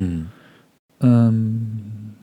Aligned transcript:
Hm. 0.00 0.28
Ähm, 1.02 2.14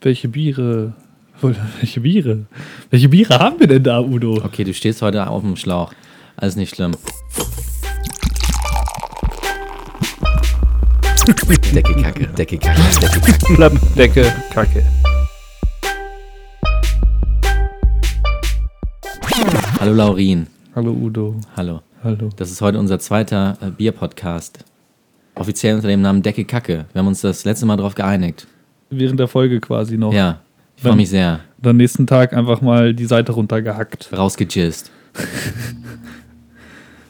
welche 0.00 0.26
Biere, 0.26 0.92
welche 1.40 2.00
Biere, 2.00 2.46
welche 2.90 3.08
Biere 3.08 3.38
haben 3.38 3.60
wir 3.60 3.68
denn 3.68 3.84
da, 3.84 4.00
Udo? 4.00 4.42
Okay, 4.44 4.64
du 4.64 4.74
stehst 4.74 5.02
heute 5.02 5.24
auf 5.28 5.42
dem 5.42 5.54
Schlauch. 5.54 5.92
Alles 6.34 6.56
nicht 6.56 6.74
schlimm. 6.74 6.96
Decke 11.72 11.94
Kacke, 12.02 12.26
Decke 12.26 12.58
Kacke, 12.58 12.82
Decke 13.00 13.20
Kacke. 13.20 13.54
Klappdecke, 13.54 14.32
Kacke. 14.52 14.84
Hallo 19.78 19.92
Laurin. 19.92 20.48
Hallo 20.74 20.90
Udo, 20.90 21.36
Hallo. 21.56 21.82
hallo. 22.02 22.30
Das 22.36 22.50
ist 22.50 22.60
heute 22.60 22.80
unser 22.80 22.98
zweiter 22.98 23.56
äh, 23.60 23.70
Bier-Podcast. 23.70 24.64
Offiziell 25.36 25.74
unter 25.76 25.88
dem 25.88 26.00
Namen 26.02 26.22
Decke 26.22 26.44
Kacke. 26.44 26.86
Wir 26.92 26.98
haben 27.00 27.08
uns 27.08 27.20
das 27.20 27.44
letzte 27.44 27.66
Mal 27.66 27.76
darauf 27.76 27.94
geeinigt. 27.94 28.46
Während 28.90 29.18
der 29.18 29.28
Folge 29.28 29.60
quasi 29.60 29.96
noch. 29.98 30.12
Ja, 30.12 30.40
ich 30.76 30.82
freue 30.82 30.90
Dann- 30.92 30.96
mich 30.98 31.10
sehr. 31.10 31.40
Und 31.60 31.66
am 31.70 31.76
nächsten 31.76 32.06
Tag 32.06 32.32
einfach 32.34 32.60
mal 32.60 32.94
die 32.94 33.06
Seite 33.06 33.32
runtergehackt. 33.32 34.10
Rausgejizzt. 34.12 34.90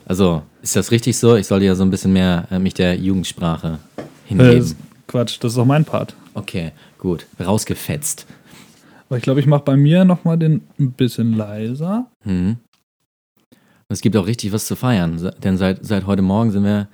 also, 0.07 0.43
ist 0.63 0.77
das 0.77 0.91
richtig 0.91 1.17
so? 1.17 1.37
Ich 1.37 1.47
sollte 1.47 1.67
ja 1.67 1.75
so 1.75 1.83
ein 1.83 1.91
bisschen 1.91 2.13
mehr 2.13 2.47
äh, 2.51 2.59
mich 2.59 2.75
der 2.75 2.97
Jugendsprache 2.97 3.79
Äh, 3.97 4.03
hingeben. 4.27 4.75
Quatsch, 5.07 5.39
das 5.41 5.53
ist 5.53 5.59
auch 5.59 5.65
mein 5.67 5.85
Part. 5.85 6.15
Okay, 6.35 6.73
gut. 6.99 7.27
Rausgefetzt. 7.45 8.27
Aber 9.09 9.19
ich 9.19 9.23
glaube, 9.23 9.41
ich 9.41 9.47
mache 9.47 9.65
bei 9.65 9.77
mir 9.77 10.05
nochmal 10.05 10.39
den 10.39 10.63
ein 10.79 10.93
bisschen 10.93 11.35
leiser. 11.35 12.07
Mhm. 12.25 12.57
Und 13.51 13.93
es 13.93 14.01
gibt 14.01 14.17
auch 14.17 14.27
richtig 14.27 14.53
was 14.53 14.67
zu 14.67 14.77
feiern, 14.77 15.31
denn 15.43 15.59
seit, 15.59 15.85
seit 15.85 16.07
heute 16.07 16.23
Morgen 16.23 16.51
sind 16.51 16.65
wir, 16.65 16.89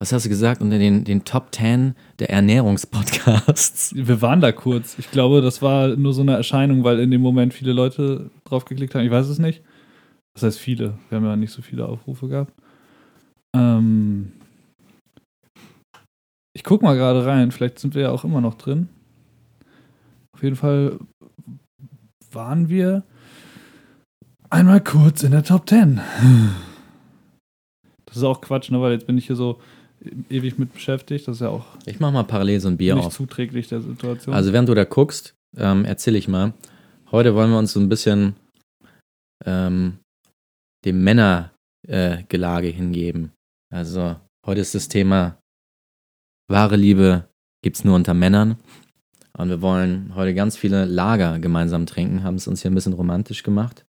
was 0.00 0.14
hast 0.14 0.24
du 0.24 0.30
gesagt, 0.30 0.62
unter 0.62 0.78
den, 0.78 1.04
den 1.04 1.24
Top 1.24 1.54
10 1.54 1.94
der 2.18 2.30
Ernährungspodcasts. 2.30 3.94
Wir 3.94 4.22
waren 4.22 4.40
da 4.40 4.50
kurz. 4.50 4.98
Ich 4.98 5.10
glaube, 5.10 5.42
das 5.42 5.60
war 5.60 5.88
nur 5.88 6.14
so 6.14 6.22
eine 6.22 6.34
Erscheinung, 6.34 6.84
weil 6.84 7.00
in 7.00 7.10
dem 7.10 7.20
Moment 7.20 7.52
viele 7.52 7.74
Leute 7.74 8.30
drauf 8.44 8.64
geklickt 8.64 8.94
haben. 8.94 9.04
Ich 9.04 9.10
weiß 9.10 9.28
es 9.28 9.38
nicht. 9.38 9.62
Das 10.32 10.42
heißt 10.42 10.58
viele. 10.58 10.94
Wir 11.10 11.16
haben 11.16 11.26
ja 11.26 11.36
nicht 11.36 11.52
so 11.52 11.60
viele 11.60 11.86
Aufrufe 11.86 12.28
gehabt. 12.28 12.54
Ähm 13.54 14.32
ich 16.54 16.64
guck 16.64 16.80
mal 16.80 16.96
gerade 16.96 17.26
rein. 17.26 17.50
Vielleicht 17.50 17.78
sind 17.78 17.94
wir 17.94 18.02
ja 18.02 18.10
auch 18.10 18.24
immer 18.24 18.40
noch 18.40 18.54
drin. 18.54 18.88
Auf 20.32 20.42
jeden 20.42 20.56
Fall 20.56 20.98
waren 22.32 22.70
wir 22.70 23.04
einmal 24.48 24.82
kurz 24.82 25.24
in 25.24 25.32
der 25.32 25.44
Top 25.44 25.68
10. 25.68 26.00
Das 28.06 28.16
ist 28.16 28.22
auch 28.22 28.40
Quatsch, 28.40 28.70
ne? 28.70 28.80
weil 28.80 28.92
jetzt 28.92 29.06
bin 29.06 29.18
ich 29.18 29.26
hier 29.26 29.36
so 29.36 29.60
ewig 30.28 30.58
mit 30.58 30.72
beschäftigt. 30.72 31.28
Das 31.28 31.36
ist 31.36 31.40
ja 31.40 31.48
auch 31.48 31.66
Ich 31.86 32.00
mach 32.00 32.12
mal 32.12 32.24
parallel 32.24 32.60
so 32.60 32.68
ein 32.68 32.76
Bier 32.76 32.94
nicht 32.94 33.06
auf. 33.06 33.14
zuträglich 33.14 33.68
der 33.68 33.80
Situation. 33.80 34.34
Also 34.34 34.52
während 34.52 34.68
du 34.68 34.74
da 34.74 34.84
guckst, 34.84 35.34
ähm, 35.56 35.84
erzähle 35.84 36.18
ich 36.18 36.28
mal. 36.28 36.54
Heute 37.10 37.34
wollen 37.34 37.50
wir 37.50 37.58
uns 37.58 37.72
so 37.72 37.80
ein 37.80 37.88
bisschen 37.88 38.36
ähm, 39.44 39.98
dem 40.84 41.02
Männergelage 41.02 42.68
äh, 42.68 42.72
hingeben. 42.72 43.32
Also 43.72 44.16
heute 44.46 44.60
ist 44.60 44.74
das 44.74 44.88
Thema 44.88 45.38
wahre 46.48 46.76
Liebe 46.76 47.28
gibt's 47.62 47.84
nur 47.84 47.94
unter 47.94 48.14
Männern. 48.14 48.56
Und 49.36 49.48
wir 49.48 49.62
wollen 49.62 50.14
heute 50.14 50.34
ganz 50.34 50.56
viele 50.56 50.84
Lager 50.84 51.38
gemeinsam 51.38 51.86
trinken, 51.86 52.22
haben 52.24 52.34
es 52.34 52.48
uns 52.48 52.62
hier 52.62 52.70
ein 52.70 52.74
bisschen 52.74 52.92
romantisch 52.92 53.42
gemacht. 53.42 53.86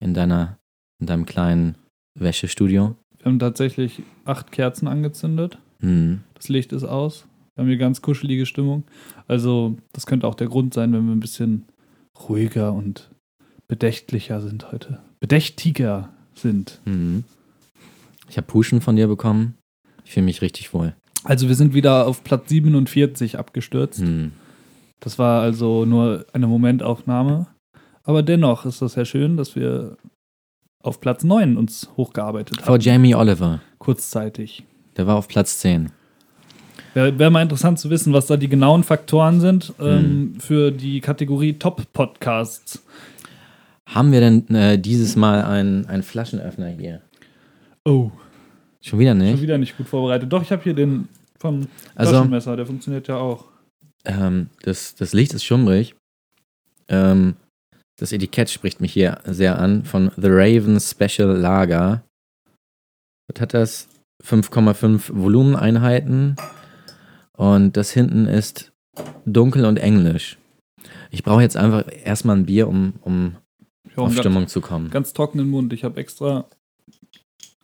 In 0.00 0.14
deiner, 0.14 0.58
in 1.00 1.06
deinem 1.06 1.24
kleinen 1.26 1.76
Wäschestudio. 2.18 2.96
Wir 3.18 3.26
haben 3.26 3.38
tatsächlich 3.38 4.02
acht 4.24 4.52
Kerzen 4.52 4.88
angezündet. 4.88 5.58
Hm. 5.80 6.20
Das 6.34 6.48
Licht 6.48 6.72
ist 6.72 6.84
aus. 6.84 7.26
Wir 7.54 7.62
haben 7.62 7.68
hier 7.68 7.78
ganz 7.78 8.02
kuschelige 8.02 8.46
Stimmung. 8.46 8.84
Also, 9.28 9.76
das 9.92 10.06
könnte 10.06 10.26
auch 10.26 10.34
der 10.34 10.48
Grund 10.48 10.72
sein, 10.74 10.92
wenn 10.92 11.06
wir 11.06 11.12
ein 11.12 11.20
bisschen 11.20 11.66
ruhiger 12.28 12.72
und 12.72 13.10
bedächtlicher 13.68 14.40
sind 14.40 14.72
heute. 14.72 15.00
Bedächtiger 15.20 16.10
sind. 16.34 16.80
Hm. 16.84 17.24
Ich 18.28 18.36
habe 18.36 18.46
Puschen 18.46 18.80
von 18.80 18.96
dir 18.96 19.08
bekommen. 19.08 19.58
Ich 20.04 20.12
fühle 20.12 20.24
mich 20.24 20.40
richtig 20.40 20.72
wohl. 20.72 20.94
Also, 21.24 21.48
wir 21.48 21.54
sind 21.54 21.74
wieder 21.74 22.06
auf 22.06 22.24
Platz 22.24 22.48
47 22.48 23.38
abgestürzt. 23.38 24.00
Hm. 24.00 24.32
Das 25.00 25.18
war 25.18 25.42
also 25.42 25.84
nur 25.84 26.26
eine 26.32 26.46
Momentaufnahme. 26.46 27.48
Aber 28.04 28.22
dennoch 28.22 28.64
ist 28.66 28.82
das 28.82 28.94
ja 28.94 29.04
schön, 29.04 29.36
dass 29.36 29.56
wir 29.56 29.96
auf 30.82 31.00
Platz 31.00 31.24
9 31.24 31.56
uns 31.56 31.88
hochgearbeitet 31.96 32.60
Vor 32.62 32.74
haben. 32.74 32.80
Jamie 32.80 33.14
Oliver. 33.14 33.60
Kurzzeitig. 33.78 34.64
Der 34.96 35.06
war 35.06 35.16
auf 35.16 35.28
Platz 35.28 35.58
10. 35.60 35.90
Wäre 36.94 37.18
wär 37.18 37.30
mal 37.30 37.42
interessant 37.42 37.78
zu 37.78 37.88
wissen, 37.90 38.12
was 38.12 38.26
da 38.26 38.36
die 38.36 38.48
genauen 38.48 38.84
Faktoren 38.84 39.40
sind 39.40 39.72
ähm, 39.80 40.34
für 40.38 40.70
die 40.70 41.00
Kategorie 41.00 41.54
Top-Podcasts. 41.54 42.84
Haben 43.86 44.12
wir 44.12 44.20
denn 44.20 44.48
äh, 44.54 44.78
dieses 44.78 45.16
Mal 45.16 45.42
einen, 45.44 45.86
einen 45.86 46.02
Flaschenöffner 46.02 46.68
hier? 46.68 47.00
Oh, 47.84 48.10
Schon 48.80 48.98
wieder 48.98 49.12
schon 49.12 49.18
nicht? 49.18 49.40
wieder 49.42 49.58
nicht 49.58 49.76
gut 49.76 49.88
vorbereitet. 49.88 50.32
Doch, 50.32 50.42
ich 50.42 50.50
habe 50.52 50.62
hier 50.62 50.74
den 50.74 51.08
vom 51.38 51.66
Also, 51.94 52.12
Taschenmesser, 52.12 52.56
der 52.56 52.66
funktioniert 52.66 53.08
ja 53.08 53.16
auch. 53.16 53.44
ähm, 54.04 54.48
das, 54.62 54.94
das 54.94 55.12
Licht 55.12 55.32
ist 55.34 55.44
schummrig. 55.44 55.94
Ähm, 56.88 57.36
das 57.98 58.12
Etikett 58.12 58.50
spricht 58.50 58.80
mich 58.80 58.92
hier 58.92 59.18
sehr 59.24 59.58
an. 59.58 59.84
Von 59.84 60.10
The 60.16 60.28
Raven 60.28 60.80
Special 60.80 61.36
Lager. 61.36 62.04
Was 63.28 63.40
hat 63.40 63.54
das? 63.54 63.88
5,5 64.24 65.10
Volumeneinheiten. 65.12 66.36
Und 67.36 67.76
das 67.76 67.90
hinten 67.90 68.26
ist 68.26 68.72
dunkel 69.26 69.64
und 69.64 69.78
englisch. 69.78 70.38
Ich 71.10 71.22
brauche 71.22 71.42
jetzt 71.42 71.56
einfach 71.56 71.84
erstmal 72.04 72.36
ein 72.36 72.46
Bier, 72.46 72.68
um, 72.68 72.94
um 73.02 73.36
Ich 73.84 73.98
auf 73.98 74.08
ganz, 74.08 74.18
Stimmung 74.20 74.48
zu 74.48 74.60
kommen. 74.60 74.90
ganz 74.90 75.12
trockenen 75.12 75.48
Mund. 75.48 75.72
Ich 75.72 75.84
habe 75.84 76.00
extra 76.00 76.46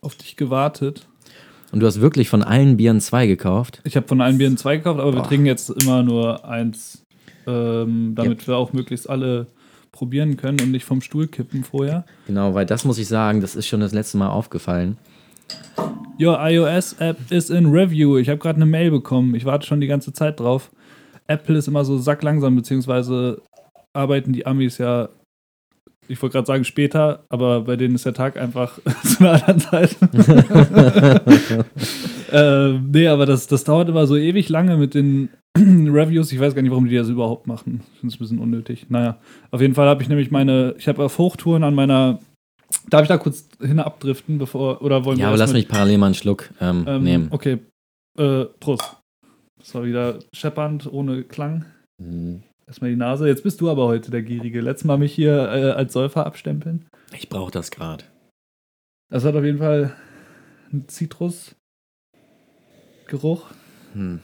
auf 0.00 0.14
dich 0.16 0.36
gewartet. 0.36 1.08
Und 1.70 1.80
du 1.80 1.86
hast 1.86 2.00
wirklich 2.00 2.28
von 2.28 2.42
allen 2.42 2.76
Bieren 2.76 3.00
zwei 3.00 3.26
gekauft? 3.26 3.80
Ich 3.84 3.96
habe 3.96 4.08
von 4.08 4.20
allen 4.20 4.38
Bieren 4.38 4.56
zwei 4.56 4.78
gekauft, 4.78 5.00
aber 5.00 5.12
wir 5.12 5.20
Boah. 5.20 5.28
trinken 5.28 5.46
jetzt 5.46 5.68
immer 5.70 6.02
nur 6.02 6.44
eins, 6.44 7.04
ähm, 7.46 8.14
damit 8.14 8.46
wir 8.48 8.56
auch 8.56 8.72
möglichst 8.72 9.08
alle 9.08 9.48
probieren 9.92 10.36
können 10.36 10.60
und 10.60 10.70
nicht 10.70 10.84
vom 10.84 11.00
Stuhl 11.00 11.26
kippen 11.26 11.64
vorher. 11.64 12.04
Genau, 12.26 12.54
weil 12.54 12.66
das 12.66 12.84
muss 12.84 12.98
ich 12.98 13.08
sagen, 13.08 13.40
das 13.40 13.56
ist 13.56 13.66
schon 13.66 13.80
das 13.80 13.92
letzte 13.92 14.18
Mal 14.18 14.28
aufgefallen. 14.28 14.96
Your 16.20 16.38
iOS-App 16.40 17.30
is 17.30 17.50
in 17.50 17.66
Review. 17.66 18.18
Ich 18.18 18.28
habe 18.28 18.38
gerade 18.38 18.56
eine 18.56 18.66
Mail 18.66 18.90
bekommen. 18.90 19.34
Ich 19.34 19.44
warte 19.44 19.66
schon 19.66 19.80
die 19.80 19.86
ganze 19.86 20.12
Zeit 20.12 20.40
drauf. 20.40 20.70
Apple 21.28 21.56
ist 21.56 21.68
immer 21.68 21.84
so 21.84 21.98
sacklangsam, 21.98 22.56
beziehungsweise 22.56 23.42
arbeiten 23.92 24.32
die 24.32 24.46
Amis 24.46 24.78
ja, 24.78 25.10
ich 26.08 26.20
wollte 26.22 26.34
gerade 26.34 26.46
sagen 26.46 26.64
später, 26.64 27.24
aber 27.28 27.62
bei 27.62 27.76
denen 27.76 27.94
ist 27.94 28.06
der 28.06 28.14
Tag 28.14 28.36
einfach 28.36 28.78
zu 29.04 29.20
einer 29.20 29.34
anderen 29.34 29.60
Zeit. 29.60 29.96
ähm, 32.32 32.90
nee, 32.90 33.06
aber 33.06 33.26
das, 33.26 33.46
das 33.46 33.64
dauert 33.64 33.88
immer 33.88 34.06
so 34.06 34.16
ewig 34.16 34.48
lange 34.48 34.76
mit 34.76 34.94
den 34.94 35.28
Reviews. 35.92 36.32
Ich 36.32 36.40
weiß 36.40 36.54
gar 36.54 36.62
nicht, 36.62 36.70
warum 36.70 36.88
die 36.88 36.96
das 36.96 37.08
überhaupt 37.08 37.46
machen. 37.46 37.82
Ich 37.94 38.00
finde 38.00 38.14
es 38.14 38.16
ein 38.16 38.18
bisschen 38.18 38.38
unnötig. 38.38 38.86
Naja, 38.90 39.18
auf 39.50 39.60
jeden 39.60 39.74
Fall 39.74 39.88
habe 39.88 40.02
ich 40.02 40.08
nämlich 40.08 40.30
meine, 40.30 40.74
ich 40.78 40.88
habe 40.88 41.04
auf 41.04 41.18
Hochtouren 41.18 41.64
an 41.64 41.74
meiner, 41.74 42.20
darf 42.90 43.02
ich 43.02 43.08
da 43.08 43.18
kurz 43.18 43.48
hin 43.60 43.78
abdriften, 43.78 44.38
bevor, 44.38 44.82
oder 44.82 45.04
wollen 45.04 45.18
wir 45.18 45.22
Ja, 45.22 45.28
aber 45.28 45.34
erst 45.34 45.40
lass 45.40 45.52
mit- 45.52 45.62
mich 45.64 45.68
parallel 45.68 45.98
mal 45.98 46.06
einen 46.06 46.14
Schluck 46.14 46.50
ähm, 46.60 46.84
ähm, 46.86 47.02
nehmen. 47.02 47.28
Okay, 47.30 47.58
äh, 48.18 48.44
Prost. 48.60 48.96
Das 49.58 49.74
war 49.74 49.84
wieder 49.84 50.20
scheppernd, 50.32 50.86
ohne 50.92 51.24
Klang. 51.24 51.64
Mhm. 52.00 52.42
Erstmal 52.66 52.90
die 52.90 52.96
Nase. 52.96 53.26
Jetzt 53.26 53.42
bist 53.42 53.60
du 53.60 53.70
aber 53.70 53.86
heute 53.86 54.10
der 54.10 54.22
Gierige. 54.22 54.60
Letztes 54.60 54.84
Mal 54.84 54.98
mich 54.98 55.12
hier 55.14 55.32
äh, 55.50 55.70
als 55.72 55.92
Säufer 55.94 56.26
abstempeln. 56.26 56.86
Ich 57.16 57.28
brauche 57.30 57.50
das 57.50 57.70
gerade. 57.70 58.04
Das 59.10 59.24
hat 59.24 59.34
auf 59.34 59.42
jeden 59.44 59.58
Fall 59.58 59.94
einen 60.70 60.86
Zitrusgeruch. 60.86 61.56
Hm. 63.94 64.20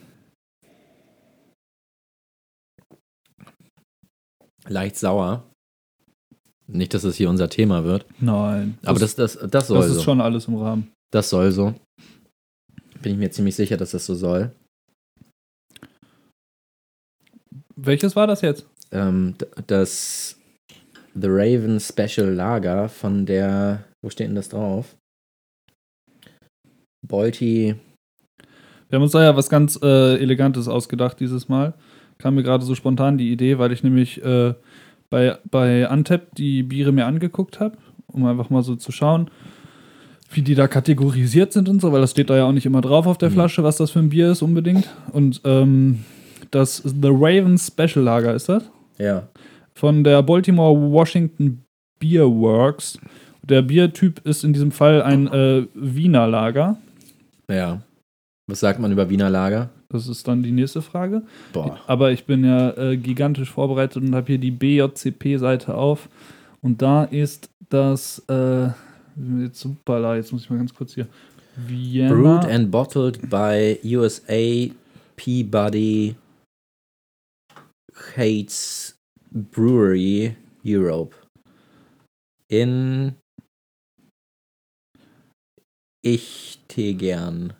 Leicht 4.68 4.96
sauer. 4.96 5.44
Nicht, 6.66 6.94
dass 6.94 7.04
es 7.04 7.16
hier 7.16 7.28
unser 7.28 7.50
Thema 7.50 7.84
wird. 7.84 8.06
Nein. 8.20 8.78
Aber 8.84 8.98
das, 8.98 9.14
das, 9.14 9.38
das 9.38 9.68
soll 9.68 9.78
das 9.78 9.90
ist 9.90 9.96
so. 9.96 10.02
schon 10.02 10.20
alles 10.20 10.48
im 10.48 10.56
Rahmen. 10.56 10.92
Das 11.12 11.28
soll 11.30 11.52
so. 11.52 11.74
Bin 13.02 13.12
ich 13.12 13.18
mir 13.18 13.30
ziemlich 13.30 13.54
sicher, 13.54 13.76
dass 13.76 13.90
das 13.90 14.06
so 14.06 14.14
soll. 14.14 14.52
Welches 17.76 18.16
war 18.16 18.26
das 18.26 18.40
jetzt? 18.40 18.66
Ähm, 18.92 19.34
das 19.66 20.38
The 21.14 21.28
Raven 21.28 21.78
Special 21.80 22.32
Lager 22.32 22.88
von 22.88 23.26
der, 23.26 23.84
wo 24.02 24.08
steht 24.08 24.28
denn 24.28 24.34
das 24.34 24.48
drauf? 24.48 24.96
Bolti, 27.06 27.74
Wir 28.88 28.96
haben 28.96 29.02
uns 29.02 29.12
da 29.12 29.22
ja 29.22 29.36
was 29.36 29.50
ganz 29.50 29.78
äh, 29.82 30.16
Elegantes 30.16 30.68
ausgedacht 30.68 31.20
dieses 31.20 31.48
Mal. 31.48 31.74
Kam 32.18 32.34
mir 32.36 32.42
gerade 32.42 32.64
so 32.64 32.74
spontan 32.74 33.18
die 33.18 33.30
Idee, 33.32 33.58
weil 33.58 33.72
ich 33.72 33.82
nämlich 33.82 34.22
äh, 34.24 34.54
bei, 35.10 35.38
bei 35.50 35.88
Antep 35.88 36.34
die 36.36 36.62
Biere 36.62 36.92
mir 36.92 37.06
angeguckt 37.06 37.60
habe, 37.60 37.76
um 38.06 38.24
einfach 38.26 38.50
mal 38.50 38.62
so 38.62 38.76
zu 38.76 38.92
schauen. 38.92 39.30
wie 40.30 40.42
die 40.42 40.56
da 40.56 40.66
kategorisiert 40.66 41.52
sind 41.52 41.68
und 41.68 41.80
so, 41.80 41.92
weil 41.92 42.00
das 42.00 42.10
steht 42.10 42.28
da 42.28 42.36
ja 42.36 42.44
auch 42.44 42.52
nicht 42.52 42.66
immer 42.66 42.80
drauf 42.80 43.06
auf 43.06 43.18
der 43.18 43.30
Mhm. 43.30 43.34
Flasche, 43.34 43.62
was 43.62 43.76
das 43.76 43.92
für 43.92 44.00
ein 44.00 44.08
Bier 44.08 44.32
ist 44.32 44.42
unbedingt. 44.42 44.88
Und 45.12 45.40
ähm, 45.44 46.00
das 46.50 46.78
The 46.78 47.08
Raven 47.12 47.56
Special 47.56 48.02
Lager 48.04 48.34
ist 48.34 48.48
das? 48.48 48.64
Ja. 48.98 49.28
Von 49.74 50.02
der 50.02 50.22
Baltimore 50.22 50.74
Washington 50.90 51.62
Beer 52.00 52.24
Works. 52.26 52.98
Der 53.42 53.62
Biertyp 53.62 54.26
ist 54.26 54.42
in 54.42 54.52
diesem 54.52 54.72
Fall 54.72 55.02
ein 55.02 55.28
äh, 55.28 55.66
Wiener 55.74 56.26
Lager. 56.26 56.78
Ja. 57.48 57.82
Was 58.48 58.58
sagt 58.60 58.80
man 58.80 58.90
über 58.90 59.08
Wiener 59.10 59.30
Lager? 59.30 59.70
Das 59.88 60.08
ist 60.08 60.26
dann 60.26 60.42
die 60.42 60.52
nächste 60.52 60.82
Frage. 60.82 61.22
Boah. 61.52 61.78
Aber 61.86 62.12
ich 62.12 62.24
bin 62.24 62.44
ja 62.44 62.70
äh, 62.76 62.96
gigantisch 62.96 63.50
vorbereitet 63.50 64.02
und 64.02 64.14
habe 64.14 64.26
hier 64.26 64.38
die 64.38 64.50
BJCP-Seite 64.50 65.74
auf. 65.74 66.08
Und 66.62 66.82
da 66.82 67.04
ist 67.04 67.50
das, 67.68 68.20
äh, 68.28 68.68
jetzt 69.38 69.60
super, 69.60 70.16
jetzt 70.16 70.32
muss 70.32 70.42
ich 70.42 70.50
mal 70.50 70.58
ganz 70.58 70.74
kurz 70.74 70.94
hier. 70.94 71.06
Vienna. 71.56 72.12
Brewed 72.12 72.44
and 72.50 72.70
bottled 72.70 73.30
by 73.30 73.78
USA 73.84 74.72
Peabody 75.16 76.16
Hates 78.16 78.96
Brewery 79.30 80.36
Europe. 80.64 81.14
In 82.48 83.14
Ich 86.02 86.58
Tegern. 86.68 87.54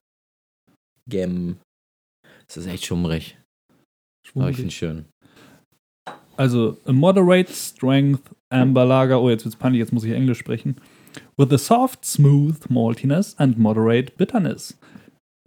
Gem. 1.08 1.56
Das 2.54 2.64
ist 2.64 2.70
echt 2.70 2.86
schummrig. 2.86 3.36
Aber 4.36 4.50
ich 4.50 4.56
finde 4.56 4.70
schön. 4.70 5.04
Also, 6.36 6.78
a 6.84 6.92
moderate 6.92 7.52
strength 7.52 8.22
amber 8.48 8.84
lager. 8.84 9.20
Oh, 9.20 9.28
jetzt 9.28 9.44
wird's 9.44 9.56
peinlich, 9.56 9.80
jetzt 9.80 9.92
muss 9.92 10.04
ich 10.04 10.12
Englisch 10.12 10.38
sprechen. 10.38 10.76
With 11.36 11.52
a 11.52 11.58
soft, 11.58 12.04
smooth 12.04 12.58
maltiness 12.68 13.34
and 13.38 13.58
moderate 13.58 14.16
bitterness. 14.16 14.78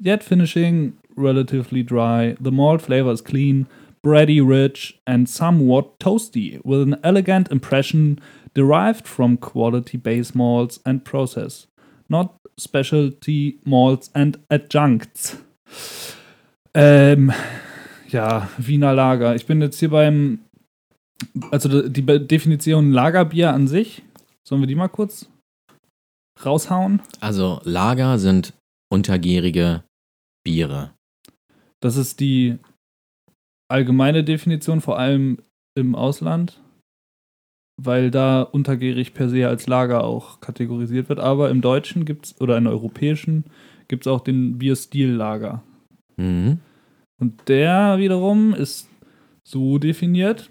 Yet 0.01 0.21
finishing 0.21 0.97
relatively 1.15 1.83
dry, 1.83 2.35
the 2.41 2.51
malt 2.51 2.81
flavor 2.81 3.11
is 3.11 3.23
clean, 3.23 3.67
bready 4.05 4.41
rich, 4.41 4.99
and 5.05 5.27
somewhat 5.27 5.99
toasty, 5.99 6.59
with 6.63 6.81
an 6.81 6.97
elegant 7.03 7.49
impression 7.51 8.19
derived 8.53 9.07
from 9.07 9.37
quality 9.37 9.97
base 9.97 10.35
malts 10.35 10.79
and 10.85 11.03
process, 11.03 11.67
not 12.09 12.35
specialty 12.57 13.59
malts 13.65 14.09
and 14.13 14.37
adjuncts. 14.49 15.37
Ähm, 16.79 17.31
ja, 18.07 18.49
Wiener 18.59 18.93
Lager. 18.93 19.35
Ich 19.35 19.47
bin 19.47 19.59
jetzt 19.61 19.79
hier 19.79 19.89
beim, 19.89 20.41
also 21.49 21.89
die 21.89 22.05
Definition 22.05 22.91
Lagerbier 22.91 23.51
an 23.51 23.67
sich. 23.67 24.03
Sollen 24.47 24.61
wir 24.61 24.67
die 24.67 24.75
mal 24.75 24.87
kurz 24.87 25.27
raushauen? 26.45 27.01
Also, 27.19 27.59
Lager 27.63 28.19
sind 28.19 28.53
untergärige 28.93 29.85
Biere. 30.45 30.93
Das 31.79 31.97
ist 31.97 32.19
die 32.19 32.59
allgemeine 33.71 34.23
Definition, 34.23 34.79
vor 34.79 34.99
allem 34.99 35.39
im 35.75 35.95
Ausland, 35.95 36.61
weil 37.81 38.11
da 38.11 38.43
untergärig 38.43 39.15
per 39.15 39.29
se 39.29 39.47
als 39.47 39.65
Lager 39.65 40.03
auch 40.03 40.41
kategorisiert 40.41 41.09
wird. 41.09 41.19
Aber 41.19 41.49
im 41.49 41.61
Deutschen 41.61 42.05
gibt 42.05 42.27
es, 42.27 42.39
oder 42.39 42.55
im 42.55 42.67
Europäischen, 42.67 43.45
gibt 43.87 44.05
es 44.05 44.11
auch 44.11 44.21
den 44.21 44.59
Bierstil-Lager. 44.59 45.63
Mhm. 46.17 46.59
Und 47.19 47.47
der 47.47 47.97
wiederum 47.97 48.53
ist 48.53 48.87
so 49.43 49.77
definiert. 49.77 50.49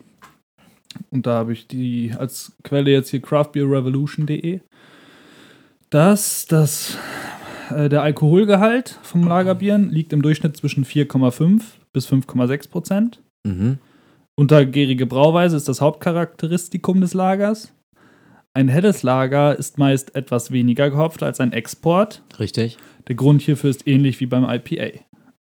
Und 1.11 1.27
da 1.27 1.35
habe 1.35 1.53
ich 1.53 1.67
die 1.67 2.13
als 2.17 2.57
Quelle 2.63 2.91
jetzt 2.91 3.11
hier 3.11 3.21
craftbeerrevolution.de, 3.21 4.61
dass 5.91 6.47
das, 6.47 6.99
äh, 7.71 7.89
der 7.89 8.03
Alkoholgehalt 8.03 8.99
vom 9.03 9.27
Lagerbieren 9.27 9.91
liegt 9.91 10.13
im 10.13 10.23
Durchschnitt 10.23 10.57
zwischen 10.57 10.85
4,5 10.85 11.63
bis 11.93 12.07
5,6 12.07 12.71
Prozent. 12.71 13.23
Mhm. 13.45 13.79
Untergärige 14.35 15.07
Brauweise 15.07 15.57
ist 15.57 15.69
das 15.69 15.81
Hauptcharakteristikum 15.81 17.01
des 17.01 17.15
Lagers. 17.15 17.73
Ein 18.53 18.69
helles 18.69 19.03
Lager 19.03 19.59
ist 19.59 19.79
meist 19.79 20.15
etwas 20.15 20.51
weniger 20.51 20.91
gehopft 20.91 21.23
als 21.23 21.41
ein 21.41 21.53
Export. 21.53 22.23
Richtig? 22.39 22.79
Der 23.09 23.15
Grund 23.15 23.43
hierfür 23.43 23.71
ist 23.71 23.87
ähnlich 23.87 24.21
wie 24.21 24.27
beim 24.27 24.45
IPA. 24.45 24.99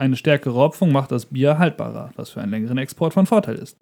Eine 0.01 0.15
stärkere 0.15 0.55
Hopfung 0.55 0.91
macht 0.91 1.11
das 1.11 1.25
Bier 1.25 1.59
haltbarer, 1.59 2.11
was 2.15 2.29
für 2.29 2.41
einen 2.41 2.51
längeren 2.51 2.77
Export 2.77 3.13
von 3.13 3.25
Vorteil 3.25 3.55
ist. 3.55 3.77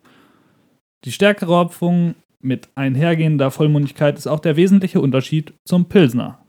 Die 1.05 1.11
stärkere 1.11 1.55
Hopfung 1.55 2.15
mit 2.41 2.69
einhergehender 2.75 3.51
Vollmundigkeit 3.51 4.17
ist 4.17 4.27
auch 4.27 4.39
der 4.39 4.55
wesentliche 4.55 4.99
Unterschied 4.99 5.53
zum 5.65 5.85
Pilsner. 5.85 6.39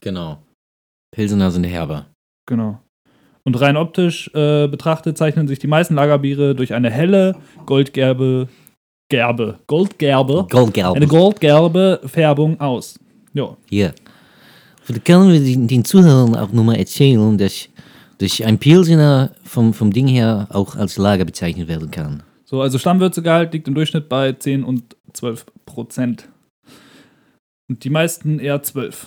Genau. 0.00 0.38
Pilsener 1.14 1.50
sind 1.50 1.64
herbe. 1.64 2.06
Genau. 2.46 2.80
Und 3.44 3.60
rein 3.60 3.76
optisch 3.76 4.28
äh, 4.34 4.68
betrachtet 4.68 5.18
zeichnen 5.18 5.48
sich 5.48 5.58
die 5.58 5.66
meisten 5.66 5.94
Lagerbiere 5.94 6.54
durch 6.54 6.72
eine 6.72 6.90
helle, 6.90 7.36
goldgelbe 7.66 8.48
Gerbe, 9.10 9.58
Goldgerbe, 9.66 10.46
Goldgelb. 10.50 10.96
eine 10.96 11.06
goldgelbe 11.06 12.00
Färbung 12.06 12.58
aus. 12.58 12.98
Ja. 13.34 13.54
Ja. 13.68 13.92
Da 14.88 14.98
können 14.98 15.30
wir 15.30 15.40
den, 15.40 15.68
den 15.68 15.84
Zuhörern 15.84 16.34
auch 16.34 16.50
nochmal 16.52 16.76
erzählen, 16.76 17.36
dass, 17.36 17.68
dass 18.18 18.40
ein 18.40 18.58
Pilsener 18.58 19.32
vom, 19.42 19.74
vom 19.74 19.92
Ding 19.92 20.06
her 20.06 20.48
auch 20.50 20.76
als 20.76 20.96
Lager 20.96 21.24
bezeichnet 21.24 21.68
werden 21.68 21.90
kann. 21.90 22.22
So, 22.44 22.60
also 22.60 22.78
Stammwürzegehalt 22.78 23.52
liegt 23.52 23.68
im 23.68 23.74
Durchschnitt 23.74 24.08
bei 24.08 24.32
10 24.32 24.64
und 24.64 24.96
12 25.12 25.46
Prozent. 25.66 26.28
Und 27.68 27.84
die 27.84 27.90
meisten 27.90 28.38
eher 28.38 28.62
12. 28.62 29.06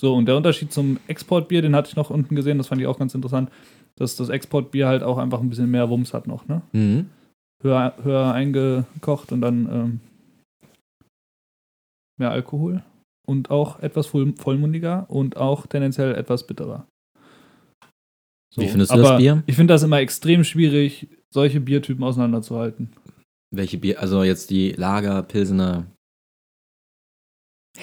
So, 0.00 0.14
und 0.14 0.26
der 0.26 0.36
Unterschied 0.36 0.72
zum 0.72 0.98
Exportbier, 1.06 1.62
den 1.62 1.74
hatte 1.74 1.88
ich 1.88 1.96
noch 1.96 2.10
unten 2.10 2.34
gesehen, 2.34 2.58
das 2.58 2.66
fand 2.66 2.80
ich 2.80 2.86
auch 2.86 2.98
ganz 2.98 3.14
interessant, 3.14 3.50
dass 3.96 4.16
das 4.16 4.28
Exportbier 4.28 4.86
halt 4.86 5.02
auch 5.02 5.16
einfach 5.16 5.40
ein 5.40 5.48
bisschen 5.48 5.70
mehr 5.70 5.88
Wumms 5.88 6.12
hat 6.12 6.26
noch, 6.26 6.46
ne? 6.48 6.60
Mhm. 6.72 7.08
Höher, 7.62 7.94
höher 8.02 8.32
eingekocht 8.32 9.32
und 9.32 9.40
dann 9.40 9.68
ähm, 9.72 10.00
mehr 12.18 12.30
Alkohol 12.30 12.82
und 13.26 13.50
auch 13.50 13.80
etwas 13.80 14.08
voll, 14.08 14.34
vollmundiger 14.36 15.06
und 15.08 15.38
auch 15.38 15.66
tendenziell 15.66 16.14
etwas 16.14 16.46
bitterer. 16.46 16.86
So, 18.56 18.62
Wie 18.62 18.68
findest 18.68 18.90
du 18.90 18.94
aber 18.94 19.02
das 19.10 19.18
Bier? 19.18 19.42
Ich 19.46 19.54
finde 19.54 19.74
das 19.74 19.82
immer 19.82 19.98
extrem 20.00 20.42
schwierig, 20.42 21.08
solche 21.30 21.60
Biertypen 21.60 22.02
auseinanderzuhalten. 22.02 22.90
Welche 23.50 23.76
Bier? 23.76 24.00
Also 24.00 24.22
jetzt 24.22 24.48
die 24.50 24.72
Lager, 24.72 25.22
Pilsener. 25.22 25.86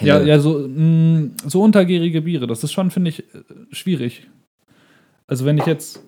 Ja, 0.00 0.16
Helle. 0.16 0.26
ja, 0.28 0.38
so, 0.40 0.66
mh, 0.68 1.30
so 1.46 1.62
untergärige 1.62 2.22
Biere, 2.22 2.48
das 2.48 2.64
ist 2.64 2.72
schon, 2.72 2.90
finde 2.90 3.10
ich, 3.10 3.20
äh, 3.20 3.42
schwierig. 3.70 4.28
Also 5.28 5.44
wenn 5.44 5.56
ich 5.58 5.66
jetzt, 5.66 6.02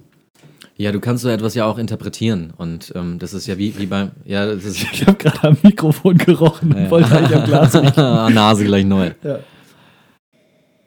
Ja, 0.76 0.90
du 0.90 0.98
kannst 0.98 1.22
so 1.22 1.28
etwas 1.28 1.54
ja 1.54 1.64
auch 1.64 1.78
interpretieren. 1.78 2.52
Und 2.56 2.92
ähm, 2.96 3.20
das 3.20 3.32
ist 3.34 3.46
ja 3.46 3.56
wie, 3.58 3.78
wie 3.78 3.86
beim. 3.86 4.10
Ja, 4.24 4.46
das 4.46 4.64
ist. 4.64 4.82
ich 4.92 5.06
habe 5.06 5.16
gerade 5.16 5.44
am 5.44 5.56
Mikrofon 5.62 6.18
gerochen 6.18 6.72
und 6.74 6.82
Ja. 6.82 6.90
wollte 6.90 7.16
eigentlich 7.16 7.36
am 7.36 7.44
Glas 7.44 7.74
riechen. 7.80 8.00
Ah, 8.00 8.28
Nase 8.30 8.64
gleich 8.64 8.84
neu. 8.84 9.12
Ja. 9.22 9.38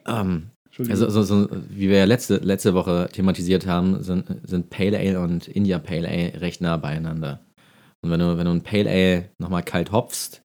Ähm. 0.06 0.49
Also, 0.88 1.10
so, 1.10 1.24
so, 1.24 1.48
wie 1.70 1.90
wir 1.90 1.98
ja 1.98 2.06
letzte, 2.06 2.38
letzte 2.38 2.74
Woche 2.74 3.10
thematisiert 3.12 3.68
haben, 3.68 4.02
sind, 4.04 4.26
sind 4.44 4.70
Pale 4.70 4.98
Ale 4.98 5.20
und 5.20 5.48
India 5.48 5.80
Pale 5.80 6.08
Ale 6.08 6.42
recht 6.42 6.62
nah 6.62 6.78
beieinander. 6.78 7.42
Und 8.02 8.12
wenn 8.12 8.20
du, 8.20 8.38
wenn 8.38 8.46
du 8.46 8.52
ein 8.52 8.64
Pale 8.64 8.90
Ale 8.90 9.30
nochmal 9.40 9.64
kalt 9.64 9.92
hopfst, 9.92 10.42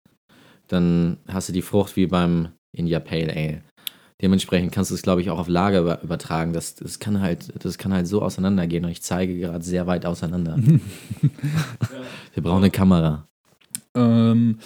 dann 0.69 1.19
hast 1.29 1.49
du 1.49 1.53
die 1.53 1.63
Frucht 1.63 1.97
wie 1.97 2.07
beim 2.07 2.49
India 2.73 2.99
Pale 2.99 3.33
Ale. 3.35 3.63
Dementsprechend 4.23 4.73
kannst 4.73 4.91
du 4.91 4.95
es, 4.95 5.03
glaube 5.03 5.21
ich, 5.21 5.31
auch 5.31 5.39
auf 5.39 5.49
Lager 5.49 5.81
über, 5.81 6.03
übertragen. 6.03 6.53
Das, 6.53 6.75
das, 6.77 6.99
kann 6.99 7.21
halt, 7.21 7.53
das 7.63 7.79
kann 7.79 7.93
halt 7.93 8.07
so 8.07 8.23
auseinandergehen 8.23 8.85
und 8.85 8.91
ich 8.91 9.03
zeige 9.03 9.37
gerade 9.39 9.65
sehr 9.65 9.87
weit 9.87 10.07
auseinander. 10.07 10.57
Wir 12.35 12.43
brauchen 12.43 12.63
eine 12.63 12.71
Kamera. 12.71 13.29
Ähm, 13.95 14.59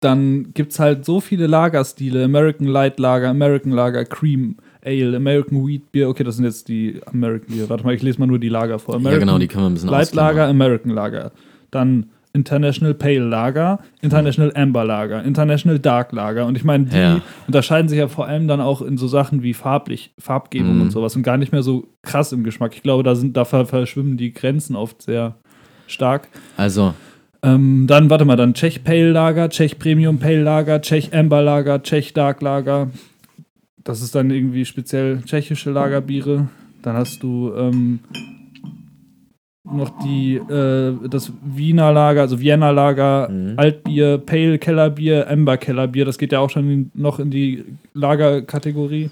dann 0.00 0.52
gibt 0.52 0.72
es 0.72 0.78
halt 0.78 1.04
so 1.04 1.20
viele 1.20 1.46
Lagerstile: 1.46 2.24
American 2.24 2.66
Light 2.66 2.98
Lager, 2.98 3.28
American 3.28 3.72
Lager, 3.72 4.04
Cream 4.04 4.56
Ale, 4.84 5.16
American 5.16 5.66
Wheat 5.66 5.92
Beer. 5.92 6.08
Okay, 6.08 6.24
das 6.24 6.36
sind 6.36 6.44
jetzt 6.44 6.68
die 6.68 7.00
American 7.06 7.56
Beer. 7.56 7.68
Warte 7.68 7.84
mal, 7.84 7.94
ich 7.94 8.02
lese 8.02 8.18
mal 8.18 8.26
nur 8.26 8.38
die 8.38 8.48
Lager 8.48 8.78
vor. 8.78 8.94
ja, 8.94 8.98
American 9.00 9.20
genau, 9.28 9.38
die 9.38 9.48
können 9.48 9.64
wir 9.64 9.70
ein 9.70 9.74
bisschen 9.74 9.90
Light. 9.90 10.14
Lager, 10.14 10.46
American 10.46 10.90
Lager. 10.92 11.32
Dann 11.70 12.06
International 12.34 12.94
Pale 12.94 13.18
Lager, 13.20 13.78
International 14.00 14.50
Amber 14.56 14.84
Lager, 14.86 15.22
International 15.22 15.78
Dark 15.78 16.12
Lager. 16.12 16.46
Und 16.46 16.56
ich 16.56 16.64
meine, 16.64 16.86
die 16.86 16.96
Ja. 16.96 17.20
unterscheiden 17.46 17.88
sich 17.90 17.98
ja 17.98 18.08
vor 18.08 18.26
allem 18.26 18.48
dann 18.48 18.60
auch 18.62 18.80
in 18.80 18.96
so 18.96 19.06
Sachen 19.06 19.42
wie 19.42 19.52
farblich, 19.52 20.12
Farbgebung 20.18 20.76
Mhm. 20.76 20.80
und 20.82 20.90
sowas 20.92 21.14
und 21.14 21.22
gar 21.24 21.36
nicht 21.36 21.52
mehr 21.52 21.62
so 21.62 21.88
krass 22.00 22.32
im 22.32 22.42
Geschmack. 22.42 22.72
Ich 22.74 22.82
glaube, 22.82 23.02
da 23.02 23.14
sind, 23.14 23.36
da 23.36 23.44
ver- 23.44 23.66
verschwimmen 23.66 24.16
die 24.16 24.32
Grenzen 24.32 24.76
oft 24.76 25.02
sehr 25.02 25.36
stark. 25.86 26.28
Also, 26.56 26.94
Ähm, 27.44 27.86
dann, 27.88 28.08
warte 28.08 28.24
mal, 28.24 28.36
dann 28.36 28.54
Czech 28.54 28.84
Pale 28.84 29.10
Lager, 29.10 29.50
Czech 29.50 29.76
Premium 29.78 30.18
Pale 30.18 30.42
Lager, 30.42 30.80
Czech 30.80 31.12
Amber 31.12 31.42
Lager, 31.42 31.82
Czech 31.82 32.12
Dark 32.14 32.40
Lager. 32.40 32.88
Das 33.84 34.00
ist 34.02 34.14
dann 34.14 34.30
irgendwie 34.30 34.64
speziell 34.64 35.22
tschechische 35.22 35.70
Lagerbiere. 35.70 36.48
Dann 36.82 36.96
hast 36.96 37.22
du 37.22 37.52
ähm, 37.56 38.00
noch 39.64 39.90
die, 40.04 40.36
äh, 40.36 40.94
das 41.08 41.32
Wiener 41.44 41.92
Lager, 41.92 42.22
also 42.22 42.40
Vienna 42.40 42.70
Lager, 42.70 43.28
Mhm. 43.28 43.54
Altbier, 43.56 44.18
Pale 44.18 44.58
Kellerbier, 44.58 45.28
Amber 45.30 45.56
Kellerbier. 45.56 46.04
Das 46.04 46.18
geht 46.18 46.32
ja 46.32 46.40
auch 46.40 46.50
schon 46.50 46.70
in, 46.70 46.90
noch 46.94 47.18
in 47.18 47.30
die 47.30 47.64
Lagerkategorie. 47.94 49.10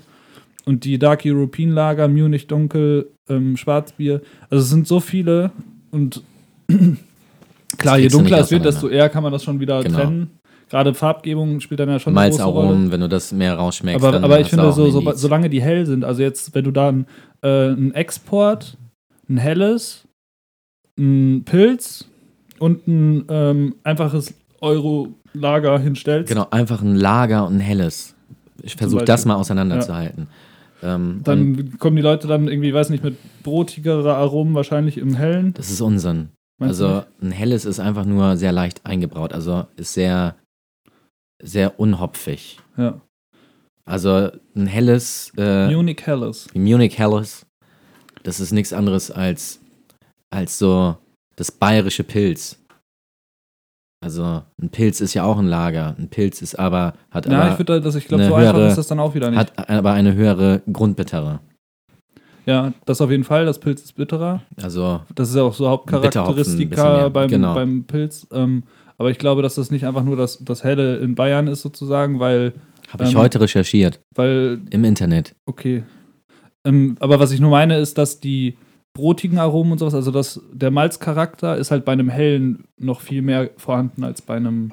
Und 0.67 0.85
die 0.85 0.99
Dark 0.99 1.23
European 1.25 1.71
Lager, 1.71 2.07
Munich 2.09 2.47
Dunkel, 2.47 3.09
ähm, 3.29 3.57
Schwarzbier. 3.57 4.21
Also 4.51 4.63
es 4.63 4.71
sind 4.71 4.87
so 4.87 5.01
viele 5.01 5.51
und 5.91 6.23
klar, 7.79 7.99
je 7.99 8.09
dunkler 8.09 8.41
es 8.41 8.51
wird, 8.51 8.65
desto 8.65 8.89
eher 8.89 9.09
kann 9.09 9.23
man 9.23 9.33
das 9.33 9.43
schon 9.43 9.59
wieder 9.59 9.83
Genau. 9.83 9.99
trennen. 9.99 10.31
Gerade 10.71 10.95
Farbgebung 10.95 11.59
spielt 11.61 11.81
dann 11.81 11.89
ja 11.89 11.99
schon 11.99 12.17
eine 12.17 12.31
große 12.31 12.45
Rolle. 12.45 12.55
Malzaromen, 12.55 12.93
wenn 12.93 13.01
du 13.01 13.09
das 13.09 13.33
mehr 13.33 13.55
rausschmeckst. 13.55 14.05
Aber, 14.05 14.23
aber 14.23 14.41
ich 14.41 14.49
finde, 14.49 14.71
so, 14.73 14.89
so, 14.89 15.13
solange 15.15 15.51
die 15.51 15.61
hell 15.61 15.85
sind, 15.85 16.05
also 16.05 16.23
jetzt, 16.23 16.55
wenn 16.55 16.65
du 16.65 16.71
da 16.71 16.91
ein, 16.91 17.07
äh, 17.43 17.71
ein 17.71 17.93
Export, 17.93 18.79
ein 19.29 19.37
helles, 19.37 20.07
ein 20.97 21.43
Pilz 21.45 22.07
und 22.61 22.87
ein 22.87 23.25
ähm, 23.29 23.75
einfaches 23.83 24.35
Euro-Lager 24.61 25.79
hinstellst, 25.81 26.29
Genau, 26.29 26.47
einfach 26.51 26.83
ein 26.83 26.95
Lager 26.95 27.47
und 27.47 27.57
ein 27.57 27.61
helles. 27.61 28.15
Ich 28.63 28.77
versuche 28.77 29.05
das 29.05 29.25
mal 29.25 29.35
auseinanderzuhalten. 29.35 30.29
Ähm, 30.83 31.17
und 31.19 31.29
dann 31.29 31.79
kommen 31.79 31.97
die 31.97 32.03
Leute 32.03 32.29
dann 32.29 32.49
irgendwie, 32.49 32.73
weiß 32.73 32.91
nicht, 32.91 33.03
mit 33.03 33.17
brotigere 33.43 34.15
Aromen 34.15 34.55
wahrscheinlich 34.55 34.99
im 34.99 35.15
hellen. 35.15 35.53
das 35.55 35.71
ist 35.71 35.81
Unsinn. 35.81 36.29
Meinst 36.59 36.81
Also 36.81 37.03
ein 37.23 37.33
helles 37.33 37.65
ist 37.65 37.81
einfach 37.81 38.05
nur 38.05 38.37
sehr 38.37 38.53
leicht 38.53 38.85
eingebraut. 38.85 39.33
Also 39.33 39.67
ist 39.77 39.95
sehr, 39.95 40.37
sehr 41.43 41.79
unhopfig. 41.81 42.59
Ja. 42.77 43.01
Also 43.85 44.31
ein 44.55 44.67
helles, 44.67 45.33
äh, 45.37 45.69
Munich 45.75 46.03
Helles. 46.07 46.47
Munich 46.55 46.99
Helles, 46.99 47.47
das 48.23 48.39
ist 48.41 48.53
nichts 48.53 48.73
anderes 48.73 49.11
als, 49.11 49.61
als 50.31 50.59
so 50.59 50.97
das 51.37 51.51
bayerische 51.51 52.05
Pilz. 52.05 52.57
Also 54.03 54.43
ein 54.63 54.71
Pilz 54.71 55.01
ist 55.01 55.13
ja 55.15 55.25
auch 55.25 55.39
ein 55.39 55.47
Lager. 55.47 55.95
Ein 55.99 56.09
Pilz 56.09 56.41
ist 56.41 56.59
aber, 56.59 56.95
hat 57.11 57.27
Ja, 57.27 57.41
aber 57.43 57.53
ich 57.53 57.59
würde, 57.59 57.81
dass 57.81 57.95
ich 57.97 58.07
glaube, 58.09 58.23
eine 58.25 58.31
so 58.31 58.37
einfach 58.37 58.55
höhere- 58.55 58.69
ist 58.69 58.79
das 58.79 58.87
dann 58.89 58.99
auch 59.01 59.15
wieder 59.15 59.29
nicht. 59.31 59.39
hat 59.39 59.69
aber 59.69 59.93
eine 59.93 60.15
höhere 60.15 60.63
Grundbittere. 60.73 61.41
ja, 62.47 62.73
das 62.87 63.01
auf 63.03 63.11
jeden 63.11 63.25
Fall. 63.25 63.45
Das 63.45 63.59
Pilz 63.59 63.83
ist 63.83 63.95
bitterer. 63.97 64.43
Also 64.63 65.03
Das 65.15 65.29
ist 65.29 65.35
ja 65.37 65.43
auch 65.43 65.53
so 65.53 65.65
bisschen 65.65 65.71
Hauptcharakteristika 65.71 67.09
beim, 67.11 67.29
genau. 67.29 67.55
beim 67.55 67.85
Pilz. 67.85 68.27
Ähm, 68.33 68.63
aber 69.01 69.11
ich 69.11 69.17
glaube, 69.17 69.41
dass 69.41 69.55
das 69.55 69.71
nicht 69.71 69.87
einfach 69.87 70.05
nur 70.05 70.15
das, 70.15 70.45
das 70.45 70.63
Helle 70.63 70.99
in 70.99 71.15
Bayern 71.15 71.47
ist, 71.47 71.63
sozusagen, 71.63 72.21
weil, 72.21 72.53
habe 72.91 73.05
ich 73.05 73.13
Ähm, 73.13 73.19
heute 73.19 73.41
recherchiert 73.41 73.99
weil, 74.15 74.61
im 74.69 74.85
Internet. 74.85 75.35
okay. 75.47 75.85
Ähm, 76.67 76.97
aber 77.01 77.19
was 77.19 77.33
ich 77.33 77.41
nur 77.41 77.49
meine, 77.49 77.79
ist, 77.79 77.97
dass 77.97 78.21
die 78.21 78.59
brotigen 78.93 79.39
Aromen 79.39 79.73
und 79.73 79.79
sowas, 79.79 79.95
also 79.95 80.11
das, 80.11 80.43
der 80.53 80.71
Malzcharakter 80.71 81.57
ist 81.57 81.71
halt 81.71 81.87
bei 81.87 81.93
einem 81.93 82.11
hellen 82.11 82.65
noch 82.77 83.01
viel 83.01 83.23
mehr 83.23 83.49
vorhanden 83.57 84.05
als 84.05 84.21
bei 84.21 84.37
einem. 84.37 84.71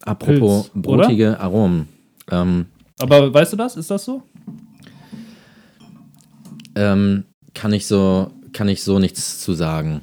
Apropos 0.00 0.70
Pilz, 0.70 0.86
oder? 0.86 1.02
brotige 1.02 1.38
Aromen. 1.38 1.88
Ähm, 2.30 2.64
Aber 2.98 3.34
weißt 3.34 3.52
du 3.52 3.58
das? 3.58 3.76
Ist 3.76 3.90
das 3.90 4.06
so? 4.06 4.22
ähm, 6.76 7.24
kann 7.52 7.74
ich 7.74 7.86
so 7.86 8.30
kann 8.54 8.68
ich 8.68 8.82
so 8.82 8.98
nichts 8.98 9.40
zu 9.40 9.52
sagen. 9.52 10.00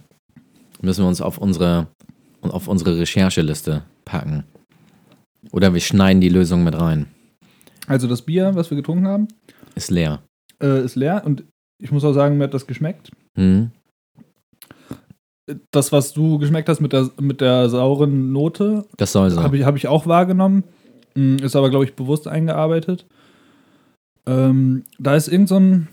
Müssen 0.80 1.04
wir 1.04 1.08
uns 1.08 1.22
auf 1.22 1.40
unsere 1.40 1.88
auf 2.50 2.68
unsere 2.68 2.98
Rechercheliste 2.98 3.84
packen. 4.06 4.44
Oder 5.52 5.74
wir 5.74 5.80
schneiden 5.82 6.22
die 6.22 6.30
Lösung 6.30 6.64
mit 6.64 6.80
rein. 6.80 7.08
Also 7.88 8.08
das 8.08 8.22
Bier, 8.24 8.52
was 8.56 8.70
wir 8.72 8.78
getrunken 8.78 9.08
haben, 9.08 9.28
Ist 9.76 9.92
leer. 9.92 10.22
äh, 10.62 10.84
ist 10.84 10.96
leer 10.96 11.24
und 11.26 11.44
ich 11.82 11.92
muss 11.92 12.04
auch 12.04 12.14
sagen, 12.14 12.38
mir 12.38 12.46
hat 12.46 12.54
das 12.54 12.68
geschmeckt. 12.68 13.12
Hm? 13.36 13.72
Das, 15.72 15.92
was 15.92 16.14
du 16.14 16.38
geschmeckt 16.38 16.70
hast 16.70 16.80
mit 16.80 16.94
der, 16.94 17.10
mit 17.20 17.42
der 17.42 17.70
sauren 17.70 18.32
Note, 18.32 18.86
Das 18.98 19.12
soll 19.12 19.30
so. 19.32 19.42
Habe 19.44 19.58
ich, 19.58 19.66
hab 19.66 19.76
ich 19.76 19.88
auch 19.88 20.06
wahrgenommen. 20.06 20.64
Mm, 21.16 21.38
Ist 21.38 21.56
aber, 21.56 21.70
glaube 21.70 21.84
ich, 21.86 21.96
bewusst 21.96 22.28
eingearbeitet. 22.28 23.06
Ähm, 24.28 24.84
da 25.00 25.16
ist 25.16 25.28
irgend 25.28 25.50
so 25.50 25.58
ein. 25.60 25.88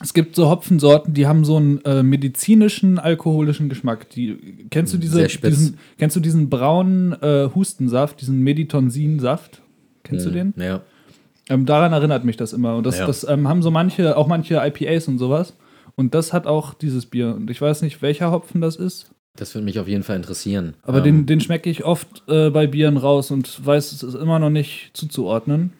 Es 0.00 0.14
gibt 0.14 0.36
so 0.36 0.48
Hopfensorten, 0.48 1.12
die 1.14 1.26
haben 1.26 1.44
so 1.44 1.56
einen 1.56 1.84
äh, 1.84 2.02
medizinischen, 2.04 2.98
alkoholischen 2.98 3.68
Geschmack. 3.68 4.08
Die, 4.10 4.66
kennst 4.70 4.94
du 4.94 4.98
diese, 4.98 5.16
Sehr 5.16 5.28
spitz. 5.28 5.56
diesen, 5.58 5.78
kennst 5.98 6.14
du 6.14 6.20
diesen 6.20 6.48
braunen 6.48 7.12
äh, 7.20 7.48
Hustensaft, 7.54 8.20
diesen 8.20 8.40
Meditonsin-Saft? 8.42 9.60
Kennst 10.04 10.26
du 10.26 10.30
den? 10.30 10.54
Hm, 10.54 10.62
Ja. 10.62 10.80
Ähm, 11.50 11.64
daran 11.66 11.92
erinnert 11.92 12.24
mich 12.24 12.36
das 12.36 12.52
immer. 12.52 12.76
Und 12.76 12.84
das, 12.84 12.98
Ja. 12.98 13.06
das 13.06 13.24
ähm, 13.26 13.48
haben 13.48 13.62
so 13.62 13.70
manche, 13.70 14.16
auch 14.16 14.26
manche 14.28 14.56
IPAs 14.64 15.08
und 15.08 15.18
sowas. 15.18 15.54
Und 15.96 16.14
das 16.14 16.32
hat 16.32 16.46
auch 16.46 16.74
dieses 16.74 17.06
Bier. 17.06 17.34
Und 17.34 17.50
ich 17.50 17.60
weiß 17.60 17.82
nicht, 17.82 18.02
welcher 18.02 18.30
Hopfen 18.30 18.60
das 18.60 18.76
ist. 18.76 19.10
Das 19.34 19.54
würde 19.54 19.64
mich 19.64 19.78
auf 19.80 19.88
jeden 19.88 20.02
Fall 20.02 20.16
interessieren. 20.16 20.74
Aber 20.82 20.98
Ähm, 20.98 21.04
den, 21.04 21.26
den 21.26 21.40
schmecke 21.40 21.70
ich 21.70 21.84
oft 21.84 22.22
äh, 22.28 22.50
bei 22.50 22.66
Bieren 22.66 22.96
raus 22.98 23.30
und 23.30 23.64
weiß 23.64 23.92
es 23.92 24.02
ist 24.02 24.14
immer 24.14 24.38
noch 24.38 24.50
nicht 24.50 24.90
zuzuordnen. 24.94 25.72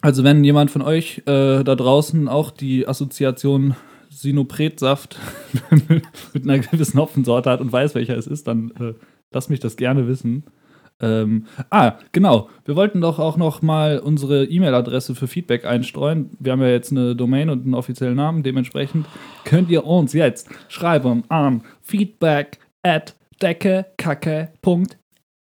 Also 0.00 0.24
wenn 0.24 0.44
jemand 0.44 0.70
von 0.70 0.82
euch 0.82 1.22
äh, 1.26 1.64
da 1.64 1.74
draußen 1.74 2.28
auch 2.28 2.50
die 2.50 2.86
Assoziation 2.86 3.74
Sinopretsaft 4.10 5.18
mit 6.32 6.44
einer 6.44 6.58
gewissen 6.58 6.98
Hopfensorte 6.98 7.50
hat 7.50 7.60
und 7.60 7.72
weiß, 7.72 7.94
welcher 7.94 8.16
es 8.16 8.26
ist, 8.26 8.46
dann 8.46 8.70
äh, 8.80 8.94
lasst 9.32 9.50
mich 9.50 9.60
das 9.60 9.76
gerne 9.76 10.06
wissen. 10.06 10.44
Ähm, 11.00 11.46
ah, 11.68 11.98
genau. 12.12 12.48
Wir 12.64 12.74
wollten 12.76 13.02
doch 13.02 13.18
auch 13.18 13.36
noch 13.36 13.60
mal 13.60 13.98
unsere 13.98 14.44
E-Mail-Adresse 14.44 15.14
für 15.14 15.26
Feedback 15.26 15.66
einstreuen. 15.66 16.30
Wir 16.38 16.52
haben 16.52 16.62
ja 16.62 16.68
jetzt 16.68 16.90
eine 16.90 17.14
Domain 17.14 17.50
und 17.50 17.64
einen 17.64 17.74
offiziellen 17.74 18.16
Namen. 18.16 18.42
Dementsprechend 18.42 19.06
könnt 19.44 19.70
ihr 19.70 19.84
uns 19.84 20.14
jetzt 20.14 20.48
schreiben 20.68 21.24
an 21.28 21.62
feedback 21.82 22.58
at 22.82 23.14
deckekacke.de. 23.42 24.86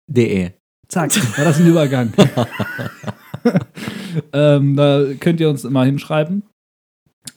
DE. 0.08 0.54
Zack, 0.88 1.16
war 1.38 1.46
das 1.46 1.60
ein 1.60 1.68
Übergang. 1.68 2.14
ähm, 4.34 4.76
da 4.76 5.06
könnt 5.20 5.40
ihr 5.40 5.50
uns 5.50 5.64
immer 5.64 5.84
hinschreiben. 5.86 6.44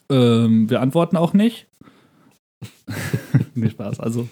Ähm, 0.09 0.69
wir 0.69 0.81
antworten 0.81 1.17
auch 1.17 1.33
nicht. 1.33 1.67
nee, 3.55 3.69
Spaß. 3.69 3.99
Also, 3.99 4.27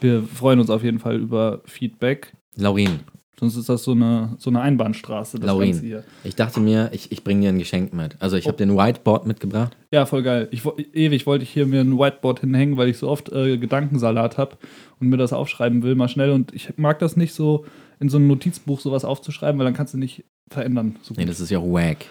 wir 0.00 0.22
freuen 0.22 0.60
uns 0.60 0.70
auf 0.70 0.82
jeden 0.82 0.98
Fall 0.98 1.16
über 1.16 1.60
Feedback. 1.64 2.32
Laurin, 2.56 3.00
Sonst 3.38 3.56
ist 3.56 3.68
das 3.68 3.84
so 3.84 3.92
eine, 3.92 4.34
so 4.38 4.48
eine 4.48 4.62
Einbahnstraße, 4.62 5.38
das 5.38 5.46
Laurin. 5.46 5.72
Ganze 5.72 5.86
hier. 5.86 6.04
ich 6.24 6.36
dachte 6.36 6.58
mir, 6.58 6.88
ich, 6.92 7.12
ich 7.12 7.22
bringe 7.22 7.42
dir 7.42 7.48
ein 7.50 7.58
Geschenk 7.58 7.92
mit. 7.92 8.16
Also 8.18 8.36
ich 8.38 8.46
habe 8.46 8.56
den 8.56 8.74
Whiteboard 8.74 9.26
mitgebracht. 9.26 9.76
Ja, 9.92 10.06
voll 10.06 10.22
geil. 10.22 10.48
Ich, 10.52 10.64
ewig 10.94 11.26
wollte 11.26 11.42
ich 11.42 11.50
hier 11.50 11.66
mir 11.66 11.82
ein 11.82 11.98
Whiteboard 11.98 12.40
hinhängen, 12.40 12.78
weil 12.78 12.88
ich 12.88 12.96
so 12.96 13.10
oft 13.10 13.30
äh, 13.30 13.58
Gedankensalat 13.58 14.38
habe 14.38 14.56
und 15.00 15.08
mir 15.08 15.18
das 15.18 15.34
aufschreiben 15.34 15.82
will, 15.82 15.96
mal 15.96 16.08
schnell. 16.08 16.30
Und 16.30 16.54
ich 16.54 16.78
mag 16.78 16.98
das 16.98 17.18
nicht 17.18 17.34
so, 17.34 17.66
in 18.00 18.08
so 18.08 18.16
einem 18.18 18.26
Notizbuch 18.28 18.80
sowas 18.80 19.04
aufzuschreiben, 19.04 19.58
weil 19.58 19.64
dann 19.66 19.74
kannst 19.74 19.94
du 19.94 19.98
nicht 19.98 20.24
verändern. 20.50 20.96
So 21.02 21.14
Nee, 21.16 21.24
das 21.24 21.40
ist 21.40 21.50
ja 21.50 21.58
auch 21.58 21.72
wack. 21.72 22.06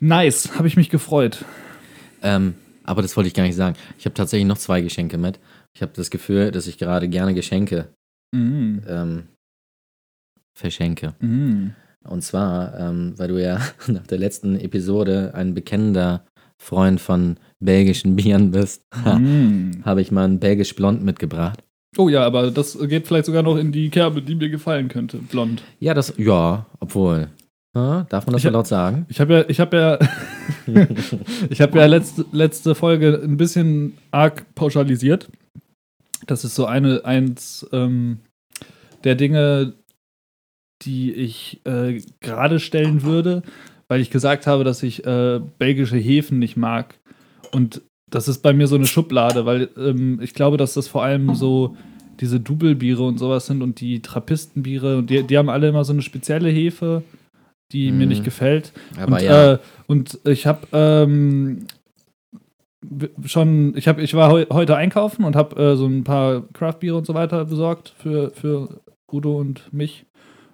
nice, 0.00 0.56
habe 0.56 0.66
ich 0.68 0.76
mich 0.76 0.88
gefreut. 0.90 1.44
Ähm, 2.22 2.54
aber 2.84 3.02
das 3.02 3.16
wollte 3.16 3.28
ich 3.28 3.34
gar 3.34 3.44
nicht 3.44 3.56
sagen. 3.56 3.76
Ich 3.98 4.04
habe 4.04 4.14
tatsächlich 4.14 4.46
noch 4.46 4.58
zwei 4.58 4.80
Geschenke 4.80 5.18
mit. 5.18 5.38
Ich 5.74 5.82
habe 5.82 5.92
das 5.94 6.10
Gefühl, 6.10 6.50
dass 6.50 6.66
ich 6.66 6.78
gerade 6.78 7.08
gerne 7.08 7.34
Geschenke 7.34 7.88
Mhm. 8.32 8.82
ähm, 8.88 9.22
verschenke. 10.54 11.14
Mhm. 11.20 11.74
Und 12.04 12.22
zwar, 12.22 12.78
ähm, 12.78 13.14
weil 13.16 13.28
du 13.28 13.42
ja 13.42 13.60
nach 13.88 14.06
der 14.06 14.18
letzten 14.18 14.58
Episode 14.58 15.32
ein 15.34 15.54
bekennender 15.54 16.24
Freund 16.62 17.00
von 17.00 17.36
belgischen 17.60 18.16
Bieren 18.16 18.50
bist, 18.50 18.82
Mhm. 19.04 19.82
habe 19.84 20.00
ich 20.02 20.10
mal 20.10 20.24
ein 20.26 20.38
belgisch 20.40 20.74
Blond 20.74 21.02
mitgebracht. 21.02 21.62
Oh 21.96 22.08
ja, 22.08 22.24
aber 22.24 22.50
das 22.50 22.78
geht 22.88 23.06
vielleicht 23.06 23.26
sogar 23.26 23.42
noch 23.42 23.56
in 23.56 23.72
die 23.72 23.90
Kerbe, 23.90 24.22
die 24.22 24.34
mir 24.36 24.48
gefallen 24.48 24.88
könnte. 24.88 25.18
Blond. 25.18 25.62
Ja, 25.80 25.92
das, 25.94 26.14
ja, 26.16 26.66
obwohl. 26.78 27.28
Ja, 27.74 28.04
darf 28.08 28.26
man 28.26 28.32
das 28.34 28.42
so 28.42 28.46
hab- 28.48 28.54
laut 28.54 28.66
sagen? 28.66 29.06
Ich 29.08 29.20
habe 29.20 29.34
ja, 29.34 29.44
ich 29.48 29.60
habe 29.60 29.76
ja, 29.76 29.98
ich 31.50 31.60
habe 31.60 31.78
ja 31.78 31.86
letzte, 31.86 32.24
letzte 32.32 32.74
Folge 32.74 33.20
ein 33.22 33.36
bisschen 33.36 33.96
arg 34.12 34.44
pauschalisiert. 34.54 35.28
Das 36.26 36.44
ist 36.44 36.54
so 36.54 36.66
eine, 36.66 37.04
eins 37.04 37.66
ähm, 37.72 38.18
der 39.04 39.14
Dinge, 39.14 39.74
die 40.82 41.12
ich 41.12 41.60
äh, 41.64 42.00
gerade 42.20 42.60
stellen 42.60 43.02
würde, 43.02 43.42
weil 43.88 44.00
ich 44.00 44.10
gesagt 44.10 44.46
habe, 44.46 44.62
dass 44.64 44.82
ich 44.82 45.04
äh, 45.06 45.40
belgische 45.58 45.96
Hefen 45.96 46.38
nicht 46.38 46.56
mag. 46.56 46.94
Und 47.52 47.82
das 48.10 48.28
ist 48.28 48.38
bei 48.38 48.52
mir 48.52 48.66
so 48.66 48.76
eine 48.76 48.86
Schublade, 48.86 49.46
weil 49.46 49.68
ähm, 49.76 50.20
ich 50.22 50.34
glaube, 50.34 50.56
dass 50.56 50.74
das 50.74 50.88
vor 50.88 51.02
allem 51.02 51.34
so 51.34 51.76
diese 52.20 52.40
Double-Biere 52.40 53.02
und 53.02 53.18
sowas 53.18 53.46
sind 53.46 53.62
und 53.62 53.80
die 53.80 54.02
Trappistenbiere 54.02 54.98
und 54.98 55.10
die, 55.10 55.22
die 55.22 55.38
haben 55.38 55.48
alle 55.48 55.68
immer 55.68 55.84
so 55.84 55.92
eine 55.92 56.02
spezielle 56.02 56.50
Hefe, 56.50 57.02
die 57.72 57.92
mir 57.92 58.02
Mhm. 58.02 58.08
nicht 58.08 58.24
gefällt. 58.24 58.72
Aber 58.98 59.16
und, 59.16 59.22
ja, 59.22 59.52
äh, 59.54 59.58
und 59.86 60.18
ich 60.24 60.46
habe 60.46 60.66
ähm, 60.72 61.66
schon, 63.24 63.76
ich 63.76 63.88
habe, 63.88 64.02
ich 64.02 64.14
war 64.14 64.30
heu 64.30 64.46
heute 64.50 64.76
einkaufen 64.76 65.24
und 65.24 65.36
habe 65.36 65.56
äh, 65.62 65.76
so 65.76 65.86
ein 65.86 66.04
paar 66.04 66.42
Craftbiere 66.52 66.96
und 66.96 67.06
so 67.06 67.14
weiter 67.14 67.44
besorgt 67.44 67.94
für, 67.98 68.30
für 68.30 68.80
Udo 69.10 69.36
und 69.38 69.72
mich. 69.72 70.06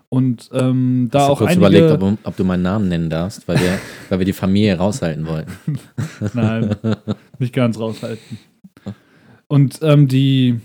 Und 0.08 0.48
ähm, 0.52 1.08
da 1.10 1.26
du 1.26 1.32
auch 1.32 1.38
kurz 1.38 1.50
einige. 1.50 1.66
überlegt, 1.66 1.90
ob, 1.90 2.00
du- 2.00 2.18
ob 2.22 2.36
du 2.36 2.44
meinen 2.44 2.62
Namen 2.62 2.88
nennen 2.88 3.10
darfst, 3.10 3.46
weil 3.48 3.58
wir, 3.58 3.78
weil 4.08 4.18
wir 4.20 4.24
die 4.26 4.32
Familie 4.32 4.76
raushalten 4.76 5.26
wollten. 5.26 5.52
Nein, 6.34 6.76
nicht 7.38 7.52
ganz 7.52 7.78
raushalten. 7.78 8.38
Und 9.48 9.78
ähm, 9.82 10.08
die. 10.08 10.60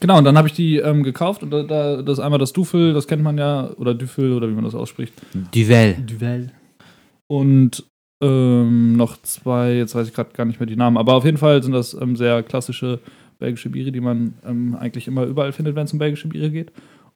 Genau, 0.00 0.18
und 0.18 0.24
dann 0.24 0.36
habe 0.36 0.48
ich 0.48 0.54
die 0.54 0.78
ähm, 0.78 1.04
gekauft 1.04 1.42
und 1.44 1.50
da, 1.50 1.62
da, 1.62 2.02
das 2.02 2.18
ist 2.18 2.24
einmal 2.24 2.40
das 2.40 2.52
Dufel, 2.52 2.92
das 2.92 3.06
kennt 3.06 3.22
man 3.22 3.38
ja, 3.38 3.70
oder 3.76 3.94
Düffel 3.94 4.32
oder 4.32 4.48
wie 4.48 4.52
man 4.54 4.64
das 4.64 4.74
ausspricht. 4.74 5.14
Duvel. 5.54 5.94
Duvel. 6.04 6.50
Und 7.28 7.84
ähm, 8.20 8.96
noch 8.96 9.16
zwei, 9.22 9.74
jetzt 9.74 9.94
weiß 9.94 10.08
ich 10.08 10.14
gerade 10.14 10.32
gar 10.32 10.44
nicht 10.44 10.58
mehr 10.58 10.66
die 10.66 10.74
Namen, 10.76 10.96
aber 10.96 11.14
auf 11.14 11.24
jeden 11.24 11.38
Fall 11.38 11.62
sind 11.62 11.72
das 11.72 11.94
ähm, 11.94 12.16
sehr 12.16 12.42
klassische 12.42 12.98
belgische 13.38 13.70
Biere, 13.70 13.92
die 13.92 14.00
man 14.00 14.34
ähm, 14.44 14.74
eigentlich 14.76 15.06
immer 15.06 15.24
überall 15.24 15.52
findet, 15.52 15.74
wenn 15.76 15.84
es 15.84 15.92
um 15.92 15.98
belgische 16.00 16.28
Biere 16.28 16.50
geht. 16.50 16.72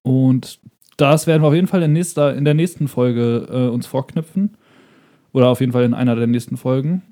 Und 0.07 0.61
das 0.97 1.27
werden 1.27 1.43
wir 1.43 1.49
auf 1.49 1.55
jeden 1.55 1.67
Fall 1.67 1.83
in, 1.83 1.93
nächster, 1.93 2.35
in 2.35 2.45
der 2.45 2.55
nächsten 2.55 2.87
Folge 2.87 3.49
äh, 3.51 3.69
uns 3.69 3.87
vorknüpfen. 3.87 4.57
Oder 5.33 5.49
auf 5.49 5.59
jeden 5.61 5.73
Fall 5.73 5.85
in 5.85 5.95
einer 5.95 6.15
der 6.15 6.29
nächsten 6.29 6.57
Folgen. 6.57 7.03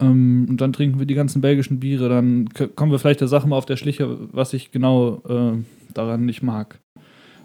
Ähm, 0.00 0.46
und 0.48 0.60
dann 0.62 0.72
trinken 0.72 0.98
wir 0.98 1.06
die 1.06 1.14
ganzen 1.14 1.42
belgischen 1.42 1.80
Biere. 1.80 2.08
Dann 2.08 2.48
kommen 2.74 2.90
wir 2.90 2.98
vielleicht 2.98 3.20
der 3.20 3.28
Sache 3.28 3.46
mal 3.46 3.56
auf 3.56 3.66
der 3.66 3.76
Schliche, 3.76 4.16
was 4.32 4.54
ich 4.54 4.72
genau 4.72 5.22
äh, 5.28 5.62
daran 5.92 6.24
nicht 6.24 6.42
mag. 6.42 6.80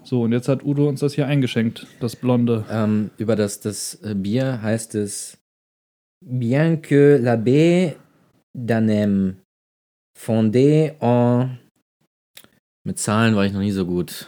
So, 0.02 0.22
und 0.22 0.32
jetzt 0.32 0.48
hat 0.48 0.64
Udo 0.64 0.88
uns 0.88 1.00
das 1.00 1.12
hier 1.12 1.26
eingeschenkt, 1.26 1.86
das 2.00 2.16
Blonde. 2.16 2.64
Ähm, 2.70 3.10
über 3.18 3.36
das, 3.36 3.60
das 3.60 3.96
äh, 4.02 4.14
Bier 4.14 4.62
heißt 4.62 4.94
es 4.94 5.36
Bien 6.24 6.80
que 6.80 7.18
la 7.20 7.36
baie 7.36 7.96
d'Anem 8.54 9.36
fondée 10.18 10.92
en 11.00 11.58
mit 12.84 12.98
Zahlen 12.98 13.36
war 13.36 13.44
ich 13.44 13.52
noch 13.52 13.60
nie 13.60 13.72
so 13.72 13.84
gut. 13.84 14.26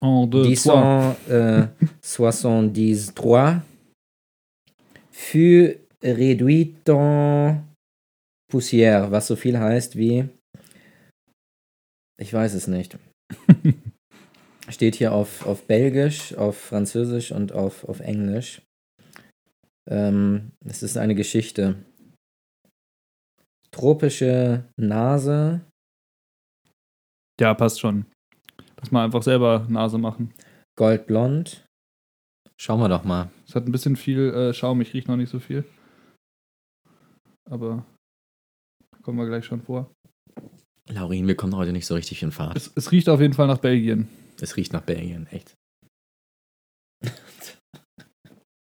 En 0.00 0.26
deux, 0.26 0.54
trois. 0.54 1.16
1873 1.28 3.62
fut 5.12 5.76
réduite 6.02 6.88
en 6.88 7.62
poussière, 8.48 9.10
was 9.10 9.26
so 9.26 9.36
viel 9.36 9.58
heißt 9.58 9.96
wie 9.96 10.28
ich 12.20 12.32
weiß 12.32 12.54
es 12.54 12.66
nicht. 12.66 12.98
Steht 14.68 14.96
hier 14.96 15.12
auf, 15.12 15.46
auf 15.46 15.66
Belgisch, 15.66 16.34
auf 16.34 16.58
Französisch 16.58 17.30
und 17.30 17.52
auf, 17.52 17.84
auf 17.84 18.00
Englisch. 18.00 18.60
Ähm, 19.88 20.50
es 20.64 20.82
ist 20.82 20.96
eine 20.96 21.14
Geschichte. 21.14 21.76
Tropische 23.70 24.64
Nase, 24.76 25.60
Ja, 27.40 27.54
passt 27.54 27.80
schon. 27.80 28.06
Lass 28.80 28.90
mal 28.90 29.04
einfach 29.04 29.22
selber 29.22 29.66
Nase 29.68 29.98
machen. 29.98 30.32
goldblond. 30.76 31.64
Schauen 32.60 32.80
wir 32.80 32.88
doch 32.88 33.04
mal. 33.04 33.30
Es 33.46 33.54
hat 33.54 33.66
ein 33.66 33.72
bisschen 33.72 33.96
viel 33.96 34.30
äh, 34.30 34.54
Schaum, 34.54 34.80
ich 34.80 34.92
rieche 34.94 35.08
noch 35.08 35.16
nicht 35.16 35.30
so 35.30 35.38
viel. 35.38 35.64
Aber 37.48 37.84
kommen 39.02 39.18
wir 39.18 39.26
gleich 39.26 39.44
schon 39.44 39.62
vor. 39.62 39.90
Laurin, 40.88 41.26
wir 41.26 41.36
kommen 41.36 41.56
heute 41.56 41.72
nicht 41.72 41.86
so 41.86 41.94
richtig 41.94 42.22
in 42.22 42.32
Fahrt. 42.32 42.56
Es, 42.56 42.72
es 42.74 42.92
riecht 42.92 43.08
auf 43.08 43.20
jeden 43.20 43.34
Fall 43.34 43.46
nach 43.46 43.58
Belgien. 43.58 44.08
Es 44.40 44.56
riecht 44.56 44.72
nach 44.72 44.82
Belgien, 44.82 45.26
echt. 45.30 45.54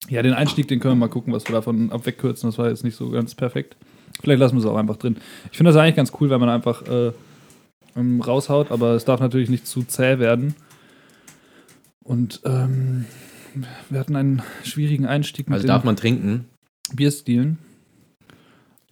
Ja, 0.10 0.22
den 0.22 0.32
Einstieg, 0.34 0.70
den 0.70 0.80
können 0.80 0.94
wir 0.94 1.08
mal 1.08 1.12
gucken, 1.14 1.34
was 1.34 1.46
wir 1.50 1.52
davon 1.52 1.92
abwegkürzen. 1.92 2.48
Das 2.50 2.58
war 2.58 2.70
jetzt 2.70 2.86
nicht 2.86 2.96
so 2.96 3.10
ganz 3.10 3.36
perfekt. 3.36 3.76
Vielleicht 4.22 4.40
lassen 4.40 4.56
wir 4.56 4.62
es 4.62 4.66
auch 4.66 4.78
einfach 4.78 4.96
drin. 4.96 5.18
Ich 5.52 5.58
finde 5.58 5.74
das 5.74 5.82
eigentlich 5.82 5.98
ganz 5.98 6.14
cool, 6.22 6.30
wenn 6.30 6.40
man 6.40 6.48
einfach 6.48 6.82
äh, 6.88 7.12
ähm, 7.98 8.22
raushaut, 8.22 8.72
aber 8.72 8.92
es 8.92 9.06
darf 9.06 9.20
natürlich 9.20 9.50
nicht 9.50 9.68
zu 9.68 9.84
zäh 9.84 10.20
werden. 10.20 10.56
Und 12.04 12.42
ähm, 12.46 13.06
wir 13.89 14.00
hatten 14.00 14.16
einen 14.16 14.42
schwierigen 14.63 15.06
Einstieg 15.06 15.50
mit 15.50 15.56
Also 15.56 15.68
darf 15.68 15.84
man 15.84 15.96
trinken, 15.96 16.48
Bierstilen. 16.94 17.58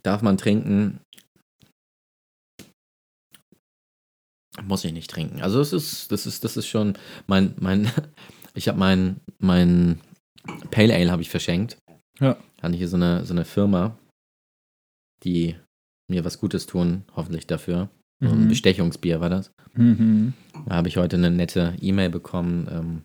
darf 0.03 0.21
man 0.21 0.37
trinken. 0.37 0.99
Muss 4.63 4.85
ich 4.85 4.93
nicht 4.93 5.09
trinken. 5.09 5.41
Also 5.41 5.59
es 5.59 5.73
ist, 5.73 6.11
das 6.11 6.25
ist, 6.25 6.43
das 6.43 6.57
ist 6.57 6.67
schon 6.67 6.97
mein, 7.27 7.53
mein, 7.59 7.91
ich 8.53 8.67
habe 8.67 8.79
mein, 8.79 9.21
mein 9.39 9.99
Pale 10.71 10.93
Ale 10.93 11.11
habe 11.11 11.21
ich 11.21 11.29
verschenkt. 11.29 11.77
Ja. 12.19 12.37
Hatte 12.61 12.75
hier 12.75 12.87
so 12.87 12.95
eine, 12.95 13.25
so 13.25 13.33
eine 13.33 13.45
Firma, 13.45 13.97
die 15.23 15.55
mir 16.09 16.23
was 16.23 16.39
Gutes 16.39 16.65
tun, 16.65 17.03
hoffentlich 17.15 17.47
dafür. 17.47 17.89
So 18.21 18.29
Ein 18.29 18.43
Mhm. 18.45 18.47
Bestechungsbier 18.49 19.19
war 19.19 19.29
das. 19.29 19.51
Mhm. 19.73 20.33
Da 20.67 20.75
habe 20.75 20.87
ich 20.87 20.97
heute 20.97 21.17
eine 21.17 21.31
nette 21.31 21.75
E-Mail 21.81 22.09
bekommen. 22.09 22.67
Ähm, 22.71 23.01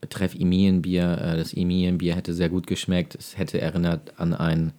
betreff 0.00 0.34
Emilienbier. 0.34 1.18
Äh, 1.18 1.36
das 1.36 1.52
Emilienbier 1.52 2.14
hätte 2.14 2.34
sehr 2.34 2.48
gut 2.48 2.66
geschmeckt. 2.66 3.14
Es 3.14 3.36
hätte 3.36 3.60
erinnert 3.60 4.18
an 4.20 4.34
ein, 4.34 4.72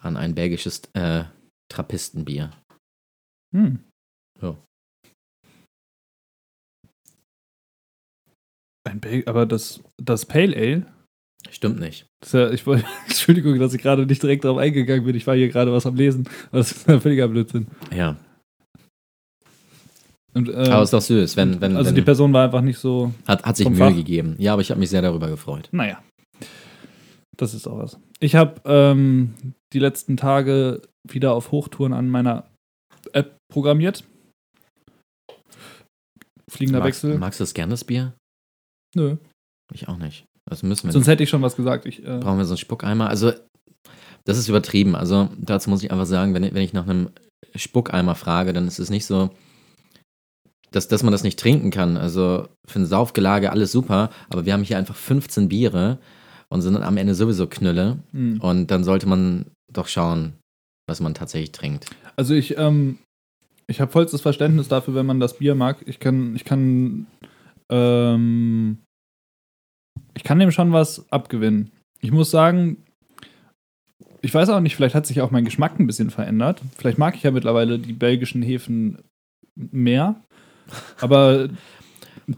an 0.00 0.16
ein 0.16 0.34
belgisches 0.34 0.82
äh, 0.94 1.24
Trappistenbier. 1.68 2.52
Hm. 3.54 3.80
Ja. 4.40 4.56
Ein 8.84 9.00
Bel 9.00 9.24
aber 9.26 9.46
das, 9.46 9.82
das 9.98 10.26
Pale 10.26 10.56
Ale, 10.56 10.86
Stimmt 11.50 11.80
nicht. 11.80 12.06
ja, 12.32 12.50
ich 12.50 12.66
wollte, 12.66 12.84
Entschuldigung, 13.06 13.58
dass 13.58 13.72
ich 13.74 13.80
gerade 13.82 14.06
nicht 14.06 14.22
direkt 14.22 14.44
darauf 14.44 14.58
eingegangen 14.58 15.04
bin. 15.04 15.14
Ich 15.16 15.26
war 15.26 15.34
hier 15.34 15.48
gerade 15.48 15.72
was 15.72 15.86
am 15.86 15.96
Lesen. 15.96 16.28
Das 16.52 16.70
ist 16.72 16.88
ein 16.88 17.00
völliger 17.00 17.28
Blödsinn. 17.28 17.66
Ja. 17.94 18.16
Und, 20.32 20.48
äh, 20.48 20.68
Aber 20.68 20.82
ist 20.82 20.92
doch 20.92 21.00
süß, 21.00 21.36
wenn, 21.36 21.60
wenn, 21.60 21.76
also 21.76 21.88
wenn 21.88 21.94
die 21.96 22.02
Person 22.02 22.32
war 22.32 22.44
einfach 22.44 22.60
nicht 22.60 22.78
so, 22.78 23.12
hat, 23.26 23.42
hat 23.44 23.56
sich 23.56 23.68
Mühe 23.68 23.78
Fach. 23.78 23.94
gegeben. 23.94 24.36
Ja, 24.38 24.52
aber 24.52 24.62
ich 24.62 24.70
habe 24.70 24.78
mich 24.78 24.90
sehr 24.90 25.02
darüber 25.02 25.28
gefreut. 25.28 25.68
naja. 25.72 26.02
Das 27.36 27.54
ist 27.54 27.66
auch 27.66 27.78
was. 27.78 27.98
Ich 28.20 28.34
habe 28.36 28.60
ähm, 28.66 29.32
die 29.72 29.78
letzten 29.78 30.18
Tage 30.18 30.82
wieder 31.08 31.32
auf 31.32 31.52
Hochtouren 31.52 31.94
an 31.94 32.10
meiner 32.10 32.46
App 33.14 33.38
programmiert. 33.50 34.04
Fliegender 36.50 36.80
Magst, 36.80 37.02
Wechsel. 37.02 37.18
magst 37.18 37.40
du 37.40 37.44
das 37.44 37.54
gerne, 37.54 37.70
das 37.70 37.84
Bier? 37.84 38.12
Nö. 38.94 39.16
Ich 39.72 39.88
auch 39.88 39.96
nicht. 39.96 40.26
Das 40.50 40.62
müssen 40.62 40.86
wir 40.88 40.92
Sonst 40.92 41.06
hätte 41.06 41.22
ich 41.22 41.30
schon 41.30 41.42
was 41.42 41.56
gesagt. 41.56 41.86
Ich, 41.86 42.04
äh, 42.04 42.18
brauchen 42.18 42.38
wir 42.38 42.44
so 42.44 42.52
einen 42.54 42.58
Spuckeimer. 42.58 43.08
Also, 43.08 43.32
das 44.24 44.36
ist 44.36 44.48
übertrieben. 44.48 44.94
Also, 44.96 45.30
dazu 45.38 45.70
muss 45.70 45.82
ich 45.82 45.90
einfach 45.90 46.06
sagen, 46.06 46.34
wenn, 46.34 46.42
ich- 46.44 46.52
wenn 46.54 46.62
ich 46.62 46.72
nach 46.72 46.86
einem 46.86 47.08
Spuckeimer 47.54 48.14
frage, 48.14 48.52
dann 48.52 48.66
ist 48.66 48.78
es 48.78 48.90
nicht 48.90 49.06
so, 49.06 49.30
dass, 50.72 50.88
dass 50.88 51.02
man 51.02 51.12
das 51.12 51.22
nicht 51.24 51.38
trinken 51.38 51.70
kann. 51.70 51.96
Also, 51.96 52.48
für 52.66 52.80
ein 52.80 52.86
Saufgelage 52.86 53.50
alles 53.50 53.72
super, 53.72 54.10
aber 54.28 54.44
wir 54.44 54.52
haben 54.52 54.62
hier 54.64 54.76
einfach 54.78 54.94
15 54.96 55.48
Biere 55.48 55.98
und 56.48 56.62
sind 56.62 56.74
dann 56.74 56.82
am 56.82 56.96
Ende 56.96 57.14
sowieso 57.14 57.46
Knülle. 57.46 57.98
hm. 58.12 58.40
Und 58.40 58.70
dann 58.70 58.84
sollte 58.84 59.08
man 59.08 59.46
doch 59.72 59.86
schauen, 59.88 60.34
was 60.88 61.00
man 61.00 61.14
tatsächlich 61.14 61.52
trinkt. 61.52 61.86
Also 62.16 62.34
ich, 62.34 62.58
ähm, 62.58 62.98
ich 63.68 63.80
habe 63.80 63.90
vollstes 63.92 64.20
Verständnis 64.20 64.66
dafür, 64.68 64.94
wenn 64.96 65.06
man 65.06 65.20
das 65.20 65.38
Bier 65.38 65.54
mag. 65.54 65.78
Ich 65.86 66.00
kann, 66.00 66.34
ich 66.34 66.44
kann, 66.44 67.06
ähm, 67.70 68.78
ich 70.20 70.24
kann 70.24 70.38
dem 70.38 70.50
schon 70.50 70.74
was 70.74 71.10
abgewinnen. 71.10 71.70
Ich 72.00 72.12
muss 72.12 72.30
sagen, 72.30 72.84
ich 74.20 74.34
weiß 74.34 74.50
auch 74.50 74.60
nicht, 74.60 74.76
vielleicht 74.76 74.94
hat 74.94 75.06
sich 75.06 75.22
auch 75.22 75.30
mein 75.30 75.46
Geschmack 75.46 75.80
ein 75.80 75.86
bisschen 75.86 76.10
verändert. 76.10 76.60
Vielleicht 76.76 76.98
mag 76.98 77.14
ich 77.14 77.22
ja 77.22 77.30
mittlerweile 77.30 77.78
die 77.78 77.94
belgischen 77.94 78.42
Hefen 78.42 78.98
mehr. 79.54 80.20
Aber 81.00 81.48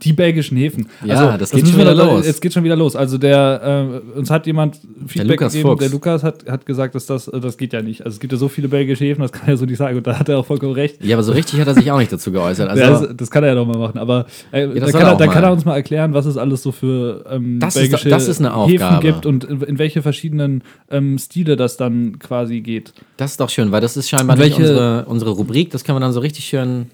die 0.01 0.13
belgischen 0.13 0.57
Hefen. 0.57 0.89
Ja, 1.05 1.37
das 1.37 1.51
geht 1.51 1.63
müssen 1.63 1.73
schon 1.75 1.81
wieder 1.83 1.95
los. 1.95 2.27
Jetzt 2.27 2.41
geht 2.41 2.53
schon 2.53 2.65
wieder 2.65 2.77
los. 2.77 2.97
Also 2.97 3.19
der, 3.19 4.01
äh, 4.15 4.19
uns 4.19 4.31
hat 4.31 4.47
jemand 4.47 4.81
Feedback 5.07 5.41
Lukas 5.41 5.53
gegeben. 5.53 5.69
Fuchs. 5.71 5.81
Der 5.81 5.91
Lukas 5.91 6.23
hat, 6.23 6.49
hat 6.49 6.65
gesagt, 6.67 6.95
dass 6.95 7.07
das, 7.07 7.29
äh, 7.29 7.41
das 7.41 7.57
geht 7.59 7.73
ja 7.73 7.83
nicht. 7.83 8.05
Also 8.05 8.15
es 8.17 8.21
gibt 8.21 8.33
ja 8.33 8.39
so 8.39 8.49
viele 8.49 8.69
belgische 8.69 9.05
Hefen, 9.05 9.21
das 9.23 9.33
kann 9.33 9.49
er 9.49 9.57
so 9.57 9.65
nicht 9.67 9.77
sagen. 9.79 9.97
Und 9.99 10.07
da 10.07 10.19
hat 10.19 10.29
er 10.29 10.39
auch 10.39 10.47
vollkommen 10.47 10.73
recht. 10.73 11.05
Ja, 11.05 11.17
aber 11.17 11.23
so 11.23 11.33
richtig 11.33 11.61
hat 11.61 11.67
er 11.69 11.75
sich 11.75 11.91
auch 11.91 11.99
nicht 11.99 12.13
dazu 12.13 12.33
geäußert. 12.33 12.69
Also, 12.71 12.83
ja, 12.83 12.91
das, 12.91 13.09
das 13.17 13.31
kann 13.31 13.43
er 13.45 13.51
ja 13.51 13.55
doch 13.55 13.67
mal 13.67 13.79
machen. 13.79 13.99
Aber 13.99 14.27
äh, 14.51 14.67
das 14.69 14.93
da, 14.93 14.99
kann 14.99 15.09
er 15.09 15.17
da 15.17 15.27
kann 15.27 15.45
er 15.45 15.53
uns 15.53 15.65
mal 15.65 15.75
erklären, 15.77 16.15
was 16.15 16.27
es 16.27 16.37
alles 16.37 16.63
so 16.63 16.73
für 16.73 17.25
ähm, 17.31 17.61
Das 17.61 17.77
ist 17.77 17.83
belgische 17.83 18.09
doch- 18.09 18.17
das 18.17 18.29
ist 18.29 18.41
Hefen 18.41 19.01
gibt 19.01 19.27
und 19.27 19.45
in, 19.45 19.61
in 19.63 19.79
welche 19.79 20.03
verschiedenen 20.03 20.63
ähm, 20.91 21.19
Stile 21.19 21.57
das 21.57 21.77
dann 21.77 22.19
quasi 22.19 22.61
geht. 22.61 22.93
das 23.17 23.33
ist 23.33 23.41
doch 23.41 23.51
schön, 23.51 23.73
weil 23.73 23.81
das 23.81 23.97
ist 23.97 24.09
scheinbar 24.09 24.39
welche- 24.39 24.57
unsere, 24.63 25.05
unsere 25.07 25.31
Rubrik. 25.33 25.71
Das 25.71 25.85
kann 25.85 25.95
man 25.95 26.01
dann 26.03 26.13
so 26.13 26.21
richtig 26.21 26.45
schön 26.45 26.87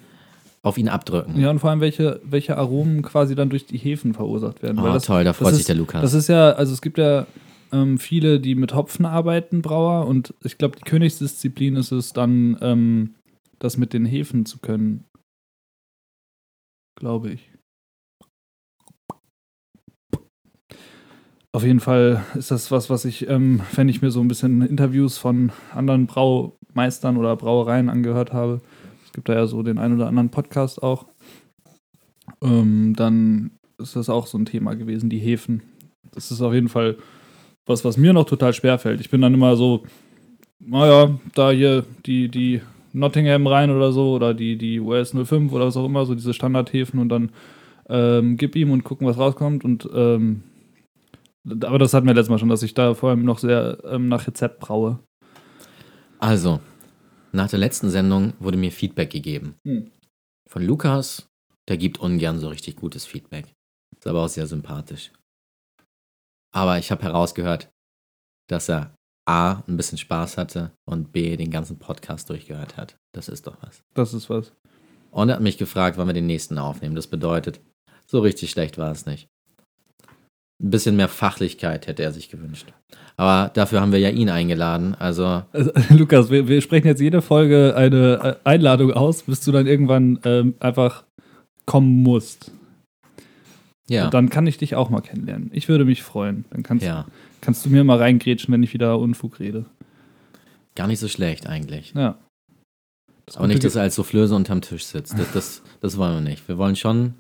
auf 0.62 0.77
ihn 0.79 0.88
abdrücken. 0.88 1.38
Ja, 1.40 1.51
und 1.51 1.59
vor 1.61 1.71
allem, 1.71 1.81
welche, 1.81 2.21
welche 2.25 2.57
Aromen 2.57 3.03
quasi 3.03 3.35
dann 3.35 3.49
durch 3.51 3.66
die 3.66 3.79
Hefen 3.79 4.14
verursacht 4.14 4.62
werden. 4.62 4.79
Oh, 4.79 4.85
das, 4.87 5.05
toll, 5.05 5.25
da 5.25 5.33
freut 5.33 5.51
sich 5.53 5.61
ist- 5.61 5.68
der 5.68 5.77
Lukas. 5.77 6.03
Das 6.03 6.14
ist 6.14 6.29
ja, 6.29 6.51
also 6.53 6.73
es 6.73 6.83
gibt 6.83 6.99
ja 6.99 7.27
ähm, 7.73 7.99
viele, 7.99 8.40
die 8.40 8.55
mit 8.55 8.75
Hopfen 8.75 9.05
arbeiten, 9.07 9.62
Brauer, 9.62 10.07
und 10.07 10.35
ich 10.42 10.59
glaube, 10.59 10.77
die 10.77 10.83
Königsdisziplin 10.85 11.77
ist 11.77 11.92
es 11.92 12.12
dann, 12.12 12.57
ähm, 12.61 13.14
das 13.59 13.77
mit 13.77 13.92
den 13.92 14.05
Hefen 14.07 14.47
zu 14.47 14.59
können. 14.59 15.05
Glaube 16.99 17.31
ich. 17.31 17.51
Auf 21.53 21.64
jeden 21.64 21.81
Fall 21.81 22.25
ist 22.35 22.51
das 22.51 22.71
was, 22.71 22.90
was 22.90 23.05
ich, 23.05 23.29
ähm, 23.29 23.62
wenn 23.75 23.88
ich 23.88 24.03
mir 24.03 24.11
so 24.11 24.21
ein 24.21 24.29
bisschen 24.29 24.62
Interviews 24.62 25.18
von 25.18 25.51
anderen 25.75 26.07
Braumeistern 26.07 27.16
oder 27.16 27.37
Brauereien 27.37 27.88
angehört 27.88 28.33
habe, 28.33 28.61
gibt 29.19 29.29
da 29.29 29.35
ja 29.35 29.47
so 29.49 29.65
den 29.65 29.79
einen 29.79 29.97
oder 29.97 30.07
anderen 30.07 30.31
Podcast 30.31 30.81
auch, 30.81 31.07
ähm, 32.41 32.95
dann 32.97 33.51
ist 33.77 33.97
das 33.97 34.09
auch 34.09 34.29
so 34.29 34.39
ein 34.39 34.47
Thema 34.47 34.75
gewesen, 34.75 35.11
die 35.11 35.19
Hefen. 35.19 35.65
Das 36.13 36.31
ist 36.31 36.41
auf 36.41 36.55
jeden 36.55 36.69
Fall 36.69 36.99
was, 37.67 37.85
was 37.85 37.97
mir 37.97 38.13
noch 38.13 38.27
total 38.27 38.53
schwer 38.53 38.79
fällt. 38.79 39.01
Ich 39.01 39.11
bin 39.11 39.21
dann 39.21 39.35
immer 39.35 39.57
so, 39.57 39.83
naja, 40.61 41.19
da 41.35 41.51
hier 41.51 41.85
die, 42.07 42.29
die 42.29 42.61
Nottingham 42.93 43.49
rein 43.49 43.73
oder 43.73 43.91
so 43.91 44.13
oder 44.13 44.35
die, 44.35 44.57
die 44.57 44.79
US 44.79 45.13
05 45.13 45.53
oder 45.53 45.67
was 45.67 45.77
auch 45.77 45.87
immer, 45.87 46.07
so 46.07 46.15
diese 46.15 46.33
Standardhäfen 46.33 47.01
und 47.01 47.09
dann 47.09 47.33
ähm, 47.89 48.37
gib 48.37 48.55
ihm 48.55 48.71
und 48.71 48.85
gucken, 48.85 49.09
was 49.09 49.19
rauskommt. 49.19 49.65
Und 49.65 49.89
ähm, 49.93 50.45
aber 51.65 51.81
das 51.81 51.93
hatten 51.93 52.07
wir 52.07 52.15
letztes 52.15 52.31
Mal 52.31 52.39
schon, 52.39 52.51
dass 52.51 52.63
ich 52.63 52.75
da 52.75 52.95
vor 52.95 53.11
allem 53.11 53.25
noch 53.25 53.41
sehr 53.41 53.79
ähm, 53.91 54.07
nach 54.07 54.29
Rezept 54.29 54.61
braue. 54.61 55.01
Also, 56.21 56.61
nach 57.33 57.51
der 57.51 57.59
letzten 57.59 57.91
Sendung 57.91 58.35
wurde 58.38 58.57
mir 58.57 58.73
Feedback 58.73 59.11
gegeben. 59.11 59.57
Hm. 59.67 59.91
Von 60.49 60.62
Lukas, 60.62 61.29
der 61.69 61.77
gibt 61.77 61.99
ungern 61.99 62.38
so 62.38 62.49
richtig 62.49 62.77
gutes 62.77 63.05
Feedback. 63.05 63.55
Ist 63.97 64.07
aber 64.07 64.25
auch 64.25 64.29
sehr 64.29 64.47
sympathisch. 64.47 65.12
Aber 66.53 66.79
ich 66.79 66.91
habe 66.91 67.03
herausgehört, 67.03 67.69
dass 68.49 68.69
er 68.69 68.95
A, 69.27 69.62
ein 69.69 69.77
bisschen 69.77 69.99
Spaß 69.99 70.38
hatte 70.38 70.73
und 70.87 71.12
B, 71.12 71.37
den 71.37 71.51
ganzen 71.51 71.79
Podcast 71.79 72.31
durchgehört 72.31 72.79
hat. 72.79 72.97
Das 73.12 73.29
ist 73.29 73.47
doch 73.47 73.59
was. 73.61 73.83
Das 73.93 74.14
ist 74.14 74.31
was. 74.31 74.53
Und 75.11 75.29
er 75.29 75.37
hat 75.37 75.43
mich 75.43 75.59
gefragt, 75.59 75.99
wann 75.99 76.07
wir 76.07 76.14
den 76.14 76.27
nächsten 76.27 76.57
aufnehmen. 76.57 76.95
Das 76.95 77.07
bedeutet, 77.07 77.61
so 78.07 78.21
richtig 78.21 78.51
schlecht 78.51 78.79
war 78.79 78.91
es 78.91 79.05
nicht. 79.05 79.29
Ein 80.61 80.71
bisschen 80.71 80.97
mehr 80.97 81.09
Fachlichkeit 81.09 81.87
hätte 81.87 82.03
er 82.03 82.12
sich 82.12 82.31
gewünscht. 82.31 82.73
Aber 83.16 83.51
dafür 83.53 83.81
haben 83.81 83.92
wir 83.92 83.99
ja 83.99 84.11
ihn 84.11 84.29
eingeladen. 84.29 84.94
Also, 84.94 85.42
Also, 85.53 85.73
Lukas, 85.90 86.31
wir, 86.31 86.49
wir 86.49 86.61
sprechen 86.61 86.87
jetzt 86.87 87.01
jede 87.01 87.21
Folge 87.23 87.75
eine 87.77 88.38
äh, 88.44 88.49
Einladung 88.49 88.92
aus, 88.92 89.25
bis 89.25 89.40
du 89.40 89.53
dann 89.53 89.66
irgendwann 89.66 90.21
ähm, 90.25 90.55
einfach 90.61 91.05
kommen 91.66 92.03
musst. 92.03 92.51
ja. 93.88 94.07
Und 94.07 94.14
dann 94.14 94.31
kann 94.31 94.47
ich 94.47 94.57
dich 94.59 94.75
auch 94.75 94.88
mal 94.88 95.01
kennenlernen. 95.01 95.51
Ich 95.53 95.68
würde 95.68 95.85
mich 95.85 96.03
freuen. 96.03 96.44
Dann 96.51 96.62
kannst, 96.62 96.85
ja. 96.85 97.07
kannst 97.40 97.64
du 97.64 97.71
mir 97.71 97.85
mal 97.85 97.99
reingrätschen, 97.99 98.53
wenn 98.53 98.62
ich 98.62 98.73
wieder 98.73 98.99
Unfug 98.99 99.38
rede. 99.40 99.66
Gar 100.75 100.87
nicht 100.87 101.01
so 101.01 101.09
schlecht 101.09 101.49
eigentlich. 101.49 101.92
Ja. 101.94 102.18
Das 103.27 103.37
Aber 103.37 103.49
nicht, 103.49 103.62
dass 103.64 103.75
er 103.77 103.83
als 103.83 103.97
Soufflöse 103.97 104.35
unterm 104.35 104.62
Tisch 104.62 104.85
sitzt. 104.87 105.18
Das, 105.18 105.33
das, 105.33 105.62
das 105.81 105.99
wollen 105.99 106.14
wir 106.14 106.31
nicht. 106.31 106.49
Wir 106.49 106.57
wollen 106.57 106.77
schon, 106.77 107.14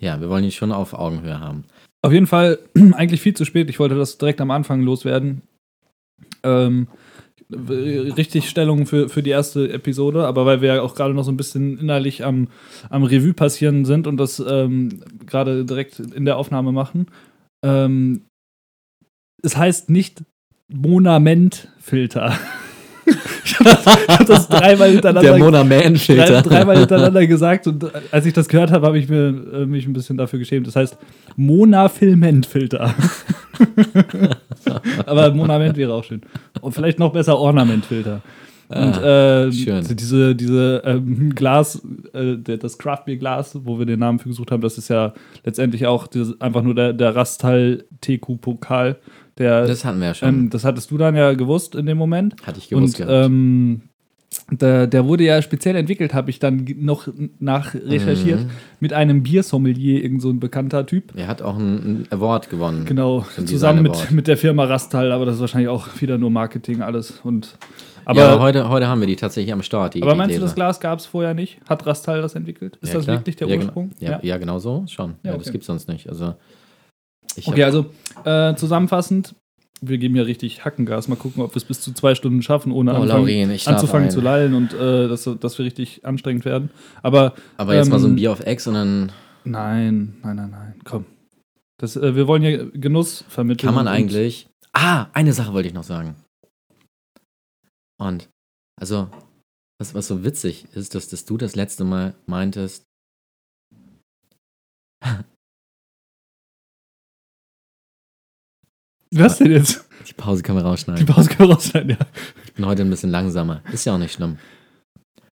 ja, 0.00 0.20
wir 0.20 0.28
wollen 0.28 0.42
ihn 0.42 0.50
schon 0.50 0.72
auf 0.72 0.94
Augenhöhe 0.94 1.38
haben. 1.38 1.64
Auf 2.02 2.12
jeden 2.12 2.26
Fall 2.26 2.58
eigentlich 2.92 3.20
viel 3.20 3.34
zu 3.34 3.44
spät. 3.44 3.70
Ich 3.70 3.78
wollte 3.78 3.96
das 3.96 4.18
direkt 4.18 4.40
am 4.40 4.50
Anfang 4.50 4.82
loswerden. 4.82 5.42
Ähm, 6.42 6.88
richtig 7.50 8.48
Stellung 8.48 8.86
für, 8.86 9.08
für 9.08 9.22
die 9.22 9.30
erste 9.30 9.72
Episode, 9.72 10.26
aber 10.26 10.46
weil 10.46 10.60
wir 10.62 10.74
ja 10.74 10.82
auch 10.82 10.94
gerade 10.94 11.14
noch 11.14 11.22
so 11.22 11.30
ein 11.30 11.36
bisschen 11.36 11.78
innerlich 11.78 12.24
am, 12.24 12.48
am 12.90 13.04
Revue 13.04 13.34
passieren 13.34 13.84
sind 13.84 14.06
und 14.06 14.16
das 14.16 14.40
ähm, 14.40 15.00
gerade 15.26 15.64
direkt 15.64 16.00
in 16.00 16.24
der 16.24 16.38
Aufnahme 16.38 16.72
machen. 16.72 17.06
Ähm, 17.64 18.26
es 19.42 19.56
heißt 19.56 19.90
nicht 19.90 20.24
Monamentfilter. 20.68 22.36
ich 23.44 23.58
habe 23.58 23.64
das, 23.70 23.86
ich 23.86 24.08
hab 24.08 24.26
das 24.26 24.48
dreimal 24.48 24.90
hintereinander 24.90 25.30
Der 25.30 25.38
Mona 25.38 25.64
Man 25.64 25.94
drei, 25.94 25.96
Filter. 25.96 26.42
dreimal 26.42 26.78
hintereinander 26.78 27.26
gesagt 27.26 27.66
und 27.66 27.84
äh, 27.84 27.88
als 28.10 28.26
ich 28.26 28.32
das 28.32 28.48
gehört 28.48 28.70
habe, 28.72 28.86
habe 28.86 28.98
ich 28.98 29.08
mir, 29.08 29.28
äh, 29.52 29.66
mich 29.66 29.86
ein 29.86 29.92
bisschen 29.92 30.16
dafür 30.16 30.38
geschämt. 30.38 30.66
Das 30.66 30.76
heißt 30.76 30.96
Monafilmentfilter. 31.36 32.94
Aber 35.06 35.30
Monament 35.32 35.76
wäre 35.76 35.94
auch 35.94 36.04
schön. 36.04 36.22
Und 36.60 36.72
vielleicht 36.72 36.98
noch 36.98 37.12
besser 37.12 37.38
Ornamentfilter. 37.38 38.22
Und 38.68 38.76
Ah, 38.78 39.44
äh, 39.44 39.50
diese, 39.50 40.34
diese 40.34 40.82
ähm, 40.84 41.32
Glas, 41.36 41.80
äh, 42.12 42.36
das 42.58 42.76
Craftbeer-Glas, 42.78 43.60
wo 43.62 43.78
wir 43.78 43.86
den 43.86 44.00
Namen 44.00 44.18
für 44.18 44.28
gesucht 44.28 44.50
haben, 44.50 44.60
das 44.60 44.76
ist 44.76 44.88
ja 44.88 45.12
letztendlich 45.44 45.86
auch 45.86 46.08
dieses, 46.08 46.40
einfach 46.40 46.62
nur 46.62 46.74
der, 46.74 46.92
der 46.92 47.14
Rastal 47.14 47.84
TQ-Pokal. 48.00 48.96
Der, 49.38 49.66
Das 49.66 49.84
hatten 49.84 49.98
wir 50.00 50.06
ja 50.08 50.14
schon. 50.14 50.28
ähm, 50.28 50.50
das 50.50 50.64
hattest 50.64 50.90
du 50.90 50.98
dann 50.98 51.14
ja 51.14 51.32
gewusst 51.34 51.74
in 51.74 51.86
dem 51.86 51.98
Moment. 51.98 52.36
Hatte 52.46 52.58
ich 52.58 52.68
gewusst 52.68 53.00
Und 53.00 53.06
ähm, 53.10 53.82
der, 54.50 54.86
der 54.86 55.06
wurde 55.06 55.24
ja 55.24 55.40
speziell 55.42 55.76
entwickelt, 55.76 56.12
habe 56.14 56.30
ich 56.30 56.38
dann 56.38 56.66
noch 56.78 57.08
nach 57.38 57.74
recherchiert, 57.74 58.40
Mhm. 58.40 58.50
mit 58.80 58.92
einem 58.92 59.22
Biersommelier, 59.22 60.02
irgend 60.02 60.22
so 60.22 60.30
ein 60.30 60.40
bekannter 60.40 60.84
Typ. 60.86 61.12
Er 61.16 61.26
hat 61.28 61.42
auch 61.42 61.56
einen, 61.56 62.06
Award 62.10 62.50
gewonnen. 62.50 62.84
Genau, 62.84 63.24
zusammen 63.46 63.82
mit, 63.82 64.10
mit 64.10 64.26
der 64.26 64.36
Firma 64.36 64.64
Rastal, 64.64 65.12
aber 65.12 65.26
das 65.26 65.36
ist 65.36 65.40
wahrscheinlich 65.40 65.68
auch 65.68 65.88
wieder 66.00 66.18
nur 66.18 66.30
Marketing 66.30 66.82
alles. 66.82 67.20
Und, 67.22 67.56
Aber 68.04 68.22
aber 68.22 68.34
ja, 68.34 68.40
heute, 68.40 68.68
heute 68.68 68.88
haben 68.88 69.00
wir 69.00 69.06
die 69.06 69.16
tatsächlich 69.16 69.52
am 69.52 69.62
Start. 69.62 69.96
Aber 69.96 70.14
meinst 70.14 70.34
du, 70.34 70.38
Gläser. 70.38 70.44
das 70.46 70.54
Glas 70.54 70.80
gab 70.80 70.98
es 70.98 71.06
vorher 71.06 71.34
nicht? 71.34 71.58
Hat 71.68 71.86
Rastal 71.86 72.20
das 72.22 72.34
entwickelt? 72.34 72.78
Ist 72.82 72.90
Ja, 72.90 72.94
das 72.96 73.04
klar. 73.04 73.16
wirklich 73.18 73.36
der 73.36 73.48
ja, 73.48 73.56
Ursprung? 73.56 73.90
Ja, 74.00 74.18
ja. 74.22 74.36
genau 74.38 74.58
so 74.58 74.84
schon. 74.88 75.14
Ja, 75.22 75.30
Ja, 75.30 75.36
Das 75.38 75.42
okay. 75.46 75.52
gibt 75.52 75.62
es 75.62 75.66
sonst 75.66 75.88
nicht. 75.88 76.08
Also, 76.08 76.34
ich 77.36 77.48
Okay, 77.48 77.64
also 77.64 77.86
äh, 78.24 78.54
zusammenfassend, 78.54 79.34
wir 79.80 79.98
geben 79.98 80.16
ja 80.16 80.22
richtig 80.22 80.64
Hackengas. 80.64 81.08
Mal 81.08 81.16
gucken, 81.16 81.42
ob 81.42 81.52
wir 81.52 81.56
es 81.56 81.64
bis 81.64 81.80
zu 81.80 81.92
zwei 81.92 82.14
Stunden 82.14 82.42
schaffen, 82.42 82.72
ohne 82.72 82.92
oh, 82.92 83.02
anfangen, 83.02 83.26
Laurin, 83.26 83.50
anzufangen 83.50 84.08
ein. 84.08 84.10
zu 84.10 84.20
lallen 84.20 84.54
und 84.54 84.72
äh, 84.72 85.08
dass, 85.08 85.28
dass 85.40 85.58
wir 85.58 85.64
richtig 85.64 86.04
anstrengend 86.04 86.44
werden. 86.44 86.70
Aber 87.02 87.34
Aber 87.56 87.74
jetzt 87.74 87.90
mal 87.90 87.98
so 87.98 88.06
ein 88.06 88.12
Ähm, 88.12 88.16
Bier 88.16 88.32
auf 88.32 88.40
Ex 88.40 88.66
und 88.66 88.74
dann 88.74 89.12
Nein, 89.44 90.16
nein, 90.22 90.36
nein, 90.36 90.50
nein. 90.50 90.80
Komm. 90.84 91.06
Das, 91.78 91.96
äh, 91.96 92.16
wir 92.16 92.26
wollen 92.26 92.42
ja 92.42 92.64
Genuss 92.64 93.24
vermitteln. 93.28 93.66
kann 93.68 93.74
man 93.74 93.86
eigentlich. 93.86 94.48
Ah, 94.72 95.06
eine 95.12 95.32
Sache 95.32 95.52
wollte 95.52 95.68
ich 95.68 95.74
noch 95.74 95.84
sagen. 95.84 96.16
Und, 97.98 98.28
also, 98.78 99.08
was, 99.78 99.94
was 99.94 100.08
so 100.08 100.24
witzig 100.24 100.66
ist, 100.74 100.94
dass, 100.94 101.08
dass 101.08 101.24
du 101.24 101.36
das 101.36 101.54
letzte 101.54 101.84
Mal 101.84 102.14
meintest, 102.26 102.82
Was 109.12 109.38
denn 109.38 109.50
jetzt? 109.52 109.84
die 110.08 110.12
Pause 110.14 110.42
kann 110.42 110.54
man 110.54 110.64
Die 110.64 110.70
rausschneiden. 110.70 111.06
Pause 111.06 111.28
kann 111.30 111.50
rausschneiden, 111.50 111.90
ja. 111.90 111.96
Ich 112.46 112.52
bin 112.54 112.66
heute 112.66 112.82
ein 112.82 112.90
bisschen 112.90 113.10
langsamer. 113.10 113.62
Ist 113.72 113.84
ja 113.84 113.94
auch 113.94 113.98
nicht 113.98 114.12
schlimm. 114.12 114.36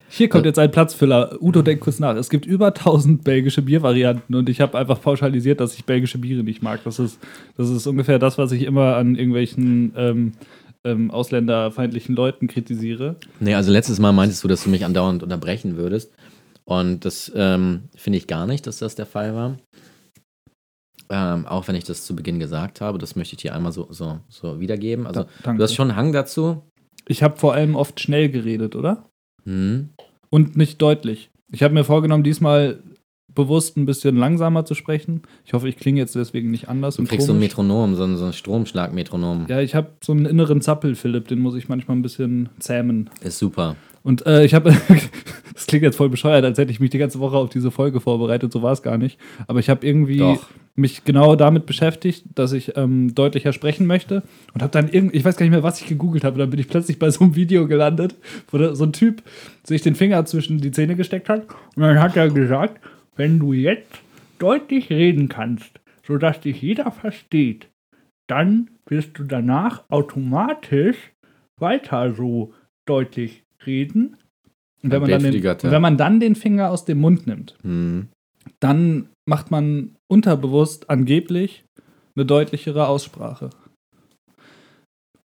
Hier 0.09 0.29
kommt 0.29 0.45
Äh. 0.45 0.49
jetzt 0.49 0.59
ein 0.59 0.71
Platzfüller. 0.71 1.39
Udo 1.43 1.63
denkt 1.63 1.83
kurz 1.83 1.99
nach. 1.99 2.15
Es 2.17 2.31
gibt 2.31 2.47
über 2.47 2.69
1000 2.69 3.25
belgische 3.25 3.63
Biervarianten 3.63 4.35
und 4.37 4.49
ich 4.49 4.61
habe 4.61 4.79
einfach 4.79 5.01
pauschalisiert, 5.01 5.61
dass 5.61 5.75
ich 5.75 5.85
belgische 5.85 6.19
Biere 6.19 6.43
nicht 6.45 6.63
mag. 6.63 6.81
Das 6.85 6.99
ist, 6.99 7.19
das 7.57 7.69
ist 7.71 7.87
ungefähr 7.87 8.19
das, 8.19 8.39
was 8.39 8.53
ich 8.53 8.63
immer 8.63 8.97
an 8.97 9.17
irgendwelchen 9.17 9.93
ähm, 9.97 10.33
ähm, 10.85 11.11
ausländerfeindlichen 11.11 12.15
Leuten 12.15 12.47
kritisiere. 12.47 13.17
Nee, 13.41 13.55
also 13.55 13.73
letztes 13.73 13.99
Mal 13.99 14.13
meintest 14.13 14.45
du, 14.45 14.49
dass 14.49 14.63
du 14.65 14.71
mich 14.71 14.85
andauernd 14.85 15.23
unterbrechen 15.23 15.77
würdest. 15.77 16.13
Und 16.65 17.05
das 17.05 17.31
ähm, 17.35 17.85
finde 17.97 18.19
ich 18.19 18.27
gar 18.27 18.47
nicht, 18.47 18.67
dass 18.67 18.79
das 18.79 18.95
der 18.95 19.07
Fall 19.07 19.35
war. 19.35 19.57
Ähm, 21.11 21.47
auch 21.47 21.69
wenn 21.69 21.75
ich 21.75 21.85
das 21.85 22.05
zu 22.07 22.17
Beginn 22.17 22.39
gesagt 22.39 22.81
habe, 22.81 22.99
das 22.99 23.15
möchte 23.17 23.35
ich 23.37 23.43
dir 23.43 23.55
einmal 23.55 23.73
so, 23.73 23.87
so, 23.91 24.21
so 24.29 24.61
wiedergeben. 24.61 25.07
Also, 25.07 25.23
Da- 25.25 25.29
danke. 25.43 25.59
du 25.59 25.65
hast 25.65 25.75
schon 25.75 25.91
einen 25.91 25.97
Hang 25.99 26.13
dazu. 26.13 26.63
Ich 27.07 27.23
habe 27.23 27.37
vor 27.37 27.53
allem 27.53 27.77
oft 27.77 28.01
schnell 28.01 28.31
geredet, 28.31 28.75
oder? 28.75 29.05
Hm. 29.45 29.91
Und 30.31 30.57
nicht 30.57 30.81
deutlich. 30.81 31.31
Ich 31.53 31.63
habe 31.63 31.75
mir 31.75 31.85
vorgenommen, 31.85 32.25
diesmal 32.25 32.79
bewusst 33.35 33.77
ein 33.77 33.85
bisschen 33.85 34.17
langsamer 34.17 34.65
zu 34.65 34.75
sprechen. 34.75 35.23
Ich 35.45 35.53
hoffe, 35.53 35.69
ich 35.69 35.77
klinge 35.77 35.99
jetzt 36.01 36.15
deswegen 36.15 36.51
nicht 36.51 36.69
anders. 36.69 36.97
Du 36.97 37.03
und 37.03 37.09
kriegst 37.09 37.27
so 37.27 37.33
ein 37.33 37.37
komisch. 37.37 37.49
Metronom, 37.51 37.95
so 37.97 38.05
ein, 38.05 38.17
so 38.17 38.25
ein 38.27 38.33
Stromschlag-Metronom. 38.33 39.47
Ja, 39.49 39.61
ich 39.61 39.75
habe 39.75 39.91
so 40.03 40.13
einen 40.13 40.25
inneren 40.27 40.61
Zappel, 40.61 40.95
Philipp, 40.95 41.29
den 41.29 41.41
muss 41.41 41.55
ich 41.57 41.69
manchmal 41.69 41.97
ein 41.97 42.03
bisschen 42.03 42.49
zähmen. 42.61 43.11
Ist 43.23 43.39
super. 43.39 43.77
Und 44.05 44.27
äh, 44.27 44.45
ich 44.45 44.55
habe, 44.55 44.71
das 45.55 45.67
klingt 45.67 45.83
jetzt 45.83 45.97
voll 45.97 46.11
bescheuert, 46.11 46.45
als 46.45 46.59
hätte 46.59 46.71
ich 46.71 46.79
mich 46.79 46.91
die 46.91 46.99
ganze 46.99 47.19
Woche 47.19 47.37
auf 47.37 47.49
diese 47.49 47.71
Folge 47.71 48.01
vorbereitet, 48.01 48.53
so 48.53 48.63
war 48.63 48.73
es 48.73 48.83
gar 48.83 48.99
nicht. 48.99 49.19
Aber 49.49 49.59
ich 49.59 49.71
habe 49.71 49.85
irgendwie 49.85 50.19
Doch. 50.19 50.47
mich 50.77 51.05
genau 51.05 51.35
damit 51.37 51.65
beschäftigt, 51.65 52.25
dass 52.35 52.53
ich 52.53 52.77
ähm, 52.77 53.15
deutlicher 53.15 53.55
sprechen 53.55 53.87
möchte 53.87 54.23
und 54.53 54.63
habe 54.63 54.71
dann 54.71 54.91
irgendwie, 54.91 55.17
ich 55.17 55.25
weiß 55.25 55.37
gar 55.37 55.45
nicht 55.45 55.53
mehr, 55.53 55.63
was 55.63 55.81
ich 55.81 55.89
gegoogelt 55.89 56.23
habe, 56.23 56.39
dann 56.39 56.51
bin 56.51 56.61
ich 56.61 56.69
plötzlich 56.69 56.99
bei 56.99 57.11
so 57.11 57.25
einem 57.25 57.35
Video 57.35 57.67
gelandet, 57.67 58.15
wo 58.51 58.75
so 58.75 58.85
ein 58.85 58.93
Typ 58.93 59.23
sich 59.65 59.81
den 59.81 59.95
Finger 59.95 60.25
zwischen 60.27 60.61
die 60.61 60.71
Zähne 60.71 60.97
gesteckt 60.97 61.31
hat 61.31 61.47
und 61.75 61.83
dann 61.83 62.01
hat 62.01 62.15
er 62.15 62.29
gesagt, 62.29 62.81
wenn 63.17 63.39
du 63.39 63.55
jetzt 63.55 64.03
deutlich 64.39 64.91
reden 64.91 65.29
kannst, 65.31 65.81
sodass 66.07 66.41
dich 66.41 66.61
jeder 66.61 66.91
versteht, 66.91 67.71
dann 68.27 68.69
wirst 68.87 69.19
du 69.19 69.25
danach 69.25 69.85
automatisch 69.89 70.97
weiter 71.57 72.15
so 72.15 72.53
deutlich 72.85 73.44
reden. 73.67 74.17
Und 74.83 74.91
wenn 74.91 75.01
man, 75.01 75.11
dann 75.11 75.23
den, 75.23 75.47
und 75.47 75.63
wenn 75.65 75.83
man 75.83 75.97
dann 75.97 76.21
den 76.21 76.35
Finger 76.35 76.71
aus 76.71 76.85
dem 76.85 76.99
Mund 77.01 77.27
nimmt, 77.27 77.57
Hm. 77.63 78.09
dann 78.61 79.09
macht 79.27 79.51
man 79.51 79.97
unterbewusst 80.09 80.91
angeblich 80.91 81.65
eine 82.15 82.27
deutlichere 82.27 82.87
Aussprache. 82.87 83.51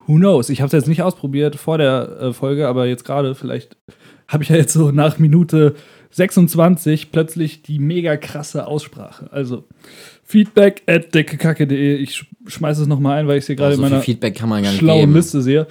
Who 0.07 0.15
knows? 0.17 0.49
Ich 0.49 0.61
habe 0.61 0.69
es 0.69 0.73
jetzt 0.73 0.89
nicht 0.89 1.03
ausprobiert 1.03 1.57
vor 1.57 1.77
der 1.77 2.19
äh, 2.21 2.33
Folge, 2.33 2.67
aber 2.69 2.87
jetzt 2.87 3.05
gerade 3.05 3.35
vielleicht 3.35 3.77
habe 4.27 4.43
ich 4.43 4.49
ja 4.49 4.57
jetzt 4.57 4.73
so 4.73 4.91
nach 4.91 5.19
Minute 5.19 5.75
26 6.11 7.11
plötzlich 7.13 7.63
die 7.63 7.79
mega 7.79 8.17
krasse 8.17 8.67
Aussprache. 8.67 9.29
Also 9.33 9.65
feedback 10.25 10.83
at 10.87 11.15
deckekacke.de. 11.15 11.97
Ich 11.97 12.15
sch 12.15 12.27
schmeiße 12.47 12.83
es 12.83 12.89
nochmal 12.89 13.19
ein, 13.19 13.29
weil 13.29 13.37
ich 13.37 13.43
es 13.43 13.47
hier 13.49 13.57
gerade 13.57 13.75
in 13.75 13.81
meiner 13.81 14.01
Feedback 14.01 14.35
kann 14.35 14.49
man 14.49 14.63
gar 14.63 14.71
nicht 14.71 14.79
schlauen 14.79 15.01
geben. 15.01 15.15
Liste 15.15 15.43
sehe. 15.43 15.67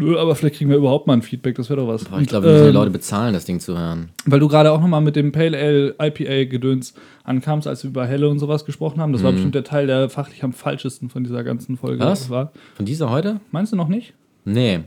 Nö, 0.00 0.18
aber 0.18 0.34
vielleicht 0.34 0.56
kriegen 0.56 0.70
wir 0.70 0.78
überhaupt 0.78 1.06
mal 1.06 1.12
ein 1.12 1.20
Feedback, 1.22 1.56
das 1.56 1.68
wäre 1.68 1.80
doch 1.80 1.86
was. 1.88 2.04
Boah, 2.04 2.20
ich 2.20 2.26
glaube, 2.28 2.46
wir 2.46 2.52
müssen 2.52 2.64
die 2.64 2.68
ähm, 2.70 2.74
Leute 2.74 2.90
bezahlen, 2.90 3.34
das 3.34 3.44
Ding 3.44 3.60
zu 3.60 3.76
hören. 3.78 4.08
weil 4.24 4.40
du 4.40 4.48
gerade 4.48 4.72
auch 4.72 4.80
nochmal 4.80 5.02
mit 5.02 5.14
dem 5.14 5.30
Pale 5.30 5.58
Ale 5.58 5.94
IPA 6.00 6.44
Gedöns 6.50 6.94
ankamst, 7.24 7.68
als 7.68 7.82
wir 7.84 7.90
über 7.90 8.06
Helle 8.06 8.28
und 8.30 8.38
sowas 8.38 8.64
gesprochen 8.64 9.00
haben. 9.00 9.12
Das 9.12 9.22
war 9.22 9.30
Mhm. 9.32 9.34
bestimmt 9.36 9.54
der 9.56 9.64
Teil, 9.64 9.86
der 9.86 10.08
fachlich 10.08 10.42
am 10.42 10.52
falschesten 10.54 11.10
von 11.10 11.22
dieser 11.22 11.44
ganzen 11.44 11.76
Folge 11.76 12.02
Was? 12.02 12.30
war. 12.30 12.52
Von 12.76 12.86
dieser 12.86 13.10
heute? 13.10 13.40
Meinst 13.52 13.72
du 13.72 13.76
noch 13.76 13.88
nicht? 13.88 14.14
Nee. 14.46 14.80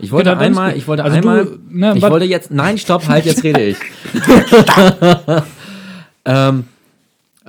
Ich 0.00 0.10
wollte 0.12 0.30
halt 0.30 0.40
einmal, 0.40 0.76
ich 0.76 0.86
wollte 0.88 1.04
Also 1.04 1.16
einmal, 1.16 1.44
du, 1.44 1.58
ne, 1.70 1.94
ich 1.96 2.02
was- 2.02 2.10
wollte 2.10 2.26
jetzt, 2.26 2.50
nein, 2.50 2.78
stopp, 2.78 3.06
halt, 3.08 3.24
jetzt 3.26 3.42
rede 3.44 3.62
ich. 3.64 3.76
ähm, 6.24 6.64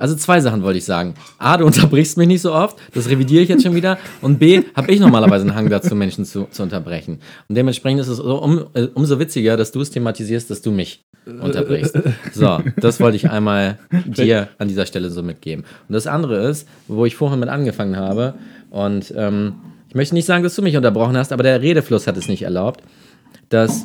also 0.00 0.16
zwei 0.16 0.40
Sachen 0.40 0.62
wollte 0.62 0.78
ich 0.78 0.84
sagen. 0.84 1.14
A, 1.38 1.56
du 1.56 1.66
unterbrichst 1.66 2.16
mich 2.16 2.26
nicht 2.26 2.42
so 2.42 2.52
oft, 2.52 2.76
das 2.94 3.08
revidiere 3.08 3.42
ich 3.42 3.48
jetzt 3.48 3.62
schon 3.62 3.74
wieder. 3.74 3.98
Und 4.22 4.38
B, 4.38 4.62
habe 4.74 4.90
ich 4.90 5.00
normalerweise 5.00 5.44
einen 5.44 5.54
Hang 5.54 5.68
dazu, 5.68 5.94
Menschen 5.94 6.24
zu, 6.24 6.48
zu 6.50 6.62
unterbrechen. 6.62 7.20
Und 7.48 7.54
dementsprechend 7.54 8.00
ist 8.00 8.08
es 8.08 8.18
um, 8.18 8.66
äh, 8.74 8.88
umso 8.94 9.18
witziger, 9.18 9.56
dass 9.56 9.72
du 9.72 9.80
es 9.80 9.90
thematisierst, 9.90 10.50
dass 10.50 10.62
du 10.62 10.70
mich 10.70 11.04
unterbrichst. 11.26 11.98
So, 12.32 12.60
das 12.76 12.98
wollte 12.98 13.16
ich 13.16 13.30
einmal 13.30 13.78
dir 14.06 14.48
an 14.58 14.68
dieser 14.68 14.86
Stelle 14.86 15.10
so 15.10 15.22
mitgeben. 15.22 15.64
Und 15.88 15.92
das 15.92 16.06
andere 16.06 16.48
ist, 16.48 16.66
wo 16.88 17.04
ich 17.04 17.14
vorhin 17.14 17.38
mit 17.38 17.48
angefangen 17.48 17.96
habe, 17.96 18.34
und 18.70 19.12
ähm, 19.16 19.54
ich 19.88 19.94
möchte 19.94 20.14
nicht 20.14 20.26
sagen, 20.26 20.44
dass 20.44 20.54
du 20.54 20.62
mich 20.62 20.76
unterbrochen 20.76 21.16
hast, 21.16 21.32
aber 21.32 21.42
der 21.42 21.60
Redefluss 21.60 22.06
hat 22.06 22.16
es 22.16 22.28
nicht 22.28 22.42
erlaubt, 22.42 22.82
dass 23.48 23.84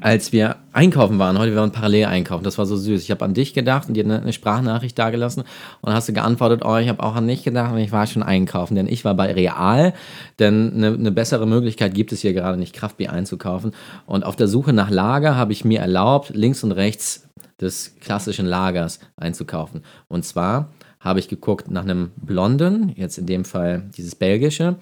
als 0.00 0.32
wir 0.32 0.56
einkaufen 0.72 1.18
waren, 1.18 1.38
heute 1.38 1.52
wir 1.52 1.60
waren 1.60 1.72
parallel 1.72 2.06
einkaufen, 2.06 2.44
das 2.44 2.58
war 2.58 2.66
so 2.66 2.76
süß. 2.76 3.02
Ich 3.02 3.10
habe 3.10 3.24
an 3.24 3.34
dich 3.34 3.54
gedacht 3.54 3.88
und 3.88 3.94
dir 3.94 4.04
eine, 4.04 4.32
Sprachnachricht 4.32 4.98
dagelassen 4.98 5.44
und 5.80 5.92
hast 5.92 6.08
du 6.08 6.12
geantwortet, 6.12 6.62
oh, 6.64 6.76
ich 6.76 6.88
habe 6.88 7.02
auch 7.02 7.14
an 7.14 7.28
dich 7.28 7.42
gedacht 7.42 7.72
und 7.72 7.78
ich 7.78 7.92
war 7.92 8.06
schon 8.06 8.22
einkaufen, 8.22 8.74
denn 8.74 8.88
ich 8.88 9.04
war 9.04 9.14
bei 9.14 9.32
Real, 9.32 9.92
denn 10.38 10.72
eine, 10.74 10.94
eine 10.94 11.10
bessere 11.10 11.46
Möglichkeit 11.46 11.94
gibt 11.94 12.12
es 12.12 12.20
hier 12.20 12.32
gerade 12.32 12.58
nicht, 12.58 12.74
Kraftbier 12.74 13.12
einzukaufen. 13.12 13.72
Und 14.06 14.24
auf 14.24 14.36
der 14.36 14.48
Suche 14.48 14.72
nach 14.72 14.90
Lager 14.90 15.36
habe 15.36 15.52
ich 15.52 15.64
mir 15.64 15.80
erlaubt, 15.80 16.30
links 16.34 16.64
und 16.64 16.72
rechts 16.72 17.28
des 17.60 17.96
klassischen 18.00 18.46
Lagers 18.46 19.00
einzukaufen. 19.16 19.82
Und 20.08 20.24
zwar 20.24 20.70
habe 21.00 21.18
ich 21.18 21.28
geguckt 21.28 21.70
nach 21.70 21.82
einem 21.82 22.10
blonden, 22.16 22.92
jetzt 22.96 23.18
in 23.18 23.26
dem 23.26 23.44
Fall 23.44 23.84
dieses 23.96 24.14
belgische, 24.14 24.76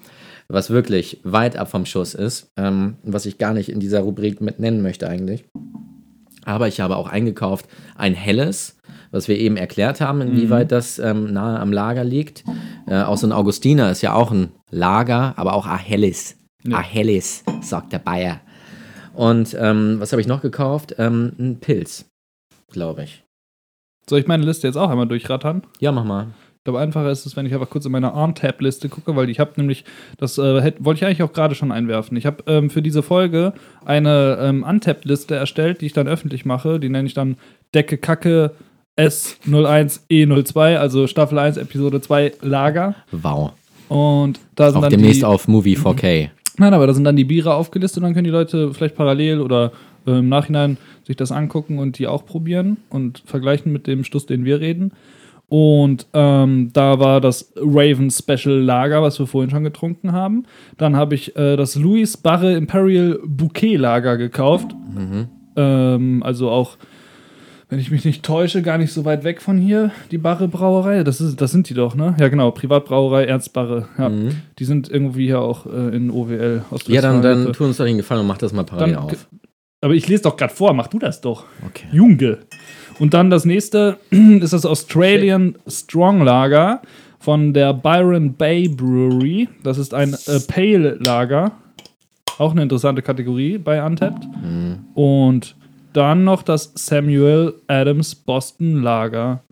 was 0.49 0.71
wirklich 0.71 1.21
weit 1.23 1.55
ab 1.55 1.69
vom 1.69 1.85
Schuss 1.85 2.15
ist, 2.15 2.51
ähm, 2.57 2.97
was 3.03 3.25
ich 3.25 3.37
gar 3.37 3.53
nicht 3.53 3.69
in 3.69 3.79
dieser 3.79 4.01
Rubrik 4.01 4.41
mit 4.41 4.59
nennen 4.59 4.81
möchte 4.81 5.07
eigentlich. 5.07 5.45
Aber 6.43 6.67
ich 6.67 6.79
habe 6.79 6.97
auch 6.97 7.07
eingekauft 7.07 7.67
ein 7.95 8.15
helles, 8.15 8.77
was 9.11 9.27
wir 9.27 9.37
eben 9.37 9.57
erklärt 9.57 10.01
haben, 10.01 10.21
inwieweit 10.21 10.71
das 10.71 10.97
ähm, 10.97 11.31
nahe 11.31 11.59
am 11.59 11.71
Lager 11.71 12.03
liegt. 12.03 12.43
Äh, 12.87 13.01
auch 13.01 13.17
so 13.17 13.27
ein 13.27 13.31
Augustiner 13.31 13.91
ist 13.91 14.01
ja 14.01 14.13
auch 14.13 14.31
ein 14.31 14.51
Lager, 14.71 15.33
aber 15.37 15.53
auch 15.53 15.67
a 15.67 15.77
helles. 15.77 16.37
A 16.71 16.81
helles, 16.81 17.43
sagt 17.61 17.93
der 17.93 17.99
Bayer. 17.99 18.41
Und 19.13 19.55
ähm, 19.59 19.97
was 19.99 20.11
habe 20.11 20.21
ich 20.21 20.27
noch 20.27 20.41
gekauft? 20.41 20.95
Ähm, 20.97 21.33
ein 21.37 21.59
Pilz, 21.59 22.05
glaube 22.71 23.03
ich. 23.03 23.23
Soll 24.09 24.19
ich 24.19 24.27
meine 24.27 24.45
Liste 24.45 24.67
jetzt 24.67 24.77
auch 24.77 24.89
einmal 24.89 25.07
durchrattern? 25.07 25.63
Ja, 25.79 25.91
mach 25.91 26.03
mal. 26.03 26.27
Glaube, 26.69 26.83
einfacher 26.83 27.09
ist 27.09 27.25
es, 27.25 27.35
wenn 27.35 27.47
ich 27.47 27.53
einfach 27.55 27.71
kurz 27.71 27.87
in 27.87 27.91
meine 27.91 28.13
On-Tab-Liste 28.13 28.89
gucke, 28.89 29.15
weil 29.15 29.27
ich 29.31 29.39
habe 29.39 29.53
nämlich, 29.55 29.85
das 30.19 30.37
äh, 30.37 30.71
wollte 30.77 30.99
ich 30.99 31.05
eigentlich 31.05 31.23
auch 31.23 31.33
gerade 31.33 31.55
schon 31.55 31.71
einwerfen. 31.71 32.15
Ich 32.15 32.27
habe 32.27 32.43
ähm, 32.45 32.69
für 32.69 32.83
diese 32.83 33.01
Folge 33.01 33.53
eine 33.85 34.37
ähm, 34.39 34.61
Untapped-Liste 34.61 35.33
erstellt, 35.33 35.81
die 35.81 35.87
ich 35.87 35.93
dann 35.93 36.07
öffentlich 36.07 36.45
mache. 36.45 36.79
Die 36.79 36.89
nenne 36.89 37.07
ich 37.07 37.15
dann 37.15 37.37
Decke 37.73 37.97
Kacke 37.97 38.51
S01E02, 38.99 40.75
also 40.75 41.07
Staffel 41.07 41.39
1, 41.39 41.57
Episode 41.57 42.01
2 42.01 42.33
Lager. 42.41 42.93
Wow. 43.11 43.53
Und 43.87 44.39
da 44.53 44.69
sind 44.69 44.77
Auch 44.77 44.81
dann 44.83 44.91
demnächst 44.91 45.21
die, 45.21 45.25
auf 45.25 45.47
Movie 45.47 45.75
4K. 45.75 46.29
Nein, 46.57 46.73
aber 46.75 46.85
da 46.85 46.93
sind 46.93 47.03
dann 47.03 47.15
die 47.15 47.23
Biere 47.23 47.55
aufgelistet 47.55 47.97
und 47.97 48.03
dann 48.03 48.13
können 48.13 48.25
die 48.25 48.29
Leute 48.29 48.75
vielleicht 48.75 48.95
parallel 48.95 49.41
oder 49.41 49.71
äh, 50.05 50.19
im 50.19 50.29
Nachhinein 50.29 50.77
sich 51.07 51.15
das 51.15 51.31
angucken 51.31 51.79
und 51.79 51.97
die 51.97 52.05
auch 52.05 52.27
probieren 52.27 52.77
und 52.91 53.23
vergleichen 53.25 53.73
mit 53.73 53.87
dem 53.87 54.03
Stuss, 54.03 54.27
den 54.27 54.45
wir 54.45 54.59
reden. 54.59 54.91
Und 55.49 56.05
ähm, 56.13 56.69
da 56.73 56.99
war 56.99 57.19
das 57.21 57.51
Raven 57.55 58.11
Special 58.11 58.55
Lager, 58.59 59.01
was 59.01 59.17
wir 59.19 59.25
vorhin 59.25 59.49
schon 59.49 59.63
getrunken 59.63 60.11
haben. 60.11 60.43
Dann 60.77 60.95
habe 60.95 61.15
ich 61.15 61.35
äh, 61.35 61.55
das 61.57 61.75
Louis 61.75 62.17
Barre 62.17 62.53
Imperial 62.53 63.19
Bouquet 63.25 63.75
Lager 63.77 64.17
gekauft. 64.17 64.75
Ähm, 65.55 66.21
also 66.23 66.49
auch, 66.51 66.77
wenn 67.67 67.79
ich 67.79 67.89
mich 67.91 68.05
nicht 68.05 68.23
täusche, 68.23 68.61
gar 68.61 68.77
nicht 68.77 68.93
so 68.93 69.05
weit 69.05 69.23
weg 69.23 69.41
von 69.41 69.57
hier, 69.57 69.91
die 70.11 70.17
Barre 70.19 70.47
Brauerei. 70.47 71.03
Das, 71.03 71.19
ist, 71.19 71.41
das 71.41 71.51
sind 71.51 71.67
die 71.69 71.73
doch, 71.73 71.95
ne? 71.95 72.15
Ja, 72.19 72.27
genau. 72.27 72.51
Privatbrauerei 72.51 73.25
Ernst 73.25 73.51
Barre. 73.53 73.87
Ja. 73.97 74.11
Die 74.59 74.65
sind 74.65 74.89
irgendwie 74.89 75.25
hier 75.25 75.41
auch 75.41 75.65
äh, 75.65 75.95
in 75.95 76.11
OWL. 76.11 76.63
Ja, 76.87 77.01
dann, 77.01 77.21
dann 77.23 77.53
tu 77.53 77.65
uns 77.65 77.77
doch 77.77 77.85
den 77.85 77.97
Gefallen 77.97 78.21
und 78.21 78.27
mach 78.27 78.37
das 78.37 78.53
mal 78.53 78.63
parallel 78.65 78.93
Dann- 78.95 79.03
auf. 79.03 79.27
Aber 79.81 79.93
ich 79.93 80.07
lese 80.09 80.23
doch 80.23 80.35
gerade 80.35 80.53
vor, 80.53 80.73
mach 80.73 80.87
du 80.87 80.99
das 80.99 81.21
doch. 81.21 81.45
Okay. 81.65 81.85
Junge. 81.91 82.39
Und 82.99 83.13
dann 83.13 83.29
das 83.29 83.45
nächste 83.45 83.97
ist 84.09 84.53
das 84.53 84.65
Australian 84.65 85.55
Strong 85.67 86.21
Lager 86.21 86.81
von 87.19 87.53
der 87.53 87.73
Byron 87.73 88.33
Bay 88.33 88.67
Brewery. 88.67 89.49
Das 89.63 89.77
ist 89.77 89.93
ein 89.93 90.13
äh, 90.13 90.39
Pale 90.47 90.95
Lager. 90.95 91.51
Auch 92.37 92.51
eine 92.51 92.63
interessante 92.63 93.01
Kategorie 93.01 93.57
bei 93.57 93.83
Untapped. 93.83 94.25
Und 94.93 95.55
dann 95.91 96.23
noch 96.23 96.43
das 96.43 96.71
Samuel 96.75 97.55
Adams 97.67 98.15
Boston 98.15 98.81
Lager 98.81 99.43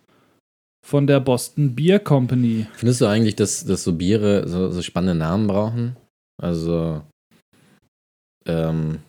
von 0.86 1.06
der 1.06 1.20
Boston 1.20 1.76
Beer 1.76 2.00
Company. 2.00 2.66
Findest 2.74 3.02
du 3.02 3.08
eigentlich, 3.08 3.36
dass, 3.36 3.66
dass 3.66 3.84
so 3.84 3.92
Biere 3.92 4.48
so, 4.48 4.72
so 4.72 4.82
spannende 4.82 5.16
Namen 5.16 5.48
brauchen? 5.48 5.98
Also, 6.42 7.02
ähm, 8.46 9.00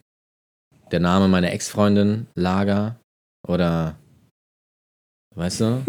der 0.91 0.99
Name 0.99 1.29
meiner 1.29 1.53
Ex-Freundin, 1.53 2.27
Lager, 2.35 2.97
oder, 3.47 3.97
weißt 5.35 5.61
du? 5.61 5.83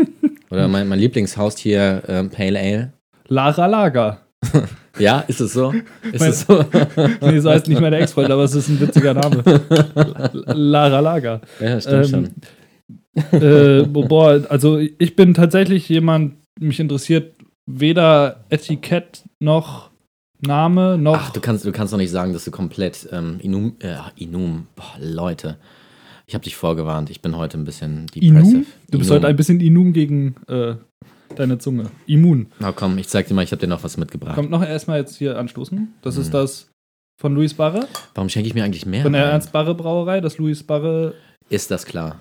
Oder 0.50 0.68
mein, 0.68 0.88
mein 0.88 1.00
Lieblingshaustier, 1.00 2.04
ähm, 2.08 2.30
Pale 2.30 2.60
Ale. 2.60 2.94
Lara 3.28 3.66
Lager. 3.66 4.20
Ja, 4.98 5.20
ist 5.22 5.40
es 5.40 5.54
so? 5.54 5.72
Ist 6.12 6.20
Mein- 6.20 6.30
es 6.32 6.42
so? 6.42 6.66
Nee, 7.22 7.40
so 7.40 7.50
heißt 7.52 7.70
nicht 7.70 7.80
meine 7.80 7.98
Ex-Freund, 8.00 8.30
aber 8.32 8.44
es 8.44 8.54
ist 8.54 8.68
ein 8.68 8.82
witziger 8.82 9.14
Name. 9.14 9.42
Lara 10.46 11.00
Lager. 11.00 11.40
ja, 11.62 11.80
stimmt 11.80 12.14
Ähm, 12.14 12.32
schon. 13.32 13.42
äh, 13.42 13.84
boah, 13.88 14.42
also 14.50 14.78
ich 14.78 15.16
bin 15.16 15.34
tatsächlich 15.34 15.88
jemand, 15.88 16.36
mich 16.60 16.82
interessiert 16.82 17.36
weder 17.66 18.44
Etikett 18.50 19.24
noch 19.40 19.90
Name 20.42 20.98
noch. 20.98 21.16
Ach, 21.18 21.30
du 21.32 21.40
kannst, 21.40 21.64
du 21.66 21.72
kannst 21.72 21.94
doch 21.94 21.98
nicht 21.98 22.12
sagen, 22.12 22.34
dass 22.34 22.44
du 22.44 22.52
komplett 22.52 23.08
ähm, 23.14 23.38
Inum, 23.42 23.76
äh, 23.80 23.96
Inum, 24.18 24.68
boah, 24.76 24.96
Leute. 25.00 25.58
Ich 26.30 26.36
habe 26.36 26.44
dich 26.44 26.56
vorgewarnt, 26.56 27.10
ich 27.10 27.22
bin 27.24 27.36
heute 27.36 27.58
ein 27.58 27.64
bisschen 27.64 28.06
depressive. 28.06 28.28
Inum? 28.28 28.66
Du 28.92 29.00
bist 29.00 29.10
Inum. 29.10 29.16
heute 29.18 29.28
ein 29.30 29.36
bisschen 29.36 29.60
Inum 29.62 29.94
gegen 29.94 30.36
äh, 30.48 30.76
deine 31.36 31.58
Zunge. 31.58 31.90
Immun. 32.06 32.52
Na 32.60 32.72
komm, 32.72 33.00
ich 33.00 33.08
zeig 33.08 33.28
dir 33.28 33.34
mal, 33.34 33.42
ich 33.42 33.52
habe 33.52 33.60
dir 33.60 33.66
noch 33.66 33.84
was 33.84 33.98
mitgebracht. 33.98 34.36
Kommt 34.36 34.52
noch 34.52 34.62
erstmal 34.64 35.00
jetzt 35.00 35.16
hier 35.18 35.40
anstoßen. 35.40 35.92
Das 36.04 36.18
Mhm. 36.18 36.22
ist 36.22 36.34
das 36.36 36.70
von 37.20 37.34
Luis 37.34 37.56
Barre, 37.56 37.88
Warum 38.14 38.30
schenke 38.30 38.48
ich 38.48 38.54
mir 38.54 38.64
eigentlich 38.64 38.86
mehr? 38.86 39.02
von 39.02 39.14
der? 39.14 39.26
Ernst 39.26 39.52
Barre 39.52 39.74
Brauerei, 39.74 40.22
das 40.22 40.38
Luis 40.38 40.62
Barre. 40.62 41.16
Ist 41.50 41.72
das 41.72 41.88
klar? 41.88 42.20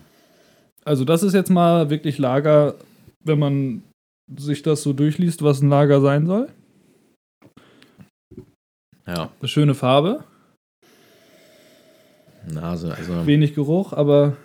Also 0.86 1.04
das 1.04 1.22
ist 1.22 1.34
jetzt 1.34 1.50
mal 1.50 1.90
wirklich 1.90 2.16
Lager, 2.16 2.76
wenn 3.24 3.38
man 3.38 3.82
sich 4.38 4.62
das 4.62 4.82
so 4.82 4.94
durchliest, 4.94 5.42
was 5.42 5.60
ein 5.60 5.68
Lager 5.68 6.00
sein 6.00 6.26
soll. 6.26 6.48
Ja, 9.06 9.28
Eine 9.38 9.48
schöne 9.48 9.74
Farbe, 9.74 10.24
Nase, 12.46 12.94
also 12.94 13.26
wenig 13.26 13.54
Geruch, 13.54 13.92
aber 13.92 14.36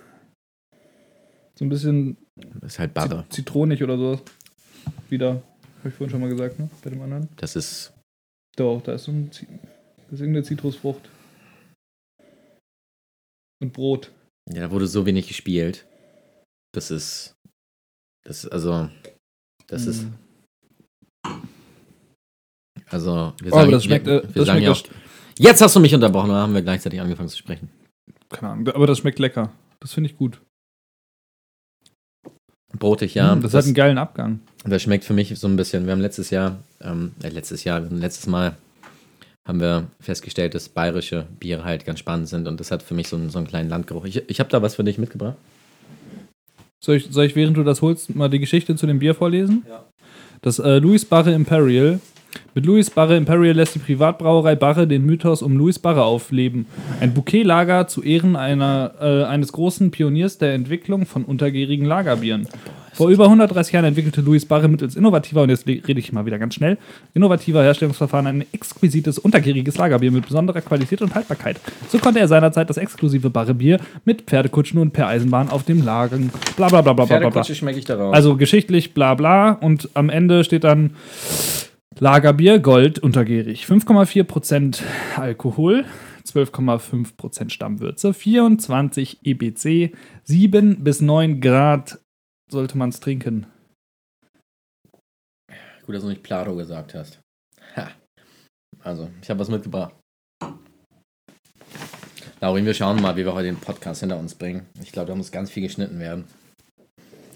so 1.58 1.64
ein 1.64 1.68
bisschen 1.68 2.16
ist 2.62 2.78
halt 2.78 2.92
Barre. 2.94 3.24
Zit- 3.28 3.32
zitronig 3.34 3.82
oder 3.82 3.96
sowas. 3.96 4.20
Wieder, 5.08 5.42
habe 5.78 5.88
ich 5.88 5.94
vorhin 5.94 6.10
schon 6.10 6.20
mal 6.20 6.28
gesagt, 6.28 6.58
ne? 6.58 6.68
Bei 6.82 6.90
dem 6.90 7.00
anderen. 7.02 7.28
Das 7.36 7.56
ist, 7.56 7.92
Doch, 8.56 8.80
da 8.82 8.94
ist 8.94 9.04
so 9.04 9.12
ein 9.12 9.30
Zi- 9.32 9.46
das 10.04 10.14
ist 10.14 10.20
irgendeine 10.20 10.44
Zitrusfrucht. 10.44 11.08
Und 13.62 13.72
Brot. 13.72 14.10
ja, 14.52 14.60
da 14.62 14.70
wurde 14.70 14.86
so 14.86 15.06
wenig 15.06 15.26
gespielt. 15.28 15.86
Das 16.72 16.90
ist, 16.90 17.34
das 18.26 18.44
ist, 18.44 18.50
also, 18.52 18.90
das 19.68 19.86
ist, 19.86 20.04
Mm. 20.04 20.14
also, 22.90 23.32
wir 23.40 23.52
Oh, 23.52 23.56
aber 23.56 23.70
das 23.70 23.84
schmeckt, 23.84 24.06
wir, 24.06 24.24
äh, 24.24 24.34
wir 24.34 24.34
das 24.34 24.46
sagen 24.46 24.60
schmeckt 24.64 24.86
ja 24.88 24.92
auch, 24.92 25.38
jetzt 25.38 25.60
hast 25.62 25.76
du 25.76 25.80
mich 25.80 25.94
unterbrochen, 25.94 26.30
oder 26.30 26.40
haben 26.40 26.54
wir 26.54 26.62
gleichzeitig 26.62 27.00
angefangen 27.00 27.28
zu 27.28 27.38
sprechen? 27.38 27.70
Keine 28.34 28.52
Ahnung, 28.52 28.68
aber 28.68 28.86
das 28.86 28.98
schmeckt 28.98 29.18
lecker. 29.18 29.50
Das 29.80 29.92
finde 29.92 30.10
ich 30.10 30.16
gut. 30.16 30.40
Brotig, 32.78 33.14
ja. 33.14 33.34
Mm, 33.34 33.42
das, 33.42 33.54
hat 33.54 33.64
einen 33.64 33.74
geilen 33.74 33.98
Abgang. 33.98 34.40
Das 34.64 34.82
schmeckt 34.82 35.04
für 35.04 35.14
mich 35.14 35.38
so 35.38 35.46
ein 35.46 35.56
bisschen. 35.56 35.86
Wir 35.86 35.92
haben 35.92 36.00
letztes 36.00 36.30
Jahr, 36.30 36.58
ähm, 36.80 37.12
äh, 37.22 37.28
letztes 37.28 37.64
Jahr, 37.64 37.80
letztes 37.80 38.26
Mal 38.26 38.56
haben 39.46 39.60
wir 39.60 39.86
festgestellt, 40.00 40.54
dass 40.54 40.68
bayerische 40.68 41.26
Biere 41.38 41.64
halt 41.64 41.84
ganz 41.84 41.98
spannend 41.98 42.28
sind 42.28 42.48
und 42.48 42.58
das 42.60 42.70
hat 42.70 42.82
für 42.82 42.94
mich 42.94 43.08
so 43.08 43.16
einen, 43.16 43.30
so 43.30 43.38
einen 43.38 43.46
kleinen 43.46 43.68
Landgeruch. 43.68 44.06
Ich, 44.06 44.28
ich 44.28 44.40
habe 44.40 44.50
da 44.50 44.62
was 44.62 44.76
für 44.76 44.84
dich 44.84 44.98
mitgebracht. 44.98 45.36
Soll 46.82 46.96
ich, 46.96 47.08
soll 47.10 47.26
ich, 47.26 47.36
während 47.36 47.56
du 47.56 47.62
das 47.62 47.82
holst, 47.82 48.14
mal 48.14 48.28
die 48.28 48.38
Geschichte 48.38 48.74
zu 48.76 48.86
dem 48.86 48.98
Bier 48.98 49.14
vorlesen? 49.14 49.64
Ja. 49.68 49.84
Das 50.40 50.58
äh, 50.58 50.78
Louis 50.78 51.04
Barre 51.04 51.32
Imperial. 51.32 52.00
Mit 52.54 52.66
Louis 52.66 52.88
Barre 52.90 53.16
Imperial 53.16 53.54
lässt 53.54 53.74
die 53.74 53.80
Privatbrauerei 53.80 54.54
Barre 54.54 54.86
den 54.86 55.04
Mythos 55.04 55.42
um 55.42 55.56
Louis 55.56 55.78
Barre 55.78 56.04
aufleben. 56.04 56.66
Ein 57.00 57.14
Bouquetlager 57.14 57.88
zu 57.88 58.02
Ehren 58.02 58.36
einer, 58.36 58.92
äh, 59.00 59.24
eines 59.24 59.52
großen 59.52 59.90
Pioniers 59.90 60.38
der 60.38 60.54
Entwicklung 60.54 61.06
von 61.06 61.24
untergärigen 61.24 61.86
Lagerbieren. 61.86 62.48
Vor 62.94 63.10
über 63.10 63.24
130 63.24 63.72
Jahren 63.72 63.86
entwickelte 63.86 64.20
Louis 64.20 64.46
Barre 64.46 64.68
mittels 64.68 64.94
innovativer, 64.94 65.42
und 65.42 65.50
jetzt 65.50 65.66
rede 65.66 65.98
ich 65.98 66.12
mal 66.12 66.26
wieder 66.26 66.38
ganz 66.38 66.54
schnell, 66.54 66.78
innovativer 67.12 67.62
Herstellungsverfahren 67.62 68.26
ein 68.28 68.46
exquisites, 68.52 69.18
untergieriges 69.18 69.76
Lagerbier 69.76 70.12
mit 70.12 70.26
besonderer 70.26 70.60
Qualität 70.60 71.02
und 71.02 71.12
Haltbarkeit. 71.14 71.60
So 71.88 71.98
konnte 71.98 72.20
er 72.20 72.28
seinerzeit 72.28 72.70
das 72.70 72.76
exklusive 72.76 73.30
Barrebier 73.30 73.80
mit 74.04 74.22
Pferdekutschen 74.22 74.78
und 74.78 74.92
per 74.92 75.08
Eisenbahn 75.08 75.50
auf 75.50 75.64
dem 75.64 75.84
Lagen, 75.84 76.30
bla 76.56 76.68
bla 76.68 76.82
bla 76.82 76.92
bla 76.92 77.04
bla 77.04 77.30
bla. 77.30 77.44
schmecke 77.44 77.80
ich 77.80 77.84
darauf. 77.84 78.14
Also 78.14 78.36
geschichtlich 78.36 78.94
bla 78.94 79.14
bla 79.14 79.50
und 79.50 79.88
am 79.94 80.08
Ende 80.08 80.44
steht 80.44 80.62
dann 80.62 80.90
Lagerbier 82.00 82.58
Gold 82.58 82.98
untergärig. 82.98 83.64
5,4% 83.64 84.82
Alkohol, 85.16 85.84
12,5% 86.26 87.50
Stammwürze, 87.50 88.12
24 88.12 89.20
EBC, 89.22 89.94
7 90.24 90.82
bis 90.82 91.00
9 91.00 91.40
Grad 91.40 92.00
sollte 92.50 92.76
man 92.76 92.90
es 92.90 93.00
trinken. 93.00 93.46
Gut, 95.86 95.94
dass 95.94 96.02
du 96.02 96.08
nicht 96.08 96.22
Plado 96.22 96.56
gesagt 96.56 96.94
hast. 96.94 97.20
Ha. 97.76 97.90
Also, 98.82 99.10
ich 99.22 99.30
habe 99.30 99.40
was 99.40 99.48
mitgebracht. 99.48 99.94
Laurin, 102.40 102.66
wir 102.66 102.74
schauen 102.74 103.00
mal, 103.00 103.16
wie 103.16 103.24
wir 103.24 103.34
heute 103.34 103.46
den 103.46 103.56
Podcast 103.56 104.00
hinter 104.00 104.18
uns 104.18 104.34
bringen. 104.34 104.66
Ich 104.82 104.92
glaube, 104.92 105.08
da 105.08 105.14
muss 105.14 105.30
ganz 105.30 105.50
viel 105.50 105.62
geschnitten 105.62 105.98
werden. 106.00 106.24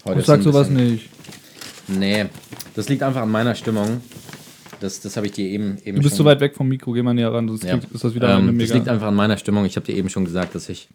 Heute 0.05 0.19
Ich 0.19 0.25
sag 0.25 0.41
sowas 0.41 0.69
nicht. 0.69 1.09
Nee, 1.87 2.25
das 2.75 2.89
liegt 2.89 3.01
einfach 3.01 3.21
an 3.21 3.31
meiner 3.31 3.55
Stimmung. 3.55 4.01
Das, 4.79 5.01
das 5.01 5.17
habe 5.17 5.27
ich 5.27 5.33
dir 5.33 5.45
eben, 5.47 5.77
eben 5.83 5.97
Du 5.97 6.03
bist 6.03 6.09
schon 6.15 6.17
zu 6.17 6.25
weit 6.25 6.39
weg 6.39 6.55
vom 6.55 6.67
Mikro, 6.67 6.91
geh 6.93 7.01
mal 7.01 7.13
näher 7.13 7.33
ran, 7.33 7.47
sonst 7.47 7.63
Ja. 7.63 7.77
krieg- 7.77 7.91
ist 7.93 8.03
das 8.03 8.15
wieder 8.15 8.35
eine 8.37 8.49
ähm, 8.49 8.57
das 8.59 8.69
liegt 8.69 8.81
mega. 8.85 8.91
einfach 8.93 9.07
an 9.07 9.15
meiner 9.15 9.37
Stimmung. 9.37 9.65
Ich 9.65 9.75
habe 9.75 9.85
dir 9.85 9.95
eben 9.95 10.09
schon 10.09 10.23
gesagt, 10.25 10.55
dass 10.55 10.69
ich, 10.69 10.87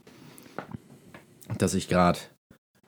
dass 1.59 1.75
ich 1.75 1.89
gerade 1.89 2.19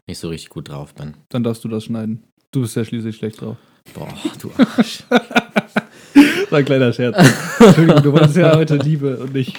nicht 0.06 0.18
so 0.18 0.28
richtig 0.28 0.50
gut 0.50 0.68
drauf 0.68 0.94
bin. 0.94 1.14
Dann 1.28 1.42
darfst 1.42 1.64
du 1.64 1.68
das 1.68 1.84
schneiden. 1.84 2.22
Du 2.52 2.60
bist 2.62 2.76
ja 2.76 2.84
schließlich 2.84 3.16
schlecht 3.16 3.40
drauf. 3.40 3.56
Boah, 3.94 4.08
du 4.40 4.50
Arsch. 4.56 5.02
War 6.50 6.58
ein 6.60 6.64
kleiner 6.64 6.92
Scherz. 6.92 7.16
Entschuldigung, 7.58 8.02
du 8.02 8.12
wolltest 8.12 8.36
ja 8.36 8.56
heute 8.56 8.76
Liebe 8.76 9.18
und 9.18 9.34
nicht 9.34 9.58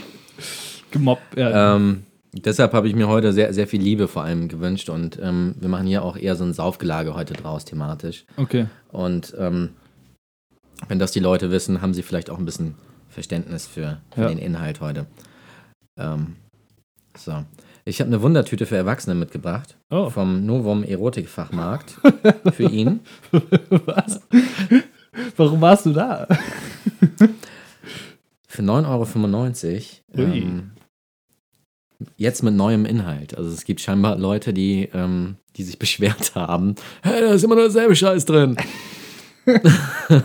gemobbt 0.91 1.35
werden. 1.35 1.81
ähm, 1.81 2.03
deshalb 2.33 2.73
habe 2.73 2.87
ich 2.87 2.95
mir 2.95 3.07
heute 3.07 3.33
sehr, 3.33 3.53
sehr 3.53 3.67
viel 3.67 3.81
Liebe 3.81 4.07
vor 4.07 4.23
allem 4.23 4.47
gewünscht 4.47 4.89
und 4.89 5.19
ähm, 5.21 5.55
wir 5.59 5.69
machen 5.69 5.85
hier 5.85 6.01
auch 6.03 6.17
eher 6.17 6.35
so 6.35 6.45
ein 6.45 6.53
Saufgelage 6.53 7.13
heute 7.13 7.33
draus 7.33 7.65
thematisch. 7.65 8.25
Okay. 8.37 8.67
Und 8.89 9.35
ähm, 9.37 9.71
wenn 10.87 10.99
das 10.99 11.11
die 11.11 11.19
Leute 11.19 11.51
wissen, 11.51 11.81
haben 11.81 11.93
sie 11.93 12.03
vielleicht 12.03 12.29
auch 12.29 12.37
ein 12.37 12.45
bisschen 12.45 12.75
Verständnis 13.09 13.65
für, 13.67 13.99
für 14.13 14.21
Ja. 14.21 14.27
den 14.29 14.37
Inhalt 14.37 14.79
heute. 14.81 15.07
Ähm, 15.97 16.35
so. 17.17 17.43
Ich 17.85 17.99
habe 18.01 18.09
eine 18.09 18.21
Wundertüte 18.21 18.65
für 18.65 18.75
Erwachsene 18.75 19.15
mitgebracht. 19.15 19.77
Oh. 19.89 20.09
Vom 20.09 20.45
Novum 20.45 20.83
Erotikfachmarkt 20.83 21.95
für 22.53 22.69
ihn. 22.69 22.99
Was? 23.85 24.21
Warum 25.37 25.61
warst 25.61 25.85
du 25.85 25.93
da? 25.93 26.27
Für 28.47 28.61
9,95 28.61 30.01
Euro. 30.17 30.31
Ähm, 30.31 30.71
jetzt 32.17 32.43
mit 32.43 32.53
neuem 32.53 32.85
Inhalt. 32.85 33.37
Also 33.37 33.49
es 33.49 33.63
gibt 33.63 33.81
scheinbar 33.81 34.17
Leute, 34.17 34.53
die, 34.53 34.89
ähm, 34.93 35.37
die 35.55 35.63
sich 35.63 35.79
beschwert 35.79 36.35
haben. 36.35 36.75
Hey, 37.01 37.21
da 37.21 37.33
ist 37.33 37.43
immer 37.43 37.55
nur 37.55 37.63
derselbe 37.65 37.95
Scheiß 37.95 38.25
drin. 38.25 38.57
Kann 39.47 40.23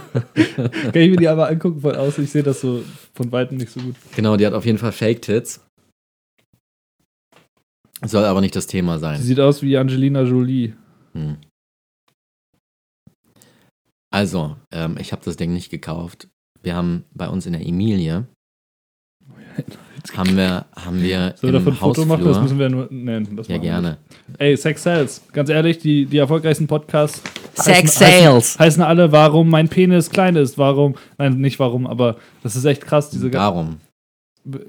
ich 0.94 1.10
mir 1.10 1.16
die 1.16 1.28
aber 1.28 1.48
angucken 1.48 1.80
von 1.80 1.94
außen? 1.94 2.24
Ich 2.24 2.30
sehe 2.30 2.42
das 2.42 2.60
so 2.60 2.82
von 3.14 3.30
Weitem 3.30 3.56
nicht 3.56 3.70
so 3.70 3.80
gut. 3.80 3.94
Genau, 4.16 4.36
die 4.36 4.46
hat 4.46 4.54
auf 4.54 4.66
jeden 4.66 4.78
Fall 4.78 4.92
Fake-Tits. 4.92 5.64
Soll 8.04 8.24
aber 8.24 8.40
nicht 8.40 8.56
das 8.56 8.66
Thema 8.66 8.96
Sie 8.96 9.02
sein. 9.02 9.20
sieht 9.20 9.38
aus 9.38 9.62
wie 9.62 9.76
Angelina 9.76 10.22
Jolie. 10.22 10.74
Hm. 11.12 11.36
Also, 14.10 14.56
ähm, 14.72 14.96
ich 14.98 15.12
habe 15.12 15.22
das 15.24 15.36
Ding 15.36 15.52
nicht 15.52 15.70
gekauft. 15.70 16.28
Wir 16.62 16.74
haben 16.74 17.04
bei 17.14 17.28
uns 17.28 17.46
in 17.46 17.52
der 17.52 17.66
Emilie 17.66 18.26
haben 20.16 20.36
wir, 20.36 20.64
haben 20.74 21.02
wir 21.02 21.34
Sollen 21.36 21.52
wir 21.52 21.60
davon 21.60 21.68
im 21.68 21.74
ein 21.74 21.76
Foto 21.76 22.04
machen? 22.04 22.24
Das 22.24 22.40
müssen 22.40 22.58
wir 22.58 22.68
nur. 22.68 22.88
Das 23.36 23.48
Ja, 23.48 23.58
gerne. 23.58 23.98
Ey, 24.38 24.56
Sex 24.56 24.82
Sales. 24.82 25.22
Ganz 25.32 25.48
ehrlich, 25.48 25.78
die, 25.78 26.06
die 26.06 26.18
erfolgreichsten 26.18 26.66
Podcasts 26.66 27.22
Sex 27.54 27.68
heißen, 27.68 27.88
Sales. 27.88 28.58
heißen 28.58 28.82
alle, 28.82 29.12
warum 29.12 29.48
mein 29.50 29.68
Penis 29.68 30.10
klein 30.10 30.36
ist. 30.36 30.58
Warum. 30.58 30.94
Nein, 31.18 31.38
nicht 31.38 31.58
warum, 31.58 31.86
aber 31.86 32.16
das 32.42 32.56
ist 32.56 32.64
echt 32.64 32.82
krass. 32.82 33.10
Diese, 33.10 33.30
Darum. 33.30 33.80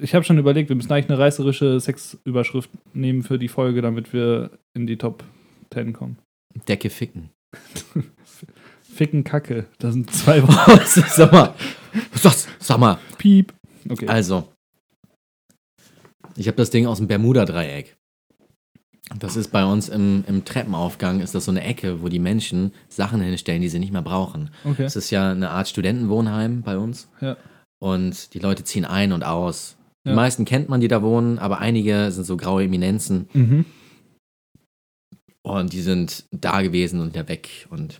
ich 0.01 0.13
habe 0.13 0.25
schon 0.25 0.37
überlegt, 0.37 0.69
wir 0.69 0.75
müssen 0.75 0.91
eigentlich 0.91 1.09
eine 1.09 1.19
reißerische 1.19 1.79
Sexüberschrift 1.79 2.69
nehmen 2.93 3.23
für 3.23 3.39
die 3.39 3.47
Folge, 3.47 3.81
damit 3.81 4.13
wir 4.13 4.51
in 4.73 4.87
die 4.87 4.97
Top 4.97 5.23
10 5.73 5.93
kommen. 5.93 6.17
Decke 6.67 6.89
ficken. 6.89 7.29
Ficken 8.93 9.23
Kacke. 9.23 9.65
Das 9.79 9.93
sind 9.93 10.11
zwei 10.11 10.43
Worte. 10.43 10.81
sag 11.07 11.31
mal. 11.31 11.53
Was? 12.21 12.47
Sag 12.59 12.77
mal. 12.77 12.99
Piep. 13.17 13.53
Okay. 13.89 14.07
Also, 14.07 14.47
ich 16.35 16.47
habe 16.47 16.57
das 16.57 16.69
Ding 16.69 16.85
aus 16.85 16.99
dem 16.99 17.07
Bermuda-Dreieck. 17.07 17.95
Das 19.19 19.35
ist 19.35 19.49
bei 19.51 19.65
uns 19.65 19.89
im, 19.89 20.23
im 20.27 20.45
Treppenaufgang, 20.45 21.19
ist 21.19 21.35
das 21.35 21.45
so 21.45 21.51
eine 21.51 21.63
Ecke, 21.63 22.01
wo 22.01 22.07
die 22.09 22.19
Menschen 22.19 22.71
Sachen 22.87 23.21
hinstellen, 23.21 23.61
die 23.61 23.69
sie 23.69 23.79
nicht 23.79 23.91
mehr 23.91 24.01
brauchen. 24.01 24.49
okay. 24.63 24.83
Es 24.83 24.95
ist 24.95 25.09
ja 25.11 25.31
eine 25.31 25.49
Art 25.51 25.67
Studentenwohnheim 25.67 26.61
bei 26.61 26.77
uns. 26.77 27.09
Ja. 27.21 27.37
Und 27.79 28.33
die 28.33 28.39
Leute 28.39 28.63
ziehen 28.63 28.85
ein 28.85 29.11
und 29.11 29.23
aus. 29.25 29.75
Die 30.05 30.09
Ja. 30.09 30.15
meisten 30.15 30.45
kennt 30.45 30.69
man, 30.69 30.79
die 30.81 30.87
da 30.87 31.01
wohnen, 31.01 31.37
aber 31.37 31.59
einige 31.59 32.11
sind 32.11 32.25
so 32.25 32.37
graue 32.37 32.63
Eminenzen. 32.63 33.27
Mhm. 33.33 33.65
Und 35.45 35.73
die 35.73 35.81
sind 35.81 36.23
da 36.31 36.61
gewesen 36.61 37.01
und 37.01 37.13
wieder 37.13 37.27
weg. 37.27 37.67
Und 37.69 37.99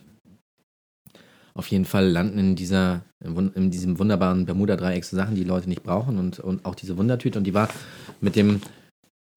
auf 1.54 1.66
jeden 1.68 1.84
Fall 1.84 2.08
landen 2.08 2.38
in, 2.38 2.56
dieser, 2.56 3.02
in 3.20 3.70
diesem 3.70 3.98
wunderbaren 3.98 4.46
Bermuda-Dreieck 4.46 5.04
so 5.04 5.16
Sachen, 5.16 5.34
die 5.34 5.44
Leute 5.44 5.68
nicht 5.68 5.82
brauchen. 5.82 6.18
Und, 6.18 6.40
und 6.40 6.64
auch 6.64 6.74
diese 6.74 6.96
Wundertüte. 6.96 7.38
Und 7.38 7.44
die 7.44 7.54
war 7.54 7.68
mit 8.22 8.34
dem, 8.36 8.62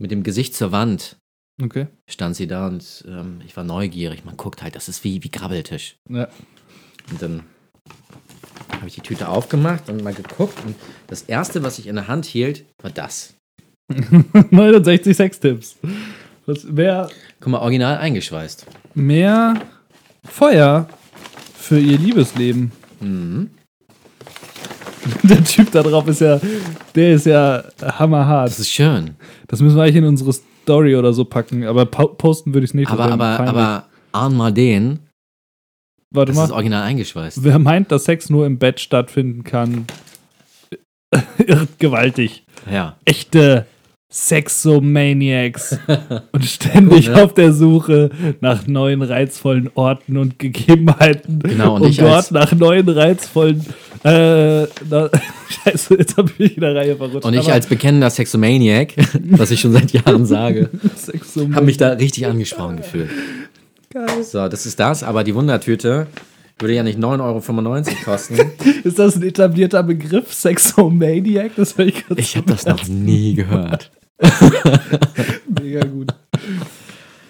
mit 0.01 0.11
dem 0.11 0.23
Gesicht 0.23 0.55
zur 0.55 0.71
Wand, 0.71 1.17
Okay. 1.61 1.87
stand 2.07 2.35
sie 2.35 2.47
da. 2.47 2.67
Und 2.67 3.03
ähm, 3.07 3.41
ich 3.45 3.55
war 3.57 3.63
neugierig. 3.63 4.25
Man 4.25 4.37
guckt 4.37 4.61
halt, 4.61 4.75
das 4.75 4.89
ist 4.89 5.03
wie, 5.03 5.23
wie 5.23 5.29
Grabbeltisch. 5.31 5.97
Ja. 6.09 6.27
Und 7.11 7.21
dann 7.21 7.43
habe 8.75 8.87
ich 8.87 8.95
die 8.95 9.01
Tüte 9.01 9.27
aufgemacht 9.29 9.89
und 9.89 10.03
mal 10.03 10.13
geguckt. 10.13 10.57
Und 10.65 10.75
das 11.07 11.23
Erste, 11.23 11.63
was 11.63 11.79
ich 11.79 11.87
in 11.87 11.95
der 11.95 12.07
Hand 12.07 12.25
hielt, 12.25 12.65
war 12.81 12.91
das. 12.91 13.33
69 14.51 15.15
Sextipps. 15.15 15.77
Was, 16.45 16.63
mehr, 16.65 17.09
Guck 17.39 17.51
mal, 17.51 17.59
original 17.59 17.97
eingeschweißt. 17.97 18.65
mehr 18.93 19.61
Feuer 20.23 20.87
für 21.57 21.79
ihr 21.79 21.97
Liebesleben. 21.97 22.71
Mhm. 22.99 23.49
Der 25.23 25.43
Typ 25.43 25.71
da 25.71 25.83
drauf 25.83 26.05
ist 26.09 26.19
ja, 26.19 26.39
der 26.93 27.13
ist 27.13 27.25
ja 27.25 27.63
hammerhart. 27.81 28.49
Das 28.49 28.59
ist 28.59 28.69
schön. 28.69 29.15
Das 29.47 29.61
müssen 29.61 29.77
wir 29.77 29.83
eigentlich 29.83 29.95
in 29.95 30.03
unsere 30.05 30.33
Story 30.67 30.97
oder 30.97 31.13
so 31.13 31.23
packen, 31.23 31.63
aber 31.63 31.85
po 31.85 32.09
posten 32.09 32.53
würde 32.53 32.65
ich 32.65 32.71
es 32.71 32.73
nicht. 32.73 32.91
Aber, 32.91 33.05
aber, 33.05 33.37
peinlich. 33.37 33.49
aber 33.49 33.85
ahn 34.11 34.35
mal 34.35 34.51
den. 34.51 34.99
Warte 36.13 36.33
Das 36.33 36.43
ist 36.43 36.49
mal, 36.49 36.55
original 36.55 36.83
eingeschweißt. 36.83 37.41
wer 37.41 37.57
meint, 37.57 37.89
dass 37.89 38.03
Sex 38.03 38.29
nur 38.29 38.45
im 38.45 38.57
Bett 38.59 38.81
stattfinden 38.81 39.45
kann, 39.45 39.85
irrt 41.37 41.79
gewaltig. 41.79 42.43
Ja. 42.69 42.97
Echte 43.05 43.65
Sexomaniacs 44.09 45.77
und 46.31 46.45
ständig 46.45 47.07
Ja. 47.07 47.23
auf 47.23 47.33
der 47.33 47.51
Suche 47.53 48.09
nach 48.39 48.65
neuen 48.65 49.01
reizvollen 49.01 49.69
Orten 49.75 50.17
und 50.17 50.39
Gegebenheiten, 50.39 51.39
Genau, 51.39 51.75
und 51.75 51.85
ich 51.89 51.97
dort 51.97 52.31
nach 52.31 52.53
neuen 52.53 52.87
reizvollen 52.87 53.65
äh, 54.03 54.63
na, 54.89 55.09
Scheiße, 55.49 55.95
jetzt 55.97 56.17
habe 56.17 56.29
ich 56.33 56.39
mich 56.39 56.55
in 56.55 56.61
der 56.61 56.75
Reihe 56.75 56.95
verrutscht. 56.95 57.25
Und 57.25 57.33
ich 57.33 57.51
als 57.51 57.67
bekennender 57.67 58.09
Sexomaniac, 58.09 58.93
was 59.31 59.51
ich 59.51 59.59
schon 59.59 59.73
seit 59.73 59.91
Jahren 59.91 60.25
sage, 60.25 60.69
habe 61.53 61.65
mich 61.65 61.77
da 61.77 61.89
richtig 61.89 62.25
angesprochen 62.27 62.77
gefühlt. 62.77 63.09
Geil. 63.91 64.23
So, 64.23 64.47
das 64.47 64.65
ist 64.65 64.79
das, 64.79 65.03
aber 65.03 65.23
die 65.23 65.35
Wundertüte 65.35 66.07
würde 66.59 66.73
ja 66.73 66.83
nicht 66.83 66.99
9,95 66.99 67.21
Euro 67.21 67.95
kosten. 68.03 68.37
Ist 68.83 68.99
das 68.99 69.15
ein 69.15 69.23
etablierter 69.23 69.83
Begriff, 69.83 70.33
Sexomaniac? 70.33 71.55
Das 71.55 71.77
ich 71.77 72.03
Ich 72.15 72.37
habe 72.37 72.47
das 72.51 72.65
noch 72.65 72.87
nie 72.87 73.33
gehört. 73.35 73.91
mega 75.61 75.81
gut. 75.85 76.13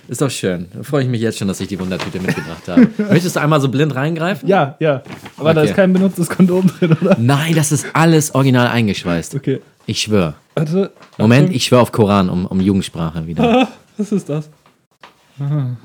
Ist 0.07 0.21
doch 0.21 0.31
schön. 0.31 0.67
Da 0.73 0.83
freue 0.83 1.03
ich 1.03 1.09
mich 1.09 1.19
jetzt 1.19 1.37
schon, 1.37 1.49
dass 1.49 1.59
ich 1.59 1.67
die 1.67 1.77
Wundertüte 1.79 2.19
mitgebracht 2.21 2.67
habe. 2.67 2.87
Möchtest 3.11 3.35
du 3.35 3.41
einmal 3.41 3.59
so 3.59 3.67
blind 3.67 3.93
reingreifen? 3.93 4.47
Ja, 4.47 4.77
ja. 4.79 5.03
Aber 5.35 5.53
da 5.53 5.61
Okay. 5.61 5.69
ist 5.71 5.75
kein 5.75 5.91
benutztes 5.91 6.29
Kondom 6.29 6.67
drin, 6.67 6.95
oder? 7.01 7.17
Nein, 7.19 7.55
das 7.55 7.71
ist 7.73 7.87
alles 7.93 8.33
original 8.33 8.67
eingeschweißt. 8.69 9.35
Okay. 9.35 9.59
Ich 9.85 10.01
schwöre. 10.01 10.35
Warte. 10.55 10.91
Moment, 11.17 11.53
ich 11.53 11.65
schwöre 11.65 11.81
auf 11.81 11.91
Koran, 11.91 12.29
um, 12.29 12.45
um 12.45 12.61
Jugendsprache 12.61 13.27
wieder. 13.27 13.43
Ah, 13.63 13.67
was 13.97 14.11
ist 14.13 14.29
das? 14.29 14.49
Ah. 15.39 15.75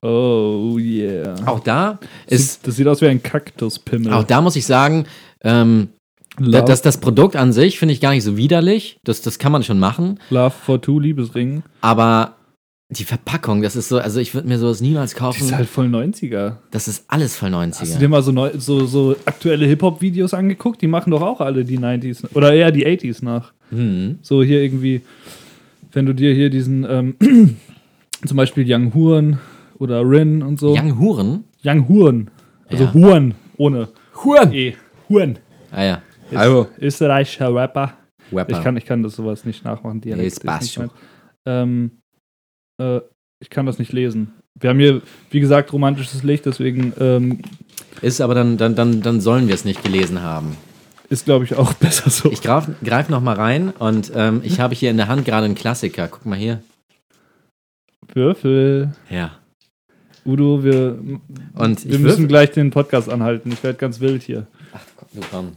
Oh 0.00 0.76
yeah. 0.78 1.34
Auch 1.46 1.60
da 1.60 1.98
ist, 2.26 2.54
Sieht, 2.54 2.66
das 2.68 2.76
sieht 2.76 2.86
aus 2.86 3.00
wie 3.00 3.06
ein 3.08 3.22
Kaktuspimmel. 3.22 4.12
auch 4.12 4.24
da 4.24 4.40
muss 4.40 4.54
ich 4.56 4.64
sagen, 4.66 5.06
ähm, 5.42 5.88
da, 5.97 5.97
Love, 6.38 6.64
das, 6.64 6.82
das 6.82 6.98
Produkt 6.98 7.36
an 7.36 7.52
sich 7.52 7.78
finde 7.78 7.92
ich 7.94 8.00
gar 8.00 8.10
nicht 8.12 8.24
so 8.24 8.36
widerlich. 8.36 8.98
Das, 9.04 9.22
das 9.22 9.38
kann 9.38 9.52
man 9.52 9.62
schon 9.62 9.78
machen. 9.78 10.18
Love 10.30 10.50
for 10.50 10.80
Two 10.80 10.98
Liebesring. 11.00 11.62
Aber 11.80 12.36
Die 12.90 13.04
Verpackung, 13.04 13.60
das 13.62 13.76
ist 13.76 13.88
so, 13.88 13.98
also 13.98 14.18
ich 14.20 14.34
würde 14.34 14.48
mir 14.48 14.58
sowas 14.58 14.80
niemals 14.80 15.14
kaufen. 15.14 15.44
ist 15.44 15.52
halt 15.54 15.68
voll 15.68 15.86
90er. 15.88 16.56
das 16.70 16.88
ist 16.88 17.04
alles 17.08 17.36
voll 17.36 17.52
Hast 17.52 17.80
du 17.82 17.84
90er. 17.84 17.98
dir 17.98 18.08
mal 18.08 18.22
so, 18.22 18.32
neu, 18.32 18.50
so, 18.56 18.86
so 18.86 19.14
aktuelle 19.26 19.66
Hip-Hop-Videos 19.66 20.32
angeguckt? 20.32 20.80
Die 20.80 20.86
machen 20.86 21.10
doch 21.10 21.20
auch 21.22 21.40
alle 21.40 21.64
die 21.64 21.78
90s 21.78 22.24
oder 22.34 22.52
eher 22.54 22.70
die 22.72 22.86
80s 22.86 23.22
nach. 23.24 23.52
Hm. 23.70 24.18
So 24.22 24.42
hier 24.42 24.62
irgendwie, 24.62 25.02
wenn 25.92 26.06
du 26.06 26.14
dir 26.14 26.32
hier 26.34 26.48
diesen, 26.50 26.86
ähm, 26.88 27.14
zum 28.24 28.36
Beispiel 28.36 28.64
Young 28.66 28.94
Huren 28.94 29.38
oder 29.78 30.00
Rin 30.08 30.42
und 30.42 30.58
so. 30.58 30.74
Young 30.74 30.98
Huren? 30.98 31.44
Young 31.64 31.88
Huren. 31.88 32.30
Also 32.68 32.84
Ja. 32.84 32.94
Huren 32.94 33.34
ohne 33.58 33.88
Huren! 34.24 34.52
E. 34.54 34.74
Huren. 35.08 35.38
Ah 35.70 35.84
ja. 35.84 36.02
Ist 36.30 36.36
Also, 36.36 36.68
Österreichischer 36.80 37.54
Rapper. 37.54 37.94
Rapper. 38.32 38.56
Ich 38.58 38.62
kann, 38.62 38.76
ich 38.76 38.84
kann 38.84 39.02
das 39.02 39.14
sowas 39.16 39.44
nicht 39.44 39.64
nachmachen. 39.64 40.00
Dialekt 40.00 40.26
ist 40.26 40.38
ist 40.38 40.44
passt 40.44 40.72
schon. 40.72 40.90
ähm, 41.46 41.98
äh, 42.80 43.00
ich 43.40 43.50
kann 43.50 43.66
das 43.66 43.78
nicht 43.78 43.92
lesen. 43.92 44.32
Wir 44.60 44.70
haben 44.70 44.78
hier, 44.80 45.00
wie 45.30 45.40
gesagt, 45.40 45.72
romantisches 45.72 46.22
Licht, 46.24 46.44
deswegen 46.46 46.92
ähm, 46.98 47.40
Ist 48.02 48.20
aber 48.20 48.34
dann, 48.34 48.56
dann, 48.58 48.74
dann, 48.74 49.00
dann 49.02 49.20
sollen 49.20 49.46
wir 49.46 49.54
es 49.54 49.64
nicht 49.64 49.82
gelesen 49.84 50.20
haben. 50.22 50.56
ist, 51.08 51.24
glaube 51.24 51.44
ich, 51.44 51.54
auch 51.54 51.72
besser 51.74 52.10
so. 52.10 52.30
Ich 52.32 52.42
greif, 52.42 52.68
greif 52.84 53.08
noch 53.08 53.20
mal 53.22 53.36
rein 53.36 53.70
und 53.70 54.10
ähm, 54.14 54.40
ich 54.44 54.58
habe 54.60 54.74
hier 54.74 54.90
in 54.90 54.96
der 54.96 55.06
Hand 55.08 55.24
gerade 55.24 55.44
einen 55.44 55.54
Klassiker. 55.54 56.08
Guck 56.08 56.26
mal 56.26 56.36
hier. 56.38 56.60
Würfel. 58.12 58.92
Ja. 59.10 59.32
Udo, 60.26 60.62
wir, 60.64 60.98
Und 61.54 61.84
wir 61.84 61.98
müssen 61.98 62.02
würfel. 62.02 62.26
gleich 62.26 62.50
den 62.50 62.70
Podcast 62.70 63.08
anhalten. 63.08 63.52
Ich 63.52 63.62
werde 63.62 63.78
ganz 63.78 64.00
wild 64.00 64.22
hier. 64.22 64.46
Du 65.14 65.20
komm. 65.30 65.52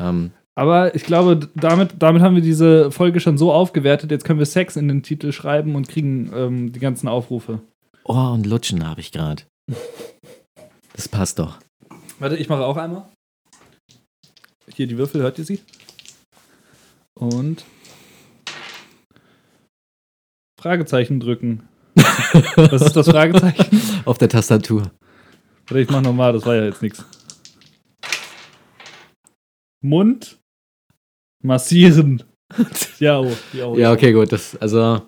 Ähm, 0.00 0.32
Aber 0.54 0.94
ich 0.94 1.04
glaube, 1.04 1.48
damit, 1.54 1.94
damit 1.98 2.22
haben 2.22 2.34
wir 2.34 2.42
diese 2.42 2.90
Folge 2.90 3.20
schon 3.20 3.38
so 3.38 3.52
aufgewertet. 3.52 4.10
Jetzt 4.10 4.24
können 4.24 4.38
wir 4.38 4.46
Sex 4.46 4.76
in 4.76 4.88
den 4.88 5.02
Titel 5.02 5.32
schreiben 5.32 5.74
und 5.74 5.88
kriegen 5.88 6.32
ähm, 6.34 6.72
die 6.72 6.80
ganzen 6.80 7.06
Aufrufe. 7.06 7.60
Ohr 8.04 8.32
und 8.32 8.46
Lutschen 8.46 8.86
habe 8.88 9.00
ich 9.00 9.12
gerade. 9.12 9.44
Das 10.94 11.08
passt 11.08 11.38
doch. 11.38 11.58
Warte, 12.18 12.36
ich 12.36 12.48
mache 12.48 12.64
auch 12.64 12.76
einmal. 12.76 13.06
Hier 14.74 14.86
die 14.86 14.98
Würfel, 14.98 15.22
hört 15.22 15.38
ihr 15.38 15.44
sie? 15.44 15.60
Und 17.14 17.64
Fragezeichen 20.60 21.20
drücken. 21.20 21.68
Was 22.56 22.82
ist 22.82 22.96
das 22.96 23.08
Fragezeichen? 23.08 23.80
Auf 24.04 24.18
der 24.18 24.28
Tastatur. 24.28 24.90
Warte, 25.68 25.80
ich 25.80 25.90
mach 25.90 26.02
nochmal, 26.02 26.32
das 26.32 26.44
war 26.46 26.54
ja 26.54 26.64
jetzt 26.64 26.82
nichts. 26.82 27.04
Mund 29.82 30.38
massieren. 31.42 32.22
Ja, 32.98 33.20
oh, 33.20 33.32
ja, 33.52 33.66
oh, 33.66 33.78
Ja, 33.78 33.92
okay, 33.92 34.12
gut. 34.12 34.32
Das, 34.32 34.56
also, 34.56 35.02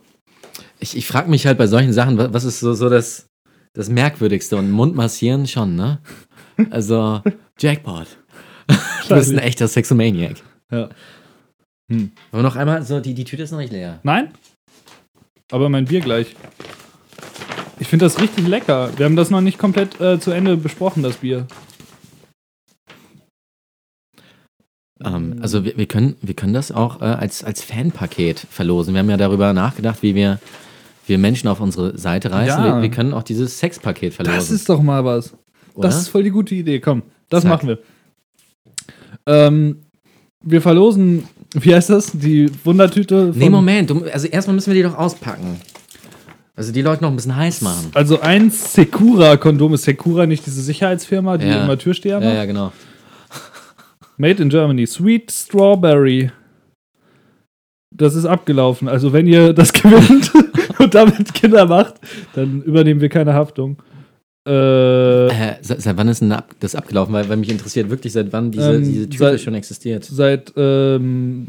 ich, 0.79 0.97
ich 0.97 1.07
frage 1.09 1.29
mich 1.29 1.45
halt 1.45 1.59
bei 1.59 1.66
solchen 1.66 1.93
Sachen, 1.93 2.16
wa- 2.16 2.29
was 2.33 2.45
ist 2.45 2.61
so, 2.61 2.73
so 2.73 2.89
das, 2.89 3.27
das 3.73 3.89
Merkwürdigste? 3.91 4.57
Und 4.57 4.70
Mund 4.70 4.95
massieren 4.95 5.47
schon, 5.49 5.75
ne? 5.75 5.99
Also, 6.70 7.20
Jackpot. 7.59 8.07
Du 9.09 9.16
bist 9.16 9.33
ein 9.33 9.39
echter 9.39 9.66
Sexomaniac. 9.66 10.37
Ja. 10.70 10.89
Wollen 11.89 12.12
wir 12.31 12.43
noch 12.43 12.55
einmal, 12.57 12.83
so, 12.85 13.01
die, 13.01 13.12
die 13.12 13.25
Tüte 13.25 13.43
ist 13.43 13.51
noch 13.51 13.59
nicht 13.59 13.73
leer. 13.73 13.99
Nein? 14.05 14.33
Aber 15.51 15.68
mein 15.68 15.85
Bier 15.87 16.01
gleich. 16.01 16.35
Ich 17.81 17.89
finde 17.89 18.05
das 18.07 18.20
richtig 18.20 18.47
lecker. 18.47 18.91
Wir 18.97 19.05
haben 19.07 19.16
das 19.16 19.31
noch 19.31 19.41
nicht 19.41 19.59
komplett 19.59 20.01
äh, 20.01 20.20
zu 20.20 20.31
Ende 20.31 20.57
besprochen, 20.57 21.03
das 21.03 21.16
Bier. 21.16 21.47
Ähm, 25.05 25.37
also, 25.41 25.65
wir, 25.65 25.77
wir, 25.77 25.87
können, 25.87 26.17
wir 26.23 26.35
können 26.35 26.53
das 26.55 26.73
auch 26.73 27.01
äh, 27.01 27.05
als, 27.05 27.45
als 27.45 27.63
Fanpaket 27.63 28.41
verlosen. 28.51 28.95
Wir 28.95 29.01
haben 29.01 29.11
ja 29.11 29.17
darüber 29.17 29.53
nachgedacht, 29.53 30.03
wie 30.03 30.15
wir, 30.15 30.39
wir 31.07 31.19
Menschen 31.19 31.49
auf 31.49 31.61
unsere 31.61 31.99
Seite 31.99 32.31
reißen. 32.31 32.65
Ja. 32.65 32.77
Wir, 32.77 32.83
wir 32.83 32.91
können 32.91 33.13
auch 33.13 33.23
dieses 33.23 33.59
Sexpaket 33.59 34.15
verlosen. 34.15 34.37
Das 34.37 34.51
ist 34.51 34.69
doch 34.69 34.83
mal 34.83 35.05
was. 35.05 35.33
oder? 35.75 35.89
Das 35.89 35.99
ist 36.01 36.09
voll 36.09 36.23
die 36.23 36.31
gute 36.31 36.55
Idee. 36.55 36.81
Komm, 36.81 37.03
das 37.29 37.43
Zack. 37.43 37.51
machen 37.51 37.69
wir. 37.69 37.79
Ähm, 39.27 39.77
wir 40.43 40.61
verlosen, 40.61 41.25
wie 41.55 41.75
heißt 41.75 41.91
das? 41.91 42.11
Die 42.13 42.51
Wundertüte 42.65 43.33
von, 43.33 43.39
Nee, 43.39 43.51
Moment. 43.51 43.93
Also, 44.13 44.27
erstmal 44.27 44.55
müssen 44.55 44.73
wir 44.73 44.83
die 44.83 44.89
doch 44.89 44.99
auspacken. 44.99 45.61
Also, 46.55 46.73
die 46.73 46.83
Leute 46.83 47.03
noch 47.03 47.11
ein 47.11 47.17
bisschen 47.17 47.35
heiß 47.37 47.63
machen. 47.63 47.91
Also 47.95 48.21
ein 48.21 48.51
Secura-Kondom. 48.51 49.73
Ist 49.75 49.85
Secura 49.85 50.27
nicht 50.27 50.45
diese 50.45 50.61
Sicherheitsfirma, 50.63 51.39
die 51.39 51.47
Ja. 51.47 51.65
immer 51.65 51.79
Türsteher 51.79 52.17
macht? 52.19 52.29
Ja, 52.29 52.35
ja, 52.35 52.45
genau. 52.45 52.73
Made 54.17 54.43
in 54.43 54.49
Germany. 54.51 54.87
Sweet 54.87 55.31
Strawberry. 55.31 56.31
Das 57.95 58.15
ist 58.15 58.25
abgelaufen. 58.25 58.89
Also 58.89 59.13
wenn 59.13 59.27
ihr 59.27 59.53
das 59.53 59.73
gewinnt 59.83 60.33
und 60.79 60.95
damit 60.95 61.35
Kinder 61.35 61.67
macht, 61.67 61.95
dann 62.35 62.63
übernehmen 62.63 63.01
wir 63.01 63.09
keine 63.09 63.35
Haftung. 63.35 63.77
Äh, 64.49 65.29
Äh, 65.29 65.57
seit, 65.61 65.97
wann 65.97 66.09
ist 66.09 66.21
denn 66.21 66.35
das 66.59 66.75
abgelaufen? 66.75 67.13
Weil, 67.15 67.29
weil 67.29 67.37
mich 67.37 67.49
interessiert 67.51 67.91
wirklich, 67.91 68.13
seit 68.13 68.33
wann 68.33 68.51
diese, 68.51 68.75
Ähm, 68.75 68.83
diese 68.83 69.05
Tüte 69.09 69.19
seit- 69.19 69.41
schon 69.41 69.55
existiert. 69.55 70.05
seit 70.05 70.53
ähm, 70.57 71.47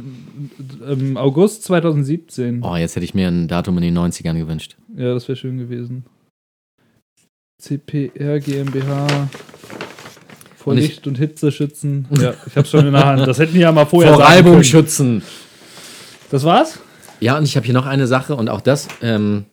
August 1.16 1.64
2017. 1.64 2.62
Oh, 2.64 2.76
jetzt 2.76 2.96
hätte 2.96 3.06
ich 3.06 3.16
mir 3.16 3.30
ein 3.30 3.48
Datum 3.48 3.78
in 3.78 3.84
den 3.84 3.98
90ern 3.98 4.38
gewünscht. 4.38 4.76
Ja, 4.96 5.14
das 5.14 5.28
wäre 5.28 5.36
schön 5.38 5.58
gewesen. 5.58 6.06
CPR 7.62 8.40
GmbH. 8.40 9.30
Vor 10.64 10.72
Und 10.74 10.80
ich- 10.80 10.88
Licht 10.88 11.08
und 11.08 11.18
Hitze 11.18 11.52
schützen. 11.52 12.08
Ja, 12.20 12.34
ich 12.46 12.56
hab's 12.56 12.70
schon 12.70 12.88
in 12.88 12.94
der 12.94 13.06
Hand. 13.06 13.28
Das 13.28 13.38
hätten 13.38 13.54
die 13.54 13.60
ja 13.60 13.72
mal 13.74 13.86
vorher 13.86 14.12
sagen 14.14 14.24
Reibung 14.24 14.52
können. 14.54 14.64
schützen. 14.64 15.22
Das 16.32 16.44
war's? 16.46 16.80
Ja, 17.20 17.38
und 17.38 17.44
ich 17.44 17.56
habe 17.58 17.66
hier 17.66 17.74
noch 17.76 17.86
eine 17.86 18.08
Sache 18.08 18.36
und 18.36 18.50
auch 18.50 18.62
das 18.62 18.88
ähm, 19.02 19.46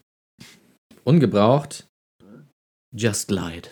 ungebraucht. 1.05 1.87
Just 2.97 3.29
Glide. 3.29 3.69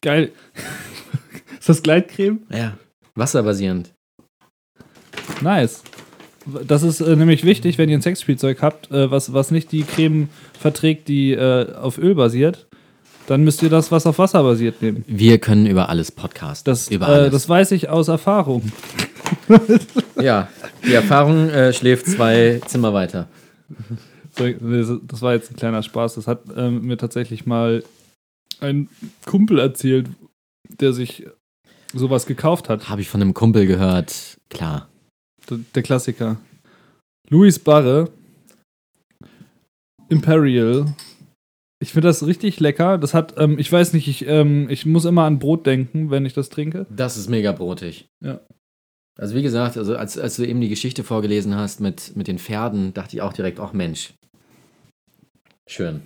Geil. 0.00 0.32
Ist 1.58 1.68
das 1.68 1.82
Gleitcreme? 1.82 2.40
Ja. 2.50 2.76
Wasserbasierend. 3.14 3.92
Nice. 5.42 5.82
Das 6.66 6.82
ist 6.82 7.00
äh, 7.00 7.14
nämlich 7.14 7.44
wichtig, 7.44 7.76
wenn 7.76 7.90
ihr 7.90 7.98
ein 7.98 8.02
Sexspielzeug 8.02 8.62
habt, 8.62 8.90
äh, 8.90 9.10
was, 9.10 9.34
was 9.34 9.50
nicht 9.50 9.70
die 9.70 9.82
Creme 9.82 10.28
verträgt, 10.58 11.08
die 11.08 11.32
äh, 11.32 11.74
auf 11.74 11.98
Öl 11.98 12.14
basiert, 12.14 12.67
dann 13.28 13.44
müsst 13.44 13.62
ihr 13.62 13.68
das, 13.68 13.92
was 13.92 14.06
auf 14.06 14.18
Wasser 14.18 14.42
basiert, 14.42 14.80
nehmen. 14.80 15.04
Wir 15.06 15.38
können 15.38 15.66
über 15.66 15.90
alles 15.90 16.10
podcasten. 16.10 16.64
Das, 16.64 16.88
über 16.88 17.08
äh, 17.08 17.12
alles. 17.12 17.32
das 17.32 17.48
weiß 17.48 17.72
ich 17.72 17.90
aus 17.90 18.08
Erfahrung. 18.08 18.72
ja, 20.20 20.48
die 20.86 20.94
Erfahrung 20.94 21.50
äh, 21.50 21.74
schläft 21.74 22.06
zwei 22.06 22.58
Zimmer 22.66 22.94
weiter. 22.94 23.28
Das 24.34 25.20
war 25.20 25.34
jetzt 25.34 25.50
ein 25.50 25.56
kleiner 25.56 25.82
Spaß. 25.82 26.14
Das 26.14 26.26
hat 26.26 26.40
ähm, 26.56 26.86
mir 26.86 26.96
tatsächlich 26.96 27.44
mal 27.44 27.84
ein 28.60 28.88
Kumpel 29.26 29.58
erzählt, 29.58 30.08
der 30.80 30.94
sich 30.94 31.26
sowas 31.92 32.24
gekauft 32.24 32.70
hat. 32.70 32.88
Habe 32.88 33.02
ich 33.02 33.10
von 33.10 33.20
einem 33.20 33.34
Kumpel 33.34 33.66
gehört. 33.66 34.38
Klar. 34.48 34.88
Der, 35.50 35.58
der 35.74 35.82
Klassiker. 35.82 36.38
Louis 37.28 37.58
Barre. 37.58 38.10
Imperial. 40.08 40.86
Ich 41.80 41.92
finde 41.92 42.08
das 42.08 42.26
richtig 42.26 42.58
lecker. 42.58 42.98
Das 42.98 43.14
hat, 43.14 43.34
ähm, 43.38 43.58
ich 43.58 43.70
weiß 43.70 43.92
nicht, 43.92 44.08
ich, 44.08 44.26
ähm, 44.26 44.68
ich 44.68 44.84
muss 44.84 45.04
immer 45.04 45.24
an 45.24 45.38
Brot 45.38 45.66
denken, 45.66 46.10
wenn 46.10 46.26
ich 46.26 46.34
das 46.34 46.48
trinke. 46.48 46.86
Das 46.90 47.16
ist 47.16 47.28
mega 47.28 47.52
brotig. 47.52 48.08
Ja. 48.22 48.40
Also 49.16 49.34
wie 49.34 49.42
gesagt, 49.42 49.76
also 49.76 49.96
als, 49.96 50.18
als 50.18 50.36
du 50.36 50.46
eben 50.46 50.60
die 50.60 50.68
Geschichte 50.68 51.04
vorgelesen 51.04 51.56
hast 51.56 51.80
mit, 51.80 52.16
mit 52.16 52.28
den 52.28 52.38
Pferden, 52.38 52.94
dachte 52.94 53.16
ich 53.16 53.22
auch 53.22 53.32
direkt, 53.32 53.58
ach 53.60 53.72
Mensch. 53.72 54.14
Schön. 55.68 56.02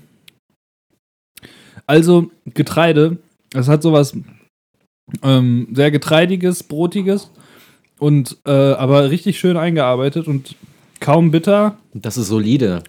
Also 1.87 2.31
Getreide. 2.47 3.19
Es 3.55 3.69
hat 3.69 3.83
sowas 3.83 4.17
ähm, 5.23 5.69
sehr 5.73 5.91
getreidiges, 5.91 6.63
brotiges 6.63 7.31
und 7.99 8.39
äh, 8.47 8.51
aber 8.51 9.11
richtig 9.11 9.39
schön 9.39 9.57
eingearbeitet 9.57 10.27
und 10.27 10.57
kaum 11.01 11.31
bitter. 11.31 11.79
Das 11.93 12.17
ist 12.17 12.29
solide. 12.29 12.83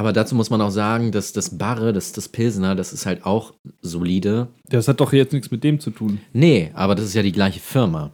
Aber 0.00 0.14
dazu 0.14 0.34
muss 0.34 0.48
man 0.48 0.62
auch 0.62 0.70
sagen, 0.70 1.12
dass 1.12 1.34
das 1.34 1.58
Barre, 1.58 1.92
das, 1.92 2.12
das 2.12 2.30
Pilsner, 2.30 2.74
das 2.74 2.94
ist 2.94 3.04
halt 3.04 3.26
auch 3.26 3.52
solide. 3.82 4.48
Das 4.70 4.88
hat 4.88 4.98
doch 4.98 5.12
jetzt 5.12 5.34
nichts 5.34 5.50
mit 5.50 5.62
dem 5.62 5.78
zu 5.78 5.90
tun. 5.90 6.22
Nee, 6.32 6.70
aber 6.72 6.94
das 6.94 7.04
ist 7.04 7.12
ja 7.12 7.22
die 7.22 7.32
gleiche 7.32 7.60
Firma. 7.60 8.10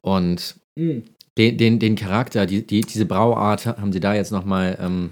Und 0.00 0.58
den, 0.78 1.58
den, 1.58 1.78
den 1.78 1.94
Charakter, 1.94 2.46
die, 2.46 2.66
die, 2.66 2.80
diese 2.80 3.04
Brauart 3.04 3.66
haben 3.66 3.92
sie 3.92 4.00
da 4.00 4.14
jetzt 4.14 4.32
nochmal. 4.32 4.78
Ähm, 4.80 5.10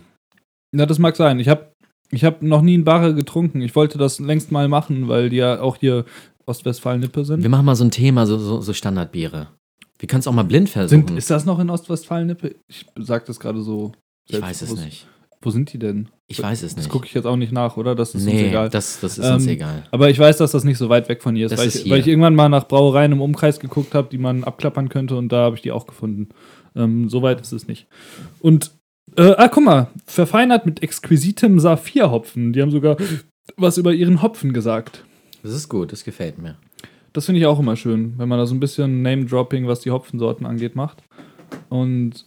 Ja, 0.75 0.87
das 0.87 0.99
mag 0.99 1.15
sein. 1.15 1.39
Ich 1.39 1.49
habe 1.51 1.75
ich 2.11 2.25
hab 2.25 2.41
noch 2.41 2.63
nie 2.63 2.79
ein 2.79 2.85
Barre 2.85 3.15
getrunken. 3.15 3.61
Ich 3.61 3.77
wollte 3.77 3.99
das 3.99 4.21
längst 4.21 4.51
mal 4.51 4.69
machen, 4.69 5.09
weil 5.09 5.29
die 5.29 5.37
ja 5.37 5.61
auch 5.61 5.77
hier 5.77 6.07
Ostwestfalen-Nippe 6.47 7.23
sind. 7.27 7.43
wir 7.43 7.51
machen 7.51 7.67
mal 7.67 7.77
so 7.77 7.85
ein 7.85 7.91
Thema, 7.91 8.27
so, 8.27 8.39
so, 8.39 8.63
so 8.63 8.73
Standardbiere. 8.73 9.49
Wir 9.99 10.07
können 10.09 10.21
es 10.21 10.27
auch 10.27 10.33
mal 10.33 10.45
blind 10.45 10.71
versuchen. 10.71 11.07
sind. 11.07 11.19
Ist 11.19 11.29
das 11.29 11.45
noch 11.45 11.59
in 11.59 11.69
Ostwestfalen-Nippe? 11.69 12.55
Ich 12.67 12.87
sag 12.99 13.27
das 13.27 13.39
gerade 13.39 13.61
so. 13.61 13.93
ich 14.27 14.41
weiß 14.41 14.63
es 14.63 14.75
nicht. 14.77 15.07
Wo 15.45 15.51
sind 15.51 15.73
die 15.73 15.79
denn? 15.79 16.09
Ich 16.27 16.43
weiß 16.43 16.63
es 16.63 16.75
Das 16.75 16.85
nicht. 16.85 16.91
gucke 16.91 17.07
ich 17.07 17.13
jetzt 17.15 17.27
auch 17.27 17.37
nicht 17.37 17.53
nach, 17.53 17.77
oder? 17.77 17.95
Das 17.95 18.09
ist 18.15 18.15
uns 18.15 18.25
nee, 18.25 18.49
egal. 18.49 18.71
Das, 18.71 18.99
das 19.01 19.19
ist 19.19 19.29
uns 19.31 19.45
Ähm, 19.45 19.51
egal. 19.53 19.83
Aber 19.91 20.09
ich 20.09 20.19
weiß, 20.19 20.39
dass 20.39 20.53
das 20.53 20.65
nicht 20.65 20.79
so 20.79 20.89
weit 20.89 21.09
weg 21.11 21.23
von 21.23 21.37
hier 21.37 21.47
ist, 21.47 21.53
Das 21.53 21.61
weil, 21.61 21.67
ist 21.69 21.75
ich, 21.77 21.83
hier. 21.83 21.93
weil 21.93 22.01
ich 22.01 22.09
irgendwann 22.09 22.35
mal 22.35 22.49
nach 22.49 22.67
Brauereien 22.67 23.13
im 23.13 23.21
Umkreis 23.21 23.61
geguckt 23.61 23.95
habe, 23.95 24.09
die 24.11 24.17
man 24.19 24.43
abklappern 24.43 24.89
könnte 24.89 25.17
und 25.17 25.31
da 25.31 25.45
habe 25.45 25.57
ich 25.57 25.63
die 25.63 25.71
auch 25.71 25.87
gefunden. 25.87 26.31
Ähm, 26.75 27.09
so 27.11 27.21
weit 27.23 27.41
ist 27.41 27.53
es 27.53 27.69
nicht. 27.69 27.87
Und 28.41 28.73
Äh, 29.17 29.35
ah, 29.37 29.49
guck 29.49 29.63
mal. 29.65 29.89
Verfeinert 30.07 30.65
mit 30.67 30.83
exquisitem 30.83 31.61
Saphirhopfen. 31.61 32.53
Die 32.55 32.63
haben 32.63 32.71
sogar 32.71 32.97
was 33.57 33.77
über 33.77 33.93
ihren 33.93 34.23
Hopfen 34.23 34.55
gesagt. 34.55 35.05
Das 35.43 35.53
ist 35.53 35.69
gut, 35.69 35.93
das 35.93 36.05
gefällt 36.05 36.39
mir. 36.41 36.57
Das 37.13 37.27
finde 37.27 37.41
ich 37.41 37.47
auch 37.47 37.61
immer 37.61 37.77
schön, 37.77 38.15
wenn 38.17 38.29
man 38.31 38.39
da 38.39 38.47
so 38.47 38.55
ein 38.55 38.61
bisschen 38.61 39.03
Name-Dropping, 39.03 39.69
was 39.69 39.81
die 39.81 39.91
Hopfensorten 39.91 40.47
angeht, 40.47 40.75
macht. 40.75 41.03
Und 41.69 42.27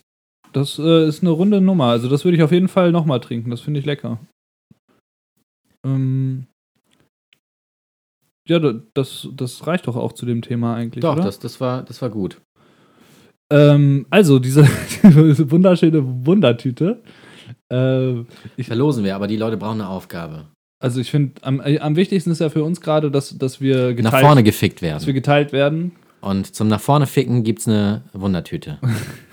das 0.53 0.79
äh, 0.79 1.07
ist 1.07 1.21
eine 1.21 1.31
runde 1.31 1.61
Nummer. 1.61 1.85
Also, 1.85 2.09
das 2.09 2.23
würde 2.25 2.37
ich 2.37 2.43
auf 2.43 2.51
jeden 2.51 2.67
Fall 2.67 2.91
nochmal 2.91 3.19
trinken. 3.19 3.49
Das 3.51 3.61
finde 3.61 3.79
ich 3.79 3.85
lecker. 3.85 4.19
Ähm 5.85 6.47
ja, 8.47 8.59
da- 8.59 8.79
das, 8.93 9.27
das 9.33 9.67
reicht 9.67 9.87
doch 9.87 9.95
auch 9.95 10.13
zu 10.13 10.25
dem 10.25 10.41
Thema 10.41 10.75
eigentlich. 10.75 11.01
Doch, 11.01 11.13
oder? 11.13 11.23
das, 11.23 11.39
das, 11.39 11.59
war, 11.59 11.83
das 11.83 12.01
war 12.01 12.09
gut. 12.09 12.41
Ähm, 13.51 14.05
also, 14.09 14.39
diese, 14.39 14.63
diese 15.03 15.51
wunderschöne 15.51 16.25
Wundertüte. 16.25 17.01
Äh, 17.71 18.23
Verlosen 18.63 19.03
wir, 19.03 19.15
aber 19.15 19.27
die 19.27 19.37
Leute 19.37 19.57
brauchen 19.57 19.81
eine 19.81 19.89
Aufgabe. 19.89 20.47
also, 20.81 20.99
ich 21.01 21.11
finde, 21.11 21.33
am, 21.43 21.59
äh, 21.61 21.79
am 21.79 21.95
wichtigsten 21.95 22.31
ist 22.31 22.39
ja 22.39 22.49
für 22.49 22.63
uns 22.63 22.81
gerade, 22.81 23.11
dass, 23.11 23.37
dass, 23.37 23.59
wir 23.61 23.93
geteilt, 23.93 24.13
Nach 24.13 24.19
vorne 24.21 24.43
gefickt 24.43 24.81
dass 24.81 25.03
wir 25.03 25.07
werden. 25.07 25.13
geteilt 25.15 25.51
werden. 25.51 25.91
Und 26.21 26.55
zum 26.55 26.67
nach 26.67 26.81
vorne 26.81 27.05
ficken 27.05 27.43
gibt's 27.43 27.67
eine 27.67 28.03
Wundertüte. 28.13 28.79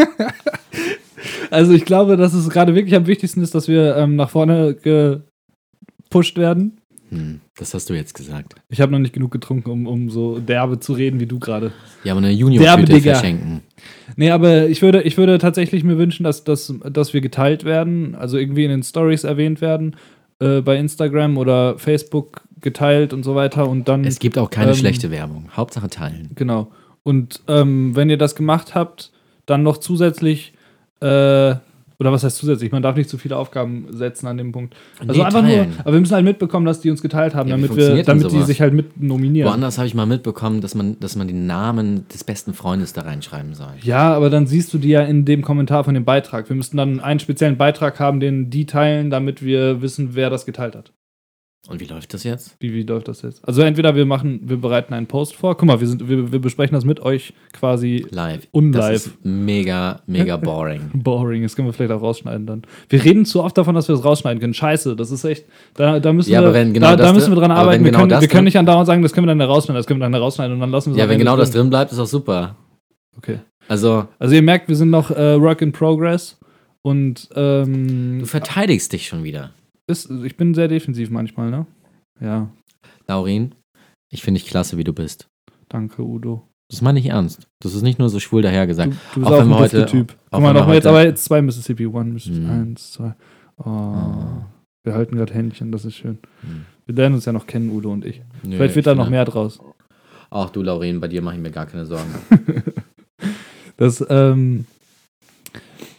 Also, 1.50 1.72
ich 1.72 1.84
glaube, 1.84 2.16
dass 2.16 2.32
es 2.32 2.48
gerade 2.48 2.74
wirklich 2.74 2.94
am 2.94 3.06
wichtigsten 3.06 3.42
ist, 3.42 3.54
dass 3.54 3.68
wir 3.68 3.96
ähm, 3.96 4.16
nach 4.16 4.30
vorne 4.30 4.74
gepusht 4.74 6.38
werden. 6.38 6.78
Hm, 7.10 7.40
das 7.56 7.74
hast 7.74 7.90
du 7.90 7.94
jetzt 7.94 8.14
gesagt. 8.14 8.54
Ich 8.68 8.80
habe 8.80 8.92
noch 8.92 9.00
nicht 9.00 9.12
genug 9.12 9.30
getrunken, 9.32 9.68
um, 9.68 9.86
um 9.86 10.10
so 10.10 10.38
derbe 10.38 10.78
zu 10.78 10.92
reden 10.92 11.18
wie 11.18 11.26
du 11.26 11.38
gerade. 11.38 11.72
Ja, 12.04 12.12
aber 12.12 12.18
eine 12.18 12.30
Junior-Tüte 12.30 13.00
verschenken. 13.00 13.62
Nee, 14.16 14.30
aber 14.30 14.68
ich 14.68 14.80
würde, 14.80 15.02
ich 15.02 15.18
würde 15.18 15.38
tatsächlich 15.38 15.82
mir 15.82 15.98
wünschen, 15.98 16.22
dass, 16.24 16.44
dass, 16.44 16.72
dass 16.90 17.12
wir 17.12 17.20
geteilt 17.20 17.64
werden, 17.64 18.14
also 18.14 18.38
irgendwie 18.38 18.64
in 18.64 18.70
den 18.70 18.82
Stories 18.82 19.24
erwähnt 19.24 19.60
werden, 19.60 19.96
äh, 20.38 20.60
bei 20.60 20.76
Instagram 20.76 21.36
oder 21.36 21.78
Facebook 21.78 22.42
geteilt 22.60 23.12
und 23.12 23.24
so 23.24 23.34
weiter 23.34 23.68
und 23.68 23.88
dann. 23.88 24.04
Es 24.04 24.20
gibt 24.20 24.38
auch 24.38 24.50
keine 24.50 24.70
Ähm, 24.70 24.76
schlechte 24.76 25.10
Werbung. 25.10 25.48
Hauptsache 25.56 25.90
teilen. 25.90 26.30
Genau. 26.36 26.70
Und 27.02 27.42
ähm, 27.48 27.96
wenn 27.96 28.08
ihr 28.08 28.18
das 28.18 28.36
gemacht 28.36 28.74
habt, 28.74 29.10
dann 29.50 29.62
noch 29.62 29.78
zusätzlich, 29.78 30.52
äh, 31.00 31.54
oder 32.00 32.12
was 32.12 32.24
heißt 32.24 32.38
zusätzlich? 32.38 32.72
Man 32.72 32.82
darf 32.82 32.96
nicht 32.96 33.10
zu 33.10 33.18
viele 33.18 33.36
Aufgaben 33.36 33.86
setzen 33.90 34.26
an 34.26 34.38
dem 34.38 34.52
Punkt. 34.52 34.74
Also 35.00 35.12
Nee, 35.12 35.22
einfach 35.22 35.42
teilen. 35.42 35.68
nur, 35.70 35.80
aber 35.80 35.92
wir 35.92 36.00
müssen 36.00 36.14
halt 36.14 36.24
mitbekommen, 36.24 36.64
dass 36.64 36.80
die 36.80 36.90
uns 36.90 37.02
geteilt 37.02 37.34
haben, 37.34 37.50
Ja, 37.50 37.56
damit 37.56 37.76
wir, 37.76 38.02
damit 38.04 38.32
die 38.32 38.42
sich 38.42 38.62
halt 38.62 38.72
mit 38.72 38.98
nominieren. 39.02 39.46
Woanders 39.50 39.76
habe 39.76 39.86
ich 39.86 39.94
mal 39.94 40.06
mitbekommen, 40.06 40.62
dass 40.62 40.74
man, 40.74 40.98
dass 41.00 41.14
man 41.16 41.28
den 41.28 41.44
Namen 41.46 42.08
des 42.08 42.24
besten 42.24 42.54
Freundes 42.54 42.94
da 42.94 43.02
reinschreiben 43.02 43.52
soll. 43.54 43.72
Ja, 43.82 44.14
aber 44.14 44.30
dann 44.30 44.46
siehst 44.46 44.72
du 44.72 44.78
die 44.78 44.88
ja 44.88 45.02
in 45.02 45.26
dem 45.26 45.42
Kommentar 45.42 45.84
von 45.84 45.92
dem 45.92 46.06
Beitrag. 46.06 46.48
Wir 46.48 46.56
müssten 46.56 46.78
dann 46.78 47.00
einen 47.00 47.20
speziellen 47.20 47.58
Beitrag 47.58 48.00
haben, 48.00 48.18
den 48.18 48.48
die 48.48 48.64
teilen, 48.64 49.10
damit 49.10 49.44
wir 49.44 49.82
wissen, 49.82 50.14
wer 50.14 50.30
das 50.30 50.46
geteilt 50.46 50.74
hat. 50.76 50.92
Und 51.68 51.78
wie 51.78 51.84
läuft 51.84 52.14
das 52.14 52.24
jetzt? 52.24 52.56
Wie, 52.58 52.72
wie 52.72 52.82
läuft 52.84 53.06
das 53.08 53.20
jetzt? 53.20 53.46
Also 53.46 53.60
entweder 53.60 53.94
wir 53.94 54.06
machen, 54.06 54.40
wir 54.44 54.56
bereiten 54.56 54.94
einen 54.94 55.06
Post 55.06 55.36
vor. 55.36 55.56
Guck 55.56 55.66
mal, 55.66 55.78
wir, 55.78 55.86
sind, 55.86 56.08
wir, 56.08 56.32
wir 56.32 56.38
besprechen 56.40 56.74
das 56.74 56.86
mit 56.86 57.00
euch 57.00 57.34
quasi 57.52 58.06
Live. 58.10 58.48
Unlive. 58.50 58.78
Das 58.78 59.06
ist 59.06 59.24
mega, 59.24 60.00
mega 60.06 60.38
boring. 60.38 60.90
boring. 60.94 61.42
Das 61.42 61.54
können 61.54 61.68
wir 61.68 61.74
vielleicht 61.74 61.92
auch 61.92 62.00
rausschneiden 62.00 62.46
dann. 62.46 62.62
Wir 62.88 63.04
reden 63.04 63.26
zu 63.26 63.44
oft 63.44 63.58
davon, 63.58 63.74
dass 63.74 63.88
wir 63.88 63.94
das 63.94 64.04
rausschneiden 64.04 64.40
können. 64.40 64.54
Scheiße, 64.54 64.96
das 64.96 65.10
ist 65.10 65.22
echt. 65.24 65.44
Da, 65.74 66.00
da 66.00 66.12
müssen 66.14 66.30
Ja, 66.32 66.40
wir, 66.40 66.46
aber 66.48 66.54
wenn 66.54 66.72
genau 66.72 66.88
da, 66.88 66.96
da 66.96 67.04
das 67.04 67.14
müssen 67.14 67.32
wir 67.32 67.36
dran 67.40 67.50
arbeiten. 67.50 67.84
Wir 67.84 67.90
genau 67.90 68.00
können, 68.00 68.10
das 68.10 68.22
wir 68.22 68.28
können 68.28 68.44
nicht 68.44 68.58
andauernd 68.58 68.86
sagen, 68.86 69.02
das 69.02 69.12
können 69.12 69.26
wir 69.26 69.34
dann 69.34 69.42
rausschneiden, 69.42 69.78
das 69.78 69.86
können 69.86 70.00
wir 70.00 70.04
dann 70.06 70.14
rausschneiden 70.14 70.54
und 70.54 70.60
dann 70.60 70.70
lassen 70.70 70.90
wir 70.90 70.96
es 70.96 70.98
Ja, 70.98 71.08
wenn 71.10 71.18
genau 71.18 71.36
das 71.36 71.50
drin. 71.50 71.60
drin 71.62 71.70
bleibt, 71.70 71.92
ist 71.92 71.98
auch 71.98 72.06
super. 72.06 72.56
Okay. 73.18 73.38
Also, 73.68 74.08
Also 74.18 74.34
ihr 74.34 74.42
merkt, 74.42 74.68
wir 74.68 74.76
sind 74.76 74.90
noch 74.90 75.10
äh, 75.10 75.38
Work 75.40 75.60
in 75.60 75.72
Progress 75.72 76.38
und 76.82 77.28
ähm, 77.36 78.20
du 78.20 78.24
verteidigst 78.26 78.92
dich 78.94 79.06
schon 79.06 79.24
wieder. 79.24 79.50
Ist, 79.90 80.10
ich 80.10 80.36
bin 80.36 80.54
sehr 80.54 80.68
defensiv 80.68 81.10
manchmal, 81.10 81.50
ne? 81.50 81.66
Ja, 82.20 82.48
Laurin, 83.06 83.54
ich 84.10 84.22
finde 84.22 84.40
dich 84.40 84.48
klasse, 84.48 84.76
wie 84.78 84.84
du 84.84 84.92
bist. 84.92 85.28
danke, 85.68 86.02
Udo. 86.02 86.46
Das 86.70 86.82
meine 86.82 87.00
ich 87.00 87.06
ernst. 87.06 87.48
Das 87.60 87.74
ist 87.74 87.82
nicht 87.82 87.98
nur 87.98 88.08
so 88.10 88.20
schwul 88.20 88.42
dahergesagt. 88.42 88.92
Du, 88.92 88.96
du 89.14 89.20
bist 89.20 89.26
Auch 89.32 89.36
auch 89.38 89.42
ein 89.42 89.54
heute- 89.54 89.86
Typ. 89.86 90.12
auch 90.30 90.38
Guck 90.38 90.40
mal, 90.42 90.52
nochmal 90.54 90.76
jetzt, 90.76 90.86
aber 90.86 91.04
jetzt 91.04 91.24
zwei 91.24 91.42
Mississippi. 91.42 91.84
One, 91.86 92.12
Mississippi, 92.12 92.46
Hm. 92.46 92.50
eins, 92.50 92.92
zwei. 92.92 93.14
Oh, 93.56 94.44
Wir 94.84 94.94
halten 94.94 95.16
gerade 95.16 95.34
Händchen, 95.34 95.72
das 95.72 95.84
ist 95.84 95.96
schön. 95.96 96.18
Hm. 96.42 96.64
Wir 96.86 96.94
lernen 96.94 97.16
uns 97.16 97.24
ja 97.24 97.32
noch 97.32 97.46
kennen, 97.48 97.70
Udo 97.70 97.90
und 97.92 98.04
ich. 98.04 98.22
Nö, 98.44 98.56
Vielleicht 98.56 98.76
wird 98.76 98.78
ich 98.78 98.84
da 98.84 98.94
noch 98.94 99.04
finde- 99.06 99.16
mehr 99.16 99.24
draus. 99.24 99.58
Ach 100.30 100.48
du, 100.50 100.62
Laurin, 100.62 101.00
bei 101.00 101.08
dir 101.08 101.22
mache 101.22 101.34
ich 101.34 101.40
mir 101.42 101.50
gar 101.50 101.66
keine 101.66 101.84
Sorgen. 101.86 102.14
Das, 103.76 104.04
ähm, 104.10 104.66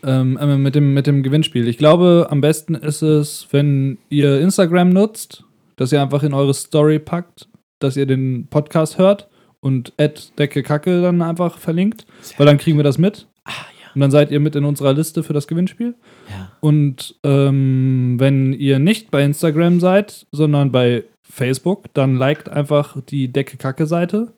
ähm, 0.03 0.37
äh, 0.37 0.57
mit, 0.57 0.75
dem, 0.75 0.93
mit 0.93 1.07
dem 1.07 1.23
Gewinnspiel. 1.23 1.67
Ich 1.67 1.77
glaube, 1.77 2.27
am 2.29 2.41
besten 2.41 2.75
ist 2.75 3.01
es, 3.01 3.47
wenn 3.51 3.97
ihr 4.09 4.39
Instagram 4.39 4.89
nutzt, 4.89 5.43
dass 5.75 5.91
ihr 5.91 6.01
einfach 6.01 6.23
in 6.23 6.33
eure 6.33 6.53
Story 6.53 6.99
packt, 6.99 7.47
dass 7.79 7.97
ihr 7.97 8.05
den 8.05 8.47
Podcast 8.47 8.97
hört 8.97 9.29
und 9.59 9.93
Decke 9.97 10.63
Kacke 10.63 11.01
dann 11.01 11.21
einfach 11.21 11.57
verlinkt, 11.57 12.05
weil 12.37 12.45
dann 12.45 12.57
kriegen 12.57 12.77
wir 12.77 12.83
das 12.83 12.97
mit. 12.97 13.27
Ah, 13.45 13.51
ja. 13.51 13.91
Und 13.93 14.01
dann 14.01 14.11
seid 14.11 14.31
ihr 14.31 14.39
mit 14.39 14.55
in 14.55 14.65
unserer 14.65 14.93
Liste 14.93 15.23
für 15.23 15.33
das 15.33 15.47
Gewinnspiel. 15.47 15.95
Ja. 16.29 16.51
Und 16.59 17.15
ähm, 17.23 18.15
wenn 18.19 18.53
ihr 18.53 18.79
nicht 18.79 19.11
bei 19.11 19.23
Instagram 19.23 19.79
seid, 19.79 20.27
sondern 20.31 20.71
bei 20.71 21.03
Facebook, 21.21 21.93
dann 21.93 22.15
liked 22.15 22.49
einfach 22.49 22.97
die 23.01 23.31
Decke 23.31 23.57
Kacke 23.57 23.85
Seite. 23.85 24.33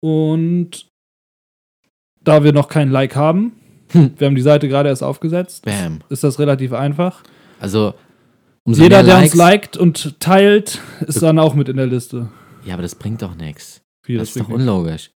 Und 0.00 0.90
da 2.22 2.44
wir 2.44 2.52
noch 2.52 2.68
kein 2.68 2.90
Like 2.90 3.16
haben, 3.16 3.59
Hm. 3.92 4.12
wir 4.18 4.26
haben 4.26 4.34
die 4.34 4.42
Seite 4.42 4.68
gerade 4.68 4.88
erst 4.88 5.02
aufgesetzt, 5.02 5.64
Bam. 5.64 6.00
ist 6.08 6.24
das 6.24 6.38
relativ 6.38 6.72
einfach. 6.72 7.22
Also, 7.58 7.94
umso 8.64 8.82
Jeder, 8.82 9.02
der 9.02 9.18
uns 9.18 9.34
liked 9.34 9.76
und 9.76 10.18
teilt, 10.20 10.80
ist 11.06 11.22
dann 11.22 11.38
auch 11.38 11.54
mit 11.54 11.68
in 11.68 11.76
der 11.76 11.86
Liste. 11.86 12.28
Ja, 12.64 12.74
aber 12.74 12.82
das 12.82 12.94
bringt 12.94 13.22
doch 13.22 13.34
nichts. 13.34 13.80
Wie, 14.06 14.16
Das 14.16 14.28
ist 14.34 14.40
doch 14.40 14.48
unlogisch. 14.48 15.10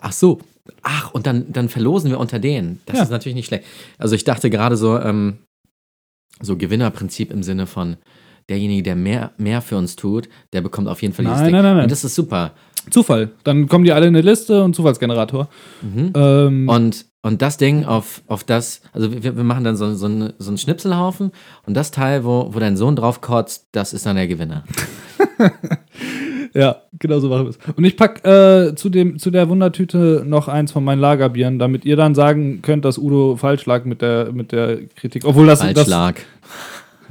Ach 0.00 0.12
so. 0.12 0.40
Ach, 0.82 1.12
und 1.12 1.26
dann, 1.26 1.52
dann 1.52 1.68
verlosen 1.68 2.10
wir 2.10 2.18
unter 2.18 2.38
denen. 2.38 2.80
Das 2.86 2.96
Ja. 2.96 3.02
ist 3.04 3.10
natürlich 3.10 3.34
nicht 3.36 3.46
schlecht. 3.46 3.64
Also 3.98 4.14
ich 4.14 4.24
dachte 4.24 4.48
gerade 4.50 4.76
so, 4.76 4.98
ähm, 4.98 5.38
so 6.40 6.56
Gewinnerprinzip 6.56 7.30
im 7.30 7.42
Sinne 7.42 7.66
von 7.66 7.96
derjenige, 8.48 8.82
der 8.82 8.96
mehr, 8.96 9.32
mehr 9.38 9.60
für 9.62 9.76
uns 9.76 9.96
tut, 9.96 10.28
der 10.52 10.60
bekommt 10.60 10.88
auf 10.88 11.02
jeden 11.02 11.14
Fall 11.14 11.24
dieses 11.24 11.38
Nein, 11.38 11.46
Ding. 11.46 11.54
nein, 11.54 11.62
nein, 11.64 11.74
nein. 11.76 11.82
Und 11.84 11.92
das 11.92 12.04
ist 12.04 12.14
super. 12.14 12.52
Zufall. 12.90 13.30
Dann 13.44 13.66
kommen 13.68 13.84
die 13.84 13.92
alle 13.92 14.06
in 14.06 14.14
eine 14.14 14.20
Liste 14.20 14.62
und 14.62 14.76
Zufallsgenerator. 14.76 15.48
Mhm. 15.80 16.12
Ähm, 16.14 16.68
Und, 16.68 17.06
und 17.22 17.40
das 17.40 17.56
Ding, 17.56 17.84
auf, 17.86 18.22
auf 18.26 18.44
das, 18.44 18.82
also 18.92 19.10
wir, 19.10 19.36
wir 19.36 19.44
machen 19.44 19.64
dann 19.64 19.76
so, 19.76 19.94
so, 19.94 20.04
einen, 20.06 20.34
so 20.38 20.50
einen 20.50 20.58
Schnipselhaufen 20.58 21.32
und 21.66 21.74
das 21.74 21.90
Teil, 21.90 22.24
wo, 22.24 22.50
wo 22.52 22.58
dein 22.58 22.76
Sohn 22.76 22.94
drauf 22.96 23.22
kotzt, 23.22 23.68
das 23.72 23.94
ist 23.94 24.04
dann 24.04 24.16
der 24.16 24.26
Gewinner. 24.28 24.64
Ja, 26.56 26.82
genau 27.00 27.18
so 27.18 27.28
machen 27.28 27.46
wir 27.46 27.50
es. 27.50 27.58
Und 27.74 27.82
ich 27.82 27.96
pack 27.96 28.24
äh, 28.24 28.76
zu, 28.76 28.88
dem, 28.88 29.18
zu 29.18 29.32
der 29.32 29.48
Wundertüte 29.48 30.22
noch 30.24 30.46
eins 30.46 30.70
von 30.70 30.84
meinen 30.84 31.00
Lagerbieren, 31.00 31.58
damit 31.58 31.84
ihr 31.84 31.96
dann 31.96 32.14
sagen 32.14 32.62
könnt, 32.62 32.84
dass 32.84 32.96
Udo 32.96 33.34
falsch 33.36 33.66
lag 33.66 33.84
mit 33.84 34.02
der, 34.02 34.30
mit 34.32 34.52
der 34.52 34.86
Kritik. 34.94 35.24
Obwohl 35.24 35.46
das, 35.48 35.58
das 35.58 35.72
Falschschlag. 35.72 36.24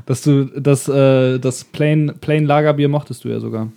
Dass 0.05 0.21
du 0.21 0.45
das, 0.45 0.87
äh, 0.87 1.39
das 1.39 1.63
Plain, 1.63 2.13
Plain 2.21 2.45
Lagerbier 2.45 2.89
mochtest 2.89 3.23
du 3.23 3.29
ja 3.29 3.39
sogar. 3.39 3.69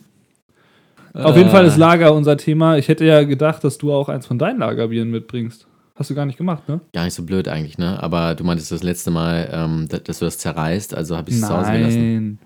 Auf 1.14 1.37
jeden 1.37 1.49
Äh. 1.49 1.53
Fall 1.53 1.64
ist 1.64 1.77
Lager 1.79 2.12
unser 2.14 2.37
Thema. 2.37 2.77
Ich 2.77 2.89
hätte 2.89 3.05
ja 3.05 3.22
gedacht, 3.24 3.64
dass 3.64 3.79
du 3.79 3.93
auch 3.93 4.09
eins 4.09 4.27
von 4.27 4.39
deinen 4.39 4.59
Lagerbieren 4.59 5.11
mitbringst. 5.11 5.66
Hast 5.95 6.11
du 6.11 6.14
gar 6.14 6.27
nicht 6.27 6.37
gemacht, 6.37 6.68
ne? 6.68 6.81
Gar 6.93 7.05
nicht 7.05 7.14
so 7.14 7.22
blöd 7.22 7.49
eigentlich, 7.49 7.79
ne? 7.79 8.03
Aber 8.03 8.35
du 8.35 8.45
meintest 8.45 8.70
das 8.70 8.83
letzte 8.83 9.11
Mal, 9.11 9.49
ähm, 9.51 9.89
dass, 10.05 10.18
du 10.18 10.27
das 10.27 10.37
zerreißt, 10.37 10.95
also 10.95 11.16
habe 11.16 11.31
ich 11.31 11.37
es 11.37 11.41
zu 11.41 11.49
Hause 11.49 11.72
gelassen. 11.72 11.99
Nein. 12.14 12.39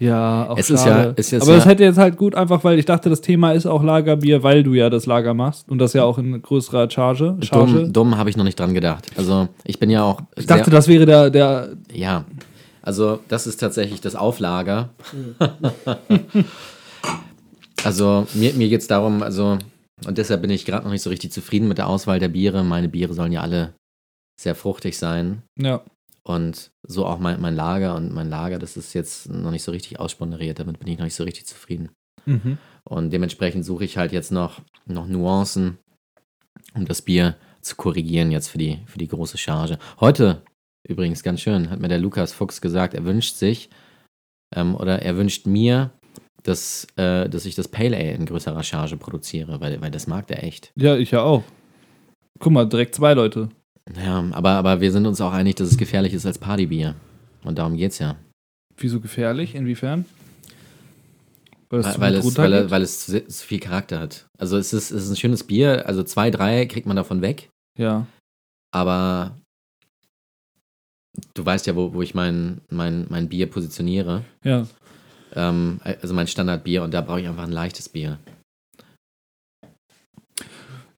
Ja, 0.00 0.46
auch 0.50 0.58
Es 0.58 0.68
ist 0.70 0.84
ja- 0.86 1.04
ist 1.16 1.32
Aber 1.42 1.54
das 1.54 1.64
ja- 1.64 1.70
hätte 1.70 1.82
jetzt 1.84 1.96
halt 1.98 2.16
gut, 2.18 2.34
einfach 2.36 2.62
weil 2.62 2.78
ich 2.78 2.84
dachte, 2.84 3.08
das 3.10 3.20
Thema 3.22 3.52
ist 3.52 3.66
auch 3.66 3.82
Lagerbier, 3.82 4.42
weil 4.44 4.62
du 4.62 4.74
ja 4.74 4.90
das 4.90 5.06
Lager 5.06 5.32
machst 5.34 5.68
und 5.70 5.78
das 5.78 5.92
ja 5.94 6.04
auch 6.04 6.18
in 6.18 6.40
größerer 6.40 6.88
Charge. 6.90 7.36
Charge. 7.40 7.72
Dumm, 7.84 7.92
dumm 7.94 8.16
habe 8.18 8.28
ich 8.30 8.36
noch 8.36 8.44
nicht 8.44 8.60
dran 8.60 8.74
gedacht. 8.74 9.06
Also 9.16 9.48
ich 9.64 9.80
bin 9.80 9.88
ja 9.90 10.04
auch. 10.04 10.20
Ich 10.36 10.46
dachte, 10.46 10.70
das 10.70 10.86
wäre 10.86 11.04
der, 11.06 11.30
der. 11.30 11.70
Ja, 11.92 12.24
also 12.88 13.20
das 13.28 13.46
ist 13.46 13.58
tatsächlich 13.58 14.00
das 14.00 14.16
Auflager. 14.16 14.88
also 17.84 18.26
mir, 18.32 18.54
mir 18.54 18.70
geht 18.70 18.80
es 18.80 18.86
darum, 18.86 19.22
also, 19.22 19.58
und 20.06 20.16
deshalb 20.16 20.40
bin 20.40 20.50
ich 20.50 20.64
gerade 20.64 20.84
noch 20.84 20.92
nicht 20.92 21.02
so 21.02 21.10
richtig 21.10 21.30
zufrieden 21.30 21.68
mit 21.68 21.76
der 21.76 21.86
Auswahl 21.86 22.18
der 22.18 22.30
Biere. 22.30 22.64
Meine 22.64 22.88
Biere 22.88 23.12
sollen 23.12 23.32
ja 23.32 23.42
alle 23.42 23.74
sehr 24.40 24.54
fruchtig 24.54 24.96
sein. 24.96 25.42
Ja. 25.58 25.84
Und 26.22 26.70
so 26.82 27.04
auch 27.04 27.18
mein, 27.18 27.42
mein 27.42 27.54
Lager 27.54 27.94
und 27.94 28.10
mein 28.14 28.30
Lager, 28.30 28.58
das 28.58 28.78
ist 28.78 28.94
jetzt 28.94 29.28
noch 29.28 29.50
nicht 29.50 29.64
so 29.64 29.72
richtig 29.72 30.00
aussponderiert, 30.00 30.58
damit 30.58 30.78
bin 30.78 30.88
ich 30.88 30.96
noch 30.96 31.04
nicht 31.04 31.14
so 31.14 31.24
richtig 31.24 31.44
zufrieden. 31.44 31.90
Mhm. 32.24 32.56
Und 32.84 33.10
dementsprechend 33.10 33.66
suche 33.66 33.84
ich 33.84 33.98
halt 33.98 34.12
jetzt 34.12 34.32
noch, 34.32 34.62
noch 34.86 35.06
Nuancen, 35.06 35.76
um 36.72 36.86
das 36.86 37.02
Bier 37.02 37.36
zu 37.60 37.76
korrigieren 37.76 38.30
jetzt 38.30 38.48
für 38.48 38.56
die, 38.56 38.78
für 38.86 38.98
die 38.98 39.08
große 39.08 39.36
Charge. 39.36 39.78
Heute, 40.00 40.40
übrigens 40.86 41.22
ganz 41.22 41.40
schön, 41.40 41.70
hat 41.70 41.80
mir 41.80 41.88
der 41.88 41.98
Lukas 41.98 42.32
Fuchs 42.32 42.60
gesagt, 42.60 42.94
er 42.94 43.04
wünscht 43.04 43.36
sich 43.36 43.70
ähm, 44.54 44.74
oder 44.74 45.02
er 45.02 45.16
wünscht 45.16 45.46
mir, 45.46 45.90
dass, 46.42 46.86
äh, 46.96 47.28
dass 47.28 47.44
ich 47.46 47.54
das 47.54 47.68
Pale 47.68 47.96
Ale 47.96 48.12
in 48.12 48.26
größerer 48.26 48.62
Charge 48.62 48.96
produziere, 48.96 49.60
weil, 49.60 49.80
weil 49.80 49.90
das 49.90 50.06
mag 50.06 50.26
der 50.28 50.44
echt. 50.44 50.72
Ja, 50.76 50.96
ich 50.96 51.10
ja 51.10 51.22
auch. 51.22 51.42
Guck 52.38 52.52
mal, 52.52 52.68
direkt 52.68 52.94
zwei 52.94 53.14
Leute. 53.14 53.48
Ja, 53.96 54.24
aber, 54.32 54.50
aber 54.50 54.80
wir 54.80 54.92
sind 54.92 55.06
uns 55.06 55.20
auch 55.20 55.32
einig, 55.32 55.56
dass 55.56 55.68
es 55.70 55.78
gefährlich 55.78 56.12
ist 56.14 56.26
als 56.26 56.38
Partybier. 56.38 56.94
Und 57.42 57.58
darum 57.58 57.76
geht's 57.76 57.98
ja. 57.98 58.16
Wieso 58.76 59.00
gefährlich? 59.00 59.54
Inwiefern? 59.54 60.04
Weil 61.70 61.82
zu 61.82 62.00
weil, 62.00 62.14
es, 62.14 62.36
weil, 62.38 62.52
es- 62.54 62.70
weil 62.70 62.82
es 62.82 63.06
zu, 63.06 63.26
zu 63.26 63.46
viel 63.46 63.60
Charakter 63.60 64.00
hat. 64.00 64.26
Also 64.38 64.56
es 64.56 64.72
ist, 64.72 64.90
es 64.90 65.04
ist 65.04 65.10
ein 65.10 65.16
schönes 65.16 65.44
Bier, 65.44 65.86
also 65.86 66.02
zwei, 66.02 66.30
drei 66.30 66.64
kriegt 66.66 66.86
man 66.86 66.96
davon 66.96 67.20
weg, 67.20 67.50
Ja. 67.78 68.06
aber 68.72 69.36
du 71.34 71.44
weißt 71.44 71.66
ja, 71.66 71.76
wo, 71.76 71.94
wo 71.94 72.02
ich 72.02 72.14
mein, 72.14 72.60
mein, 72.70 73.06
mein 73.08 73.28
Bier 73.28 73.48
positioniere. 73.48 74.24
Ja. 74.44 74.66
Ähm, 75.34 75.80
also 75.82 76.14
mein 76.14 76.26
Standardbier 76.26 76.82
und 76.82 76.92
da 76.94 77.00
brauche 77.00 77.20
ich 77.20 77.28
einfach 77.28 77.44
ein 77.44 77.52
leichtes 77.52 77.88
Bier. 77.88 78.18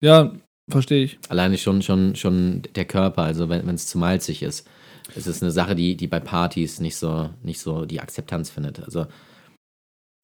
Ja, 0.00 0.32
verstehe 0.68 1.04
ich. 1.04 1.18
Alleine 1.28 1.58
schon, 1.58 1.82
schon, 1.82 2.16
schon 2.16 2.62
der 2.74 2.84
Körper, 2.84 3.22
also 3.22 3.48
wenn 3.48 3.68
es 3.68 3.86
zu 3.86 3.98
malzig 3.98 4.42
ist. 4.42 4.66
Es 5.16 5.26
ist 5.26 5.42
eine 5.42 5.50
Sache, 5.50 5.74
die, 5.74 5.96
die 5.96 6.06
bei 6.06 6.20
Partys 6.20 6.80
nicht 6.80 6.96
so, 6.96 7.30
nicht 7.42 7.60
so 7.60 7.84
die 7.84 8.00
Akzeptanz 8.00 8.50
findet. 8.50 8.82
Also 8.82 9.06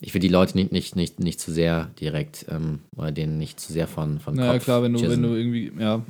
ich 0.01 0.12
will 0.12 0.20
die 0.20 0.28
Leute 0.28 0.57
nicht, 0.57 0.72
nicht, 0.72 0.94
nicht, 0.94 1.20
nicht 1.20 1.40
zu 1.40 1.51
sehr 1.51 1.90
direkt 1.99 2.47
ähm, 2.49 2.80
oder 2.97 3.12
denen 3.12 3.38
nicht 3.38 3.59
zu 3.59 3.72
sehr 3.72 3.88
von, 3.88 4.20
von 4.20 4.34
Naja, 4.34 4.55
Kopf 4.55 4.64
klar, 4.64 4.82
wenn 4.82 4.92
du, 4.92 5.09
wenn 5.09 5.22
du 5.22 5.34
irgendwie, 5.34 5.72
ja, 5.78 6.05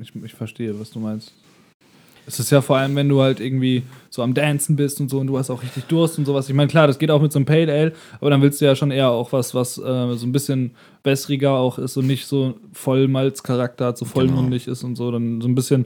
ich, 0.00 0.14
ich 0.14 0.34
verstehe, 0.34 0.78
was 0.78 0.90
du 0.90 1.00
meinst. 1.00 1.32
Es 2.26 2.40
ist 2.40 2.50
ja 2.50 2.60
vor 2.60 2.76
allem, 2.76 2.96
wenn 2.96 3.08
du 3.08 3.20
halt 3.22 3.38
irgendwie 3.40 3.84
so 4.10 4.22
am 4.22 4.34
Dancen 4.34 4.74
bist 4.76 5.00
und 5.00 5.08
so 5.10 5.20
und 5.20 5.28
du 5.28 5.38
hast 5.38 5.48
auch 5.50 5.62
richtig 5.62 5.84
Durst 5.84 6.18
und 6.18 6.24
sowas. 6.24 6.48
Ich 6.48 6.54
meine, 6.54 6.68
klar, 6.68 6.86
das 6.88 6.98
geht 6.98 7.10
auch 7.10 7.22
mit 7.22 7.30
so 7.32 7.38
einem 7.38 7.46
Pale 7.46 7.72
Ale, 7.72 7.92
aber 8.20 8.30
dann 8.30 8.42
willst 8.42 8.60
du 8.60 8.64
ja 8.64 8.74
schon 8.74 8.90
eher 8.90 9.10
auch 9.10 9.32
was, 9.32 9.54
was 9.54 9.78
äh, 9.78 9.82
so 10.16 10.26
ein 10.26 10.32
bisschen 10.32 10.72
wässriger 11.04 11.52
auch 11.52 11.78
ist 11.78 11.96
und 11.96 12.06
nicht 12.08 12.26
so 12.26 12.54
Vollmalzcharakter 12.72 13.86
hat, 13.86 13.98
so 13.98 14.04
vollmundig 14.04 14.66
ist 14.66 14.82
und 14.82 14.96
so. 14.96 15.10
Dann 15.10 15.40
so 15.40 15.48
ein 15.48 15.54
bisschen. 15.54 15.84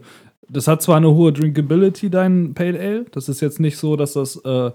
Das 0.49 0.67
hat 0.67 0.81
zwar 0.81 0.97
eine 0.97 1.11
hohe 1.11 1.31
Drinkability, 1.31 2.09
dein 2.09 2.53
Pale 2.53 2.79
Ale. 2.79 3.05
Das 3.11 3.29
ist 3.29 3.39
jetzt 3.39 3.59
nicht 3.59 3.77
so, 3.77 3.95
dass 3.95 4.13
das, 4.13 4.35
äh, 4.37 4.71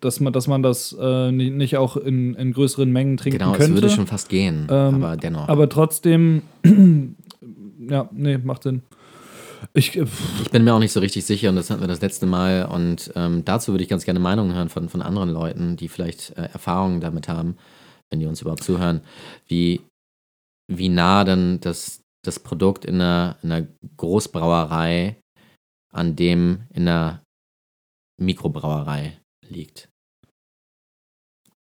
dass 0.00 0.20
man, 0.20 0.32
dass 0.32 0.46
man 0.46 0.62
das 0.62 0.96
äh, 0.98 1.32
nicht, 1.32 1.52
nicht 1.54 1.76
auch 1.76 1.96
in, 1.96 2.34
in 2.34 2.52
größeren 2.52 2.90
Mengen 2.90 3.16
trinken 3.16 3.38
Genau, 3.38 3.52
könnte. 3.52 3.64
es 3.74 3.82
würde 3.82 3.90
schon 3.90 4.06
fast 4.06 4.28
gehen, 4.28 4.66
Ähm, 4.70 5.02
aber 5.02 5.16
dennoch. 5.16 5.48
Aber 5.48 5.68
trotzdem, 5.68 6.42
ja, 7.90 8.08
nee, 8.12 8.38
macht 8.38 8.62
Sinn. 8.62 8.82
Ich, 9.76 9.94
äh, 9.94 10.06
ich 10.42 10.50
bin 10.50 10.64
mir 10.64 10.74
auch 10.74 10.80
nicht 10.80 10.92
so 10.92 11.00
richtig 11.00 11.24
sicher 11.26 11.50
und 11.50 11.56
das 11.56 11.70
hatten 11.70 11.82
wir 11.82 11.86
das 11.86 12.00
letzte 12.00 12.26
Mal 12.26 12.64
und 12.64 13.12
ähm, 13.14 13.44
dazu 13.44 13.72
würde 13.72 13.84
ich 13.84 13.90
ganz 13.90 14.04
gerne 14.04 14.18
Meinungen 14.18 14.54
hören 14.54 14.70
von, 14.70 14.88
von 14.88 15.02
anderen 15.02 15.28
Leuten, 15.30 15.76
die 15.76 15.88
vielleicht 15.88 16.30
äh, 16.38 16.48
Erfahrungen 16.52 17.00
damit 17.00 17.28
haben, 17.28 17.56
wenn 18.10 18.18
die 18.18 18.26
uns 18.26 18.40
überhaupt 18.40 18.64
zuhören, 18.64 19.02
wie, 19.46 19.82
wie 20.66 20.88
nah 20.88 21.24
dann 21.24 21.60
das, 21.60 22.00
das 22.24 22.40
Produkt 22.40 22.86
in 22.86 22.96
einer, 22.96 23.36
in 23.42 23.52
einer 23.52 23.66
Großbrauerei 23.98 25.16
an 25.92 26.16
dem 26.16 26.66
in 26.70 26.88
einer 26.88 27.22
Mikrobrauerei 28.18 29.20
liegt. 29.46 29.88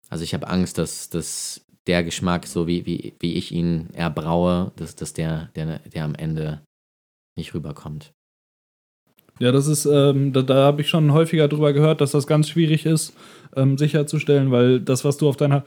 Also 0.10 0.24
ich 0.24 0.34
habe 0.36 0.47
Angst, 0.47 0.78
dass, 0.78 1.10
dass 1.10 1.66
der 1.88 2.03
Geschmack, 2.03 2.45
so 2.45 2.68
wie, 2.68 2.86
wie, 2.86 3.16
wie 3.20 3.34
ich 3.34 3.51
ihn 3.51 3.89
erbraue, 3.93 4.72
dass, 4.76 4.95
dass 4.95 5.14
der, 5.14 5.49
der, 5.56 5.80
der 5.80 6.03
am 6.03 6.16
Ende 6.16 6.62
nicht 7.38 7.54
rüberkommt. 7.54 8.14
ja, 9.40 9.52
das 9.52 9.68
ist, 9.68 9.86
ähm, 9.86 10.32
da, 10.34 10.42
da 10.42 10.66
habe 10.66 10.82
ich 10.82 10.90
schon 10.90 11.12
häufiger 11.12 11.48
drüber 11.48 11.74
gehört, 11.74 12.00
dass 12.02 12.12
das 12.12 12.28
ganz 12.28 12.48
schwierig 12.50 12.86
ist, 12.86 13.14
ähm, 13.56 13.78
sicherzustellen, 13.78 14.52
weil 14.52 14.80
das, 14.80 15.04
was 15.04 15.18
du 15.18 15.28
auf 15.28 15.36
deiner 15.38 15.66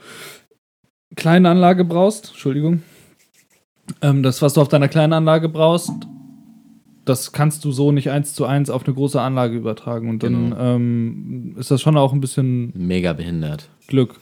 kleinen 1.15 1.45
Anlage 1.45 1.85
brauchst, 1.85 2.29
Entschuldigung, 2.29 2.81
ähm, 4.01 4.23
das, 4.23 4.41
was 4.41 4.53
du 4.53 4.61
auf 4.61 4.67
deiner 4.69 4.87
kleinen 4.87 5.13
Anlage 5.13 5.49
brauchst, 5.49 5.91
das 7.05 7.31
kannst 7.31 7.65
du 7.65 7.71
so 7.71 7.91
nicht 7.91 8.11
eins 8.11 8.35
zu 8.35 8.45
eins 8.45 8.69
auf 8.69 8.85
eine 8.85 8.93
große 8.93 9.19
Anlage 9.19 9.55
übertragen. 9.57 10.09
Und 10.09 10.21
dann 10.21 10.51
Genau. 10.51 10.59
ähm, 10.75 11.55
ist 11.57 11.71
das 11.71 11.81
schon 11.81 11.97
auch 11.97 12.13
ein 12.13 12.21
bisschen 12.21 12.71
Mega 12.75 13.13
behindert. 13.13 13.69
Glück. 13.87 14.15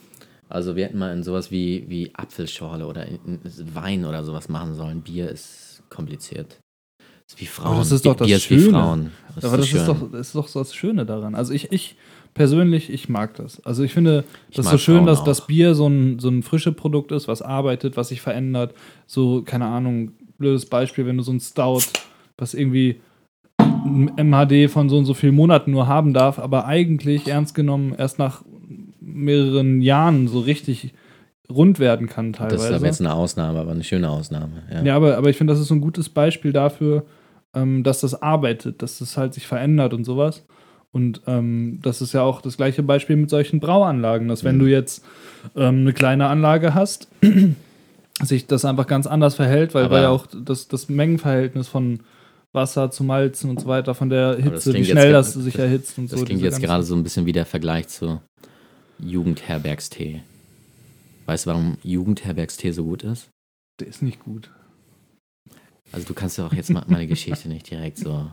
Also 0.48 0.74
wir 0.76 0.86
hätten 0.86 0.98
mal 0.98 1.12
in 1.14 1.22
sowas 1.22 1.50
wie, 1.50 1.84
wie 1.88 2.14
Apfelschorle 2.14 2.86
oder 2.86 3.04
in, 3.04 3.18
in 3.26 3.74
Wein 3.74 4.06
oder 4.06 4.24
sowas 4.24 4.48
machen 4.48 4.74
sollen. 4.74 5.02
Bier 5.02 5.28
ist 5.28 5.82
kompliziert. 5.90 6.58
Wie 7.36 7.46
Frauen. 7.46 7.78
das 7.78 7.92
ist 7.92 8.06
doch 8.06 8.16
das 8.16 8.26
Bier 8.26 8.38
Schöne. 8.38 8.70
Frauen. 8.70 9.10
Das 9.34 9.44
Aber 9.44 9.58
ist 9.62 9.72
das 9.72 9.80
ist, 9.80 9.88
doch, 9.88 10.10
das 10.10 10.20
ist 10.28 10.34
doch 10.34 10.48
so 10.48 10.58
das 10.60 10.74
Schöne 10.74 11.06
daran. 11.06 11.34
Also 11.34 11.52
ich, 11.52 11.70
ich 11.72 11.96
persönlich, 12.34 12.90
ich 12.90 13.08
mag 13.08 13.34
das. 13.34 13.64
Also 13.64 13.82
ich 13.82 13.92
finde 13.92 14.24
Ich 14.50 14.56
das 14.56 14.70
so 14.70 14.78
schön, 14.78 14.96
Frauen 14.96 15.06
dass 15.06 15.24
das 15.24 15.46
Bier 15.46 15.74
so 15.74 15.86
ein, 15.88 16.18
so 16.18 16.28
ein 16.28 16.42
frische 16.42 16.72
Produkt 16.72 17.12
ist, 17.12 17.28
was 17.28 17.42
arbeitet, 17.42 17.96
was 17.96 18.08
sich 18.08 18.20
verändert. 18.20 18.74
So, 19.06 19.42
keine 19.42 19.66
Ahnung, 19.66 20.12
blödes 20.38 20.66
Beispiel, 20.66 21.06
wenn 21.06 21.16
du 21.16 21.22
so 21.22 21.32
ein 21.32 21.40
Stout, 21.40 21.82
was 22.36 22.54
irgendwie 22.54 23.00
ein 23.58 24.10
MHD 24.16 24.70
von 24.70 24.88
so 24.88 24.98
und 24.98 25.04
so 25.04 25.14
vielen 25.14 25.34
Monaten 25.34 25.70
nur 25.70 25.86
haben 25.86 26.14
darf, 26.14 26.38
aber 26.38 26.66
eigentlich 26.66 27.28
ernst 27.28 27.54
genommen 27.54 27.94
erst 27.96 28.18
nach 28.18 28.42
mehreren 29.00 29.80
Jahren 29.80 30.28
so 30.28 30.40
richtig 30.40 30.94
rund 31.50 31.78
werden 31.78 32.08
kann 32.08 32.32
teilweise. 32.32 32.56
Das 32.56 32.66
ist 32.66 32.72
aber 32.76 32.86
jetzt 32.86 33.00
eine 33.00 33.14
Ausnahme, 33.14 33.58
aber 33.58 33.70
eine 33.70 33.84
schöne 33.84 34.10
Ausnahme. 34.10 34.62
Ja. 34.70 34.82
Ja, 34.82 34.96
aber, 34.96 35.16
aber 35.16 35.30
ich 35.30 35.36
finde, 35.36 35.52
das 35.52 35.60
ist 35.60 35.68
so 35.68 35.74
ein 35.74 35.80
gutes 35.80 36.08
Beispiel 36.08 36.52
dafür, 36.52 37.04
ähm, 37.54 37.82
dass 37.82 38.00
das 38.00 38.20
arbeitet, 38.22 38.82
dass 38.82 38.98
das 38.98 39.16
halt 39.16 39.34
sich 39.34 39.46
verändert 39.46 39.94
und 39.94 40.04
sowas. 40.04 40.44
Und 40.90 41.20
ähm, 41.26 41.80
das 41.82 42.00
ist 42.00 42.14
ja 42.14 42.22
auch 42.22 42.40
das 42.40 42.56
gleiche 42.56 42.82
Beispiel 42.82 43.16
mit 43.16 43.28
solchen 43.30 43.60
Brauanlagen, 43.60 44.26
dass 44.28 44.42
wenn 44.44 44.56
Mhm. 44.56 44.60
du 44.60 44.66
jetzt 44.66 45.04
ähm, 45.54 45.80
eine 45.80 45.92
kleine 45.92 46.28
Anlage 46.28 46.74
hast, 46.74 47.08
sich 48.22 48.46
das 48.46 48.64
einfach 48.64 48.86
ganz 48.86 49.06
anders 49.06 49.34
verhält, 49.34 49.74
weil, 49.74 49.90
weil 49.90 50.02
ja 50.02 50.08
auch 50.08 50.26
das, 50.26 50.66
das 50.68 50.88
Mengenverhältnis 50.88 51.68
von 51.68 52.00
Wasser 52.52 52.90
zu 52.90 53.04
Malzen 53.04 53.50
und 53.50 53.60
so 53.60 53.66
weiter, 53.68 53.94
von 53.94 54.08
der 54.08 54.36
das 54.36 54.44
Hitze, 54.44 54.70
wie 54.70 54.72
klingt 54.76 54.86
schnell 54.88 55.12
das 55.12 55.34
sich 55.34 55.54
das- 55.54 55.62
erhitzt 55.62 55.98
und 55.98 56.10
Das 56.10 56.18
so. 56.18 56.24
klingt 56.24 56.40
diese 56.40 56.50
jetzt 56.50 56.62
gerade 56.62 56.82
so 56.82 56.94
ein 56.96 57.02
bisschen 57.02 57.26
wie 57.26 57.32
der 57.32 57.46
Vergleich 57.46 57.88
zu 57.88 58.20
Jugendherbergstee. 58.98 60.22
Weißt 61.26 61.46
du, 61.46 61.50
warum 61.50 61.76
Jugendherbergstee 61.82 62.72
so 62.72 62.84
gut 62.84 63.04
ist? 63.04 63.28
Der 63.80 63.86
ist 63.86 64.02
nicht 64.02 64.20
gut. 64.24 64.50
Also 65.92 66.06
du 66.06 66.14
kannst 66.14 66.38
ja 66.38 66.46
auch 66.46 66.52
jetzt 66.52 66.70
mal 66.70 66.84
meine 66.88 67.06
Geschichte 67.06 67.48
nicht 67.48 67.70
direkt 67.70 67.98
so. 67.98 68.30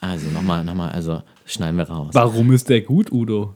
Also 0.00 0.30
nochmal, 0.30 0.64
nochmal, 0.64 0.90
also 0.90 1.22
schneiden 1.46 1.76
wir 1.76 1.84
raus. 1.88 2.10
Warum 2.14 2.52
ist 2.52 2.68
der 2.68 2.80
gut, 2.80 3.12
Udo? 3.12 3.54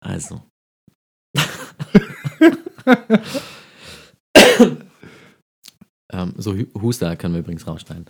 Also. 0.00 0.42
ähm, 6.12 6.34
so 6.36 6.54
Hu- 6.54 6.80
Huster 6.80 7.16
können 7.16 7.34
wir 7.34 7.40
übrigens 7.40 7.66
rausschneiden. 7.66 8.06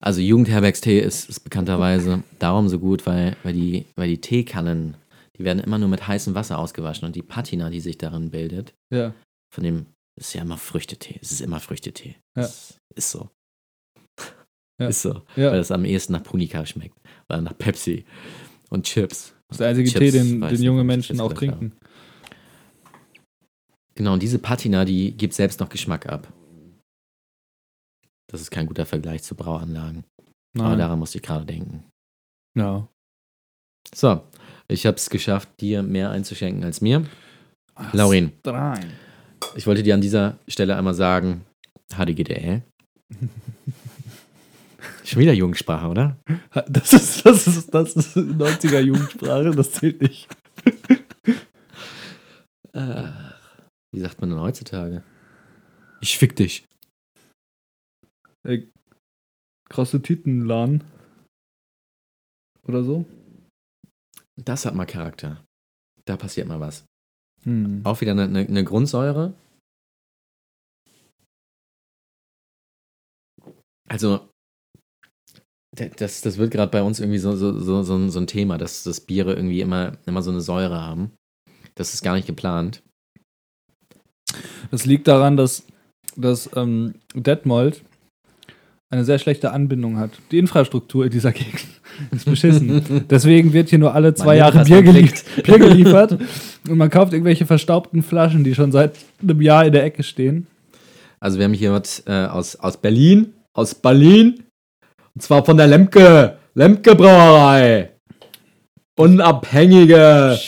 Also 0.00 0.20
Jugendherbergstee 0.20 1.00
ist, 1.00 1.28
ist 1.28 1.40
bekannterweise 1.40 2.22
darum 2.38 2.68
so 2.68 2.78
gut, 2.78 3.04
weil, 3.06 3.36
weil, 3.42 3.52
die, 3.52 3.86
weil 3.96 4.08
die 4.08 4.20
Teekannen, 4.20 4.96
die 5.38 5.44
werden 5.44 5.60
immer 5.60 5.78
nur 5.78 5.88
mit 5.88 6.06
heißem 6.06 6.34
Wasser 6.34 6.58
ausgewaschen 6.58 7.06
und 7.06 7.14
die 7.16 7.22
Patina, 7.22 7.70
die 7.70 7.80
sich 7.80 7.96
darin 7.98 8.30
bildet, 8.30 8.74
Ja. 8.92 9.14
von 9.54 9.64
dem, 9.64 9.86
ist 10.18 10.34
ja 10.34 10.42
immer 10.42 10.58
Früchtetee. 10.58 11.18
Es 11.22 11.30
ist 11.32 11.40
immer 11.40 11.60
Früchtetee. 11.60 12.16
Ja. 12.36 12.42
Ist 12.94 13.10
so. 13.10 13.30
Ja. 14.80 14.88
Ist 14.88 15.02
so. 15.02 15.22
Ja. 15.36 15.52
Weil 15.52 15.60
es 15.60 15.70
am 15.70 15.84
ehesten 15.84 16.12
nach 16.12 16.22
Punika 16.24 16.66
schmeckt. 16.66 16.98
Oder 17.28 17.40
nach 17.40 17.56
Pepsi 17.56 18.04
und 18.70 18.84
Chips. 18.86 19.34
Das 19.48 19.54
ist 19.56 19.60
der 19.60 19.68
einzige 19.68 19.88
Chips, 19.88 20.00
Tee, 20.00 20.10
den, 20.10 20.40
den 20.40 20.62
junge 20.62 20.84
Menschen 20.84 21.16
das 21.16 21.24
auch 21.26 21.32
trinken. 21.32 21.72
Genau, 23.94 24.12
und 24.12 24.22
diese 24.22 24.38
Patina, 24.38 24.84
die 24.84 25.16
gibt 25.16 25.34
selbst 25.34 25.60
noch 25.60 25.68
Geschmack 25.68 26.06
ab. 26.06 26.32
Das 28.30 28.40
ist 28.40 28.50
kein 28.50 28.66
guter 28.66 28.86
Vergleich 28.86 29.22
zu 29.22 29.34
Brauanlagen. 29.34 30.04
Aber 30.56 30.70
Nein. 30.70 30.78
daran 30.78 30.98
musste 30.98 31.18
ich 31.18 31.24
gerade 31.24 31.46
denken. 31.46 31.84
Ja. 32.56 32.86
So, 33.94 34.22
ich 34.68 34.86
habe 34.86 34.96
es 34.96 35.10
geschafft, 35.10 35.48
dir 35.60 35.82
mehr 35.82 36.10
einzuschenken 36.10 36.62
als 36.64 36.80
mir. 36.80 37.04
Laurin, 37.92 38.32
Drei. 38.42 38.80
ich 39.56 39.66
wollte 39.66 39.82
dir 39.82 39.94
an 39.94 40.00
dieser 40.00 40.38
Stelle 40.46 40.76
einmal 40.76 40.94
sagen, 40.94 41.44
HDGDL. 41.92 42.62
Schon 45.04 45.20
wieder 45.20 45.32
Jugendsprache, 45.32 45.86
oder? 45.86 46.16
Das 46.68 46.92
ist, 46.92 47.24
das 47.24 47.46
ist, 47.46 47.72
das 47.72 47.96
ist 47.96 48.16
90er 48.16 48.80
Jugendsprache, 48.80 49.52
das 49.52 49.72
zählt 49.72 50.02
nicht. 50.02 50.28
Äh, 52.74 53.08
wie 53.92 54.00
sagt 54.00 54.20
man 54.20 54.30
denn 54.30 54.40
heutzutage? 54.40 55.02
Ich 56.00 56.18
fick 56.18 56.36
dich. 56.36 56.66
Äh, 58.46 58.66
krasse 59.70 60.02
Titenladen. 60.02 60.84
Oder 62.66 62.84
so. 62.84 63.06
Das 64.44 64.64
hat 64.64 64.74
mal 64.74 64.86
Charakter. 64.86 65.44
Da 66.04 66.16
passiert 66.16 66.46
mal 66.46 66.60
was. 66.60 66.84
Hm. 67.42 67.82
Auch 67.84 68.00
wieder 68.00 68.12
eine, 68.12 68.24
eine, 68.24 68.40
eine 68.40 68.64
Grundsäure. 68.64 69.34
Also, 73.88 74.28
das, 75.96 76.20
das 76.22 76.38
wird 76.38 76.50
gerade 76.50 76.70
bei 76.70 76.82
uns 76.82 77.00
irgendwie 77.00 77.18
so, 77.18 77.36
so, 77.36 77.58
so, 77.58 77.82
so, 77.82 77.96
ein- 77.96 78.10
so 78.10 78.18
ein 78.20 78.26
Thema, 78.26 78.58
dass, 78.58 78.82
dass 78.84 79.00
Biere 79.00 79.34
irgendwie 79.34 79.60
immer, 79.60 79.96
immer 80.06 80.22
so 80.22 80.30
eine 80.30 80.40
Säure 80.40 80.80
haben. 80.80 81.12
Das 81.74 81.94
ist 81.94 82.02
gar 82.02 82.14
nicht 82.14 82.26
geplant. 82.26 82.82
Das 84.70 84.84
liegt 84.84 85.08
daran, 85.08 85.36
dass, 85.36 85.64
dass 86.16 86.50
ähm, 86.56 86.94
Detmold 87.14 87.82
eine 88.90 89.04
sehr 89.04 89.18
schlechte 89.18 89.52
Anbindung 89.52 89.98
hat. 89.98 90.10
Die 90.30 90.38
Infrastruktur 90.38 91.04
in 91.04 91.10
dieser 91.10 91.32
Gegend 91.32 91.66
ist 92.10 92.24
beschissen. 92.24 93.04
Deswegen 93.10 93.52
wird 93.52 93.68
hier 93.68 93.78
nur 93.78 93.94
alle 93.94 94.14
zwei 94.14 94.26
Man 94.26 94.36
Jahre 94.38 94.64
Bier, 94.64 94.82
gelie. 94.82 95.10
Bier 95.44 95.58
geliefert 95.58 96.18
und 96.68 96.78
man 96.78 96.88
kauft 96.88 97.12
irgendwelche 97.12 97.46
verstaubten 97.46 98.02
Flaschen, 98.02 98.44
die 98.44 98.54
schon 98.54 98.72
seit 98.72 98.98
einem 99.22 99.42
Jahr 99.42 99.66
in 99.66 99.72
der 99.72 99.84
Ecke 99.84 100.02
stehen. 100.02 100.46
Also 101.20 101.38
wir 101.38 101.44
haben 101.44 101.52
hier 101.52 101.72
was 101.72 102.02
äh, 102.06 102.26
aus, 102.26 102.56
aus 102.56 102.76
Berlin. 102.76 103.34
Aus 103.52 103.74
Berlin. 103.74 104.44
Und 105.14 105.22
zwar 105.22 105.44
von 105.44 105.56
der 105.56 105.66
Lemke. 105.66 106.38
Lemke 106.54 106.94
Brauerei. 106.94 107.90
Unabhängige 108.96 110.38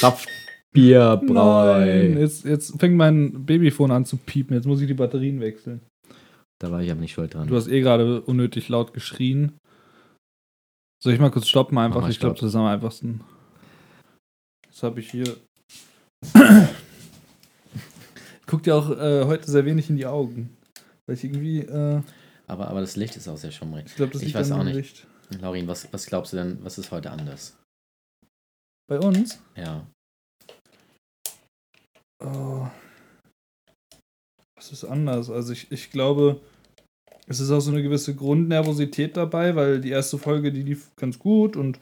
Kraftbierbrauerei. 0.00 2.08
Nein, 2.08 2.18
jetzt, 2.18 2.44
jetzt 2.44 2.80
fängt 2.80 2.96
mein 2.96 3.44
Babyphone 3.44 3.90
an 3.90 4.04
zu 4.04 4.16
piepen. 4.16 4.56
Jetzt 4.56 4.66
muss 4.66 4.80
ich 4.80 4.86
die 4.86 4.94
Batterien 4.94 5.40
wechseln. 5.40 5.80
Da 6.60 6.70
war 6.70 6.82
ich 6.82 6.90
aber 6.90 7.00
nicht 7.00 7.14
schuld 7.14 7.34
dran. 7.34 7.48
Du 7.48 7.56
hast 7.56 7.68
eh 7.68 7.80
gerade 7.80 8.20
unnötig 8.20 8.68
laut 8.68 8.92
geschrien. 8.92 9.58
Soll 11.02 11.14
ich 11.14 11.20
mal 11.20 11.30
kurz 11.30 11.48
stoppen 11.48 11.78
einfach? 11.78 12.06
Ich 12.08 12.20
glaube, 12.20 12.34
das 12.34 12.50
ist 12.50 12.54
am 12.54 12.66
einfachsten. 12.66 13.24
Jetzt 14.66 14.82
habe 14.82 15.00
ich 15.00 15.10
hier. 15.10 15.36
Guck 18.46 18.62
dir 18.62 18.76
auch 18.76 18.90
äh, 18.90 19.24
heute 19.24 19.50
sehr 19.50 19.64
wenig 19.64 19.88
in 19.88 19.96
die 19.96 20.04
Augen. 20.04 20.54
Weil 21.06 21.16
ich 21.16 21.24
irgendwie, 21.24 21.60
äh, 21.60 22.02
aber, 22.46 22.68
aber 22.68 22.80
das 22.80 22.96
Licht 22.96 23.16
ist 23.16 23.26
auch 23.28 23.38
sehr 23.38 23.52
schummrig. 23.52 23.86
ich 23.86 23.94
glaube, 23.94 24.12
das 24.12 24.22
Ich 24.22 24.34
weiß 24.34 24.52
auch 24.52 24.62
nicht. 24.62 24.74
Licht. 24.74 25.06
Laurin, 25.40 25.66
was, 25.66 25.90
was 25.92 26.06
glaubst 26.06 26.34
du 26.34 26.36
denn, 26.36 26.62
was 26.62 26.76
ist 26.76 26.90
heute 26.90 27.10
anders? 27.10 27.56
Bei 28.86 28.98
uns? 28.98 29.40
Ja. 29.56 29.86
Oh. 32.22 32.66
Was 34.60 34.72
ist 34.72 34.84
anders? 34.84 35.30
Also 35.30 35.54
ich, 35.54 35.72
ich 35.72 35.90
glaube, 35.90 36.38
es 37.26 37.40
ist 37.40 37.50
auch 37.50 37.60
so 37.60 37.70
eine 37.70 37.82
gewisse 37.82 38.14
Grundnervosität 38.14 39.16
dabei, 39.16 39.56
weil 39.56 39.80
die 39.80 39.88
erste 39.88 40.18
Folge, 40.18 40.52
die 40.52 40.62
lief 40.62 40.94
ganz 40.96 41.18
gut 41.18 41.56
und 41.56 41.78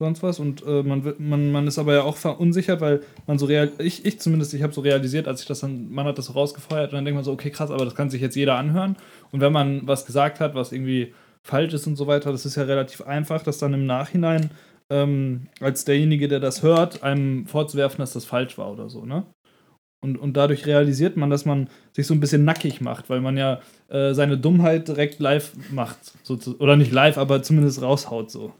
sonst 0.00 0.22
was 0.22 0.40
und 0.40 0.64
äh, 0.66 0.82
man, 0.82 1.14
man, 1.18 1.52
man 1.52 1.66
ist 1.66 1.78
aber 1.78 1.92
ja 1.92 2.02
auch 2.04 2.16
verunsichert, 2.16 2.80
weil 2.80 3.02
man 3.26 3.38
so 3.38 3.44
real, 3.44 3.70
ich, 3.76 4.06
ich 4.06 4.20
zumindest, 4.20 4.54
ich 4.54 4.62
habe 4.62 4.72
so 4.72 4.80
realisiert, 4.80 5.28
als 5.28 5.42
ich 5.42 5.46
das 5.46 5.60
dann, 5.60 5.90
man 5.90 6.06
hat 6.06 6.16
das 6.16 6.26
so 6.26 6.32
rausgefeuert 6.32 6.92
und 6.92 6.96
dann 6.96 7.04
denkt 7.04 7.16
man 7.16 7.24
so, 7.24 7.32
okay, 7.32 7.50
krass, 7.50 7.70
aber 7.70 7.84
das 7.84 7.94
kann 7.94 8.08
sich 8.08 8.22
jetzt 8.22 8.36
jeder 8.36 8.56
anhören 8.56 8.96
und 9.30 9.42
wenn 9.42 9.52
man 9.52 9.86
was 9.86 10.06
gesagt 10.06 10.40
hat, 10.40 10.54
was 10.54 10.72
irgendwie 10.72 11.12
falsch 11.46 11.74
ist 11.74 11.86
und 11.86 11.96
so 11.96 12.06
weiter, 12.06 12.32
das 12.32 12.46
ist 12.46 12.56
ja 12.56 12.62
relativ 12.62 13.02
einfach, 13.02 13.42
das 13.42 13.58
dann 13.58 13.74
im 13.74 13.84
Nachhinein 13.84 14.50
ähm, 14.88 15.48
als 15.60 15.84
derjenige, 15.84 16.28
der 16.28 16.40
das 16.40 16.62
hört, 16.62 17.02
einem 17.02 17.46
vorzuwerfen, 17.46 17.98
dass 17.98 18.14
das 18.14 18.24
falsch 18.24 18.56
war 18.56 18.72
oder 18.72 18.88
so, 18.88 19.04
ne? 19.04 19.26
Und, 20.00 20.16
und 20.16 20.36
dadurch 20.36 20.64
realisiert 20.66 21.16
man, 21.16 21.28
dass 21.28 21.44
man 21.44 21.68
sich 21.92 22.06
so 22.06 22.14
ein 22.14 22.20
bisschen 22.20 22.44
nackig 22.44 22.80
macht, 22.80 23.10
weil 23.10 23.20
man 23.20 23.36
ja 23.36 23.60
äh, 23.88 24.14
seine 24.14 24.38
Dummheit 24.38 24.86
direkt 24.86 25.18
live 25.18 25.52
macht. 25.72 25.98
sozu- 26.22 26.58
Oder 26.60 26.76
nicht 26.76 26.92
live, 26.92 27.18
aber 27.18 27.42
zumindest 27.42 27.82
raushaut 27.82 28.30
so. 28.30 28.52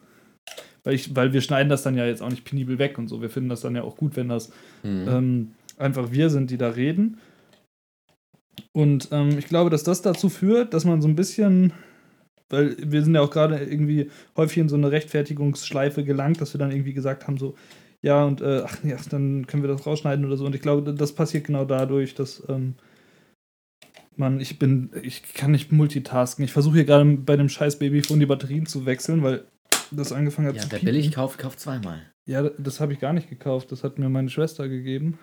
Weil, 0.83 0.95
ich, 0.95 1.15
weil 1.15 1.33
wir 1.33 1.41
schneiden 1.41 1.69
das 1.69 1.83
dann 1.83 1.97
ja 1.97 2.07
jetzt 2.07 2.23
auch 2.23 2.31
nicht 2.31 2.45
penibel 2.45 2.79
weg 2.79 2.99
und 2.99 3.07
so. 3.09 3.23
Wir 3.23 3.31
finden 3.31 3.49
das 3.51 3.61
dann 3.61 3.77
ja 3.77 3.83
auch 3.83 3.97
gut, 3.97 4.17
wenn 4.17 4.29
das 4.29 4.51
Mhm. 4.83 5.07
ähm, 5.09 5.51
einfach 5.77 6.11
wir 6.11 6.29
sind, 6.31 6.51
die 6.51 6.59
da 6.59 6.71
reden. 6.71 7.19
Und 8.73 9.09
ähm, 9.13 9.39
ich 9.39 9.47
glaube, 9.47 9.71
dass 9.71 9.85
das 9.85 10.03
dazu 10.03 10.29
führt, 10.29 10.75
dass 10.75 10.85
man 10.85 11.01
so 11.01 11.09
ein 11.09 11.17
bisschen, 11.17 11.73
weil 12.49 12.77
wir 12.81 13.03
sind 13.03 13.15
ja 13.15 13.21
auch 13.21 13.31
gerade 13.31 13.59
irgendwie 13.59 14.11
häufig 14.37 14.59
in 14.59 14.69
so 14.69 14.77
eine 14.77 14.91
Rechtfertigungsschleife 14.91 16.03
gelangt, 16.05 16.41
dass 16.41 16.53
wir 16.55 16.59
dann 16.59 16.73
irgendwie 16.73 16.93
gesagt 16.95 17.27
haben, 17.27 17.39
so, 17.39 17.55
ja, 18.03 18.25
und 18.25 18.41
äh, 18.41 18.63
ach 18.65 18.83
ja, 18.85 18.97
dann 19.11 19.47
können 19.47 19.63
wir 19.63 19.69
das 19.69 19.87
rausschneiden 19.87 20.25
oder 20.25 20.37
so. 20.37 20.47
Und 20.47 20.55
ich 20.55 20.63
glaube, 20.63 20.95
das 20.95 21.15
passiert 21.15 21.45
genau 21.45 21.65
dadurch, 21.65 22.15
dass 22.15 22.43
ähm, 22.49 22.75
man, 24.17 24.41
ich 24.41 24.59
bin, 24.59 24.91
ich 25.03 25.35
kann 25.35 25.51
nicht 25.51 25.73
multitasken. 25.73 26.45
Ich 26.45 26.53
versuche 26.53 26.77
hier 26.77 26.85
gerade 26.85 27.05
bei 27.05 27.37
dem 27.37 27.49
scheiß 27.49 27.79
Babyphone 27.79 28.21
die 28.21 28.27
Batterien 28.27 28.67
zu 28.67 28.87
wechseln, 28.87 29.23
weil 29.23 29.45
das 29.91 30.13
angefangen 30.13 30.49
hat 30.49 30.57
ja, 30.57 30.63
zu 30.63 30.71
wer 30.71 30.79
piepen. 30.79 30.95
billig 30.95 31.13
kauft, 31.13 31.39
kauft 31.39 31.61
zweimal. 31.61 32.03
Ja, 32.27 32.49
das 32.51 32.81
habe 32.81 32.93
ich 32.93 33.01
gar 33.01 33.13
nicht 33.13 33.31
gekauft. 33.31 33.73
Das 33.73 33.83
hat 33.83 33.99
mir 33.99 34.09
meine 34.09 34.29
Schwester 34.29 34.69
gegeben. 34.69 35.19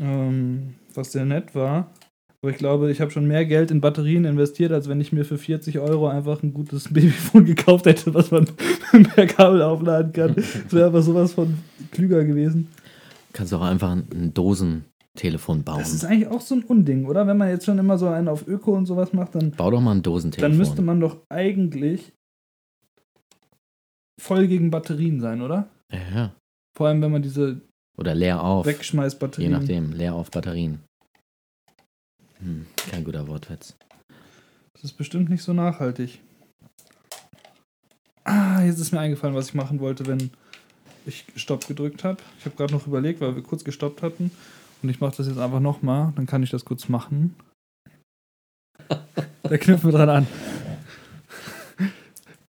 Ähm, 0.00 0.76
was 0.94 1.12
sehr 1.12 1.24
nett 1.24 1.54
war. 1.54 1.92
Aber 2.42 2.50
ich 2.50 2.58
glaube, 2.58 2.90
ich 2.90 3.00
habe 3.00 3.10
schon 3.10 3.26
mehr 3.26 3.44
Geld 3.44 3.70
in 3.70 3.80
Batterien 3.80 4.24
investiert, 4.24 4.72
als 4.72 4.88
wenn 4.88 5.00
ich 5.00 5.12
mir 5.12 5.24
für 5.24 5.38
40 5.38 5.78
Euro 5.78 6.08
einfach 6.08 6.42
ein 6.42 6.52
gutes 6.52 6.84
Babyphone 6.92 7.44
gekauft 7.44 7.86
hätte, 7.86 8.14
was 8.14 8.30
man 8.30 8.46
per 9.14 9.26
Kabel 9.26 9.62
aufladen 9.62 10.12
kann. 10.12 10.34
Das 10.34 10.72
wäre 10.72 10.86
aber 10.86 11.02
sowas 11.02 11.32
von 11.32 11.58
klüger 11.90 12.24
gewesen. 12.24 12.68
Kannst 13.32 13.52
auch 13.52 13.62
einfach 13.62 13.90
ein, 13.90 14.32
Dosentelefon 14.32 15.62
bauen. 15.62 15.78
Das 15.78 15.92
ist 15.92 16.04
eigentlich 16.04 16.28
auch 16.28 16.40
so 16.40 16.54
ein 16.54 16.64
Unding, 16.64 17.06
oder? 17.06 17.26
Wenn 17.26 17.36
man 17.36 17.48
jetzt 17.48 17.66
schon 17.66 17.78
immer 17.78 17.98
so 17.98 18.06
einen 18.08 18.28
auf 18.28 18.46
Öko 18.46 18.74
und 18.74 18.86
sowas 18.86 19.12
macht, 19.12 19.34
dann, 19.34 19.50
Bau 19.52 19.70
doch 19.70 19.80
mal 19.80 19.94
ein 19.94 20.02
Dosentelefon. 20.02 20.50
dann 20.50 20.58
müsste 20.58 20.82
man 20.82 21.00
doch 21.00 21.18
eigentlich 21.28 22.12
voll 24.20 24.46
gegen 24.46 24.70
Batterien 24.70 25.20
sein, 25.20 25.42
oder? 25.42 25.68
Ja. 25.92 26.32
Vor 26.76 26.88
allem, 26.88 27.02
wenn 27.02 27.12
man 27.12 27.22
diese 27.22 27.60
Oder 27.98 28.14
leer 28.14 28.42
auf. 28.42 28.66
Je 28.66 28.72
Wegschmeißbatterien. 28.72 29.52
nachdem. 29.52 29.92
Leer 29.92 30.14
auf 30.14 30.30
Batterien. 30.30 30.80
Hm, 32.46 32.64
kein 32.76 33.02
guter 33.02 33.26
Wortwitz. 33.26 33.74
Das 34.74 34.84
ist 34.84 34.92
bestimmt 34.92 35.28
nicht 35.28 35.42
so 35.42 35.52
nachhaltig. 35.52 36.20
Ah, 38.22 38.62
jetzt 38.62 38.78
ist 38.78 38.92
mir 38.92 39.00
eingefallen, 39.00 39.34
was 39.34 39.48
ich 39.48 39.54
machen 39.54 39.80
wollte, 39.80 40.06
wenn 40.06 40.30
ich 41.06 41.24
Stopp 41.34 41.66
gedrückt 41.66 42.04
habe. 42.04 42.18
Ich 42.38 42.44
habe 42.44 42.54
gerade 42.54 42.72
noch 42.72 42.86
überlegt, 42.86 43.20
weil 43.20 43.34
wir 43.34 43.42
kurz 43.42 43.64
gestoppt 43.64 44.02
hatten. 44.02 44.30
Und 44.80 44.88
ich 44.88 45.00
mache 45.00 45.16
das 45.16 45.26
jetzt 45.26 45.38
einfach 45.38 45.58
nochmal. 45.58 46.12
Dann 46.14 46.26
kann 46.26 46.44
ich 46.44 46.50
das 46.50 46.64
kurz 46.64 46.88
machen. 46.88 47.34
Da 49.42 49.58
knüpfen 49.58 49.92
wir 49.92 49.96
dran 49.96 50.08
an. 50.08 50.26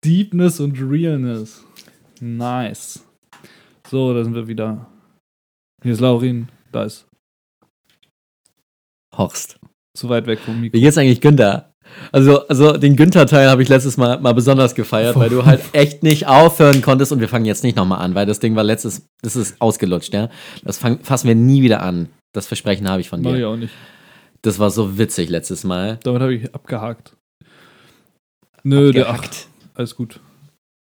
Deepness 0.03 0.59
und 0.59 0.75
Realness. 0.81 1.63
Nice. 2.19 3.05
So, 3.87 4.11
da 4.11 4.23
sind 4.23 4.33
wir 4.33 4.47
wieder. 4.47 4.87
Hier 5.83 5.93
ist 5.93 5.99
Laurin. 5.99 6.49
Da 6.71 6.85
ist 6.85 7.05
Horst. 9.15 9.58
Zu 9.99 10.09
weit 10.09 10.27
weg 10.27 10.39
vom 10.39 10.59
Mikro. 10.59 10.77
Wie 10.77 10.81
geht's 10.81 10.97
eigentlich 10.97 11.21
Günther? 11.21 11.73
Also, 12.11 12.47
also 12.47 12.73
den 12.77 12.95
Günther-Teil 12.95 13.49
habe 13.49 13.63
ich 13.63 13.69
letztes 13.69 13.97
Mal, 13.97 14.19
mal 14.19 14.33
besonders 14.33 14.75
gefeiert, 14.75 15.15
weil 15.15 15.29
du 15.29 15.45
halt 15.45 15.61
echt 15.73 16.03
nicht 16.03 16.27
aufhören 16.27 16.81
konntest 16.81 17.11
und 17.11 17.19
wir 17.19 17.27
fangen 17.27 17.45
jetzt 17.45 17.63
nicht 17.63 17.75
nochmal 17.75 17.99
an, 17.99 18.15
weil 18.15 18.25
das 18.25 18.39
Ding 18.39 18.55
war 18.55 18.63
letztes, 18.63 19.07
das 19.21 19.35
ist 19.35 19.59
ausgelutscht, 19.61 20.13
ja. 20.13 20.29
Das 20.63 20.77
fang, 20.77 20.99
fassen 20.99 21.27
wir 21.27 21.35
nie 21.35 21.61
wieder 21.61 21.81
an. 21.81 22.09
Das 22.33 22.45
Versprechen 22.47 22.87
habe 22.87 23.01
ich 23.01 23.09
von 23.09 23.21
Mach 23.21 23.31
ich 23.31 23.37
dir. 23.37 23.49
auch 23.49 23.57
nicht. 23.57 23.73
Das 24.41 24.59
war 24.59 24.69
so 24.69 24.97
witzig 24.97 25.29
letztes 25.29 25.63
Mal. 25.63 25.99
Damit 26.03 26.21
habe 26.21 26.33
ich 26.33 26.53
abgehakt. 26.53 27.15
Nö, 28.63 28.91
der, 28.91 29.09
ach, 29.09 29.17
Gehackt. 29.17 29.47
alles 29.73 29.95
gut. 29.95 30.19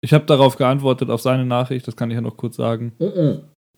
Ich 0.02 0.14
habe 0.14 0.26
darauf 0.26 0.56
geantwortet, 0.58 1.10
auf 1.10 1.22
seine 1.22 1.46
Nachricht, 1.46 1.88
das 1.88 1.96
kann 1.96 2.10
ich 2.12 2.16
ja 2.16 2.22
noch 2.22 2.38
kurz 2.38 2.56
sagen. 2.58 2.94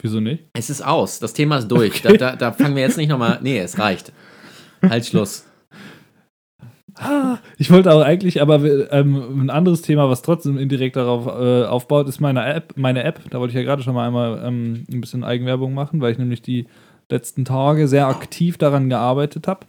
Wieso 0.02 0.20
nicht? 0.20 0.46
Es 0.54 0.70
ist 0.70 0.86
aus. 0.86 1.20
Das 1.20 1.34
Thema 1.34 1.58
ist 1.58 1.68
durch. 1.70 2.04
Okay. 2.06 2.18
Da, 2.18 2.32
da, 2.32 2.36
da 2.36 2.52
fangen 2.52 2.76
wir 2.76 2.84
jetzt 2.84 2.98
nicht 2.98 3.10
nochmal. 3.10 3.40
Nee, 3.42 3.60
es 3.60 3.80
reicht. 3.80 4.12
Halt 4.88 5.06
Schluss. 5.06 5.46
Ah, 6.96 7.40
ich 7.58 7.72
wollte 7.72 7.92
auch 7.92 8.02
eigentlich, 8.02 8.42
aber 8.42 8.92
ähm, 8.92 9.42
ein 9.42 9.50
anderes 9.50 9.82
Thema, 9.82 10.10
was 10.10 10.22
trotzdem 10.22 10.60
indirekt 10.60 10.96
darauf 10.96 11.26
äh, 11.26 11.66
aufbaut, 11.66 12.08
ist 12.08 12.20
meine 12.20 12.46
App. 12.46 12.74
Meine 12.76 13.04
App, 13.04 13.20
da 13.32 13.40
wollte 13.40 13.52
ich 13.52 13.58
ja 13.58 13.64
gerade 13.64 13.82
schon 13.82 13.96
mal 13.96 14.08
einmal 14.08 14.44
ähm, 14.46 14.86
ein 14.92 15.02
bisschen 15.02 15.24
Eigenwerbung 15.24 15.74
machen, 15.74 16.02
weil 16.02 16.12
ich 16.12 16.20
nämlich 16.20 16.44
die 16.44 16.68
letzten 17.10 17.46
Tage 17.46 17.88
sehr 17.88 18.08
aktiv 18.08 18.58
daran 18.58 18.90
gearbeitet 18.90 19.48
habe. 19.48 19.66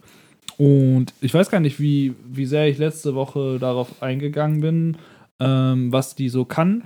Und 0.57 1.13
ich 1.19 1.33
weiß 1.33 1.49
gar 1.49 1.59
nicht, 1.59 1.79
wie, 1.79 2.13
wie 2.25 2.45
sehr 2.45 2.67
ich 2.67 2.77
letzte 2.77 3.15
Woche 3.15 3.57
darauf 3.59 4.01
eingegangen 4.01 4.61
bin, 4.61 4.97
ähm, 5.39 5.91
was 5.91 6.15
die 6.15 6.29
so 6.29 6.45
kann. 6.45 6.83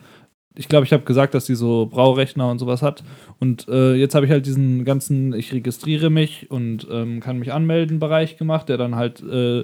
Ich 0.56 0.68
glaube, 0.68 0.86
ich 0.86 0.94
habe 0.94 1.04
gesagt, 1.04 1.34
dass 1.34 1.46
die 1.46 1.56
so 1.56 1.86
Braurechner 1.86 2.50
und 2.50 2.60
sowas 2.60 2.82
hat. 2.82 3.04
Und 3.40 3.68
äh, 3.70 3.94
jetzt 3.94 4.16
habe 4.16 4.26
ich 4.26 4.32
halt 4.32 4.46
diesen 4.46 4.84
ganzen, 4.84 5.34
ich 5.34 5.54
registriere 5.54 6.10
mich 6.10 6.52
und 6.52 6.88
ähm, 6.92 7.20
kann 7.20 7.40
mich 7.40 7.54
anmelden 7.54 8.00
Bereich 8.00 8.38
gemacht, 8.38 8.68
der 8.68 8.78
dann 8.78 8.96
halt 8.96 9.22
äh, 9.22 9.64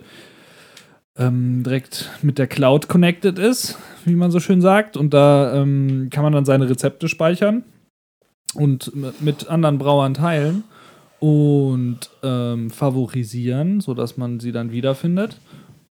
ähm, 1.18 1.64
direkt 1.64 2.12
mit 2.22 2.38
der 2.38 2.48
Cloud 2.48 2.88
connected 2.88 3.40
ist, 3.40 3.78
wie 4.06 4.16
man 4.16 4.32
so 4.32 4.40
schön 4.40 4.62
sagt. 4.62 4.96
Und 4.98 5.14
da 5.14 5.54
ähm, 5.56 6.10
kann 6.12 6.24
man 6.24 6.34
dann 6.34 6.46
seine 6.46 6.70
Rezepte 6.70 7.08
speichern 7.08 7.64
und 8.54 8.92
mit 9.22 9.48
anderen 9.48 9.78
Brauern 9.78 10.14
teilen 10.14 10.64
und 11.20 12.10
ähm, 12.24 12.70
favorisieren, 12.70 13.82
sodass 13.82 14.18
man 14.18 14.40
sie 14.40 14.52
dann 14.52 14.72
wiederfindet. 14.72 15.40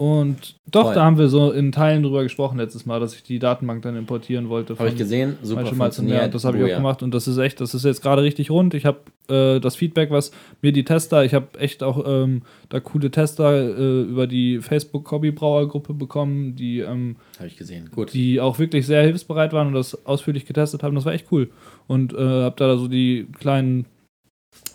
Und 0.01 0.55
doch, 0.65 0.83
Toll. 0.83 0.95
da 0.95 1.03
haben 1.03 1.17
wir 1.17 1.27
so 1.27 1.51
in 1.51 1.73
Teilen 1.73 2.03
drüber 2.03 2.23
gesprochen 2.23 2.57
letztes 2.57 2.85
Mal, 2.85 3.01
dass 3.01 3.13
ich 3.15 3.21
die 3.21 3.37
Datenbank 3.37 3.81
dann 3.81 3.97
importieren 3.97 4.47
wollte. 4.47 4.79
Habe 4.79 4.87
ich 4.87 4.95
gesehen. 4.95 5.37
Super 5.41 5.65
funktioniert. 5.65 6.33
Das 6.33 6.45
habe 6.45 6.55
ich 6.55 6.63
auch 6.63 6.67
Buja. 6.67 6.77
gemacht 6.77 7.03
und 7.03 7.13
das 7.13 7.27
ist 7.27 7.37
echt, 7.37 7.59
das 7.59 7.73
ist 7.73 7.83
jetzt 7.83 8.01
gerade 8.01 8.23
richtig 8.23 8.49
rund. 8.49 8.73
Ich 8.75 8.85
habe 8.85 8.99
äh, 9.27 9.59
das 9.59 9.75
Feedback, 9.75 10.09
was 10.09 10.31
mir 10.61 10.71
die 10.71 10.85
Tester, 10.85 11.25
ich 11.25 11.33
habe 11.33 11.47
echt 11.59 11.83
auch 11.83 12.05
ähm, 12.07 12.43
da 12.69 12.79
coole 12.79 13.11
Tester 13.11 13.77
äh, 13.77 14.01
über 14.03 14.25
die 14.25 14.59
Facebook 14.61 15.11
Hobbybrauergruppe 15.11 15.93
bekommen, 15.93 16.55
die, 16.55 16.79
ähm, 16.79 17.17
Habe 17.37 17.47
ich 17.47 17.57
gesehen. 17.57 17.89
Gut. 17.93 18.13
die 18.13 18.39
auch 18.39 18.57
wirklich 18.57 18.85
sehr 18.85 19.03
hilfsbereit 19.03 19.51
waren 19.51 19.67
und 19.67 19.73
das 19.73 20.05
ausführlich 20.05 20.45
getestet 20.45 20.81
haben. 20.81 20.95
Das 20.95 21.03
war 21.03 21.13
echt 21.13 21.25
cool. 21.33 21.49
Und 21.87 22.13
äh, 22.13 22.17
habe 22.17 22.55
da 22.55 22.77
so 22.77 22.87
die 22.87 23.27
kleinen 23.37 23.85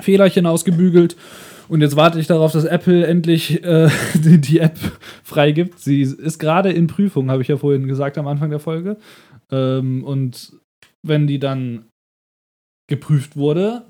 Fehlerchen 0.01 0.45
ausgebügelt. 0.45 1.16
Und 1.69 1.81
jetzt 1.81 1.97
warte 1.97 2.19
ich 2.19 2.27
darauf, 2.27 2.53
dass 2.53 2.65
Apple 2.65 3.07
endlich 3.07 3.62
äh, 3.65 3.89
die, 4.15 4.41
die 4.41 4.59
App 4.59 4.79
freigibt. 5.23 5.79
Sie 5.79 6.03
ist 6.03 6.39
gerade 6.39 6.73
in 6.73 6.87
Prüfung, 6.87 7.31
habe 7.31 7.43
ich 7.43 7.49
ja 7.49 7.57
vorhin 7.57 7.87
gesagt 7.89 8.19
am 8.19 8.27
Anfang 8.27 8.51
der 8.51 8.61
Folge. 8.61 8.97
Ähm, 9.51 10.05
und 10.05 10.53
wenn 11.03 11.27
die 11.27 11.39
dann 11.39 11.87
geprüft 12.89 13.37
wurde, 13.37 13.87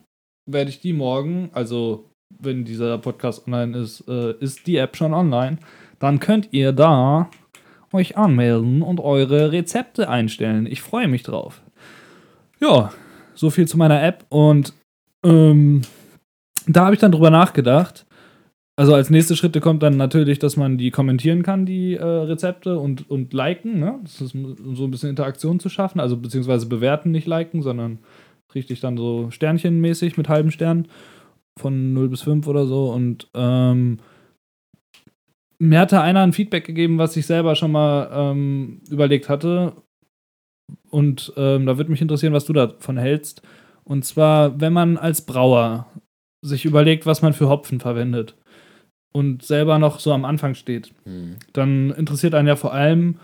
werde 0.51 0.71
ich 0.71 0.81
die 0.81 0.93
morgen, 0.93 1.51
also 1.53 2.11
wenn 2.39 2.65
dieser 2.65 2.99
Podcast 2.99 3.47
online 3.47 3.79
ist, 3.79 4.07
äh, 4.09 4.35
ist 4.41 4.67
die 4.67 4.77
App 4.77 4.97
schon 4.97 5.15
online. 5.15 5.59
Dann 5.99 6.21
könnt 6.21 6.49
ihr 6.53 6.73
da 6.73 7.31
euch 7.93 8.17
anmelden 8.17 8.83
und 8.83 9.01
eure 9.01 9.53
Rezepte 9.53 10.09
einstellen. 10.09 10.67
Ich 10.67 10.83
freue 10.83 11.09
mich 11.09 11.23
drauf. 11.23 11.63
Ja, 12.61 12.93
so 13.35 13.51
viel 13.51 13.67
zu 13.69 13.77
meiner 13.77 14.03
App 14.03 14.25
und 14.29 14.75
ähm, 15.25 15.83
da 16.67 16.87
habe 16.87 16.95
ich 16.95 17.01
dann 17.01 17.13
drüber 17.13 17.31
nachgedacht. 17.31 18.07
Also 18.77 18.95
als 18.95 19.09
nächste 19.09 19.37
Schritte 19.37 19.61
kommt 19.61 19.85
dann 19.85 19.97
natürlich, 19.97 20.41
dass 20.41 20.57
man 20.57 20.79
die 20.79 20.91
kommentieren 20.91 21.45
kann, 21.45 21.65
die 21.65 21.95
äh, 21.95 22.05
Rezepte 22.05 22.79
und, 22.79 23.09
und 23.09 23.33
liken. 23.33 23.79
Ne? 23.79 24.01
Das 24.03 24.21
ist 24.21 24.35
um 24.35 24.75
so 24.75 24.85
ein 24.85 24.91
bisschen 24.91 25.11
Interaktion 25.11 25.61
zu 25.61 25.69
schaffen. 25.69 26.01
Also 26.01 26.17
beziehungsweise 26.17 26.67
bewerten, 26.67 27.13
nicht 27.13 27.29
liken, 27.29 27.63
sondern 27.63 28.01
richtig 28.55 28.81
dann 28.81 28.97
so 28.97 29.31
Sternchenmäßig 29.31 30.17
mit 30.17 30.29
halben 30.29 30.51
Sternen 30.51 30.89
von 31.57 31.93
0 31.93 32.09
bis 32.09 32.23
5 32.23 32.47
oder 32.49 32.67
so. 32.67 32.91
Und 32.91 33.29
ähm, 33.35 33.99
mir 35.61 35.79
hatte 35.79 36.01
einer 36.01 36.23
ein 36.23 36.33
Feedback 36.33 36.65
gegeben, 36.65 36.99
was 36.99 37.17
ich 37.17 37.27
selber 37.27 37.55
schon 37.55 37.71
mal 37.71 38.11
ähm, 38.13 38.81
überlegt 38.91 39.29
hatte. 39.29 39.75
Und 40.91 41.33
ähm, 41.37 41.67
da 41.67 41.77
würde 41.77 41.91
mich 41.91 42.03
interessieren, 42.03 42.33
was 42.33 42.45
du 42.45 42.53
davon 42.53 42.97
hältst. 42.97 43.43
Und 43.85 44.05
zwar, 44.05 44.61
wenn 44.61 44.73
man 44.73 44.97
als 44.97 45.23
Brauer 45.23 45.87
sich 46.45 46.65
überlegt, 46.65 47.07
was 47.07 47.23
man 47.23 47.33
für 47.33 47.49
Hopfen 47.49 47.81
verwendet 47.81 48.35
und 49.13 49.43
selber 49.43 49.79
noch 49.79 49.99
so 50.01 50.13
am 50.13 50.25
Anfang 50.25 50.55
steht, 50.55 50.93
Hm. 51.05 51.37
dann 51.53 51.91
interessiert 51.91 52.35
einen 52.35 52.49
ja 52.49 52.57
vor 52.57 52.73
allem, 52.75 53.19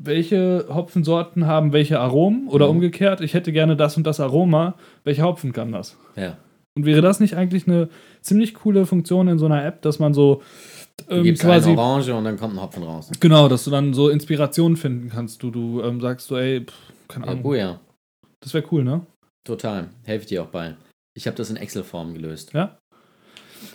welche 0.00 0.66
Hopfensorten 0.68 1.46
haben 1.46 1.72
welche 1.72 1.98
Aromen 2.00 2.48
oder 2.48 2.66
Mhm. 2.66 2.72
umgekehrt, 2.76 3.20
ich 3.20 3.34
hätte 3.34 3.52
gerne 3.52 3.76
das 3.76 3.96
und 3.96 4.06
das 4.06 4.20
Aroma, 4.20 4.74
welcher 5.04 5.24
Hopfen 5.24 5.52
kann 5.52 5.72
das? 5.72 5.96
Ja. 6.16 6.36
Und 6.76 6.86
wäre 6.86 7.00
das 7.02 7.18
nicht 7.18 7.34
eigentlich 7.34 7.66
eine 7.66 7.88
ziemlich 8.20 8.54
coole 8.54 8.86
Funktion 8.86 9.26
in 9.26 9.38
so 9.38 9.46
einer 9.46 9.64
App, 9.64 9.82
dass 9.82 9.98
man 9.98 10.14
so 10.14 10.42
ähm, 11.08 11.24
gibst 11.24 11.42
quasi 11.42 11.70
eine 11.70 11.80
Orange 11.80 12.14
und 12.14 12.24
dann 12.24 12.38
kommt 12.38 12.54
ein 12.54 12.62
Hopfen 12.62 12.82
raus. 12.84 13.10
genau, 13.18 13.48
dass 13.48 13.64
du 13.64 13.70
dann 13.72 13.92
so 13.94 14.08
Inspiration 14.08 14.76
finden 14.76 15.08
kannst, 15.10 15.42
du 15.42 15.50
du 15.50 15.82
ähm, 15.82 16.00
sagst 16.00 16.28
so, 16.28 16.36
ey, 16.36 16.64
pff, 16.64 16.74
keine 17.08 17.26
Ja, 17.26 17.32
Ahnung, 17.32 17.44
oh 17.44 17.54
ja, 17.54 17.80
das 18.40 18.54
wäre 18.54 18.64
cool, 18.70 18.84
ne? 18.84 19.04
total. 19.44 19.88
Helfe 20.04 20.22
ich 20.24 20.28
dir 20.28 20.42
auch 20.42 20.48
bei. 20.48 20.76
Ich 21.18 21.26
habe 21.26 21.36
das 21.36 21.50
in 21.50 21.56
Excel-Form 21.56 22.14
gelöst. 22.14 22.54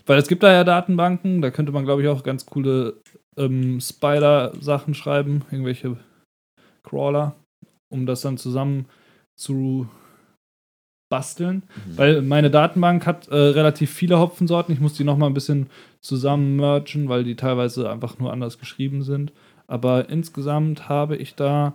Weil 0.05 0.17
es 0.17 0.29
gibt 0.29 0.43
da 0.43 0.51
ja 0.53 0.63
Datenbanken, 0.63 1.41
da 1.41 1.51
könnte 1.51 1.73
man, 1.73 1.83
glaube 1.83 2.01
ich, 2.01 2.07
auch 2.07 2.23
ganz 2.23 2.45
coole 2.45 3.01
ähm, 3.35 3.81
Spider-Sachen 3.81 4.93
schreiben, 4.93 5.41
irgendwelche 5.51 5.97
Crawler, 6.83 7.35
um 7.89 8.05
das 8.05 8.21
dann 8.21 8.37
zusammen 8.37 8.85
zu 9.37 9.89
basteln. 11.09 11.63
Mhm. 11.85 11.97
Weil 11.97 12.21
meine 12.21 12.49
Datenbank 12.49 13.05
hat 13.05 13.27
äh, 13.27 13.35
relativ 13.35 13.91
viele 13.91 14.19
Hopfensorten. 14.19 14.73
Ich 14.73 14.79
muss 14.79 14.93
die 14.93 15.03
nochmal 15.03 15.29
ein 15.29 15.33
bisschen 15.33 15.69
zusammen 15.99 16.55
mergen, 16.55 17.09
weil 17.09 17.25
die 17.25 17.35
teilweise 17.35 17.89
einfach 17.89 18.19
nur 18.19 18.31
anders 18.31 18.57
geschrieben 18.57 19.03
sind. 19.03 19.33
Aber 19.67 20.07
insgesamt 20.07 20.87
habe 20.87 21.17
ich 21.17 21.35
da 21.35 21.73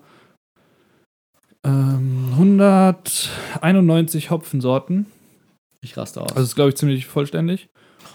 ähm, 1.62 2.30
191 2.32 4.30
Hopfensorten. 4.30 5.04
Ich 5.84 5.96
raste 5.96 6.20
aus. 6.20 6.30
Also 6.32 6.42
ist, 6.42 6.54
glaube 6.54 6.70
ich, 6.70 6.76
ziemlich 6.76 7.06
vollständig. 7.06 7.68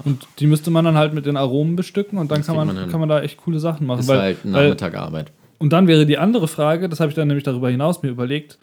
Und 0.05 0.27
die 0.39 0.47
müsste 0.47 0.71
man 0.71 0.85
dann 0.85 0.97
halt 0.97 1.13
mit 1.13 1.25
den 1.25 1.37
Aromen 1.37 1.75
bestücken 1.75 2.17
und 2.17 2.31
dann 2.31 2.39
Das 2.39 2.47
kann 2.47 2.55
man, 2.55 2.67
man 2.73 2.89
kann 2.89 2.99
man 2.99 3.09
da 3.09 3.21
echt 3.21 3.37
coole 3.37 3.59
Sachen 3.59 3.85
machen. 3.85 3.99
ist 3.99 4.07
Weil, 4.07 4.19
halt 4.19 4.45
Nachmittagarbeit. 4.45 5.31
und 5.59 5.71
dann 5.71 5.87
wäre 5.87 6.05
die 6.05 6.17
andere 6.17 6.47
Frage, 6.47 6.89
das 6.89 6.99
habe 6.99 7.09
ich 7.09 7.15
dann 7.15 7.27
nämlich 7.27 7.43
darüber 7.43 7.69
hinaus 7.69 8.01
mir 8.01 8.09
überlegt, 8.09 8.57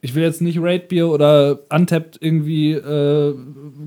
ich 0.00 0.14
will 0.14 0.22
jetzt 0.22 0.40
nicht 0.40 0.58
Raid 0.60 0.88
Beer 0.88 1.08
oder 1.08 1.60
Untapped 1.70 2.18
irgendwie 2.20 2.72
äh, 2.72 3.34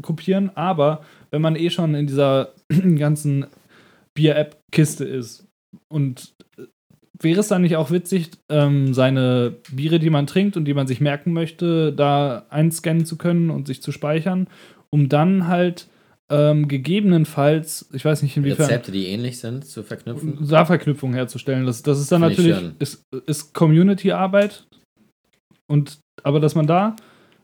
kopieren, 0.02 0.52
aber 0.56 1.02
wenn 1.32 1.42
man 1.42 1.56
eh 1.56 1.70
schon 1.70 1.96
in 1.96 2.08
dieser 2.08 2.54
ganzen 2.98 3.48
Bier-App-Kiste 4.14 5.06
ist 5.06 5.46
und 5.92 6.34
wäre 7.22 7.40
es 7.40 7.48
dann 7.48 7.62
nicht 7.62 7.76
auch 7.76 7.92
witzig, 7.92 8.32
ähm, 8.50 8.94
seine 8.94 9.56
Biere, 9.72 10.00
die 10.00 10.10
man 10.10 10.28
trinkt 10.28 10.58
und 10.58 10.66
die 10.66 10.74
man 10.74 10.88
sich 10.88 11.02
merken 11.02 11.34
möchte, 11.34 11.94
da 11.94 12.46
einscannen 12.50 13.06
zu 13.06 13.18
können 13.18 13.50
und 13.50 13.68
sich 13.68 13.82
zu 13.82 13.92
speichern, 13.92 14.48
um 14.90 15.10
dann 15.10 15.48
halt 15.48 15.88
ähm, 16.30 16.68
gegebenenfalls, 16.68 17.90
ich 17.94 18.04
weiß 18.04 18.24
nicht 18.24 18.36
inwiefern, 18.36 18.66
Rezepte, 18.66 18.92
die 18.92 19.08
ähnlich 19.08 19.40
sind, 19.40 19.66
zu 19.66 19.84
verknüpfen. 19.84 20.48
da 20.50 20.66
Verknüpfung 20.66 21.14
herzustellen. 21.14 21.66
Das, 21.66 21.84
das 21.84 22.00
ist 22.00 22.12
dann 22.12 22.24
Finde 22.24 22.34
ich 22.34 22.50
natürlich, 22.50 22.74
ist, 22.80 23.04
ist 23.28 23.54
Community-Arbeit. 23.54 24.66
Und 25.68 26.00
aber 26.24 26.40
dass 26.40 26.56
man 26.56 26.68
da. 26.68 26.96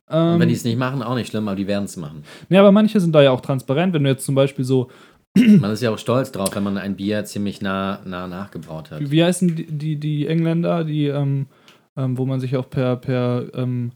Ähm, 0.09 0.33
Und 0.33 0.39
wenn 0.39 0.49
die 0.49 0.55
es 0.55 0.63
nicht 0.63 0.77
machen, 0.77 1.03
auch 1.03 1.15
nicht 1.15 1.29
schlimm, 1.29 1.47
aber 1.47 1.55
die 1.55 1.67
werden 1.67 1.85
es 1.85 1.97
machen. 1.97 2.23
nee, 2.49 2.57
aber 2.57 2.71
manche 2.71 2.99
sind 2.99 3.13
da 3.13 3.21
ja 3.21 3.31
auch 3.31 3.41
transparent, 3.41 3.93
wenn 3.93 4.03
du 4.03 4.09
jetzt 4.09 4.25
zum 4.25 4.35
Beispiel 4.35 4.65
so, 4.65 4.89
Man 5.37 5.71
ist 5.71 5.81
ja 5.81 5.91
auch 5.91 5.97
stolz 5.97 6.31
drauf, 6.31 6.55
wenn 6.55 6.63
man 6.63 6.77
ein 6.77 6.95
Bier 6.97 7.23
ziemlich 7.23 7.61
nah, 7.61 8.01
nah 8.05 8.27
nachgebraut 8.27 8.91
hat. 8.91 9.11
wie 9.11 9.23
heißen 9.23 9.55
die, 9.55 9.65
die, 9.65 9.95
die 9.95 10.27
Engländer, 10.27 10.83
die, 10.83 11.07
ähm, 11.07 11.47
ähm, 11.95 12.17
wo 12.17 12.25
man 12.25 12.39
sich 12.39 12.57
auch 12.57 12.69
per, 12.69 12.97
per, 12.97 13.47
ähm, 13.53 13.91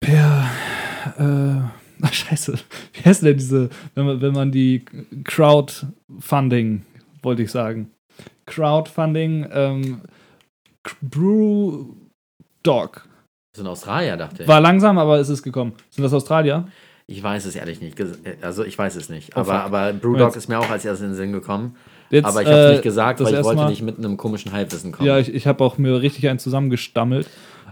per, 0.00 0.50
äh, 1.18 1.60
ach 2.02 2.12
scheiße, 2.12 2.54
wie 2.94 3.04
heißt 3.04 3.22
denn 3.22 3.36
diese, 3.36 3.68
wenn 3.94 4.06
man, 4.06 4.20
wenn 4.22 4.32
man 4.32 4.52
die 4.52 4.84
Crowdfunding, 5.24 6.86
wollte 7.22 7.42
ich 7.42 7.50
sagen, 7.50 7.90
Crowdfunding, 8.46 9.48
ähm, 9.52 10.00
Brew 11.02 11.86
Dog. 12.62 13.06
Das 13.52 13.58
sind 13.58 13.66
Australier, 13.66 14.16
dachte 14.16 14.42
ich. 14.42 14.48
War 14.48 14.60
langsam, 14.60 14.96
aber 14.96 15.18
es 15.18 15.28
ist 15.28 15.42
gekommen. 15.42 15.74
Sind 15.90 16.04
das 16.04 16.14
Australier? 16.14 16.66
Ich 17.10 17.22
weiß 17.22 17.46
es 17.46 17.56
ehrlich 17.56 17.80
nicht. 17.80 17.98
Ges- 17.98 18.18
Also 18.42 18.64
ich 18.64 18.78
weiß 18.78 18.94
es 18.96 19.08
nicht. 19.08 19.30
Oh, 19.34 19.40
aber, 19.40 19.44
fuck. 19.54 19.62
aber 19.64 19.92
Brewdog 19.94 20.36
ist 20.36 20.46
mir 20.48 20.58
auch 20.58 20.68
als 20.68 20.84
erstes 20.84 21.00
in 21.04 21.12
den 21.12 21.16
Sinn 21.16 21.32
gekommen. 21.32 21.74
Jetzt, 22.10 22.26
aber 22.26 22.42
ich 22.42 22.48
habe 22.48 22.58
es 22.58 22.66
äh, 22.68 22.72
nicht 22.72 22.82
gesagt, 22.82 23.20
weil 23.20 23.34
ich 23.34 23.44
wollte 23.44 23.62
Mal- 23.62 23.70
nicht 23.70 23.80
mit 23.82 23.96
einem 23.98 24.18
komischen 24.18 24.52
Halbwissen 24.52 24.92
kommen. 24.92 25.06
Ja, 25.08 25.18
ich, 25.18 25.32
ich 25.34 25.46
habe 25.46 25.64
auch 25.64 25.78
mir 25.78 26.00
richtig 26.02 26.28
einen 26.28 26.38
zusammengestammelt. 26.38 27.26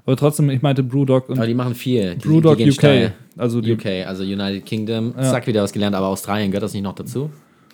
Aber 0.06 0.16
trotzdem, 0.16 0.48
ich 0.50 0.62
meinte 0.62 0.82
Brewdog 0.82 1.28
und 1.28 1.36
aber 1.38 1.46
die 1.46 1.54
machen 1.54 1.74
viel. 1.74 2.14
Die, 2.14 2.26
Brewdog 2.28 2.56
die 2.56 2.68
UK. 2.68 2.72
steil. 2.74 3.14
Also 3.36 3.60
die, 3.60 3.72
UK, 3.74 4.06
also 4.06 4.22
United 4.22 4.64
Kingdom. 4.64 5.12
Ja. 5.16 5.24
Zack, 5.24 5.46
wieder 5.46 5.62
was 5.62 5.72
gelernt, 5.72 5.94
aber 5.96 6.06
Australien 6.06 6.50
gehört 6.50 6.62
das 6.64 6.72
nicht 6.72 6.82
noch 6.84 6.94
dazu? 6.94 7.28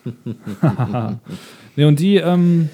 nee, 1.76 1.84
und 1.84 2.00
die, 2.00 2.16
ähm, 2.16 2.70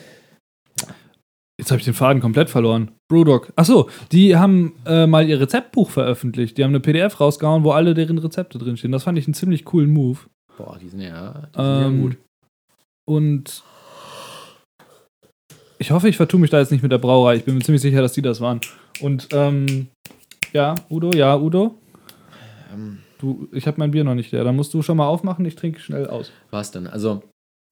jetzt 1.59 1.70
habe 1.70 1.78
ich 1.78 1.84
den 1.84 1.94
Faden 1.94 2.20
komplett 2.22 2.50
verloren. 2.50 2.92
Brewdog. 3.11 3.52
Achso, 3.56 3.88
die 4.12 4.36
haben 4.36 4.74
äh, 4.86 5.06
mal 5.06 5.28
ihr 5.28 5.40
Rezeptbuch 5.40 5.90
veröffentlicht. 5.90 6.56
Die 6.56 6.64
haben 6.64 6.70
eine 6.70 6.80
PDF 6.80 7.20
rausgehauen, 7.20 7.64
wo 7.64 7.72
alle 7.72 7.94
deren 7.94 8.18
Rezepte 8.18 8.59
drinstehen. 8.59 8.92
Das 8.92 9.04
fand 9.04 9.18
ich 9.18 9.26
einen 9.26 9.34
ziemlich 9.34 9.64
coolen 9.64 9.90
Move. 9.90 10.18
Boah, 10.56 10.78
die 10.80 10.88
sind 10.88 11.00
ja, 11.00 11.32
die 11.32 11.56
sind 11.56 11.64
ja 11.64 11.86
Ähm, 11.86 12.00
gut. 12.02 12.16
Und 13.06 13.62
ich 15.78 15.90
hoffe, 15.92 16.09
ich 16.09 16.16
vertue 16.16 16.40
mich 16.40 16.50
da 16.50 16.59
jetzt 16.59 16.72
nicht 16.72 16.82
mit 16.82 16.92
der 16.92 16.98
Brauerei. 16.98 17.36
Ich 17.36 17.44
bin 17.44 17.54
mir 17.54 17.61
ziemlich 17.62 17.82
sicher, 17.82 18.02
dass 18.02 18.12
die 18.12 18.22
das 18.22 18.40
waren. 18.40 18.61
Und 19.00 19.28
ähm, 19.32 19.88
ja, 20.52 20.74
Udo, 20.90 21.12
ja, 21.12 21.36
Udo. 21.36 21.78
Ähm, 22.72 22.98
Du, 23.20 23.48
ich 23.50 23.66
habe 23.66 23.78
mein 23.78 23.90
Bier 23.90 24.04
noch 24.04 24.14
nicht 24.14 24.30
leer. 24.30 24.44
Da 24.44 24.52
musst 24.52 24.72
du 24.74 24.80
schon 24.82 24.96
mal 24.96 25.09
aufmachen. 25.09 25.44
Ich 25.44 25.56
trinke 25.56 25.80
schnell 25.80 26.06
aus. 26.06 26.30
was 26.52 26.70
denn? 26.70 26.86
Also, 26.86 27.24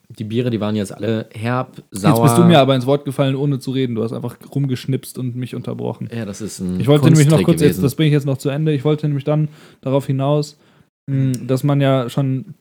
die 0.09 0.25
Biere, 0.25 0.51
die 0.51 0.61
waren 0.61 0.77
jetzt 0.77 0.95
alle 0.95 1.27
herb, 1.33 1.83
sauer. 1.91 2.13
Jetzt 2.13 2.23
bist 2.23 2.39
du 2.39 2.45
mir 2.45 2.61
aber 2.61 2.75
ins 2.75 2.87
Wort 2.87 3.05
gefallen, 3.05 3.35
ohne 3.35 3.59
zu 3.59 3.71
reden. 3.73 3.95
Du 3.95 4.03
hast 4.03 4.13
einfach 4.13 4.37
rumgeschnipst 4.55 5.19
und 5.19 5.37
mich 5.37 5.55
unterbrochen. 5.55 6.09
Ja, 6.15 6.25
das 6.25 6.41
ist 6.41 6.61
ein 6.61 6.79
Ich 6.81 6.87
wollte 6.87 7.07
nämlich 7.07 7.27
noch 7.27 7.43
Kunsttrick 7.43 7.47
kurz, 7.47 7.61
jetzt, 7.61 7.83
das 7.83 7.95
bringe 7.95 8.09
ich 8.09 8.13
jetzt 8.13 8.27
noch 8.27 8.39
zu 8.39 8.49
Ende. 8.49 8.73
Ich 8.73 8.85
wollte 8.85 9.07
nämlich 9.07 9.25
dann 9.25 9.49
darauf 9.81 10.07
hinaus, 10.07 10.59
mh, 11.11 11.45
dass 11.47 11.65
man 11.65 11.81
ja 11.81 12.09
schon 12.09 12.55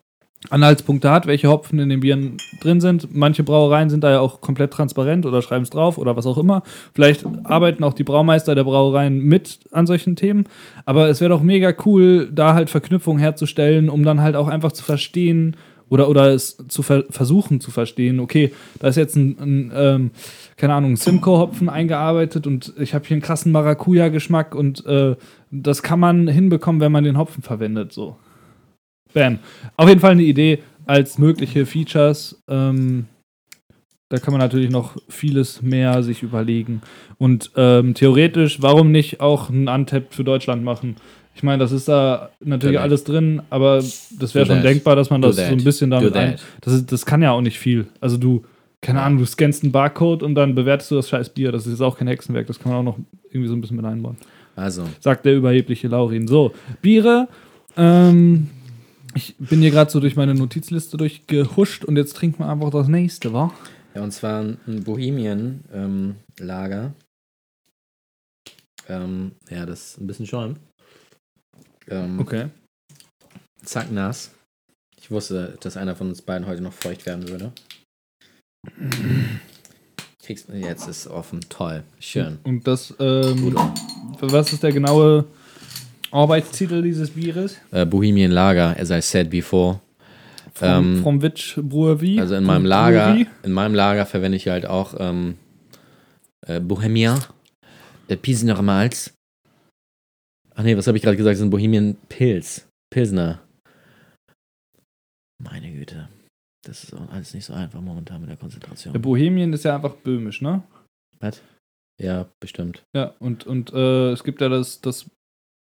Anhaltspunkte 0.49 1.09
hat, 1.09 1.27
welche 1.27 1.49
Hopfen 1.49 1.79
in 1.79 1.89
den 1.89 1.99
Bieren 1.99 2.37
drin 2.61 2.81
sind. 2.81 3.15
Manche 3.15 3.43
Brauereien 3.43 3.89
sind 3.89 4.03
da 4.03 4.11
ja 4.11 4.19
auch 4.19 4.41
komplett 4.41 4.71
transparent 4.71 5.25
oder 5.25 5.41
schreiben 5.41 5.63
es 5.63 5.69
drauf 5.69 5.97
oder 5.97 6.15
was 6.15 6.25
auch 6.25 6.37
immer. 6.37 6.63
Vielleicht 6.93 7.25
arbeiten 7.43 7.83
auch 7.83 7.93
die 7.93 8.03
Braumeister 8.03 8.55
der 8.55 8.63
Brauereien 8.63 9.19
mit 9.19 9.59
an 9.71 9.87
solchen 9.87 10.15
Themen. 10.15 10.45
Aber 10.85 11.09
es 11.09 11.21
wäre 11.21 11.29
doch 11.29 11.41
mega 11.41 11.73
cool, 11.85 12.29
da 12.31 12.53
halt 12.53 12.69
Verknüpfungen 12.69 13.19
herzustellen, 13.19 13.89
um 13.89 14.03
dann 14.03 14.21
halt 14.21 14.35
auch 14.35 14.47
einfach 14.47 14.71
zu 14.71 14.83
verstehen 14.83 15.55
oder, 15.95 16.09
oder 16.09 16.33
es 16.33 16.57
zu 16.67 16.83
ver 16.83 17.05
versuchen 17.09 17.61
zu 17.61 17.71
verstehen. 17.71 18.19
Okay, 18.19 18.51
da 18.79 18.89
ist 18.89 18.97
jetzt 18.97 19.15
ein, 19.15 19.37
ein 19.39 19.71
ähm, 19.73 20.11
keine 20.57 20.73
Ahnung, 20.73 20.97
Simcoe-Hopfen 20.97 21.69
eingearbeitet 21.69 22.45
und 22.45 22.73
ich 22.77 22.93
habe 22.93 23.05
hier 23.07 23.15
einen 23.15 23.21
krassen 23.21 23.51
Maracuja-Geschmack 23.53 24.53
und 24.53 24.85
äh, 24.85 25.15
das 25.51 25.81
kann 25.81 25.99
man 25.99 26.27
hinbekommen, 26.27 26.81
wenn 26.81 26.91
man 26.91 27.05
den 27.05 27.17
Hopfen 27.17 27.41
verwendet. 27.41 27.93
So. 27.93 28.17
Bam. 29.13 29.39
Auf 29.77 29.87
jeden 29.87 30.01
Fall 30.01 30.11
eine 30.11 30.23
Idee 30.23 30.59
als 30.85 31.17
mögliche 31.17 31.65
Features. 31.65 32.43
Ähm, 32.49 33.05
da 34.09 34.19
kann 34.19 34.33
man 34.33 34.41
natürlich 34.41 34.69
noch 34.69 34.97
vieles 35.07 35.61
mehr 35.61 36.03
sich 36.03 36.21
überlegen. 36.21 36.81
Und 37.17 37.51
ähm, 37.55 37.93
theoretisch, 37.95 38.61
warum 38.61 38.91
nicht 38.91 39.21
auch 39.21 39.49
ein 39.49 39.67
Untapped 39.67 40.13
für 40.13 40.23
Deutschland 40.23 40.63
machen? 40.63 40.97
Ich 41.35 41.43
meine, 41.43 41.59
das 41.59 41.73
ist 41.73 41.89
da 41.89 42.29
natürlich 42.39 42.79
alles 42.79 43.03
drin, 43.03 43.41
aber 43.49 43.75
das 43.75 44.33
wäre 44.33 44.45
schon 44.45 44.55
that. 44.55 44.65
denkbar, 44.65 44.95
dass 44.95 45.09
man 45.09 45.21
das 45.21 45.35
so 45.35 45.41
ein 45.41 45.63
bisschen 45.63 45.89
damit 45.89 46.15
ein. 46.15 46.37
Das, 46.61 46.73
ist, 46.73 46.89
das 46.91 47.05
kann 47.05 47.21
ja 47.21 47.31
auch 47.31 47.41
nicht 47.41 47.59
viel. 47.59 47.87
Also 47.99 48.15
du, 48.15 48.45
keine 48.81 49.01
Ahnung, 49.01 49.19
du 49.19 49.25
scannst 49.25 49.63
einen 49.63 49.73
Barcode 49.73 50.23
und 50.23 50.35
dann 50.35 50.55
bewertest 50.55 50.91
du 50.91 50.95
das 50.95 51.09
scheiß 51.09 51.29
Bier. 51.29 51.51
Das 51.51 51.65
ist 51.65 51.73
jetzt 51.73 51.81
auch 51.81 51.97
kein 51.97 52.07
Hexenwerk, 52.07 52.47
das 52.47 52.57
kann 52.57 52.71
man 52.71 52.79
auch 52.79 52.85
noch 52.85 52.97
irgendwie 53.29 53.49
so 53.49 53.53
ein 53.53 53.59
bisschen 53.59 53.75
mit 53.75 53.85
einbauen. 53.85 54.15
Also, 54.55 54.85
Sagt 55.01 55.25
der 55.25 55.35
überhebliche 55.35 55.89
Laurin. 55.89 56.27
So, 56.27 56.53
Biere. 56.81 57.27
Ähm, 57.75 58.49
ich 59.13 59.35
bin 59.37 59.59
hier 59.59 59.71
gerade 59.71 59.91
so 59.91 59.99
durch 59.99 60.15
meine 60.15 60.35
Notizliste 60.35 60.95
durchgehuscht 60.95 61.83
und 61.83 61.97
jetzt 61.97 62.15
trinken 62.15 62.43
wir 62.43 62.49
einfach 62.49 62.69
das 62.69 62.87
nächste, 62.87 63.33
wa? 63.33 63.51
ja, 63.93 64.03
und 64.03 64.11
zwar 64.11 64.41
ein 64.41 64.83
Bohemien-Lager. 64.83 66.93
ähm, 68.87 69.31
ja, 69.49 69.65
das 69.65 69.89
ist 69.89 69.99
ein 70.01 70.07
bisschen 70.07 70.27
Schäum. 70.27 70.55
Ähm, 71.89 72.19
Okay. 72.19 72.47
Zack, 73.63 73.91
nass. 73.91 74.31
Ich 75.01 75.09
wusste, 75.11 75.57
dass 75.61 75.77
einer 75.77 75.95
von 75.95 76.09
uns 76.09 76.21
beiden 76.21 76.47
heute 76.47 76.61
noch 76.61 76.73
feucht 76.73 77.05
werden 77.05 77.27
würde. 77.29 77.51
Kriegst, 80.23 80.49
jetzt 80.49 80.87
ist 80.87 81.07
offen. 81.07 81.41
Toll. 81.49 81.83
Schön. 81.99 82.39
Und 82.43 82.65
das, 82.67 82.93
ähm, 82.99 83.55
was 84.21 84.53
ist 84.53 84.63
der 84.63 84.71
genaue 84.71 85.25
Arbeitstitel 86.11 86.81
dieses 86.81 87.11
Bieres? 87.11 87.57
Äh, 87.71 87.85
Bohemian 87.85 88.31
Lager, 88.31 88.75
as 88.79 88.89
I 88.89 89.01
said 89.01 89.29
before. 89.29 89.79
From, 90.53 90.95
Ähm, 90.95 91.03
from 91.03 91.21
which 91.21 91.55
brewery? 91.61 92.19
Also 92.19 92.35
in 92.35 92.43
meinem? 92.43 92.65
Lager, 92.65 93.17
in 93.43 93.51
meinem 93.51 93.75
Lager 93.75 94.05
verwende 94.05 94.37
ich 94.37 94.47
halt 94.47 94.65
auch 94.65 94.95
ähm, 94.97 95.35
äh, 96.47 96.59
Bohemian, 96.59 97.19
äh, 98.07 98.15
Pilsner 98.15 98.61
Malz. 98.61 99.13
Ach 100.55 100.63
nee, 100.63 100.75
was 100.77 100.87
habe 100.87 100.97
ich 100.97 101.03
gerade 101.03 101.17
gesagt? 101.17 101.33
Das 101.33 101.39
ist 101.39 101.45
ein 101.45 101.49
Bohemian 101.49 101.95
Pils. 102.09 102.67
Pilsner. 102.89 103.41
Meine 105.43 105.71
Güte. 105.71 106.07
Das 106.65 106.83
ist 106.83 106.93
auch 106.93 107.09
alles 107.11 107.33
nicht 107.33 107.45
so 107.45 107.53
einfach 107.53 107.81
momentan 107.81 108.21
mit 108.21 108.29
der 108.29 108.37
Der 108.37 108.41
Konzentration. 108.41 109.01
Bohemien 109.01 109.53
ist 109.53 109.65
ja 109.65 109.75
einfach 109.75 109.95
böhmisch, 109.95 110.41
ne? 110.41 110.63
Was? 111.19 111.41
Ja, 112.01 112.27
bestimmt. 112.39 112.83
Ja, 112.95 113.13
und, 113.19 113.45
und 113.45 113.71
äh, 113.73 114.11
es 114.11 114.23
gibt 114.23 114.41
ja 114.41 114.49
das, 114.49 114.81
das, 114.81 115.09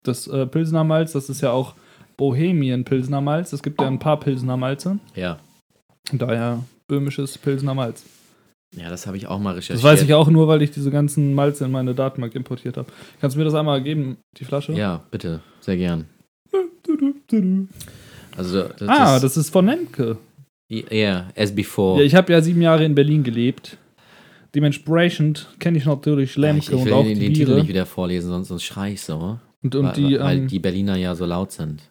das 0.04 0.28
äh, 0.28 0.46
Pilsner 0.46 0.84
Malz, 0.84 1.12
das 1.12 1.28
ist 1.28 1.40
ja 1.40 1.50
auch 1.50 1.74
Bohemien 2.16 2.84
Pilsner 2.84 3.20
Malz. 3.20 3.52
Es 3.52 3.62
gibt 3.62 3.80
ja 3.80 3.86
ein 3.86 3.98
paar 3.98 4.20
Pilsner 4.20 4.56
Malze. 4.56 4.98
Ja. 5.14 5.38
Und 6.12 6.22
daher 6.22 6.64
böhmisches 6.86 7.36
Pilsner 7.38 7.74
Malz. 7.74 8.04
Ja, 8.76 8.90
das 8.90 9.06
habe 9.06 9.16
ich 9.16 9.26
auch 9.26 9.38
mal 9.38 9.54
recherchiert. 9.54 9.78
Das 9.78 9.84
weiß 9.84 10.02
ich 10.02 10.12
auch 10.12 10.28
nur, 10.28 10.48
weil 10.48 10.60
ich 10.62 10.70
diese 10.70 10.90
ganzen 10.90 11.34
Malze 11.34 11.64
in 11.64 11.70
meine 11.70 11.94
Datenbank 11.94 12.34
importiert 12.34 12.76
habe. 12.76 12.88
Kannst 13.20 13.34
du 13.34 13.38
mir 13.38 13.44
das 13.44 13.54
einmal 13.54 13.82
geben, 13.82 14.18
die 14.36 14.44
Flasche? 14.44 14.72
Ja, 14.72 15.02
bitte. 15.10 15.40
Sehr 15.60 15.76
gern. 15.76 16.04
Also, 18.36 18.64
das 18.64 18.88
ah, 18.88 19.16
ist, 19.16 19.22
das 19.22 19.36
ist 19.38 19.50
von 19.50 19.64
Nemke. 19.64 20.18
Ja, 20.68 21.28
as 21.36 21.54
before. 21.54 22.00
Ja, 22.00 22.04
ich 22.04 22.14
habe 22.14 22.32
ja 22.32 22.42
sieben 22.42 22.60
Jahre 22.60 22.84
in 22.84 22.94
Berlin 22.94 23.22
gelebt. 23.22 23.78
Dementsprechend 24.54 25.48
kenne 25.58 25.78
ich 25.78 25.86
natürlich 25.86 26.36
Ja, 26.36 26.42
Lemke 26.42 26.58
ich, 26.60 26.68
ich 26.68 26.74
und 26.74 26.84
will 26.84 26.92
auch 26.92 27.04
die 27.04 27.14
den 27.14 27.34
Titel 27.34 27.54
nicht 27.56 27.68
wieder 27.68 27.86
vorlesen, 27.86 28.28
sonst, 28.28 28.48
sonst 28.48 28.64
schrei 28.64 28.92
ich 28.92 29.02
so. 29.02 29.38
Und, 29.62 29.74
und 29.74 29.86
weil, 29.86 29.92
die, 29.94 30.18
weil 30.18 30.38
ähm, 30.38 30.48
die 30.48 30.58
Berliner 30.58 30.96
ja 30.96 31.14
so 31.14 31.24
laut 31.24 31.52
sind. 31.52 31.82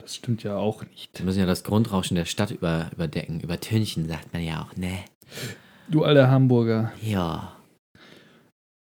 das 0.00 0.16
stimmt 0.16 0.42
ja 0.42 0.56
auch 0.56 0.84
nicht. 0.84 1.18
Die 1.18 1.22
müssen 1.22 1.40
ja 1.40 1.46
das 1.46 1.64
Grundrauschen 1.64 2.14
der 2.14 2.24
Stadt 2.24 2.50
über, 2.50 2.90
überdecken. 2.92 3.40
Übertünchen, 3.40 4.08
sagt 4.08 4.32
man 4.32 4.42
ja 4.42 4.62
auch, 4.62 4.76
ne? 4.76 4.98
Du 5.90 6.04
alter 6.04 6.30
Hamburger. 6.30 6.92
Ja. 7.02 7.56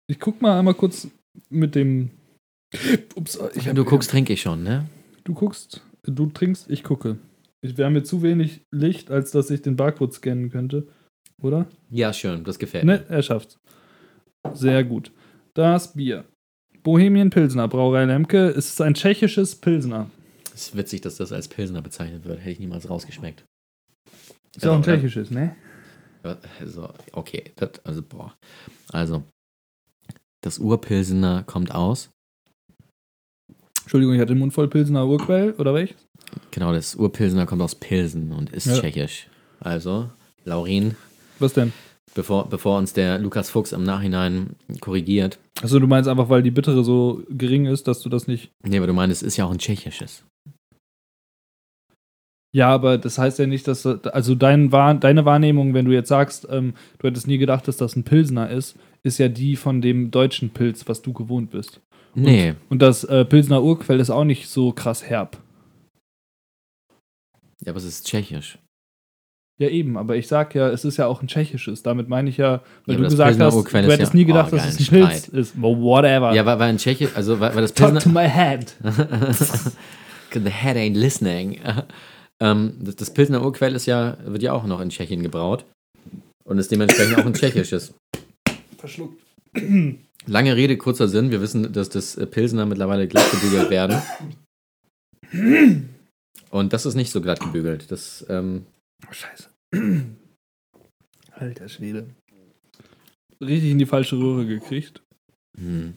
Ich 0.06 0.20
guck 0.20 0.40
mal 0.40 0.58
einmal 0.58 0.74
kurz 0.74 1.08
mit 1.50 1.74
dem. 1.74 2.10
Ups, 3.16 3.38
ich 3.54 3.68
hab, 3.68 3.74
du 3.74 3.84
guckst, 3.84 4.10
trinke 4.10 4.32
ich 4.32 4.42
schon, 4.42 4.62
ne? 4.62 4.86
Du 5.24 5.34
guckst, 5.34 5.82
du 6.04 6.26
trinkst, 6.26 6.70
ich 6.70 6.84
gucke. 6.84 7.18
Ich, 7.60 7.76
wir 7.76 7.84
haben 7.84 7.92
hier 7.92 8.04
zu 8.04 8.22
wenig 8.22 8.62
Licht, 8.74 9.10
als 9.10 9.30
dass 9.30 9.50
ich 9.50 9.62
den 9.62 9.76
Barcode 9.76 10.12
scannen 10.12 10.50
könnte. 10.50 10.88
Oder? 11.40 11.66
Ja, 11.90 12.12
schön, 12.12 12.44
das 12.44 12.58
gefällt 12.58 12.84
Ne, 12.84 13.04
er 13.08 13.22
schafft's. 13.22 13.58
Sehr 14.54 14.84
gut. 14.84 15.12
Das 15.54 15.94
Bier. 15.94 16.24
Bohemian 16.82 17.30
Pilsner, 17.30 17.68
Brauerei 17.68 18.04
Lemke. 18.04 18.48
Es 18.48 18.68
ist 18.70 18.80
ein 18.80 18.94
tschechisches 18.94 19.56
Pilsner. 19.56 20.04
mir. 20.04 20.10
Es 20.54 20.68
ist 20.68 20.76
witzig, 20.76 21.00
dass 21.02 21.16
das 21.16 21.32
als 21.32 21.48
Pilsner 21.48 21.82
bezeichnet 21.82 22.24
wird. 22.24 22.40
Hätte 22.40 22.50
ich 22.50 22.60
niemals 22.60 22.88
rausgeschmeckt. 22.88 23.44
Ist 24.56 24.64
ja 24.64 24.70
auch 24.70 24.76
ein 24.76 24.82
Genau, 24.82 24.94
ja. 24.94 25.00
tschechisches, 25.00 25.30
ne? 25.30 25.56
Also, 26.60 26.88
okay, 27.12 27.44
das, 27.56 27.84
also, 27.84 28.02
boah. 28.02 28.34
Also, 28.92 29.22
das 30.42 30.58
Urpilsener 30.58 31.42
kommt 31.44 31.74
aus. 31.74 32.10
Entschuldigung, 33.82 34.14
ich 34.14 34.20
hatte 34.20 34.32
den 34.34 34.38
Mund 34.38 34.54
voll 34.54 34.68
Pilsner 34.68 35.06
Urquell, 35.06 35.52
oder 35.58 35.74
welch? 35.74 35.94
Genau, 36.50 36.72
das 36.72 36.94
Urpilsener 36.94 37.46
kommt 37.46 37.62
aus 37.62 37.74
Pilsen 37.74 38.32
und 38.32 38.50
ist 38.50 38.66
Ja. 38.66 38.78
tschechisch. 38.78 39.28
Also, 39.60 40.10
Laurin, 40.44 40.96
Was 41.38 41.52
denn? 41.54 41.72
bevor, 42.14 42.48
bevor 42.48 42.78
uns 42.78 42.92
der 42.92 43.18
Lukas 43.18 43.50
Fuchs 43.50 43.72
im 43.72 43.82
Nachhinein 43.84 44.56
korrigiert. 44.80 45.38
Achso, 45.60 45.78
du 45.78 45.86
meinst 45.86 46.08
einfach, 46.08 46.28
weil 46.28 46.42
die 46.42 46.50
Bittere 46.50 46.84
so 46.84 47.22
gering 47.28 47.66
ist, 47.66 47.86
dass 47.88 48.00
du 48.00 48.08
das 48.08 48.26
nicht. 48.26 48.50
Nee, 48.64 48.78
aber 48.78 48.86
du 48.86 48.92
meinst, 48.94 49.16
es 49.16 49.22
ist 49.22 49.36
ja 49.36 49.44
auch 49.44 49.50
ein 49.52 49.58
tschechisches. 49.58 50.24
Ja, 52.54 52.68
aber 52.68 52.98
das 52.98 53.16
heißt 53.18 53.38
ja 53.38 53.46
nicht, 53.46 53.66
dass. 53.66 53.86
Also 53.86 54.34
dein, 54.34 54.68
deine 54.70 55.24
Wahrnehmung, 55.24 55.72
wenn 55.74 55.86
du 55.86 55.92
jetzt 55.92 56.08
sagst, 56.08 56.46
ähm, 56.50 56.74
du 56.98 57.08
hättest 57.08 57.26
nie 57.26 57.38
gedacht, 57.38 57.66
dass 57.66 57.78
das 57.78 57.96
ein 57.96 58.04
Pilsner 58.04 58.50
ist, 58.50 58.76
ist 59.02 59.18
ja 59.18 59.28
die 59.28 59.56
von 59.56 59.80
dem 59.80 60.10
deutschen 60.10 60.50
Pilz, 60.50 60.86
was 60.86 61.00
du 61.02 61.12
gewohnt 61.14 61.50
bist. 61.50 61.80
Nee, 62.14 62.54
Und 62.68 62.82
das 62.82 63.04
äh, 63.04 63.24
Pilsner 63.24 63.62
Urquell 63.62 63.98
ist 64.00 64.10
auch 64.10 64.24
nicht 64.24 64.48
so 64.48 64.72
krass 64.72 65.02
herb. 65.02 65.38
ja, 67.64 67.70
aber 67.72 67.78
es 67.78 67.84
ist 67.84 68.06
tschechisch. 68.06 68.58
Ja, 69.58 69.68
eben, 69.68 69.96
aber 69.96 70.16
ich 70.16 70.26
sag 70.28 70.54
ja, 70.54 70.68
es 70.68 70.84
ist 70.84 70.98
ja 70.98 71.06
auch 71.06 71.22
ein 71.22 71.28
tschechisches. 71.28 71.82
Damit 71.82 72.08
meine 72.10 72.28
ich 72.28 72.36
ja, 72.36 72.60
weil 72.84 72.96
Ja, 72.96 73.02
du 73.02 73.02
gesagt 73.04 73.28
Pilsner 73.28 73.46
hast, 73.46 73.54
Urquell 73.54 73.86
du 73.86 73.92
hättest 73.92 74.12
ja- 74.12 74.18
nie 74.18 74.24
gedacht, 74.26 74.52
oh, 74.52 74.56
dass 74.56 74.78
es 74.78 74.78
ein 74.90 74.94
geilen 75.00 75.08
Pilz 75.08 75.28
ist. 75.28 75.56
Well, 75.56 75.76
whatever. 75.80 76.34
Ja, 76.34 76.44
weil, 76.44 76.58
weil 76.58 76.70
in 76.70 76.76
Tschechien, 76.76 77.08
also 77.14 77.40
weil, 77.40 77.54
weil 77.54 77.62
das 77.62 77.72
Talk 77.72 77.88
to 77.94 78.10
Pilsner. 78.10 78.12
my 78.22 78.28
head. 78.28 78.74
The 80.34 80.50
head 80.50 80.76
ain't 80.76 80.96
listening. 80.96 81.58
Ähm, 82.42 82.74
das, 82.80 82.96
das 82.96 83.14
Pilsner 83.14 83.42
Urquell 83.42 83.74
ist 83.74 83.86
ja, 83.86 84.18
wird 84.24 84.42
ja 84.42 84.52
auch 84.52 84.66
noch 84.66 84.80
in 84.80 84.90
Tschechien 84.90 85.22
gebraut. 85.22 85.64
Und 86.44 86.58
ist 86.58 86.72
dementsprechend 86.72 87.18
auch 87.18 87.26
ein 87.26 87.34
tschechisches. 87.34 87.94
Verschluckt. 88.76 89.22
Lange 90.26 90.56
Rede, 90.56 90.76
kurzer 90.76 91.06
Sinn. 91.08 91.30
Wir 91.30 91.40
wissen, 91.40 91.72
dass 91.72 91.88
das 91.88 92.16
äh, 92.16 92.26
Pilsner 92.26 92.66
mittlerweile 92.66 93.06
glatt 93.06 93.30
gebügelt 93.30 93.70
werden. 93.70 94.02
Und 96.50 96.72
das 96.72 96.84
ist 96.84 96.96
nicht 96.96 97.12
so 97.12 97.20
glatt 97.20 97.40
gebügelt. 97.40 97.90
Das, 97.90 98.26
ähm, 98.28 98.66
Oh, 99.08 99.12
scheiße. 99.12 99.48
Alter 101.32 101.68
Schwede. 101.68 102.06
Richtig 103.40 103.70
in 103.70 103.78
die 103.78 103.86
falsche 103.86 104.16
Röhre 104.16 104.46
gekriegt. 104.46 105.02
hm. 105.58 105.94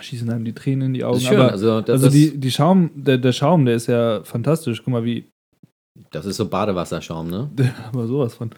Schießen 0.00 0.30
einem 0.30 0.44
die 0.44 0.54
Tränen 0.54 0.88
in 0.88 0.94
die 0.94 1.04
Augen. 1.04 1.18
das 1.18 1.24
schön. 1.24 1.40
Aber, 1.40 1.52
also, 1.52 1.80
das, 1.80 1.90
also 1.90 2.06
das, 2.06 2.14
die, 2.14 2.38
die 2.38 2.50
Schaum, 2.50 2.90
der, 2.94 3.18
der 3.18 3.32
Schaum, 3.32 3.64
der 3.64 3.74
ist 3.74 3.86
ja 3.86 4.22
fantastisch. 4.24 4.82
Guck 4.82 4.92
mal, 4.92 5.04
wie. 5.04 5.28
das 6.10 6.26
ist 6.26 6.36
so 6.36 6.48
Badewasserschaum, 6.48 7.28
ne? 7.28 7.50
Aber 7.88 8.06
sowas 8.06 8.34
von. 8.34 8.50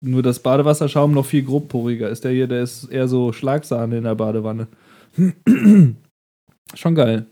Nur 0.00 0.22
dass 0.22 0.38
Badewasserschaum 0.38 1.12
noch 1.12 1.26
viel 1.26 1.42
grobporiger 1.42 2.08
ist. 2.08 2.24
Der 2.24 2.32
hier, 2.32 2.46
der 2.46 2.62
ist 2.62 2.84
eher 2.84 3.08
so 3.08 3.32
Schlagsahne 3.32 3.98
in 3.98 4.04
der 4.04 4.14
Badewanne. 4.14 4.68
Schon 6.74 6.94
geil. 6.94 7.26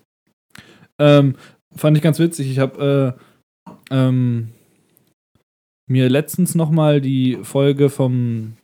Ähm, 0.98 1.36
fand 1.74 1.96
ich 1.96 2.02
ganz 2.02 2.18
witzig. 2.18 2.50
Ich 2.50 2.58
habe 2.58 3.16
äh, 3.68 3.72
ähm, 3.90 4.48
mir 5.88 6.08
letztens 6.08 6.54
noch 6.54 6.70
mal 6.70 7.00
die 7.00 7.38
Folge 7.42 7.90
vom 7.90 8.56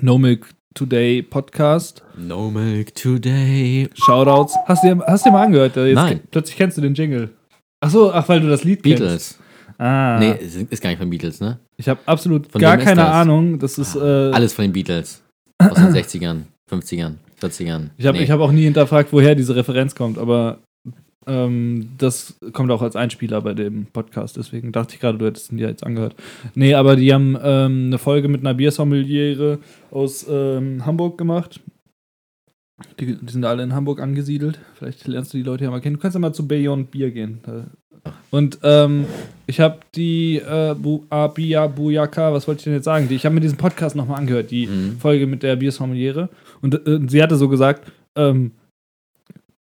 No 0.00 0.18
Milk 0.18 0.48
Today 0.74 1.22
Podcast 1.22 2.02
No 2.16 2.50
Milk 2.50 2.94
Today. 2.96 3.88
Shoutouts. 3.94 4.54
Hast 4.66 4.82
du 4.82 4.94
dir, 4.94 5.04
hast 5.06 5.24
du 5.24 5.28
dir 5.30 5.32
mal 5.32 5.44
angehört? 5.44 5.76
Jetzt 5.76 5.94
Nein. 5.94 6.20
Plötzlich 6.32 6.56
kennst 6.56 6.76
du 6.76 6.80
den 6.82 6.94
Jingle. 6.94 7.30
Achso, 7.80 8.10
ach, 8.12 8.28
weil 8.28 8.40
du 8.40 8.48
das 8.48 8.64
Lied 8.64 8.82
kennst. 8.82 8.98
Beatles. 9.00 9.38
Ah. 9.78 10.18
Nee, 10.18 10.32
ist, 10.32 10.56
ist 10.56 10.82
gar 10.82 10.90
nicht 10.90 10.98
von 10.98 11.10
Beatles, 11.10 11.40
ne? 11.40 11.60
Ich 11.76 11.88
habe 11.88 12.00
absolut 12.06 12.50
Von 12.50 12.60
gar 12.60 12.76
keine 12.78 13.02
das? 13.02 13.08
Ahnung. 13.10 13.58
Das 13.60 13.78
ist. 13.78 13.94
Äh, 13.94 14.00
Alles 14.32 14.52
von 14.52 14.64
den 14.64 14.72
Beatles. 14.72 15.22
Aus 15.58 15.74
den 15.74 15.94
60ern, 15.94 16.42
50ern, 16.70 17.14
40ern. 17.40 17.90
Ich 17.96 18.06
habe 18.06 18.18
Nee. 18.18 18.24
ich 18.24 18.30
hab 18.32 18.40
auch 18.40 18.50
nie 18.50 18.64
hinterfragt, 18.64 19.12
woher 19.12 19.36
diese 19.36 19.54
Referenz 19.54 19.94
kommt, 19.94 20.18
aber 20.18 20.58
ähm, 21.26 21.90
das 21.98 22.38
kommt 22.52 22.70
auch 22.70 22.82
als 22.82 22.96
Einspieler 22.96 23.40
bei 23.40 23.54
dem 23.54 23.86
Podcast. 23.86 24.36
Deswegen 24.36 24.72
dachte 24.72 24.94
ich 24.94 25.00
gerade, 25.00 25.18
du 25.18 25.26
hättest 25.26 25.50
ihn 25.52 25.58
dir 25.58 25.68
jetzt 25.68 25.84
angehört. 25.84 26.14
Nee, 26.54 26.74
aber 26.74 26.96
die 26.96 27.12
haben 27.12 27.36
ähm, 27.42 27.86
eine 27.86 27.98
Folge 27.98 28.28
mit 28.28 28.40
einer 28.40 28.54
Biersommeliere 28.54 29.58
aus 29.90 30.26
ähm, 30.28 30.84
Hamburg 30.86 31.18
gemacht. 31.18 31.60
Die, 32.98 33.16
die 33.16 33.32
sind 33.32 33.44
alle 33.44 33.62
in 33.62 33.72
Hamburg 33.74 34.00
angesiedelt. 34.00 34.58
Vielleicht 34.74 35.06
lernst 35.06 35.32
du 35.32 35.38
die 35.38 35.44
Leute 35.44 35.64
ja 35.64 35.70
mal 35.70 35.80
kennen. 35.80 35.96
Du 35.96 36.02
kannst 36.02 36.14
ja 36.14 36.20
mal 36.20 36.32
zu 36.32 36.46
Beyond 36.46 36.90
Bier 36.90 37.10
gehen. 37.12 37.38
Und 38.30 38.58
ähm, 38.64 39.06
Ich 39.46 39.60
habe 39.60 39.78
die 39.94 40.36
äh, 40.38 40.74
Bu 40.76 41.04
Abia 41.08 41.68
Buyaka, 41.68 42.32
was 42.32 42.46
wollte 42.48 42.58
ich 42.58 42.64
denn 42.64 42.72
jetzt 42.74 42.84
sagen? 42.84 43.08
Die, 43.08 43.14
ich 43.14 43.24
habe 43.24 43.34
mir 43.34 43.40
diesen 43.40 43.56
Podcast 43.58 43.94
nochmal 43.96 44.18
angehört, 44.18 44.50
die 44.50 44.66
Mhm. 44.66 44.98
Folge 44.98 45.26
mit 45.26 45.42
der 45.42 45.56
Biersommeliere. 45.56 46.28
Und 46.62 46.74
äh, 46.86 47.00
sie 47.08 47.22
hatte 47.22 47.36
so 47.36 47.48
gesagt, 47.48 47.90
ähm, 48.16 48.50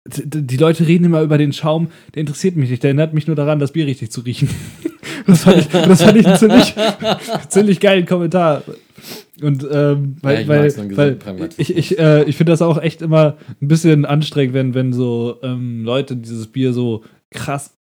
die 0.08 0.56
Leute 0.56 0.86
reden 0.86 1.04
immer 1.04 1.22
über 1.22 1.38
den 1.38 1.52
Schaum, 1.52 1.88
der 2.14 2.20
interessiert 2.20 2.56
mich 2.56 2.70
nicht, 2.70 2.82
der 2.82 2.88
erinnert 2.88 3.14
mich 3.14 3.26
nur 3.26 3.36
daran, 3.36 3.58
das 3.58 3.72
Bier 3.72 3.86
richtig 3.86 4.10
zu 4.10 4.20
riechen. 4.20 4.48
das, 5.26 5.42
fand 5.42 5.58
ich, 5.58 5.68
das 5.68 6.02
fand 6.02 6.16
ich 6.16 6.26
einen 6.26 6.36
ziemlich, 6.38 6.74
ziemlich 7.48 7.80
geilen 7.80 8.06
Kommentar. 8.06 8.62
Und 9.42 9.66
ähm, 9.70 10.16
weil, 10.22 10.34
Ja, 10.34 10.40
ich 10.40 10.48
weil, 10.48 10.96
weil 10.96 11.48
ich, 11.58 11.76
ich, 11.76 11.98
äh, 11.98 12.24
ich 12.24 12.36
finde 12.36 12.52
das 12.52 12.62
auch 12.62 12.80
echt 12.80 13.02
immer 13.02 13.36
ein 13.60 13.68
bisschen 13.68 14.04
anstrengend, 14.04 14.54
wenn, 14.54 14.74
wenn 14.74 14.92
so 14.92 15.38
ähm, 15.42 15.84
Leute 15.84 16.16
dieses 16.16 16.46
Bier 16.46 16.72
so 16.72 17.04
krass 17.30 17.76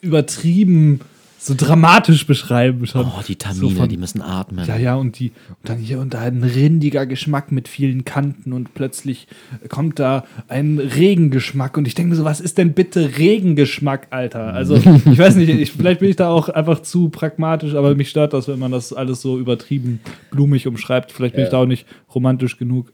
übertrieben, 0.00 1.00
so 1.40 1.54
dramatisch 1.56 2.26
beschreiben 2.26 2.84
schon. 2.86 3.06
Oh, 3.06 3.20
die 3.26 3.32
So 3.34 3.38
Tamine, 3.38 3.76
von- 3.76 3.88
die 3.88 3.96
müssen 3.96 4.20
atmen. 4.20 4.66
Ja, 4.66 4.76
ja, 4.76 4.96
und 4.96 5.18
die 5.20 5.28
und 5.48 5.56
dann 5.68 5.78
hier 5.78 6.00
und 6.00 6.12
da 6.14 6.20
ein 6.20 6.42
rindiger 6.42 7.06
Geschmack 7.06 7.52
mit 7.52 7.68
vielen 7.68 8.04
Kanten 8.04 8.52
und 8.52 8.74
plötzlich 8.74 9.28
kommt 9.68 9.98
da 10.00 10.24
ein 10.48 10.78
Regengeschmack 10.80 11.76
und 11.76 11.86
ich 11.86 11.94
denke 11.94 12.10
mir 12.10 12.16
so, 12.16 12.24
was 12.24 12.40
ist 12.40 12.58
denn 12.58 12.72
bitte 12.74 13.18
Regengeschmack, 13.18 14.08
Alter? 14.10 14.52
Also, 14.52 14.74
ich 15.10 15.18
weiß 15.18 15.36
nicht, 15.36 15.48
ich, 15.48 15.70
vielleicht 15.72 16.00
bin 16.00 16.10
ich 16.10 16.16
da 16.16 16.28
auch 16.28 16.48
einfach 16.48 16.80
zu 16.82 17.08
pragmatisch, 17.08 17.74
aber 17.74 17.94
mich 17.94 18.10
stört 18.10 18.32
das, 18.32 18.48
wenn 18.48 18.58
man 18.58 18.72
das 18.72 18.92
alles 18.92 19.22
so 19.22 19.38
übertrieben 19.38 20.00
blumig 20.32 20.66
umschreibt. 20.66 21.12
Vielleicht 21.12 21.34
bin 21.34 21.42
Ja. 21.42 21.46
ich 21.46 21.50
da 21.52 21.58
auch 21.58 21.66
nicht 21.66 21.86
romantisch 22.14 22.58
genug. 22.58 22.92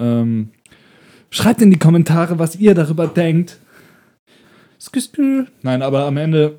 Ähm, 0.00 0.48
schreibt 1.28 1.60
in 1.60 1.70
die 1.70 1.78
Kommentare, 1.78 2.38
was 2.38 2.56
ihr 2.56 2.74
darüber 2.74 3.06
denkt. 3.06 3.58
Skü, 4.80 5.00
skü. 5.00 5.44
Nein, 5.62 5.82
aber 5.82 6.06
am 6.06 6.16
Ende 6.16 6.58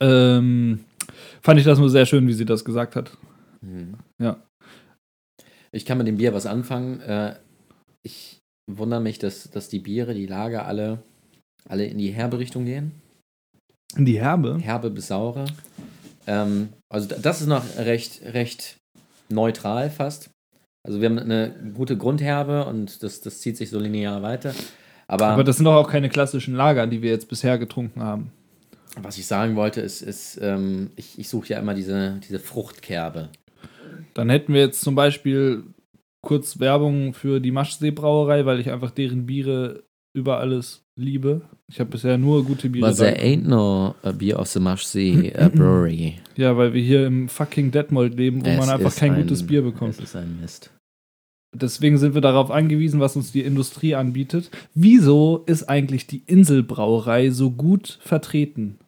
ähm, 0.00 0.84
fand 1.42 1.58
ich 1.58 1.64
das 1.64 1.78
nur 1.78 1.90
sehr 1.90 2.06
schön, 2.06 2.26
wie 2.28 2.32
sie 2.32 2.44
das 2.44 2.64
gesagt 2.64 2.96
hat. 2.96 3.16
Mhm. 3.60 3.94
Ja. 4.20 4.36
Ich 5.72 5.84
kann 5.86 5.98
mit 5.98 6.06
dem 6.06 6.18
Bier 6.18 6.34
was 6.34 6.46
anfangen. 6.46 7.00
Äh, 7.00 7.36
ich 8.04 8.40
wundere 8.70 9.00
mich, 9.00 9.18
dass, 9.18 9.50
dass 9.50 9.68
die 9.68 9.78
Biere, 9.78 10.14
die 10.14 10.26
Lager 10.26 10.66
alle, 10.66 11.02
alle 11.68 11.86
in 11.86 11.98
die 11.98 12.10
herbe 12.10 12.38
Richtung 12.38 12.64
gehen. 12.64 12.92
In 13.96 14.04
die 14.04 14.20
Herbe. 14.20 14.58
Herbe 14.58 14.90
bis 14.90 15.08
saure. 15.08 15.44
Ähm, 16.26 16.70
also 16.92 17.08
da- 17.08 17.16
das 17.16 17.40
ist 17.40 17.46
noch 17.46 17.64
recht, 17.78 18.22
recht 18.22 18.76
neutral 19.28 19.90
fast. 19.90 20.30
Also 20.86 21.00
wir 21.00 21.08
haben 21.08 21.18
eine 21.18 21.72
gute 21.74 21.96
Grundherbe 21.96 22.66
und 22.66 23.02
das, 23.02 23.20
das 23.20 23.40
zieht 23.40 23.56
sich 23.56 23.70
so 23.70 23.78
linear 23.78 24.20
weiter. 24.22 24.52
Aber, 25.06 25.26
Aber 25.28 25.44
das 25.44 25.56
sind 25.56 25.64
doch 25.64 25.74
auch 25.74 25.88
keine 25.88 26.08
klassischen 26.08 26.54
Lager, 26.54 26.86
die 26.86 27.02
wir 27.02 27.10
jetzt 27.10 27.28
bisher 27.28 27.58
getrunken 27.58 28.02
haben. 28.02 28.32
Was 29.00 29.18
ich 29.18 29.26
sagen 29.26 29.56
wollte, 29.56 29.80
ist, 29.80 30.02
ist 30.02 30.38
ähm, 30.42 30.90
ich, 30.96 31.18
ich 31.18 31.28
suche 31.28 31.48
ja 31.48 31.58
immer 31.58 31.74
diese, 31.74 32.20
diese 32.26 32.38
Fruchtkerbe. 32.38 33.30
Dann 34.14 34.30
hätten 34.30 34.52
wir 34.52 34.60
jetzt 34.60 34.80
zum 34.82 34.94
Beispiel 34.94 35.64
kurz 36.24 36.60
Werbung 36.60 37.14
für 37.14 37.40
die 37.40 37.50
Maschsee-Brauerei, 37.52 38.44
weil 38.46 38.60
ich 38.60 38.70
einfach 38.70 38.90
deren 38.90 39.26
Biere 39.26 39.82
über 40.14 40.38
alles 40.38 40.84
liebe. 40.94 41.42
Ich 41.70 41.80
habe 41.80 41.90
bisher 41.90 42.18
nur 42.18 42.44
gute 42.44 42.68
Biere. 42.68 42.88
But 42.88 42.98
there 42.98 43.16
ain't 43.18 43.48
no 43.48 43.94
beer 44.18 44.38
of 44.38 44.48
the 44.48 44.60
Maschsee 44.60 45.32
uh, 45.34 45.48
Brewery. 45.54 46.16
Ja, 46.36 46.56
weil 46.56 46.74
wir 46.74 46.82
hier 46.82 47.06
im 47.06 47.28
fucking 47.28 47.70
Detmold 47.70 48.14
leben, 48.14 48.44
wo 48.44 48.48
Es 48.50 48.58
man 48.58 48.68
einfach 48.68 48.94
kein 48.94 49.12
ein- 49.14 49.22
gutes 49.22 49.46
Bier 49.46 49.62
bekommt. 49.62 49.94
Es 49.94 50.00
ist 50.00 50.16
ein 50.16 50.38
Mist. 50.40 50.70
Deswegen 51.54 51.98
sind 51.98 52.14
wir 52.14 52.20
darauf 52.22 52.50
angewiesen, 52.50 52.98
was 53.00 53.14
uns 53.14 53.30
die 53.32 53.42
Industrie 53.42 53.94
anbietet. 53.94 54.50
Wieso 54.74 55.42
ist 55.46 55.68
eigentlich 55.68 56.06
die 56.06 56.22
Inselbrauerei 56.26 57.30
so 57.30 57.50
gut 57.50 57.98
vertreten? 58.02 58.78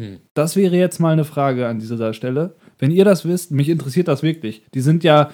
Hm. 0.00 0.18
Das 0.34 0.54
wäre 0.56 0.76
jetzt 0.76 1.00
mal 1.00 1.12
eine 1.12 1.24
Frage 1.24 1.66
an 1.66 1.80
dieser 1.80 2.14
Stelle. 2.14 2.54
Wenn 2.78 2.90
ihr 2.92 3.04
das 3.04 3.24
wisst, 3.24 3.50
mich 3.50 3.68
interessiert 3.68 4.08
das 4.08 4.22
wirklich. 4.22 4.62
Die 4.74 4.80
sind 4.80 5.02
ja 5.04 5.30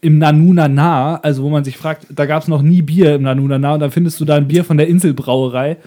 im 0.00 0.18
Nanunana, 0.18 1.16
also 1.16 1.42
wo 1.42 1.50
man 1.50 1.64
sich 1.64 1.76
fragt, 1.76 2.06
da 2.10 2.26
gab 2.26 2.42
es 2.42 2.48
noch 2.48 2.60
nie 2.62 2.82
Bier 2.82 3.14
im 3.14 3.22
Nanunana 3.22 3.74
und 3.74 3.80
dann 3.80 3.90
findest 3.90 4.20
du 4.20 4.24
da 4.26 4.36
ein 4.36 4.48
Bier 4.48 4.64
von 4.64 4.76
der 4.76 4.86
Inselbrauerei. 4.88 5.78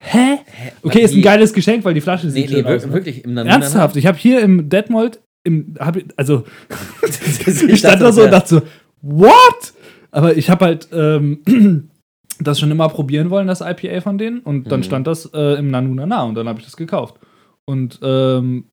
Hä? 0.00 0.38
Okay, 0.82 1.02
ist 1.02 1.14
ein 1.14 1.22
geiles 1.22 1.52
Geschenk, 1.52 1.84
weil 1.84 1.94
die 1.94 2.00
Flasche 2.00 2.26
Nee, 2.26 2.32
sieht 2.32 2.50
nee, 2.50 2.56
schön 2.56 2.66
aus. 2.66 2.82
wir- 2.82 2.88
ne? 2.88 2.94
wirklich 2.94 3.24
im 3.24 3.34
Nanunana. 3.34 3.62
Ernsthaft, 3.64 3.96
ich 3.96 4.06
habe 4.06 4.18
hier 4.18 4.40
im 4.40 4.68
Detmold, 4.68 5.20
im, 5.44 5.74
hab, 5.78 5.96
also 6.16 6.44
ich 7.68 7.78
stand 7.78 8.00
da 8.02 8.12
so 8.12 8.22
und 8.24 8.30
dachte 8.32 8.48
so, 8.48 8.62
what? 9.02 9.72
Aber 10.10 10.36
ich 10.36 10.50
habe 10.50 10.64
halt 10.64 10.88
ähm, 10.92 11.40
das 12.40 12.58
schon 12.58 12.70
immer 12.70 12.88
probieren 12.88 13.30
wollen, 13.30 13.46
das 13.46 13.60
IPA 13.60 14.00
von 14.00 14.18
denen. 14.18 14.40
Und 14.40 14.70
dann 14.70 14.80
Mhm. 14.80 14.84
stand 14.84 15.06
das 15.06 15.26
äh, 15.34 15.58
im 15.58 15.70
Nanunana 15.70 16.22
und 16.24 16.34
dann 16.34 16.48
habe 16.48 16.58
ich 16.58 16.64
das 16.64 16.76
gekauft. 16.76 17.16
Und 17.64 18.00
ähm, 18.02 18.64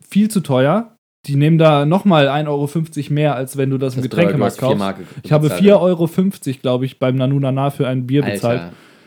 viel 0.00 0.30
zu 0.30 0.40
teuer. 0.40 0.90
Die 1.26 1.36
nehmen 1.36 1.56
da 1.56 1.86
nochmal 1.86 2.28
1,50 2.28 2.48
Euro 2.48 3.14
mehr, 3.14 3.34
als 3.34 3.56
wenn 3.56 3.70
du 3.70 3.78
das 3.78 3.96
im 3.96 4.02
Getränkemarkt 4.02 4.58
kaufst. 4.58 4.74
Ich 5.22 5.32
habe 5.32 5.48
4,50 5.48 5.80
Euro, 5.80 6.06
glaube 6.60 6.84
ich, 6.84 6.98
beim 6.98 7.16
Nanunana 7.16 7.70
für 7.70 7.88
ein 7.88 8.06
Bier 8.06 8.22
bezahlt. 8.22 8.60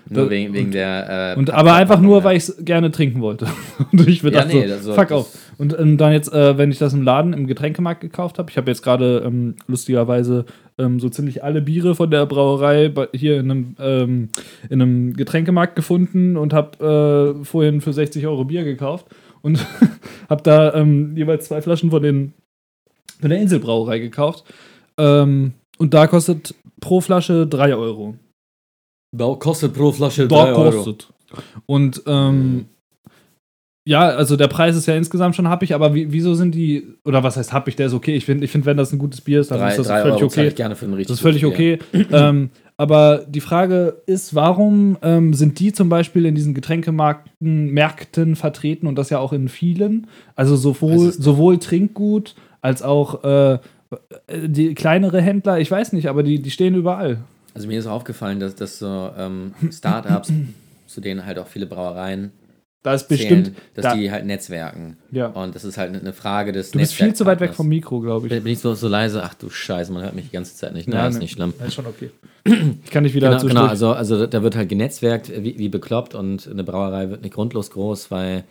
Nur 0.10 0.26
Da- 0.26 0.30
wegen, 0.30 0.54
wegen 0.54 0.72
der. 0.72 1.34
Äh, 1.36 1.40
Und 1.40 1.50
aber 1.52 1.74
einfach 1.76 2.00
nur, 2.00 2.24
weil 2.24 2.38
ich 2.38 2.44
es 2.50 2.58
gerne 2.64 2.92
trinken 2.92 3.22
wollte. 3.22 3.48
Und 3.92 4.08
ich 4.08 4.24
mir 4.24 4.32
Ja, 4.32 4.42
dachte 4.42 4.56
nee, 4.56 4.68
so, 4.68 4.74
also 4.74 4.94
fuck 4.94 5.08
das- 5.10 5.18
auf. 5.18 5.38
Und 5.58 5.78
ähm, 5.80 5.98
dann 5.98 6.14
jetzt, 6.14 6.32
äh, 6.32 6.58
wenn 6.58 6.70
ich 6.72 6.78
das 6.78 6.94
im 6.94 7.02
Laden 7.02 7.34
im 7.34 7.48
Getränkemarkt 7.48 8.02
gekauft 8.02 8.38
habe, 8.38 8.50
ich 8.52 8.58
habe 8.58 8.70
jetzt 8.70 8.84
gerade 8.84 9.24
ähm, 9.26 9.56
lustigerweise 9.68 10.46
ähm, 10.78 11.00
so 11.00 11.10
ziemlich 11.10 11.44
alle 11.44 11.62
Biere 11.62 11.96
von 11.96 12.12
der 12.12 12.28
Brauerei 12.28 12.92
hier 13.14 13.40
in 13.40 13.50
einem, 13.52 13.76
ähm, 13.80 14.30
in 14.70 14.82
einem 14.82 15.14
Getränkemarkt 15.14 15.76
gefunden 15.76 16.38
und 16.38 16.54
habe 16.54 17.36
äh, 17.42 17.44
vorhin 17.46 17.82
für 17.82 17.92
60 17.92 18.28
Euro 18.28 18.46
Bier 18.46 18.64
gekauft 18.64 19.08
und 19.42 19.66
habe 20.30 20.44
da 20.44 20.76
ähm, 20.76 21.18
jeweils 21.18 21.48
zwei 21.48 21.62
Flaschen 21.62 21.90
von, 21.90 22.04
den, 22.04 22.34
von 23.20 23.30
der 23.32 23.40
Inselbrauerei 23.40 23.98
gekauft. 23.98 24.44
Ähm, 25.00 25.54
und 25.80 25.94
da 25.96 26.06
kostet 26.06 26.54
pro 26.80 27.02
Flasche 27.02 27.48
3 27.48 27.76
Euro. 27.76 28.14
Da 29.12 29.36
kostet 29.36 29.74
pro 29.74 29.92
Flasche 29.92 30.28
Da 30.28 30.54
kostet. 30.54 31.08
Und 31.66 32.02
ähm, 32.06 32.66
ja, 33.88 34.02
also 34.02 34.36
der 34.36 34.48
Preis 34.50 34.76
ist 34.76 34.86
ja 34.86 34.96
insgesamt 34.96 35.38
schon 35.38 35.48
happig, 35.48 35.74
aber 35.74 35.94
wie, 35.96 36.12
wieso 36.12 36.34
sind 36.34 36.54
die, 36.54 36.86
oder 37.06 37.24
was 37.24 37.38
heißt 37.38 37.54
happig, 37.54 37.78
der 37.78 37.88
ist 37.88 37.94
okay. 37.94 38.16
Ich 38.16 38.26
finde, 38.26 38.44
ich 38.44 38.52
find, 38.52 38.66
wenn 38.66 38.76
das 38.76 38.92
ein 38.92 39.00
gutes 39.00 39.22
Bier 39.22 39.40
ist, 39.40 39.50
dann 39.50 39.60
Drei, 39.60 39.70
ist 39.70 39.80
das 39.80 39.88
völlig 39.88 40.16
Euro 40.16 40.26
okay. 40.26 40.48
ich 40.48 40.56
gerne 40.56 40.76
für 40.76 40.86
einen 40.86 40.98
Das 40.98 41.10
ist 41.12 41.20
völlig 41.22 41.46
okay. 41.46 41.80
ähm, 42.12 42.50
aber 42.76 43.26
die 43.30 43.40
Frage 43.40 44.02
ist, 44.06 44.36
warum 44.36 44.98
ähm, 45.02 45.34
sind 45.34 45.60
die 45.60 45.72
zum 45.72 45.88
Beispiel 45.88 46.26
in 46.26 46.36
diesen 46.36 46.54
Getränkemärkten 46.54 47.72
Märkten 47.72 48.36
vertreten 48.36 48.88
und 48.88 48.98
das 48.98 49.10
ja 49.10 49.20
auch 49.20 49.32
in 49.32 49.48
vielen? 49.48 50.08
Also 50.36 50.58
sowohl, 50.58 51.14
sowohl 51.14 51.58
Trinkgut 51.58 52.36
als 52.60 52.84
auch 52.84 53.24
äh, 53.24 53.60
die 54.30 54.74
kleinere 54.74 55.22
Händler, 55.22 55.60
ich 55.60 55.72
weiß 55.72 55.94
nicht, 55.94 56.10
aber 56.10 56.24
die, 56.24 56.42
die 56.42 56.52
stehen 56.52 56.76
überall. 56.76 57.20
Also 57.58 57.68
mir 57.68 57.80
ist 57.80 57.88
aufgefallen, 57.88 58.40
dass, 58.40 58.54
dass 58.56 58.78
so 58.78 59.10
ähm, 59.18 59.54
Startups, 59.72 60.32
zu 60.88 61.02
denen 61.02 61.26
halt 61.26 61.40
auch 61.40 61.48
viele 61.48 61.66
Brauereien 61.66 62.32
Da 62.84 62.94
ist 62.94 63.08
zählen, 63.08 63.20
bestimmt. 63.44 63.58
dass 63.74 63.84
da- 63.84 63.96
die 63.96 64.12
halt 64.12 64.26
netzwerken. 64.28 64.98
Ja. 65.12 65.28
Und 65.28 65.56
das 65.56 65.66
ist 65.66 65.78
halt 65.78 65.96
eine 65.96 66.14
Frage 66.14 66.52
des 66.52 66.70
Du 66.70 66.78
bist 66.78 66.94
viel 66.94 67.16
zu 67.16 67.26
weit 67.26 67.40
weg 67.40 67.56
vom 67.56 67.68
Mikro, 67.68 68.00
glaube 68.00 68.28
ich. 68.28 68.30
Bin 68.32 68.44
bin 68.44 68.54
ich 68.54 68.60
so, 68.60 68.76
so 68.76 68.88
leise? 68.88 69.24
Ach 69.24 69.34
du 69.34 69.50
Scheiße, 69.50 69.92
man 69.92 70.04
hört 70.04 70.14
mich 70.14 70.26
die 70.26 70.32
ganze 70.32 70.56
Zeit 70.56 70.74
nicht. 70.76 70.88
Ja, 70.88 70.94
Na, 70.94 71.08
ist 71.08 71.16
ne. 71.16 71.20
nicht 71.22 71.32
schlimm. 71.32 71.54
Ja, 71.60 71.66
ist 71.66 71.74
schon 71.74 71.88
okay. 71.88 72.12
Ich 72.86 72.92
kann 72.92 73.04
nicht 73.04 73.16
wieder 73.16 73.30
Genau, 73.32 73.48
genau 73.48 73.66
also, 73.66 73.92
also 73.92 74.28
da 74.28 74.44
wird 74.44 74.56
halt 74.56 74.70
genetzwerkt 74.70 75.30
wie, 75.44 75.58
wie 75.58 75.68
bekloppt 75.68 76.14
und 76.16 76.48
eine 76.48 76.64
Brauerei 76.64 77.10
wird 77.10 77.24
nicht 77.24 77.34
grundlos 77.34 77.72
groß, 77.72 78.10
weil 78.12 78.44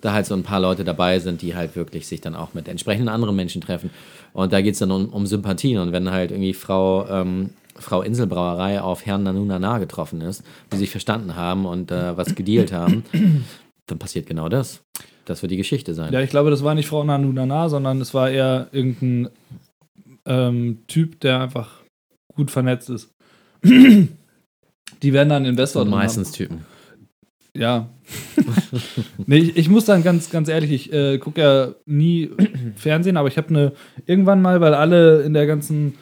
da 0.00 0.14
halt 0.14 0.26
so 0.26 0.34
ein 0.34 0.42
paar 0.42 0.58
Leute 0.60 0.82
dabei 0.82 1.18
sind, 1.20 1.42
die 1.42 1.54
halt 1.54 1.76
wirklich 1.76 2.08
sich 2.08 2.20
dann 2.22 2.34
auch 2.34 2.54
mit 2.54 2.66
entsprechenden 2.68 3.08
anderen 3.08 3.36
Menschen 3.36 3.60
treffen. 3.60 3.90
Und 4.32 4.52
da 4.52 4.62
geht 4.62 4.72
es 4.72 4.80
dann 4.80 4.90
um, 4.90 5.10
um 5.10 5.26
Sympathien. 5.26 5.78
Und 5.78 5.92
wenn 5.92 6.10
halt 6.10 6.32
irgendwie 6.32 6.54
Frau, 6.54 7.06
ähm, 7.08 7.50
Frau 7.78 8.02
Inselbrauerei 8.02 8.80
auf 8.80 9.06
Herrn 9.06 9.22
Nanunana 9.22 9.78
getroffen 9.78 10.20
ist, 10.20 10.42
die 10.72 10.76
sich 10.76 10.90
verstanden 10.90 11.36
haben 11.36 11.66
und 11.66 11.90
äh, 11.90 12.16
was 12.16 12.34
gedealt 12.34 12.72
haben, 12.72 13.04
dann 13.86 13.98
passiert 13.98 14.26
genau 14.26 14.48
das. 14.48 14.82
Das 15.24 15.42
wird 15.42 15.52
die 15.52 15.56
Geschichte 15.56 15.94
sein. 15.94 16.12
Ja, 16.12 16.20
ich 16.20 16.30
glaube, 16.30 16.50
das 16.50 16.62
war 16.62 16.74
nicht 16.74 16.88
Frau 16.88 17.02
Nanunana, 17.02 17.68
sondern 17.68 18.00
es 18.00 18.14
war 18.14 18.30
eher 18.30 18.68
irgendein 18.72 19.28
ähm, 20.24 20.78
Typ, 20.86 21.20
der 21.20 21.40
einfach 21.40 21.80
gut 22.34 22.50
vernetzt 22.50 22.90
ist. 22.90 23.10
Die 23.64 25.12
werden 25.12 25.28
dann 25.28 25.44
Investor 25.44 25.82
drin 25.82 25.90
meistens 25.90 26.32
Typen. 26.32 26.58
haben. 26.58 26.66
Ja. 27.56 27.88
nee, 29.26 29.38
ich, 29.38 29.56
ich 29.56 29.68
muss 29.68 29.86
dann 29.86 30.02
ganz, 30.02 30.30
ganz 30.30 30.48
ehrlich, 30.48 30.70
ich 30.70 30.92
äh, 30.92 31.18
gucke 31.18 31.40
ja 31.40 31.74
nie 31.86 32.30
Fernsehen, 32.76 33.16
aber 33.16 33.28
ich 33.28 33.36
habe 33.36 33.48
eine 33.48 33.72
irgendwann 34.04 34.42
mal, 34.42 34.60
weil 34.60 34.74
alle 34.74 35.22
in 35.22 35.32
der 35.32 35.46
ganzen 35.46 35.94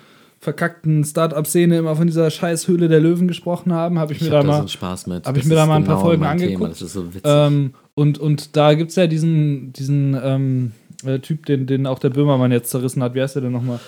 verkackten 0.44 1.02
Start-up-Szene 1.04 1.78
immer 1.78 1.96
von 1.96 2.06
dieser 2.06 2.30
scheiß 2.30 2.68
Höhle 2.68 2.88
der 2.88 3.00
Löwen 3.00 3.26
gesprochen 3.26 3.72
haben, 3.72 3.98
habe 3.98 4.12
ich, 4.12 4.20
Ich 4.22 4.28
mir 4.30 4.36
hab 4.36 4.42
da 4.44 4.46
da 4.46 4.56
mal 4.58 4.62
so 4.62 4.68
Spaß 4.68 5.06
mit. 5.08 5.26
hab 5.26 5.36
ich 5.36 5.44
mir 5.44 5.54
da 5.56 5.66
mal 5.66 5.76
ein 5.76 5.84
paar 5.84 5.96
genau 5.96 6.06
Folgen 6.06 6.24
angeguckt. 6.24 6.76
So. 6.76 7.06
Ähm, 7.24 7.74
und, 7.94 8.18
und 8.18 8.56
da 8.56 8.74
gibt 8.74 8.90
es 8.90 8.96
ja 8.96 9.06
diesen, 9.06 9.72
diesen 9.72 10.16
ähm, 10.22 10.72
äh, 11.04 11.18
Typ, 11.18 11.46
den, 11.46 11.66
den 11.66 11.86
auch 11.86 11.98
der 11.98 12.10
Böhmermann 12.10 12.52
jetzt 12.52 12.70
zerrissen 12.70 13.02
hat. 13.02 13.14
Wie 13.14 13.22
heißt 13.22 13.34
der 13.34 13.42
denn 13.42 13.52
nochmal? 13.52 13.80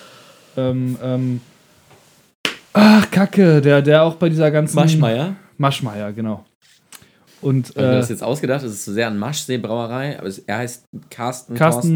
Ähm, 0.57 0.97
ähm, 1.03 1.41
ach, 2.73 3.09
Kacke, 3.11 3.61
der, 3.61 3.81
der 3.81 4.03
auch 4.03 4.15
bei 4.15 4.29
dieser 4.29 4.51
ganzen. 4.51 4.75
Maschmeier? 4.75 5.35
Maschmeyer, 5.57 6.11
genau. 6.11 6.43
Und 7.41 7.67
Hab 7.69 7.75
ich 7.75 7.81
mir 7.83 7.89
äh, 7.91 7.95
das 7.97 8.09
jetzt 8.09 8.23
ausgedacht? 8.23 8.63
Das 8.63 8.71
ist 8.71 8.85
so 8.85 8.93
sehr 8.93 9.07
an 9.07 9.17
Maschsee 9.17 9.57
Brauerei, 9.57 10.17
aber 10.17 10.27
es, 10.27 10.39
er 10.39 10.57
heißt 10.57 10.85
Carsten. 11.09 11.53
Carsten 11.55 11.81
Thorsten- 11.81 11.95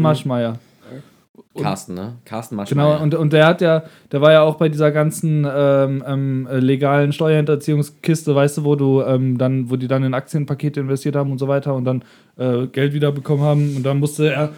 Carsten, 1.58 1.94
ne? 1.94 2.16
Carsten 2.24 2.56
Maschmeyer. 2.56 2.92
Genau, 2.94 3.02
und, 3.02 3.14
und 3.14 3.32
der 3.32 3.46
hat 3.46 3.60
ja, 3.62 3.84
der 4.10 4.20
war 4.20 4.32
ja 4.32 4.42
auch 4.42 4.56
bei 4.56 4.68
dieser 4.68 4.90
ganzen 4.90 5.46
ähm, 5.50 6.04
ähm, 6.06 6.46
äh, 6.50 6.58
legalen 6.58 7.12
Steuerhinterziehungskiste, 7.12 8.34
weißt 8.34 8.58
du, 8.58 8.64
wo 8.64 8.76
du 8.76 9.02
ähm, 9.02 9.38
dann, 9.38 9.70
wo 9.70 9.76
die 9.76 9.88
dann 9.88 10.02
in 10.04 10.12
Aktienpakete 10.14 10.80
investiert 10.80 11.16
haben 11.16 11.30
und 11.32 11.38
so 11.38 11.48
weiter 11.48 11.74
und 11.74 11.84
dann 11.84 12.04
äh, 12.36 12.66
Geld 12.66 12.92
wieder 12.92 13.12
bekommen 13.12 13.42
haben 13.42 13.76
und 13.76 13.82
dann 13.84 13.98
musste 13.98 14.30
er. 14.32 14.50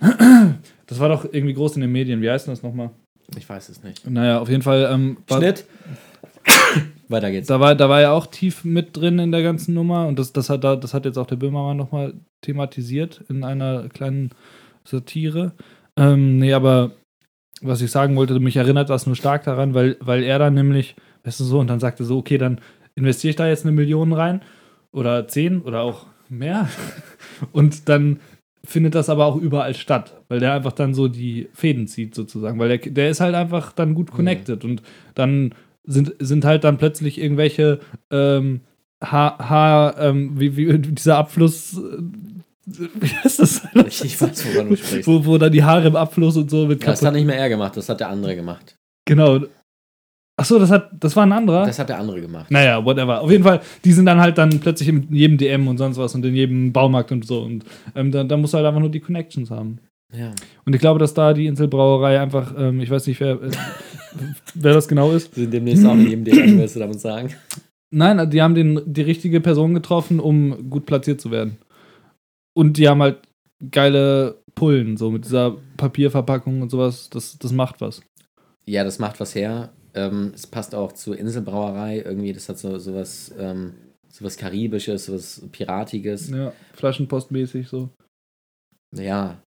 Das 0.86 1.00
war 1.00 1.08
doch 1.08 1.24
irgendwie 1.24 1.54
groß 1.54 1.76
in 1.76 1.80
den 1.82 1.92
Medien. 1.92 2.20
Wie 2.20 2.28
heißt 2.28 2.46
denn 2.46 2.52
das 2.52 2.62
nochmal? 2.62 2.90
Ich 3.38 3.48
weiß 3.48 3.70
es 3.70 3.82
nicht. 3.82 4.06
Naja, 4.10 4.40
auf 4.40 4.50
jeden 4.50 4.60
Fall. 4.60 4.90
Ähm, 4.92 5.16
Schnitt. 5.30 5.64
Weiter 7.08 7.30
geht's. 7.30 7.48
da 7.48 7.60
war, 7.60 7.74
da 7.74 7.88
war 7.88 8.00
er 8.02 8.12
auch 8.12 8.26
tief 8.26 8.64
mit 8.64 8.94
drin 8.96 9.18
in 9.18 9.32
der 9.32 9.42
ganzen 9.42 9.72
Nummer 9.74 10.06
und 10.06 10.18
das, 10.18 10.32
das, 10.34 10.50
hat, 10.50 10.64
da- 10.64 10.76
das 10.76 10.92
hat 10.92 11.04
jetzt 11.06 11.16
auch 11.18 11.26
der 11.26 11.36
Böhmermann 11.36 11.76
nochmal 11.78 12.14
thematisiert 12.42 13.22
in 13.28 13.42
einer 13.44 13.88
kleinen 13.88 14.30
Satire. 14.84 15.52
Ähm, 15.98 16.38
nee, 16.38 16.52
aber 16.52 16.92
was 17.60 17.80
ich 17.80 17.90
sagen 17.90 18.16
wollte, 18.16 18.38
mich 18.40 18.56
erinnert 18.56 18.90
das 18.90 19.06
nur 19.06 19.16
stark 19.16 19.44
daran, 19.44 19.74
weil, 19.74 19.96
weil 20.00 20.22
er 20.22 20.38
dann 20.38 20.54
nämlich, 20.54 20.96
weißt 21.24 21.40
du 21.40 21.44
so, 21.44 21.60
und 21.60 21.68
dann 21.68 21.80
sagte 21.80 22.04
so, 22.04 22.18
okay, 22.18 22.38
dann 22.38 22.60
investiere 22.94 23.30
ich 23.30 23.36
da 23.36 23.48
jetzt 23.48 23.64
eine 23.64 23.72
Million 23.72 24.12
rein 24.12 24.42
oder 24.90 25.28
zehn 25.28 25.62
oder 25.62 25.82
auch 25.82 26.06
mehr. 26.28 26.68
Und 27.52 27.88
dann 27.88 28.20
findet 28.64 28.94
das 28.94 29.08
aber 29.08 29.26
auch 29.26 29.36
überall 29.36 29.74
statt, 29.74 30.20
weil 30.28 30.40
der 30.40 30.52
einfach 30.52 30.72
dann 30.72 30.94
so 30.94 31.08
die 31.08 31.48
Fäden 31.52 31.88
zieht 31.88 32.14
sozusagen, 32.14 32.58
weil 32.58 32.78
der, 32.78 32.92
der 32.92 33.10
ist 33.10 33.20
halt 33.20 33.34
einfach 33.34 33.72
dann 33.72 33.94
gut 33.94 34.12
connected 34.12 34.64
und 34.64 34.82
dann 35.14 35.52
sind, 35.84 36.14
sind 36.20 36.44
halt 36.44 36.62
dann 36.62 36.78
plötzlich 36.78 37.20
irgendwelche 37.20 37.80
ähm, 38.10 38.60
Haar, 39.02 39.38
Haar 39.38 39.98
ähm, 40.00 40.38
wie, 40.38 40.56
wie 40.56 40.78
dieser 40.78 41.18
Abfluss, 41.18 41.76
äh, 41.76 42.02
wie 42.66 43.08
heißt 43.08 43.40
das? 43.40 43.62
Ich, 43.86 44.20
weiß, 44.20 44.44
woran 44.54 44.70
du 44.70 44.76
sprichst. 44.76 45.06
wo, 45.06 45.24
wo 45.24 45.38
dann 45.38 45.52
die 45.52 45.64
Haare 45.64 45.88
im 45.88 45.96
Abfluss 45.96 46.36
und 46.36 46.50
so 46.50 46.66
mit 46.66 46.80
Das 46.82 47.00
kaputt. 47.00 47.06
hat 47.08 47.14
nicht 47.14 47.26
mehr 47.26 47.36
er 47.36 47.48
gemacht, 47.48 47.76
das 47.76 47.88
hat 47.88 48.00
der 48.00 48.08
andere 48.08 48.36
gemacht. 48.36 48.76
Genau. 49.04 49.40
Achso, 50.36 50.58
das 50.58 50.70
hat, 50.70 50.90
das 50.98 51.14
war 51.14 51.24
ein 51.26 51.32
anderer. 51.32 51.66
Das 51.66 51.78
hat 51.78 51.88
der 51.88 51.98
andere 51.98 52.20
gemacht. 52.20 52.50
naja, 52.50 52.82
whatever. 52.84 53.20
Auf 53.20 53.30
jeden 53.30 53.44
Fall, 53.44 53.60
die 53.84 53.92
sind 53.92 54.06
dann 54.06 54.20
halt 54.20 54.38
dann 54.38 54.60
plötzlich 54.60 54.88
in 54.88 55.06
jedem 55.14 55.36
DM 55.38 55.68
und 55.68 55.76
sonst 55.78 55.98
was 55.98 56.14
und 56.14 56.24
in 56.24 56.34
jedem 56.34 56.72
Baumarkt 56.72 57.12
und 57.12 57.26
so. 57.26 57.42
Und 57.42 57.64
ähm, 57.94 58.10
da, 58.10 58.24
da 58.24 58.36
musst 58.36 58.54
du 58.54 58.56
halt 58.58 58.66
einfach 58.66 58.80
nur 58.80 58.90
die 58.90 59.00
Connections 59.00 59.50
haben. 59.50 59.78
Ja. 60.14 60.32
Und 60.64 60.74
ich 60.74 60.80
glaube, 60.80 60.98
dass 60.98 61.14
da 61.14 61.32
die 61.34 61.46
Inselbrauerei 61.46 62.20
einfach, 62.20 62.54
ähm, 62.56 62.80
ich 62.80 62.90
weiß 62.90 63.06
nicht, 63.06 63.20
wer, 63.20 63.42
äh, 63.42 63.50
wer 64.54 64.74
das 64.74 64.88
genau 64.88 65.10
ist. 65.12 65.36
Wir 65.36 65.44
sind 65.44 65.52
demnächst 65.52 65.84
auch 65.84 65.94
in 65.94 66.06
jedem 66.06 66.24
DM, 66.24 66.58
willst 66.58 66.76
du 66.76 66.80
damit 66.80 67.00
sagen? 67.00 67.34
Nein, 67.90 68.30
die 68.30 68.40
haben 68.40 68.54
den, 68.54 68.80
die 68.86 69.02
richtige 69.02 69.40
Person 69.40 69.74
getroffen, 69.74 70.18
um 70.18 70.70
gut 70.70 70.86
platziert 70.86 71.20
zu 71.20 71.30
werden. 71.30 71.58
Und 72.54 72.76
die 72.76 72.88
haben 72.88 73.02
halt 73.02 73.22
geile 73.70 74.42
Pullen, 74.54 74.96
so 74.96 75.10
mit 75.10 75.24
dieser 75.24 75.56
Papierverpackung 75.76 76.62
und 76.62 76.70
sowas. 76.70 77.08
Das, 77.10 77.38
das 77.38 77.52
macht 77.52 77.80
was. 77.80 78.02
Ja, 78.66 78.84
das 78.84 78.98
macht 78.98 79.20
was 79.20 79.34
her. 79.34 79.72
Ähm, 79.94 80.32
es 80.34 80.46
passt 80.46 80.74
auch 80.74 80.92
zur 80.92 81.18
Inselbrauerei 81.18 82.02
irgendwie. 82.04 82.32
Das 82.32 82.48
hat 82.48 82.58
so 82.58 82.78
sowas, 82.78 83.32
ähm, 83.38 83.74
sowas 84.08 84.36
Karibisches, 84.36 85.06
sowas 85.06 85.42
Piratiges. 85.52 86.30
Ja, 86.30 86.52
Flaschenpostmäßig 86.74 87.68
so. 87.68 87.90
Ja. 88.94 89.42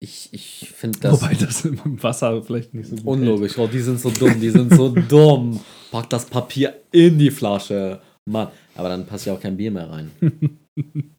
Ich, 0.00 0.28
ich 0.32 0.70
finde 0.74 0.98
das 1.00 1.22
Wobei 1.22 1.34
das 1.34 1.64
im 1.64 2.02
Wasser 2.02 2.42
vielleicht 2.42 2.74
nicht 2.74 2.90
so 2.90 2.96
gut 2.96 3.06
unlogisch. 3.06 3.56
Oh, 3.56 3.66
die 3.66 3.80
sind 3.80 3.98
so 3.98 4.10
dumm, 4.10 4.38
die 4.38 4.50
sind 4.50 4.74
so 4.74 4.88
dumm. 5.08 5.60
Pack 5.90 6.10
das 6.10 6.26
Papier 6.26 6.82
in 6.92 7.18
die 7.18 7.30
Flasche. 7.30 8.02
Mann. 8.26 8.48
Aber 8.74 8.88
dann 8.90 9.06
passt 9.06 9.24
ja 9.26 9.32
auch 9.32 9.40
kein 9.40 9.56
Bier 9.56 9.70
mehr 9.70 9.88
rein. 9.90 10.10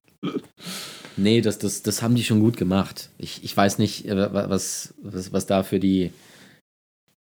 nee, 1.18 1.42
das, 1.42 1.58
das, 1.60 1.82
das 1.84 2.02
haben 2.02 2.16
die 2.16 2.24
schon 2.24 2.40
gut 2.40 2.58
gemacht. 2.58 3.10
Ich, 3.18 3.44
ich 3.44 3.56
weiß 3.56 3.78
nicht, 3.80 4.06
äh, 4.08 4.16
wa- 4.34 4.50
was, 4.50 4.94
was, 5.02 5.32
was 5.34 5.46
da 5.46 5.64
für 5.64 5.80
die, 5.80 6.12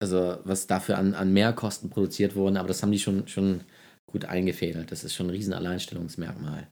also 0.01 0.37
was 0.43 0.67
dafür 0.67 0.97
an, 0.97 1.13
an 1.13 1.33
Mehrkosten 1.33 1.89
produziert 1.89 2.35
wurden, 2.35 2.57
aber 2.57 2.67
das 2.67 2.81
haben 2.83 2.91
die 2.91 2.99
schon, 2.99 3.27
schon 3.27 3.61
gut 4.11 4.25
eingefädelt. 4.25 4.91
Das 4.91 5.03
ist 5.03 5.13
schon 5.13 5.27
ein 5.27 5.31
riesen 5.31 5.53
Alleinstellungsmerkmal. 5.53 6.67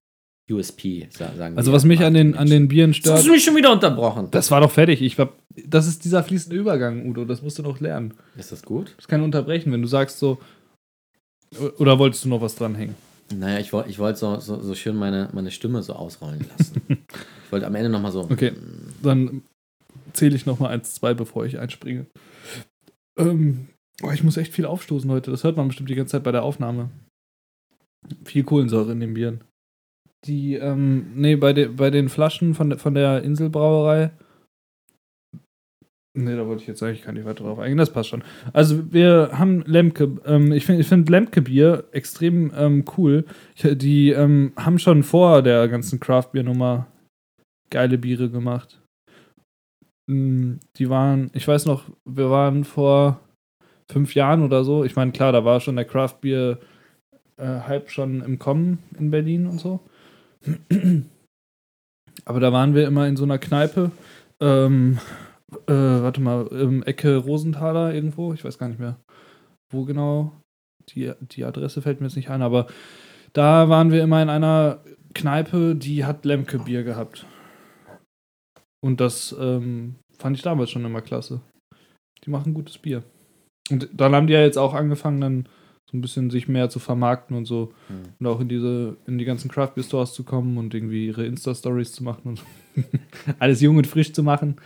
USP, 0.50 1.10
sa- 1.12 1.36
sagen 1.36 1.58
Also 1.58 1.72
wir 1.72 1.76
was 1.76 1.84
mich 1.84 2.00
an 2.06 2.14
den, 2.14 2.38
an 2.38 2.50
den 2.50 2.70
Bieren 2.70 2.94
stört, 2.94 3.18
hast 3.18 3.28
du 3.28 3.32
mich 3.32 3.44
schon 3.44 3.58
wieder 3.58 3.72
unterbrochen. 3.74 4.30
das 4.32 4.50
war 4.50 4.62
doch 4.62 4.72
fertig. 4.72 5.02
Ich 5.02 5.18
war, 5.18 5.34
das 5.66 5.88
ist 5.88 6.06
dieser 6.06 6.24
fließende 6.24 6.56
Übergang, 6.56 7.06
Udo. 7.06 7.26
Das 7.26 7.42
musst 7.42 7.58
du 7.60 7.64
noch 7.64 7.82
lernen. 7.82 8.14
ist 8.38 8.54
das 8.54 8.64
gut? 8.64 8.94
Das 8.96 9.10
kann 9.10 9.22
unterbrechen, 9.22 9.74
wenn 9.74 9.82
du 9.82 9.88
sagst 9.90 10.20
so. 10.20 10.38
Oder 11.80 12.00
wolltest 12.00 12.24
du 12.24 12.30
noch 12.30 12.40
was 12.42 12.56
dranhängen? 12.56 12.96
Naja, 13.34 13.60
ich 13.60 13.74
wollte 13.74 13.90
ich 13.90 14.00
wollt 14.00 14.18
so, 14.18 14.40
so, 14.40 14.62
so 14.62 14.76
schön 14.76 14.96
meine, 14.96 15.30
meine 15.34 15.52
Stimme 15.52 15.84
so 15.84 15.94
ausrollen 15.94 16.46
lassen. 16.58 16.82
ich 16.90 17.52
wollte 17.52 17.68
am 17.68 17.76
Ende 17.76 17.90
nochmal 17.90 18.12
so. 18.12 18.22
Okay. 18.22 18.54
Dann 19.02 19.42
zähle 20.14 20.36
ich 20.36 20.46
noch 20.46 20.60
mal 20.60 20.70
eins, 20.70 20.94
zwei, 20.96 21.14
bevor 21.14 21.46
ich 21.46 21.60
einspringe. 21.60 22.06
Ähm, 23.18 23.68
oh, 24.02 24.12
ich 24.12 24.24
muss 24.24 24.38
echt 24.38 24.54
viel 24.54 24.66
aufstoßen 24.66 25.12
heute. 25.12 25.32
Das 25.32 25.44
hört 25.44 25.58
man 25.58 25.68
bestimmt 25.68 25.90
die 25.90 25.96
ganze 25.96 26.12
Zeit 26.12 26.24
bei 26.24 26.32
der 26.32 26.44
Aufnahme. 26.44 26.90
Viel 28.24 28.44
Kohlensäure 28.44 28.92
in 28.92 29.00
den 29.00 29.14
Bieren. 29.14 29.42
Die, 30.26 30.56
ähm, 30.56 31.12
nee, 31.16 31.36
bei, 31.36 31.54
de, 31.54 31.68
bei 31.68 31.90
den 31.90 32.10
Flaschen 32.10 32.56
von, 32.56 32.78
von 32.78 32.94
der 32.94 33.24
Inselbrauerei. 33.24 34.12
Nee, 36.20 36.36
da 36.36 36.48
wollte 36.48 36.64
ich 36.64 36.68
jetzt 36.68 36.82
eigentlich 36.82 37.04
gar 37.04 37.12
nicht 37.12 37.26
weiter 37.26 37.44
drauf 37.44 37.60
eingehen. 37.60 37.78
Das 37.78 37.94
passt 37.94 38.10
schon. 38.10 38.24
Also, 38.52 38.92
wir 38.92 39.30
haben 39.34 39.62
Lemke. 39.68 40.18
Ähm, 40.26 40.52
ich 40.52 40.66
finde 40.66 40.82
ich 40.82 40.88
find 40.88 41.08
Lemke-Bier 41.08 41.84
extrem 41.92 42.52
ähm, 42.58 42.86
cool. 42.98 43.24
Ich, 43.56 43.68
die 43.78 44.10
ähm, 44.10 44.52
haben 44.58 44.80
schon 44.80 45.04
vor 45.04 45.44
der 45.44 45.68
ganzen 45.68 46.00
Craft-Bier-Nummer 46.00 46.88
geile 47.70 48.00
Biere 48.00 48.32
gemacht. 48.32 48.82
Mm, 50.10 50.54
Die 50.78 50.90
waren, 50.90 51.30
ich 51.34 51.48
weiß 51.48 51.68
noch, 51.68 51.84
wir 52.04 52.32
waren 52.32 52.64
vor 52.64 53.20
fünf 53.92 54.16
Jahren 54.16 54.42
oder 54.42 54.64
so. 54.64 54.84
Ich 54.84 54.96
meine, 54.96 55.12
klar, 55.12 55.32
da 55.32 55.46
war 55.46 55.60
schon 55.60 55.76
der 55.76 55.86
Craft 55.86 56.16
Beer 56.22 56.58
äh, 57.38 57.80
schon 57.86 58.24
im 58.24 58.40
Kommen 58.40 58.80
in 58.98 59.12
Berlin 59.12 59.46
und 59.46 59.60
so. 59.60 59.82
Aber 62.26 62.40
da 62.40 62.52
waren 62.52 62.74
wir 62.74 62.88
immer 62.88 63.08
in 63.08 63.18
so 63.18 63.24
einer 63.24 63.38
Kneipe. 63.38 63.92
Ähm, 64.42 64.98
äh, 65.68 65.74
warte 65.74 66.22
mal, 66.22 66.48
im 66.48 66.84
Ecke 66.84 67.18
Rosenthaler 67.18 67.94
irgendwo. 67.94 68.34
Ich 68.34 68.44
weiß 68.44 68.58
gar 68.58 68.68
nicht 68.68 68.80
mehr, 68.80 68.98
wo 69.72 69.86
genau. 69.86 70.34
Die, 70.90 71.12
die 71.20 71.44
Adresse 71.44 71.82
fällt 71.82 72.00
mir 72.00 72.08
jetzt 72.08 72.16
nicht 72.16 72.30
ein, 72.30 72.42
aber 72.42 72.68
da 73.34 73.68
waren 73.68 73.92
wir 73.92 74.02
immer 74.02 74.22
in 74.22 74.30
einer 74.30 74.80
Kneipe, 75.14 75.76
die 75.76 76.06
hat 76.06 76.24
Lemke 76.24 76.60
Bier 76.60 76.84
gehabt. 76.84 77.26
Und 78.82 79.02
das 79.02 79.36
ähm, 79.38 79.96
fand 80.18 80.38
ich 80.38 80.44
damals 80.44 80.70
schon 80.70 80.86
immer 80.86 81.02
klasse. 81.02 81.42
Die 82.24 82.30
machen 82.30 82.54
gutes 82.54 82.78
Bier. 82.78 83.04
Und 83.70 83.90
dann 83.94 84.16
haben 84.16 84.28
die 84.28 84.34
ja 84.34 84.42
jetzt 84.42 84.58
auch 84.58 84.74
angefangen, 84.74 85.20
dann 85.20 85.50
so 85.90 85.98
ein 85.98 86.02
bisschen 86.02 86.30
sich 86.30 86.48
mehr 86.48 86.70
zu 86.70 86.80
vermarkten 86.80 87.36
und 87.36 87.46
so. 87.46 87.74
Hm. 87.88 88.04
Und 88.20 88.28
auch 88.28 88.40
in 88.40 88.50
diese, 88.50 88.98
in 89.08 89.18
die 89.18 89.26
ganzen 89.26 89.50
Craft 89.50 89.74
Beer 89.76 89.84
Stores 89.84 90.14
zu 90.14 90.24
kommen 90.24 90.58
und 90.58 90.74
irgendwie 90.74 91.08
ihre 91.08 91.26
Insta-Stories 91.26 91.92
zu 91.92 92.04
machen 92.04 92.22
und 92.24 92.44
alles 93.40 93.62
jung 93.62 93.78
und 93.78 93.88
frisch 93.88 94.14
zu 94.14 94.24
machen. 94.24 94.58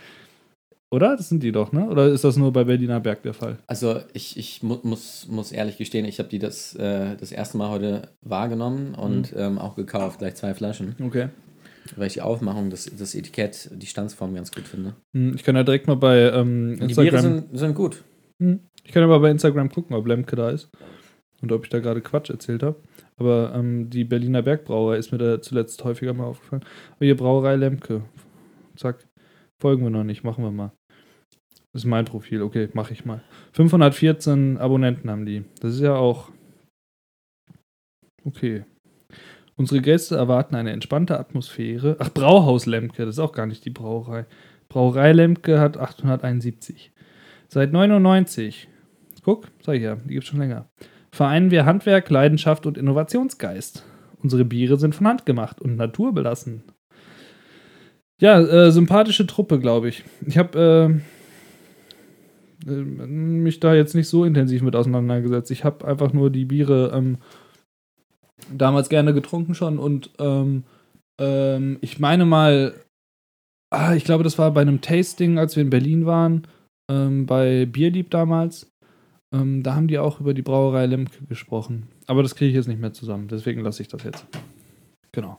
Oder? 0.92 1.16
Das 1.16 1.28
sind 1.28 1.42
die 1.42 1.52
doch, 1.52 1.72
ne? 1.72 1.86
Oder 1.88 2.08
ist 2.08 2.22
das 2.22 2.36
nur 2.36 2.52
bei 2.52 2.64
Berliner 2.64 3.00
Berg 3.00 3.22
der 3.22 3.34
Fall? 3.34 3.58
Also 3.66 4.00
ich, 4.12 4.36
ich 4.36 4.62
mu 4.62 4.76
muss, 4.82 5.26
muss 5.28 5.50
ehrlich 5.50 5.78
gestehen, 5.78 6.04
ich 6.04 6.18
habe 6.18 6.28
die 6.28 6.38
das, 6.38 6.74
äh, 6.76 7.16
das 7.18 7.32
erste 7.32 7.56
Mal 7.56 7.70
heute 7.70 8.08
wahrgenommen 8.20 8.94
und 8.94 9.32
ähm, 9.36 9.58
auch 9.58 9.74
gekauft, 9.74 10.18
gleich 10.18 10.34
zwei 10.34 10.52
Flaschen, 10.54 10.94
Okay. 11.02 11.28
weil 11.96 12.06
ich 12.08 12.12
die 12.14 12.20
Aufmachung, 12.22 12.68
das, 12.70 12.90
das 12.96 13.14
Etikett, 13.14 13.70
die 13.72 13.86
Stanzform 13.86 14.34
ganz 14.34 14.52
gut 14.52 14.68
finde. 14.68 14.94
Hm, 15.16 15.34
Ich 15.34 15.42
kann 15.44 15.56
ja 15.56 15.64
direkt 15.64 15.86
mal 15.88 15.96
bei 15.96 16.18
ähm, 16.30 16.76
Und 16.80 16.88
die 16.88 16.94
Biere 16.94 17.16
Instagram. 17.16 17.38
sind, 17.48 17.58
sind 17.58 17.74
gut. 17.74 18.04
Hm. 18.40 18.60
Ich 18.84 18.92
kann 18.92 19.02
ja 19.02 19.06
mal 19.08 19.18
bei 19.20 19.30
Instagram 19.30 19.70
gucken, 19.70 19.96
ob 19.96 20.06
Lemke 20.06 20.36
da 20.36 20.50
ist. 20.50 20.68
Und 21.40 21.50
ob 21.50 21.64
ich 21.64 21.70
da 21.70 21.80
gerade 21.80 22.00
Quatsch 22.00 22.30
erzählt 22.30 22.62
habe. 22.62 22.76
Aber 23.16 23.52
ähm, 23.54 23.90
die 23.90 24.04
Berliner 24.04 24.42
Bergbrauerei 24.42 24.96
ist 24.98 25.10
mir 25.10 25.18
da 25.18 25.40
zuletzt 25.42 25.82
häufiger 25.82 26.12
mal 26.14 26.24
aufgefallen. 26.26 26.62
Aber 26.94 27.04
hier 27.04 27.16
Brauerei 27.16 27.56
Lemke. 27.56 28.02
Zack. 28.76 29.08
Folgen 29.60 29.82
wir 29.82 29.90
noch 29.90 30.04
nicht, 30.04 30.22
machen 30.24 30.44
wir 30.44 30.50
mal. 30.52 30.72
Das 31.72 31.82
ist 31.82 31.88
mein 31.88 32.04
Profil, 32.04 32.42
okay, 32.42 32.68
mache 32.74 32.92
ich 32.92 33.04
mal. 33.04 33.22
514 33.52 34.58
Abonnenten 34.58 35.10
haben 35.10 35.24
die. 35.24 35.44
Das 35.60 35.74
ist 35.74 35.80
ja 35.80 35.94
auch. 35.94 36.30
Okay. 38.24 38.64
Unsere 39.56 39.80
Gäste 39.80 40.16
erwarten 40.16 40.54
eine 40.54 40.72
entspannte 40.72 41.18
Atmosphäre. 41.18 41.96
Ach, 41.98 42.10
Brauhaus 42.10 42.66
Lemke, 42.66 43.04
das 43.04 43.16
ist 43.16 43.20
auch 43.20 43.32
gar 43.32 43.46
nicht 43.46 43.64
die 43.64 43.70
Brauerei. 43.70 44.26
Brauerei 44.68 45.12
Lemke 45.12 45.60
hat 45.60 45.76
871. 45.76 46.92
Seit 47.48 47.72
99. 47.72 48.68
Guck, 49.22 49.48
sag 49.62 49.76
ich 49.76 49.82
ja, 49.82 49.96
die 49.96 50.14
gibt 50.14 50.26
schon 50.26 50.40
länger. 50.40 50.68
Vereinen 51.10 51.50
wir 51.50 51.66
Handwerk, 51.66 52.10
Leidenschaft 52.10 52.66
und 52.66 52.78
Innovationsgeist. 52.78 53.84
Unsere 54.22 54.44
Biere 54.44 54.78
sind 54.78 54.94
von 54.94 55.06
Hand 55.06 55.26
gemacht 55.26 55.60
und 55.60 55.76
naturbelassen. 55.76 56.64
Ja, 58.20 58.40
äh, 58.40 58.70
sympathische 58.70 59.26
Truppe, 59.26 59.58
glaube 59.58 59.88
ich. 59.88 60.04
Ich 60.26 60.38
habe 60.38 61.00
äh, 61.00 61.00
mich 62.64 63.60
da 63.60 63.74
jetzt 63.74 63.94
nicht 63.94 64.08
so 64.08 64.24
intensiv 64.24 64.62
mit 64.62 64.76
auseinandergesetzt. 64.76 65.50
Ich 65.50 65.64
habe 65.64 65.86
einfach 65.86 66.12
nur 66.12 66.30
die 66.30 66.44
Biere 66.44 66.92
ähm, 66.94 67.18
damals 68.52 68.88
gerne 68.88 69.14
getrunken 69.14 69.54
schon 69.54 69.78
und 69.78 70.10
ähm, 70.18 70.64
ähm, 71.20 71.78
ich 71.80 71.98
meine 71.98 72.24
mal, 72.24 72.74
ah, 73.70 73.94
ich 73.94 74.04
glaube, 74.04 74.24
das 74.24 74.38
war 74.38 74.50
bei 74.52 74.62
einem 74.62 74.80
Tasting, 74.80 75.38
als 75.38 75.56
wir 75.56 75.62
in 75.62 75.70
Berlin 75.70 76.06
waren, 76.06 76.46
ähm, 76.90 77.26
bei 77.26 77.66
Bierlieb 77.66 78.10
damals. 78.10 78.70
Ähm, 79.34 79.62
da 79.62 79.74
haben 79.74 79.88
die 79.88 79.98
auch 79.98 80.20
über 80.20 80.34
die 80.34 80.42
Brauerei 80.42 80.86
Lemke 80.86 81.24
gesprochen. 81.26 81.88
Aber 82.06 82.22
das 82.22 82.34
kriege 82.34 82.50
ich 82.50 82.54
jetzt 82.54 82.68
nicht 82.68 82.80
mehr 82.80 82.92
zusammen, 82.92 83.28
deswegen 83.28 83.62
lasse 83.62 83.82
ich 83.82 83.88
das 83.88 84.04
jetzt. 84.04 84.26
Genau. 85.12 85.38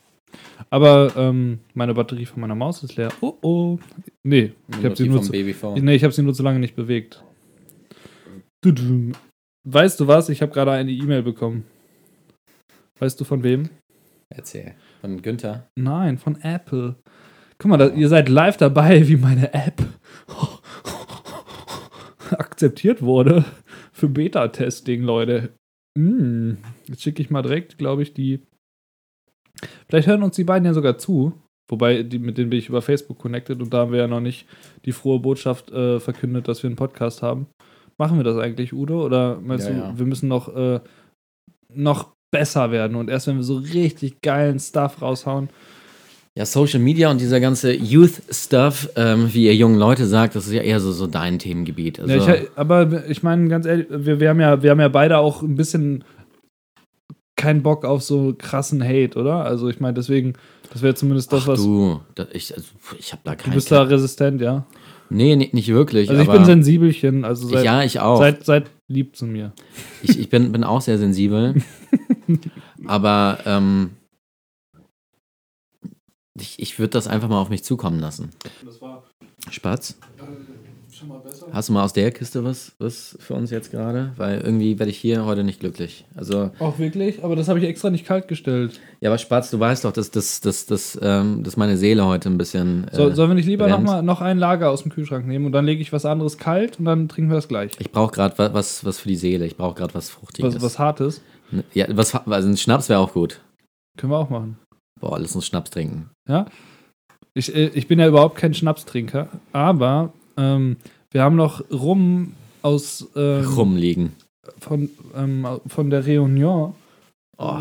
Aber 0.69 1.13
ähm, 1.15 1.59
meine 1.73 1.93
Batterie 1.93 2.25
von 2.25 2.41
meiner 2.41 2.55
Maus 2.55 2.83
ist 2.83 2.95
leer. 2.95 3.11
Oh 3.21 3.37
oh. 3.41 3.79
Nee, 4.23 4.53
ich 4.69 4.85
habe 4.85 4.95
sie, 4.95 5.09
nur 5.09 5.21
zu- 5.21 5.31
nee, 5.81 5.95
ich 5.95 6.03
hab 6.03 6.13
sie 6.13 6.23
nur 6.23 6.33
zu 6.33 6.43
lange 6.43 6.59
nicht 6.59 6.75
bewegt. 6.75 7.23
Weißt 9.65 9.99
du 9.99 10.07
was? 10.07 10.29
Ich 10.29 10.41
habe 10.41 10.51
gerade 10.53 10.71
eine 10.71 10.91
E-Mail 10.91 11.23
bekommen. 11.23 11.65
Weißt 12.99 13.19
du 13.19 13.25
von 13.25 13.43
wem? 13.43 13.69
Erzähl. 14.29 14.73
Von 15.01 15.21
Günther. 15.21 15.67
Nein, 15.77 16.17
von 16.17 16.39
Apple. 16.41 16.95
Guck 17.59 17.69
mal, 17.69 17.77
da, 17.77 17.89
ihr 17.89 18.07
seid 18.09 18.29
live 18.29 18.57
dabei, 18.57 19.07
wie 19.07 19.17
meine 19.17 19.53
App 19.53 19.81
akzeptiert 22.31 23.01
wurde 23.01 23.45
für 23.91 24.09
Beta-Testing, 24.09 25.01
Leute. 25.03 25.53
Hm, 25.97 26.57
Jetzt 26.87 27.03
schicke 27.03 27.21
ich 27.21 27.29
mal 27.29 27.41
direkt, 27.41 27.77
glaube 27.77 28.03
ich, 28.03 28.13
die. 28.13 28.41
Vielleicht 29.89 30.07
hören 30.07 30.23
uns 30.23 30.35
die 30.35 30.43
beiden 30.43 30.65
ja 30.65 30.73
sogar 30.73 30.97
zu. 30.97 31.33
Wobei, 31.69 32.03
die, 32.03 32.19
mit 32.19 32.37
denen 32.37 32.49
bin 32.49 32.59
ich 32.59 32.69
über 32.69 32.81
Facebook 32.81 33.17
connected 33.19 33.61
und 33.61 33.73
da 33.73 33.79
haben 33.79 33.91
wir 33.91 33.99
ja 33.99 34.07
noch 34.07 34.19
nicht 34.19 34.45
die 34.85 34.91
frohe 34.91 35.19
Botschaft 35.19 35.71
äh, 35.71 35.99
verkündet, 35.99 36.47
dass 36.47 36.61
wir 36.61 36.67
einen 36.67 36.75
Podcast 36.75 37.21
haben. 37.21 37.47
Machen 37.97 38.17
wir 38.17 38.23
das 38.23 38.37
eigentlich, 38.37 38.73
Udo? 38.73 39.05
Oder 39.05 39.39
meinst 39.41 39.67
Ja, 39.67 39.73
du, 39.73 39.79
ja. 39.79 39.93
wir 39.97 40.05
müssen 40.05 40.27
noch, 40.27 40.53
äh, 40.55 40.79
noch 41.73 42.11
besser 42.31 42.71
werden 42.71 42.95
und 42.97 43.09
erst 43.09 43.27
wenn 43.27 43.37
wir 43.37 43.43
so 43.43 43.57
richtig 43.57 44.21
geilen 44.21 44.59
Stuff 44.59 45.01
raushauen, 45.01 45.49
Ja, 46.35 46.47
Social 46.47 46.79
Media 46.79 47.11
und 47.11 47.21
dieser 47.21 47.39
ganze 47.39 47.71
Youth-Stuff, 47.73 48.89
ähm, 48.95 49.31
wie 49.33 49.45
ihr 49.45 49.55
jungen 49.55 49.77
Leute 49.77 50.07
sagt, 50.07 50.35
das 50.35 50.47
ist 50.47 50.53
ja 50.53 50.63
eher 50.63 50.79
so, 50.79 50.91
so 50.91 51.05
dein 51.05 51.37
Themengebiet. 51.37 51.99
Also, 51.99 52.13
Ja, 52.13 52.35
ich, 52.35 52.49
aber 52.55 53.07
ich 53.07 53.21
meine, 53.21 53.47
ganz 53.49 53.67
ehrlich, 53.67 53.85
wir, 53.89 54.19
wir, 54.19 54.29
haben 54.29 54.39
ja, 54.39 54.63
wir 54.63 54.71
haben 54.71 54.79
ja 54.79 54.87
beide 54.89 55.19
auch 55.19 55.43
ein 55.43 55.55
bisschen 55.55 56.03
keinen 57.43 57.61
Bock 57.61 57.83
auf 57.83 58.01
so 58.01 58.33
krassen 58.37 58.81
Hate, 58.81 59.19
oder? 59.19 59.43
Also 59.43 59.67
ich 59.67 59.81
meine, 59.81 59.95
deswegen, 59.95 60.33
das 60.71 60.81
wäre 60.81 60.95
zumindest 60.95 61.33
das, 61.33 61.43
Ach, 61.43 61.47
was. 61.47 61.59
Du, 61.61 61.99
du, 62.15 62.23
da, 62.23 62.27
ich, 62.31 62.55
also, 62.55 62.69
ich 62.97 63.11
habe 63.11 63.21
da 63.25 63.35
kein. 63.35 63.53
bist 63.53 63.69
da 63.69 63.83
resistent, 63.83 64.39
ja. 64.39 64.65
nee, 65.09 65.35
nee, 65.35 65.49
nicht 65.51 65.67
wirklich. 65.67 66.09
Also 66.09 66.21
ich 66.21 66.29
aber 66.29 66.37
bin 66.37 66.45
sensibelchen, 66.45 67.25
also 67.25 67.49
seid, 67.49 67.65
ja, 67.65 67.83
ich 67.83 67.99
auch. 67.99 68.17
seid, 68.17 68.45
seid 68.45 68.71
lieb 68.87 69.17
zu 69.17 69.25
mir. 69.25 69.51
Ich, 70.01 70.17
ich 70.17 70.29
bin, 70.29 70.53
bin 70.53 70.63
auch 70.63 70.79
sehr 70.79 70.97
sensibel. 70.97 71.55
aber 72.85 73.39
ähm, 73.45 73.91
ich, 76.39 76.59
ich 76.59 76.79
würde 76.79 76.91
das 76.91 77.07
einfach 77.07 77.27
mal 77.27 77.41
auf 77.41 77.49
mich 77.49 77.65
zukommen 77.65 77.99
lassen. 77.99 78.29
Das 78.63 78.81
war 78.81 79.03
Spatz, 79.49 79.97
schon 80.97 81.07
mal 81.09 81.19
besser. 81.19 81.47
hast 81.51 81.69
du 81.69 81.73
mal 81.73 81.83
aus 81.83 81.93
der 81.93 82.11
Kiste 82.11 82.43
was, 82.43 82.73
was 82.79 83.17
für 83.19 83.33
uns 83.33 83.51
jetzt 83.51 83.71
gerade? 83.71 84.11
Weil 84.17 84.39
irgendwie 84.41 84.79
werde 84.79 84.89
ich 84.91 84.97
hier 84.97 85.25
heute 85.25 85.43
nicht 85.43 85.59
glücklich. 85.59 86.05
Also, 86.15 86.51
Auch 86.59 86.79
wirklich? 86.79 87.23
Aber 87.23 87.35
das 87.35 87.47
habe 87.47 87.59
ich 87.59 87.65
extra 87.65 87.89
nicht 87.89 88.05
kalt 88.05 88.27
gestellt. 88.27 88.79
ja, 89.01 89.09
aber 89.09 89.17
Spatz, 89.17 89.49
du 89.51 89.59
weißt 89.59 89.85
doch, 89.85 89.91
dass, 89.91 90.11
dass, 90.11 90.41
dass, 90.41 90.65
dass, 90.65 90.97
ähm, 91.01 91.43
dass 91.43 91.57
meine 91.57 91.77
Seele 91.77 92.05
heute 92.05 92.29
ein 92.29 92.37
bisschen. 92.37 92.87
Äh, 92.89 92.95
So, 92.95 93.11
sollen 93.13 93.29
wir 93.29 93.35
nicht 93.35 93.47
lieber 93.47 93.67
noch, 93.67 93.75
brennt. 93.77 93.87
mal, 93.87 94.01
noch 94.01 94.21
ein 94.21 94.37
Lager 94.37 94.69
aus 94.69 94.83
dem 94.83 94.91
Kühlschrank 94.91 95.27
nehmen 95.27 95.45
und 95.45 95.51
dann 95.51 95.65
lege 95.65 95.81
ich 95.81 95.91
was 95.93 96.05
anderes 96.05 96.37
kalt 96.37 96.79
und 96.79 96.85
dann 96.85 97.09
trinken 97.09 97.29
wir 97.31 97.35
das 97.35 97.47
gleich. 97.47 97.71
ich 97.79 97.91
brauche 97.91 98.11
gerade 98.11 98.37
was, 98.37 98.53
was, 98.53 98.85
was 98.85 98.99
für 98.99 99.09
die 99.09 99.15
Seele. 99.15 99.45
Ich 99.45 99.57
brauche 99.57 99.75
gerade 99.75 99.93
was 99.93 100.09
Fruchtiges. 100.09 100.55
Was, 100.55 100.61
was 100.61 100.79
Hartes. 100.79 101.21
Ja, 101.73 101.85
was, 101.89 102.15
also 102.15 102.47
ein 102.49 102.57
Schnaps 102.57 102.89
wäre 102.89 102.99
auch 102.99 103.13
gut. 103.13 103.41
Können 103.97 104.11
wir 104.11 104.17
auch 104.17 104.29
machen. 104.29 104.57
Boah, 104.99 105.19
lass 105.19 105.35
uns 105.35 105.45
Schnaps 105.45 105.69
trinken. 105.69 106.09
Ja. 106.27 106.45
Ich, 107.35 107.53
äh, 107.55 107.67
ich 107.73 107.87
bin 107.87 107.99
ja 107.99 108.07
überhaupt 108.07 108.37
kein 108.37 108.53
Schnapstrinker, 108.53 109.27
aber 109.51 110.13
ähm, 110.37 110.77
wir 111.11 111.21
haben 111.21 111.35
noch 111.35 111.63
Rum 111.71 112.33
aus 112.61 113.07
ähm, 113.15 113.45
Rumliegen. 113.45 114.13
Von, 114.59 114.89
ähm, 115.15 115.47
von 115.67 115.89
der 115.89 116.03
Réunion. 116.03 116.73
Oh. 117.37 117.59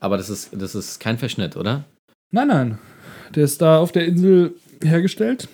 Aber 0.00 0.16
das 0.16 0.28
ist, 0.28 0.50
das 0.52 0.74
ist 0.74 0.98
kein 0.98 1.18
Verschnitt, 1.18 1.56
oder? 1.56 1.84
Nein, 2.30 2.48
nein. 2.48 2.78
Der 3.34 3.44
ist 3.44 3.62
da 3.62 3.78
auf 3.78 3.92
der 3.92 4.06
Insel 4.06 4.54
hergestellt. 4.82 5.48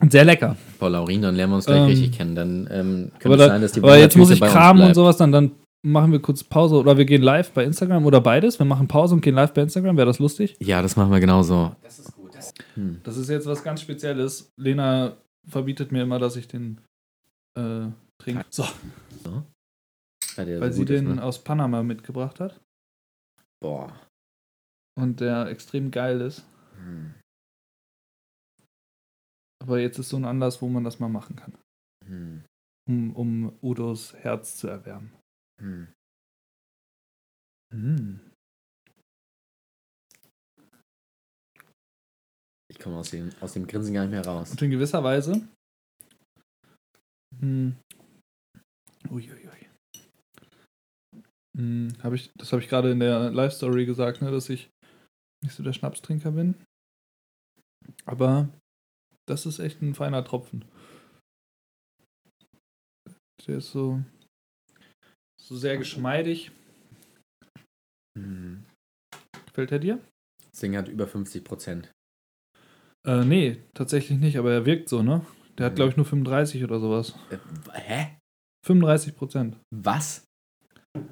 Und 0.00 0.12
sehr 0.12 0.24
lecker. 0.24 0.56
Boah, 0.78 0.90
Laurin, 0.90 1.22
dann 1.22 1.36
lernen 1.36 1.52
wir 1.52 1.56
uns 1.56 1.66
gleich 1.66 1.78
Ähm, 1.78 1.86
richtig 1.86 2.12
kennen. 2.12 2.34
Dann 2.34 2.68
ähm, 2.70 3.10
könnte 3.18 3.36
es 3.36 3.38
da, 3.38 3.48
sein, 3.48 3.62
dass 3.62 3.72
die 3.72 3.82
aber 3.82 3.96
jetzt 3.96 4.16
muss 4.16 4.30
ich 4.30 4.40
kramen 4.40 4.84
und 4.86 4.94
sowas, 4.94 5.16
dann, 5.16 5.32
dann 5.32 5.52
machen 5.82 6.12
wir 6.12 6.20
kurz 6.20 6.42
Pause 6.42 6.76
oder 6.76 6.98
wir 6.98 7.04
gehen 7.04 7.22
live 7.22 7.52
bei 7.52 7.64
Instagram 7.64 8.04
oder 8.04 8.20
beides. 8.20 8.58
Wir 8.58 8.66
machen 8.66 8.88
Pause 8.88 9.14
und 9.14 9.20
gehen 9.20 9.34
live 9.34 9.52
bei 9.52 9.62
Instagram. 9.62 9.96
Wäre 9.96 10.06
das 10.06 10.18
lustig? 10.18 10.56
Ja, 10.60 10.82
das 10.82 10.96
machen 10.96 11.12
wir 11.12 11.20
genauso. 11.20 11.72
Das 11.82 11.98
ist 11.98 12.12
jetzt 13.28 13.46
was 13.46 13.62
ganz 13.62 13.80
Spezielles. 13.80 14.52
Lena 14.56 15.16
verbietet 15.46 15.92
mir 15.92 16.02
immer, 16.02 16.18
dass 16.18 16.36
ich 16.36 16.48
den 16.48 16.80
äh, 17.56 17.88
trinke. 18.18 18.44
So, 18.50 18.64
Weil, 20.36 20.46
der 20.46 20.60
weil 20.60 20.72
so 20.72 20.76
sie 20.76 20.82
gut 20.82 20.90
ist, 20.90 21.00
den 21.00 21.14
ne? 21.16 21.22
aus 21.22 21.42
Panama 21.42 21.82
mitgebracht 21.82 22.40
hat 22.40 22.60
Boah. 23.60 23.98
und 24.98 25.20
der 25.20 25.46
extrem 25.46 25.90
geil 25.90 26.20
ist. 26.20 26.44
Hm. 26.76 27.14
Aber 29.62 29.80
jetzt 29.80 29.98
ist 29.98 30.10
so 30.10 30.16
ein 30.16 30.24
Anlass, 30.24 30.60
wo 30.60 30.68
man 30.68 30.84
das 30.84 30.98
mal 30.98 31.08
machen 31.08 31.36
kann, 31.36 31.56
Hm. 32.06 32.44
um, 32.88 33.16
um 33.16 33.58
Udos 33.62 34.14
Herz 34.14 34.56
zu 34.56 34.68
erwärmen. 34.68 35.12
Hm. 35.60 35.88
Mm. 37.72 38.20
Ich 42.74 42.80
komme 42.80 42.96
aus 42.96 43.10
dem, 43.10 43.30
aus 43.40 43.52
dem 43.52 43.68
Grinsen 43.68 43.94
gar 43.94 44.02
nicht 44.02 44.10
mehr 44.10 44.26
raus. 44.26 44.50
Und 44.50 44.60
in 44.60 44.72
gewisser 44.72 45.04
Weise. 45.04 45.46
Hm. 47.38 47.76
Uiuiui. 49.08 49.68
Hm, 51.56 51.92
hab 52.02 52.12
ich, 52.14 52.32
das 52.36 52.52
habe 52.52 52.60
ich 52.60 52.68
gerade 52.68 52.90
in 52.90 52.98
der 52.98 53.30
Live-Story 53.30 53.86
gesagt, 53.86 54.22
ne, 54.22 54.32
dass 54.32 54.48
ich 54.48 54.70
nicht 55.44 55.54
so 55.54 55.62
der 55.62 55.72
Schnapstrinker 55.72 56.32
bin. 56.32 56.56
Aber 58.06 58.48
das 59.28 59.46
ist 59.46 59.60
echt 59.60 59.80
ein 59.80 59.94
feiner 59.94 60.24
Tropfen. 60.24 60.64
Der 63.46 63.58
ist 63.58 63.70
so, 63.70 64.02
so 65.40 65.56
sehr 65.56 65.78
geschmeidig. 65.78 66.50
Hm. 68.18 68.66
Gefällt 69.46 69.70
er 69.70 69.78
dir? 69.78 70.04
Das 70.50 70.58
Ding 70.58 70.76
hat 70.76 70.88
über 70.88 71.06
50 71.06 71.44
Prozent. 71.44 71.93
Äh, 73.06 73.24
nee, 73.24 73.58
tatsächlich 73.74 74.18
nicht, 74.18 74.38
aber 74.38 74.52
er 74.52 74.66
wirkt 74.66 74.88
so, 74.88 75.02
ne? 75.02 75.22
Der 75.58 75.66
hat, 75.66 75.76
glaube 75.76 75.90
ich, 75.90 75.96
nur 75.96 76.06
35 76.06 76.64
oder 76.64 76.80
sowas. 76.80 77.14
Äh, 77.30 77.36
hä? 77.72 78.06
35 78.66 79.14
Prozent. 79.14 79.58
Was? 79.70 80.24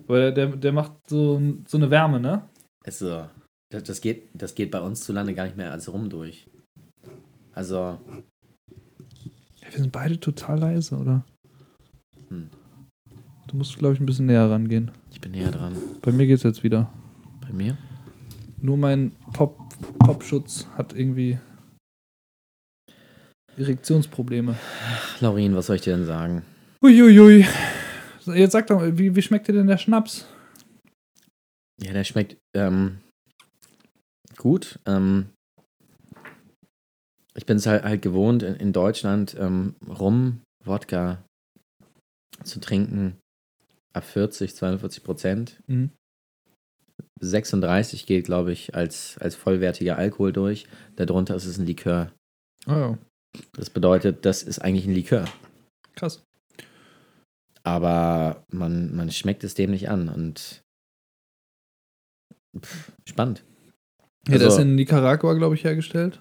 Weil 0.06 0.32
der, 0.32 0.56
der 0.56 0.72
macht 0.72 0.92
so, 1.08 1.40
so 1.66 1.76
eine 1.76 1.90
Wärme, 1.90 2.18
ne? 2.18 2.48
Also, 2.84 3.26
das, 3.70 3.82
das, 3.84 4.00
geht, 4.00 4.30
das 4.34 4.54
geht 4.54 4.70
bei 4.70 4.80
uns 4.80 5.02
zu 5.02 5.12
Lande 5.12 5.34
gar 5.34 5.44
nicht 5.44 5.56
mehr 5.56 5.70
als 5.70 5.92
rum 5.92 6.08
durch. 6.08 6.48
Also, 7.52 7.98
Wir 9.70 9.78
sind 9.78 9.92
beide 9.92 10.18
total 10.18 10.58
leise, 10.58 10.96
oder? 10.96 11.24
Hm. 12.28 12.48
Du 13.48 13.56
musst, 13.56 13.78
glaube 13.78 13.94
ich, 13.94 14.00
ein 14.00 14.06
bisschen 14.06 14.26
näher 14.26 14.50
rangehen. 14.50 14.90
ich 15.10 15.20
bin 15.20 15.32
näher 15.32 15.50
dran. 15.50 15.76
Bei 16.00 16.10
mir 16.10 16.26
geht's 16.26 16.42
jetzt 16.42 16.62
wieder. 16.62 16.90
Bei 17.42 17.52
mir? 17.52 17.76
Nur 18.60 18.78
mein 18.78 19.12
Pop, 19.32 19.58
Popschutz 19.98 20.66
hat 20.76 20.94
irgendwie 20.94 21.38
Erektionsprobleme. 23.56 24.56
Laurin, 25.20 25.54
was 25.54 25.66
soll 25.66 25.76
ich 25.76 25.82
dir 25.82 25.96
denn 25.96 26.06
sagen? 26.06 26.42
Uiuiui. 26.82 27.46
Jetzt 28.26 28.52
sag 28.52 28.66
doch 28.66 28.76
mal, 28.76 28.98
wie, 28.98 29.14
wie 29.14 29.22
schmeckt 29.22 29.48
dir 29.48 29.52
denn 29.52 29.66
der 29.66 29.78
Schnaps? 29.78 30.26
Ja, 31.82 31.92
der 31.92 32.04
schmeckt 32.04 32.36
ähm, 32.54 32.98
gut. 34.36 34.78
Ähm, 34.86 35.26
ich 37.34 37.46
bin 37.46 37.56
es 37.56 37.66
halt, 37.66 37.84
halt 37.84 38.02
gewohnt, 38.02 38.42
in, 38.42 38.54
in 38.56 38.72
Deutschland 38.72 39.36
ähm, 39.38 39.74
Rum, 39.88 40.42
Wodka 40.64 41.24
zu 42.44 42.60
trinken 42.60 43.18
ab 43.92 44.04
40, 44.04 44.54
42 44.54 45.02
Prozent. 45.02 45.62
Mhm. 45.66 45.90
36 47.20 48.06
geht, 48.06 48.24
glaube 48.24 48.52
ich, 48.52 48.74
als, 48.74 49.16
als 49.18 49.36
vollwertiger 49.36 49.96
Alkohol 49.96 50.32
durch. 50.32 50.66
Darunter 50.96 51.36
ist 51.36 51.46
es 51.46 51.58
ein 51.58 51.66
Likör. 51.66 52.12
Oh 52.66 52.72
ja, 52.72 52.98
Das 53.54 53.70
bedeutet, 53.70 54.24
das 54.24 54.42
ist 54.42 54.58
eigentlich 54.60 54.86
ein 54.86 54.94
Likör. 54.94 55.24
krass. 55.94 56.22
Aber 57.64 58.44
man, 58.50 58.94
man 58.94 59.10
schmeckt 59.12 59.44
es 59.44 59.54
dem 59.54 59.70
nicht 59.70 59.88
an 59.88 60.08
und 60.08 60.62
pff, 62.58 62.92
spannend. 63.08 63.44
Ja, 64.28 64.34
Also- 64.34 64.48
ist 64.48 64.58
in 64.58 64.74
Nicaragua, 64.74 65.34
glaube 65.34 65.54
ich, 65.54 65.64
hergestellt. 65.64 66.20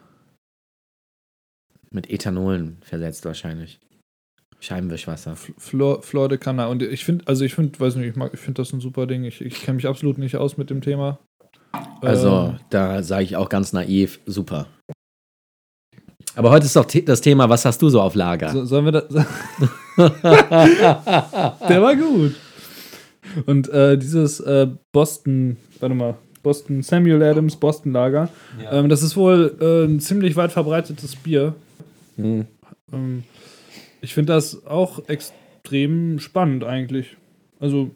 Mit 1.89 2.09
Ethanolen 2.09 2.77
versetzt 2.83 3.25
wahrscheinlich. 3.25 3.79
Scheibenwischwasser. 4.59 5.35
Flor, 5.35 6.03
Flor 6.03 6.29
de 6.29 6.37
Cana. 6.37 6.67
Und 6.67 6.83
ich 6.83 7.03
finde, 7.03 7.25
also 7.27 7.43
ich 7.43 7.55
finde, 7.55 7.79
weiß 7.79 7.95
nicht, 7.95 8.09
ich, 8.09 8.15
mag- 8.15 8.33
ich 8.33 8.39
finde 8.39 8.61
das 8.61 8.71
ein 8.71 8.79
super 8.79 9.07
Ding. 9.07 9.23
Ich, 9.23 9.41
ich 9.41 9.55
kenne 9.61 9.77
mich 9.77 9.87
absolut 9.87 10.19
nicht 10.19 10.35
aus 10.37 10.57
mit 10.57 10.69
dem 10.69 10.81
Thema. 10.81 11.19
Also, 12.01 12.51
Ähm, 12.53 12.59
da 12.69 13.01
sage 13.01 13.23
ich 13.23 13.35
auch 13.35 13.49
ganz 13.49 13.73
naiv, 13.73 14.19
super. 14.27 14.67
Aber 16.35 16.51
heute 16.51 16.65
ist 16.65 16.75
doch 16.75 16.85
das 16.85 17.21
Thema, 17.21 17.49
was 17.49 17.65
hast 17.65 17.81
du 17.81 17.89
so 17.89 18.01
auf 18.01 18.15
Lager? 18.15 18.51
so, 18.51 18.65
sollen 18.65 18.85
wir 18.85 18.91
das. 18.91 19.05
Der 21.69 21.81
war 21.81 21.95
gut. 21.95 22.35
Und 23.45 23.69
äh, 23.69 23.97
dieses 23.97 24.39
äh, 24.39 24.67
Boston, 24.91 25.57
warte 25.79 25.95
mal, 25.95 26.15
Boston 26.43 26.81
Samuel 26.81 27.21
Adams 27.23 27.55
Boston 27.55 27.91
Lager, 27.91 28.29
ähm, 28.71 28.89
das 28.89 29.03
ist 29.03 29.15
wohl 29.15 29.55
äh, 29.61 29.85
ein 29.85 29.99
ziemlich 29.99 30.35
weit 30.35 30.51
verbreitetes 30.51 31.15
Bier. 31.15 31.53
Hm. 32.15 32.45
Ähm, 32.91 33.23
ich 34.01 34.13
finde 34.13 34.33
das 34.33 34.65
auch 34.65 35.07
extrem 35.07 36.19
spannend 36.19 36.63
eigentlich. 36.63 37.17
Also, 37.59 37.91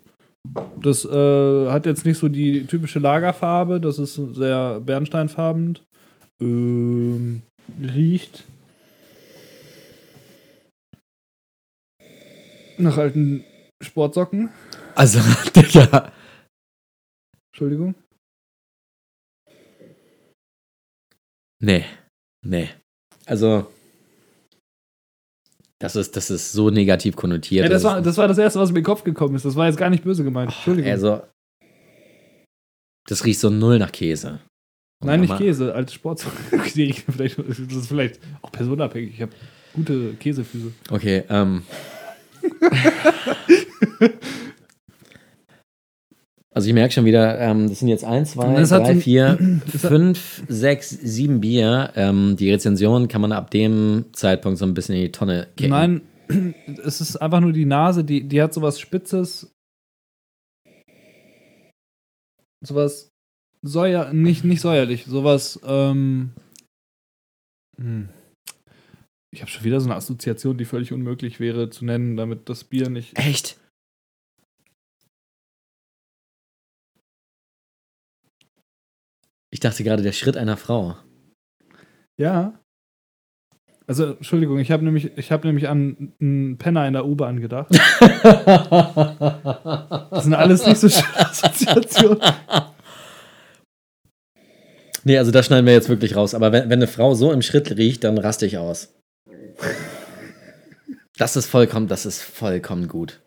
das 0.80 1.06
äh, 1.06 1.70
hat 1.70 1.88
jetzt 1.88 2.06
nicht 2.06 2.20
so 2.20 2.28
die 2.28 2.68
typische 2.68 3.00
Lagerfarbe, 3.00 3.80
das 3.80 3.98
ist 3.98 4.20
sehr 4.34 4.80
bernsteinfarben. 4.80 5.80
Ähm, 6.40 7.42
riecht 7.82 8.44
nach 12.78 12.98
alten 12.98 13.44
Sportsocken. 13.82 14.50
Also, 14.96 15.20
Digga. 15.56 16.12
Entschuldigung. 17.52 17.96
Nee. 21.62 21.86
Nee. 22.46 22.70
Also, 23.26 23.72
das 25.80 25.96
ist, 25.96 26.16
das 26.16 26.30
ist 26.30 26.52
so 26.52 26.70
negativ 26.70 27.16
konnotiert. 27.16 27.64
Ja, 27.64 27.70
das, 27.70 27.84
war, 27.84 27.98
ist- 28.00 28.06
das 28.06 28.18
war 28.18 28.28
das 28.28 28.38
Erste, 28.38 28.60
was 28.60 28.70
mir 28.72 28.80
in 28.80 28.84
den 28.84 28.86
Kopf 28.86 29.04
gekommen 29.04 29.36
ist. 29.36 29.46
Das 29.46 29.56
war 29.56 29.68
jetzt 29.68 29.78
gar 29.78 29.90
nicht 29.90 30.04
böse 30.04 30.24
gemeint. 30.24 30.52
Entschuldigung. 30.52 30.92
Also, 30.92 31.24
das 33.08 33.24
riecht 33.26 33.40
so 33.40 33.50
null 33.50 33.80
nach 33.80 33.92
Käse. 33.92 34.42
Und 35.02 35.08
Nein, 35.08 35.22
nicht 35.22 35.38
Käse. 35.38 35.74
Die 36.76 36.84
riechen 36.84 37.14
vielleicht, 37.14 37.38
das 37.38 37.60
ist 37.60 37.88
vielleicht 37.88 38.20
auch 38.42 38.52
personenabhängig. 38.52 39.14
Ich 39.16 39.22
habe 39.22 39.32
gute 39.74 40.14
Käsefüße. 40.14 40.72
Okay, 40.90 41.24
ähm. 41.30 41.64
Also 46.54 46.70
ich 46.70 46.74
merke 46.74 46.94
schon 46.94 47.04
wieder, 47.04 47.38
ähm, 47.38 47.68
das 47.68 47.80
sind 47.80 47.90
jetzt 47.90 48.06
1, 48.06 48.32
2, 48.32 48.54
Das 48.54 48.72
hat 48.72 48.84
so 48.86 48.86
3, 48.86 48.92
ein- 48.92 49.02
4, 49.02 49.60
das 49.74 49.84
hat- 49.84 49.92
5, 49.92 50.44
6, 50.48 50.90
7 50.90 51.42
Bier. 51.42 51.92
Ähm, 51.96 52.38
die 52.40 52.50
Rezension 52.50 53.10
kann 53.10 53.20
man 53.20 53.34
ab 53.34 53.52
dem 53.52 54.06
Zeitpunkt 54.14 54.58
so 54.58 54.66
ein 54.66 54.74
bisschen 54.74 54.96
in 54.96 55.02
die 55.02 55.12
Tonne 55.12 55.48
kicken. 55.58 55.72
Nein, 55.72 56.02
es 56.86 57.02
ist 57.02 57.18
einfach 57.18 57.42
nur 57.42 57.52
die 57.52 57.66
Nase, 57.66 58.06
die, 58.06 58.26
die 58.26 58.42
hat 58.42 58.54
sowas 58.54 58.80
Spitzes. 58.80 59.54
Sowas 62.66 63.12
säuer, 63.66 64.14
nicht, 64.14 64.44
nicht 64.44 64.62
säuerlich, 64.62 65.06
sowas, 65.06 65.60
ähm. 65.66 66.32
hm. 67.78 68.10
Ich 69.34 69.42
habe 69.42 69.52
schon 69.52 69.66
wieder 69.66 69.82
so 69.82 69.88
eine 69.88 69.96
Assoziation, 69.96 70.58
die 70.58 70.64
völlig 70.64 70.94
unmöglich 70.94 71.42
wäre 71.42 71.70
zu 71.70 71.84
nennen, 71.84 72.16
damit 72.16 72.48
das 72.48 72.64
Bier 72.64 72.90
nicht. 72.90 73.18
Echt? 73.18 73.60
Ich 79.52 79.60
dachte 79.60 79.84
gerade, 79.84 80.04
der 80.04 80.14
Schritt 80.14 80.38
einer 80.38 80.56
Frau. 80.56 80.96
Ja. 82.18 82.58
Also, 83.88 84.14
Entschuldigung, 84.14 84.58
ich 84.60 84.72
habe 84.72 84.86
nämlich, 84.86 85.18
ich 85.18 85.32
habe 85.32 85.48
nämlich 85.48 85.68
an 85.68 86.14
einen 86.22 86.58
Penner 86.58 86.88
in 86.88 86.94
der 86.94 87.06
U-Bahn 87.06 87.42
gedacht. 87.42 87.70
Das 90.12 90.24
sind 90.24 90.34
alles 90.34 90.66
nicht 90.66 90.78
so 90.78 90.88
schöne 90.88 91.30
Assoziationen. 91.30 92.22
Nee, 95.06 95.20
also 95.20 95.30
das 95.32 95.46
schneiden 95.46 95.68
wir 95.68 95.74
jetzt 95.74 95.88
wirklich 95.88 96.16
raus. 96.16 96.34
Aber 96.34 96.52
wenn, 96.52 96.64
wenn 96.64 96.80
eine 96.80 96.88
Frau 96.88 97.14
so 97.14 97.32
im 97.32 97.44
Schritt 97.44 97.78
riecht, 97.78 98.04
dann 98.04 98.18
raste 98.18 98.48
ich 98.48 98.58
aus. 98.58 98.92
Das 101.16 101.36
ist 101.36 101.46
vollkommen, 101.46 101.88
das 101.88 102.08
ist 102.08 102.22
vollkommen 102.24 102.88
gut. 102.88 103.22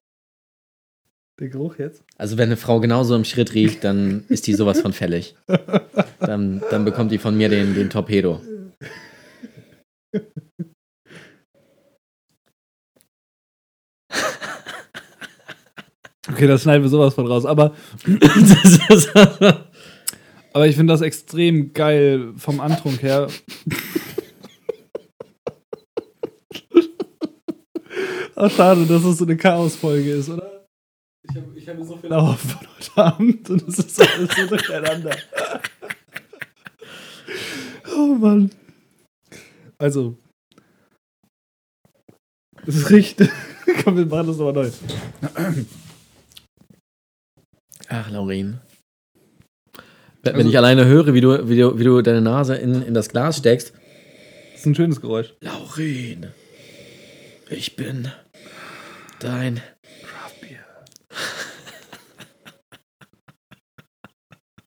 Der 1.38 1.48
Geruch 1.48 1.78
jetzt? 1.78 2.02
Also 2.16 2.36
wenn 2.36 2.48
eine 2.48 2.56
Frau 2.56 2.80
genauso 2.80 3.14
im 3.14 3.24
Schritt 3.24 3.54
riecht, 3.54 3.84
dann 3.84 4.24
ist 4.28 4.48
die 4.48 4.54
sowas 4.54 4.80
von 4.80 4.92
fällig. 4.92 5.36
Dann, 6.18 6.62
dann 6.68 6.84
bekommt 6.84 7.12
die 7.12 7.18
von 7.18 7.36
mir 7.36 7.48
den, 7.48 7.74
den 7.74 7.90
Torpedo. 7.90 8.42
Okay, 16.28 16.46
das 16.48 16.62
schneiden 16.62 16.82
wir 16.82 16.90
sowas 16.90 17.14
von 17.14 17.28
raus. 17.28 17.46
Aber, 17.46 17.72
aber 20.58 20.66
ich 20.66 20.74
finde 20.74 20.92
das 20.92 21.02
extrem 21.02 21.72
geil 21.72 22.32
vom 22.36 22.58
Antrunk 22.58 23.00
her. 23.00 23.28
Ach, 28.34 28.50
schade, 28.50 28.84
dass 28.86 29.04
es 29.04 29.18
so 29.18 29.24
eine 29.24 29.36
Chaos-Folge 29.36 30.10
ist, 30.14 30.30
oder? 30.30 30.66
Ich 31.22 31.36
habe 31.36 31.56
ich 31.56 31.68
hab 31.68 31.80
so 31.84 31.96
viel 31.96 32.10
erhofft 32.10 32.50
von 32.50 32.66
heute 32.66 32.96
Abend 32.96 33.48
und 33.50 33.68
es 33.68 33.78
ist 33.78 34.00
alles 34.00 34.34
so 34.34 34.46
durcheinander. 34.48 35.16
oh 37.96 38.16
Mann. 38.16 38.50
Also. 39.78 40.16
Es 42.66 42.90
riecht. 42.90 43.20
Komm, 43.84 43.96
wir 43.96 44.06
machen 44.06 44.26
das 44.26 44.36
nochmal 44.38 44.54
neu. 44.54 44.70
Ach, 47.88 48.10
Laurin. 48.10 48.58
Wenn, 50.30 50.36
Also- 50.36 50.48
ich 50.50 50.58
alleine 50.58 50.84
höre, 50.86 51.14
wie 51.14 51.20
du, 51.20 51.48
wie 51.48 51.56
du, 51.58 51.78
wie 51.78 51.84
du 51.84 52.00
deine 52.02 52.20
Nase 52.20 52.54
in, 52.56 52.82
in 52.82 52.94
das 52.94 53.08
Glas 53.08 53.38
steckst. 53.38 53.72
Das 54.52 54.60
ist 54.60 54.66
ein 54.66 54.74
schönes 54.74 55.00
Geräusch. 55.00 55.34
Laurin, 55.40 56.26
ich 57.50 57.76
bin 57.76 58.08
dein. 59.20 59.60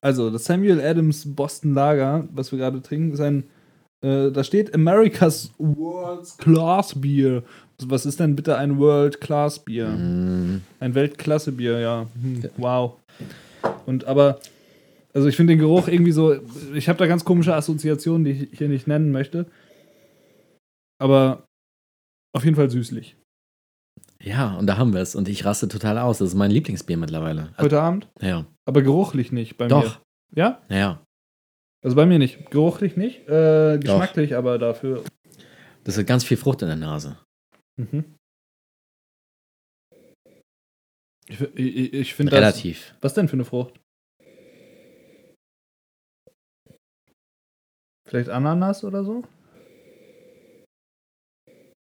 Also, 0.00 0.30
das 0.30 0.44
Samuel 0.46 0.80
Adams 0.80 1.22
Boston 1.24 1.74
Lager, 1.74 2.26
was 2.32 2.50
wir 2.50 2.58
gerade 2.58 2.82
trinken, 2.82 3.12
ist 3.12 3.20
ein. 3.20 3.44
Äh, 4.02 4.32
da 4.32 4.42
steht 4.42 4.74
America's 4.74 5.52
World 5.58 6.26
Class 6.38 7.00
Beer. 7.00 7.44
Also, 7.78 7.90
Was 7.90 8.04
ist 8.06 8.18
denn 8.18 8.34
bitte 8.34 8.56
ein 8.56 8.78
World 8.78 9.20
Class 9.20 9.60
Bier? 9.60 9.86
Mm, 9.90 10.62
Ein 10.80 10.94
Weltklasse 10.96 11.52
Bier, 11.52 11.78
ja. 11.78 12.06
Hm, 12.20 12.42
wow. 12.56 12.94
Und 13.86 14.04
aber, 14.06 14.40
also 15.14 15.28
ich 15.28 15.36
finde 15.36 15.52
den 15.52 15.58
Geruch 15.60 15.88
irgendwie 15.88 16.12
so. 16.12 16.34
Ich 16.74 16.88
habe 16.88 16.98
da 16.98 17.06
ganz 17.06 17.24
komische 17.24 17.54
Assoziationen, 17.54 18.24
die 18.24 18.30
ich 18.50 18.58
hier 18.58 18.68
nicht 18.68 18.86
nennen 18.86 19.12
möchte. 19.12 19.46
Aber 20.98 21.46
auf 22.34 22.44
jeden 22.44 22.56
Fall 22.56 22.70
süßlich. 22.70 23.16
Ja, 24.22 24.56
und 24.56 24.66
da 24.66 24.76
haben 24.78 24.92
wir 24.94 25.00
es. 25.00 25.14
Und 25.14 25.28
ich 25.28 25.44
raste 25.44 25.68
total 25.68 25.98
aus. 25.98 26.18
Das 26.18 26.28
ist 26.28 26.34
mein 26.34 26.50
Lieblingsbier 26.50 26.96
mittlerweile. 26.96 27.48
Also, 27.56 27.62
Heute 27.64 27.80
Abend. 27.82 28.08
ja. 28.20 28.46
Aber 28.64 28.82
geruchlich 28.82 29.32
nicht 29.32 29.56
bei 29.56 29.66
Doch. 29.66 29.82
mir. 29.82 30.02
Ja? 30.36 30.62
Ja. 30.68 31.04
Also 31.84 31.96
bei 31.96 32.06
mir 32.06 32.18
nicht. 32.20 32.50
Geruchlich 32.50 32.96
nicht. 32.96 33.28
Äh, 33.28 33.78
geschmacklich 33.78 34.36
aber 34.36 34.58
dafür. 34.58 35.02
Das 35.82 35.98
hat 35.98 36.06
ganz 36.06 36.22
viel 36.22 36.36
Frucht 36.36 36.62
in 36.62 36.68
der 36.68 36.76
Nase. 36.76 37.18
Mhm. 37.76 38.04
Ich, 41.26 41.40
ich, 41.40 41.92
ich 41.92 42.14
finde 42.14 42.30
das. 42.30 42.38
Relativ. 42.38 42.94
Was 43.00 43.14
denn 43.14 43.26
für 43.26 43.34
eine 43.34 43.44
Frucht? 43.44 43.80
Vielleicht 48.12 48.28
Ananas 48.28 48.84
oder 48.84 49.04
so? 49.04 49.22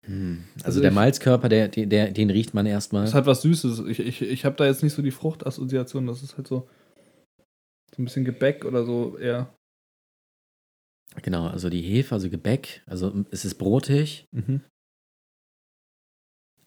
Hm. 0.04 0.44
Also, 0.56 0.66
Also 0.66 0.80
der 0.82 0.90
ich- 0.90 0.94
Malzkörper, 0.94 1.48
der, 1.48 1.68
der, 1.68 2.10
den 2.10 2.28
riecht 2.28 2.52
man 2.52 2.66
erstmal. 2.66 3.04
Das 3.06 3.14
hat 3.14 3.24
was 3.24 3.40
Süßes. 3.40 3.78
Ich, 3.86 3.98
ich, 3.98 4.20
ich 4.20 4.44
habe 4.44 4.54
da 4.56 4.66
jetzt 4.66 4.82
nicht 4.82 4.92
so 4.92 5.00
die 5.00 5.10
Fruchtassoziation. 5.10 6.06
Das 6.06 6.22
ist 6.22 6.36
halt 6.36 6.46
so. 6.48 6.68
So 7.96 8.02
ein 8.02 8.04
bisschen 8.04 8.26
Gebäck 8.26 8.66
oder 8.66 8.84
so 8.84 9.16
eher. 9.16 9.56
Genau, 11.22 11.46
also 11.46 11.70
die 11.70 11.80
Hefe, 11.80 12.14
also 12.14 12.28
Gebäck. 12.28 12.82
Also 12.84 13.24
es 13.30 13.46
ist 13.46 13.54
brotig. 13.54 14.26
Mhm. 14.32 14.60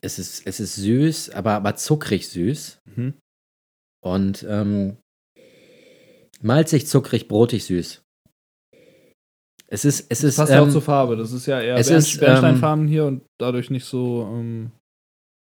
Es 0.02 0.18
ist, 0.18 0.48
es 0.48 0.60
ist 0.60 0.74
süß, 0.76 1.30
aber, 1.30 1.52
aber 1.52 1.76
zuckrig 1.76 2.30
süß. 2.30 2.82
Mhm. 2.96 3.14
Und 4.04 4.44
ähm, 4.50 4.98
malzig, 6.42 6.88
zuckrig, 6.88 7.28
brotig 7.28 7.64
süß. 7.66 8.02
Es 9.68 9.84
ist, 9.84 10.02
es 10.10 10.22
Das 10.22 10.24
ist, 10.24 10.36
passt 10.38 10.52
ja 10.52 10.62
auch 10.62 10.66
ähm, 10.66 10.72
zur 10.72 10.82
Farbe. 10.82 11.16
Das 11.16 11.32
ist 11.32 11.46
ja 11.48 11.60
eher 11.60 11.76
es 11.76 11.90
ist, 11.90 12.16
ähm, 12.16 12.20
Bernsteinfarben 12.22 12.88
hier 12.88 13.06
und 13.06 13.24
dadurch 13.40 13.70
nicht 13.70 13.86
so 13.86 14.24
ähm, 14.32 14.72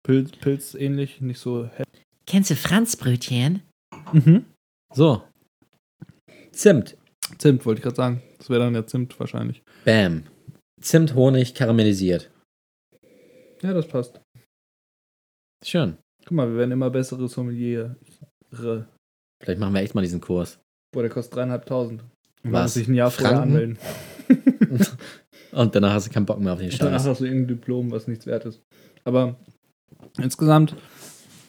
Pilz, 0.07 0.33
pilzähnlich, 0.33 1.21
nicht 1.21 1.39
so 1.39 1.67
hell. 1.67 1.87
Kennst 2.27 2.51
du 2.51 2.57
Franzbrötchen? 2.57 3.63
Mhm. 4.13 4.45
so. 4.95 5.23
Zimt. 6.53 6.97
Zimt 7.39 7.65
wollte 7.65 7.79
ich 7.79 7.83
gerade 7.83 7.97
sagen. 7.97 8.23
Das 8.39 8.51
wäre 8.51 8.61
dann 8.61 8.75
ja 8.75 8.87
Zimt 8.87 9.19
wahrscheinlich. 9.19 9.63
Bam. 9.85 10.25
Zimt, 10.81 11.15
Honig, 11.15 11.55
karamellisiert. 11.55 12.31
Ja, 13.63 13.73
das 13.73 13.87
passt. 13.87 14.21
Schön. 15.65 15.97
Guck 16.25 16.33
mal, 16.33 16.49
wir 16.49 16.57
werden 16.57 16.73
immer 16.73 16.91
bessere 16.91 17.29
Sommeliere. 17.29 17.97
Vielleicht 18.53 19.61
machen 19.61 19.75
wir 19.75 19.81
echt 19.83 19.95
mal 19.95 20.03
diesen 20.03 20.21
Kurs. 20.21 20.59
Boah, 20.93 21.03
der 21.03 21.11
kostet 21.11 21.37
dreieinhalbtausend. 21.37 22.03
Man 22.43 22.53
Was? 22.53 22.63
muss 22.63 22.75
sich 22.75 22.89
ein 22.89 22.95
Jahr 22.95 23.11
vorher 23.11 23.37
Franken? 23.37 23.53
anmelden. 23.55 23.79
Und 25.53 25.75
danach 25.75 25.95
hast 25.95 26.09
du 26.09 26.13
keinen 26.13 26.27
Bock 26.27 26.41
mehr 26.41 26.53
auf 26.53 26.59
den 26.59 26.71
Und 26.71 26.81
danach 26.81 27.01
Scheiß. 27.01 27.09
hast 27.09 27.21
du 27.21 27.25
irgendein 27.25 27.49
Diplom, 27.49 27.91
was 27.91 28.07
nichts 28.07 28.27
wert 28.27 28.45
ist. 28.45 28.63
Aber 29.05 29.37
insgesamt. 30.19 30.77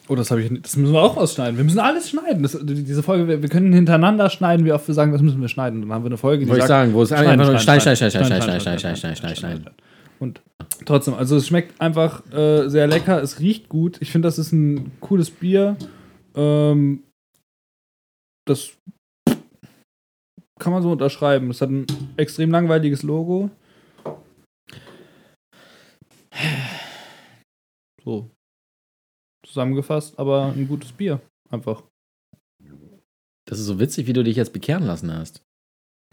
Oh, 0.07 0.15
das 0.15 0.31
habe 0.31 0.41
ich. 0.41 0.61
Das 0.61 0.75
müssen 0.75 0.93
wir 0.93 1.01
auch 1.01 1.15
ausschneiden. 1.15 1.57
Wir 1.57 1.63
müssen 1.63 1.79
alles 1.79 2.09
schneiden. 2.09 2.43
Das, 2.43 2.57
diese 2.61 3.03
Folge, 3.03 3.27
wir, 3.27 3.41
wir 3.41 3.49
können 3.49 3.71
hintereinander 3.71 4.29
schneiden, 4.29 4.65
wie 4.65 4.71
oft 4.71 4.87
wir 4.87 4.95
sagen, 4.95 5.11
das 5.11 5.21
müssen 5.21 5.39
wir 5.39 5.47
schneiden. 5.47 5.81
Dann 5.81 5.91
haben 5.91 6.03
wir 6.03 6.07
eine 6.07 6.17
Folge, 6.17 6.43
die 6.43 6.49
Wollte 6.49 6.63
ich 6.63 6.67
sagen, 6.67 6.93
wo 6.93 7.03
es 7.03 7.09
schneiden, 7.09 7.27
einfach 7.29 7.45
nur 7.47 7.59
schneiden, 7.59 7.81
Stein, 7.81 7.95
schneiden, 7.95 8.11
Stein, 8.11 8.41
schneiden, 8.41 8.61
Stein, 8.61 8.79
Stein, 8.79 8.97
Stein, 8.97 9.15
Stein, 9.15 9.35
Stein. 9.35 9.65
Und 10.19 10.41
trotzdem, 10.85 11.13
also 11.13 11.37
es 11.37 11.47
schmeckt 11.47 11.79
einfach 11.79 12.23
äh, 12.31 12.67
sehr 12.67 12.87
lecker, 12.87 13.21
es 13.21 13.39
riecht 13.39 13.69
gut. 13.69 13.97
Ich 14.01 14.11
finde, 14.11 14.27
das 14.27 14.37
ist 14.37 14.51
ein 14.51 14.91
cooles 14.99 15.31
Bier. 15.31 15.77
Ähm, 16.35 17.03
das 18.45 18.71
kann 20.61 20.71
man 20.73 20.81
so 20.83 20.91
unterschreiben. 20.91 21.49
Es 21.49 21.59
hat 21.61 21.69
ein 21.69 21.85
extrem 22.17 22.51
langweiliges 22.51 23.03
Logo. 23.03 23.49
So. 28.03 28.29
Zusammengefasst, 29.45 30.17
aber 30.19 30.53
ein 30.55 30.67
gutes 30.67 30.91
Bier. 30.91 31.19
Einfach. 31.49 31.83
Das 33.47 33.59
ist 33.59 33.65
so 33.65 33.79
witzig, 33.79 34.07
wie 34.07 34.13
du 34.13 34.23
dich 34.23 34.37
jetzt 34.37 34.53
bekehren 34.53 34.85
lassen 34.85 35.11
hast. 35.13 35.41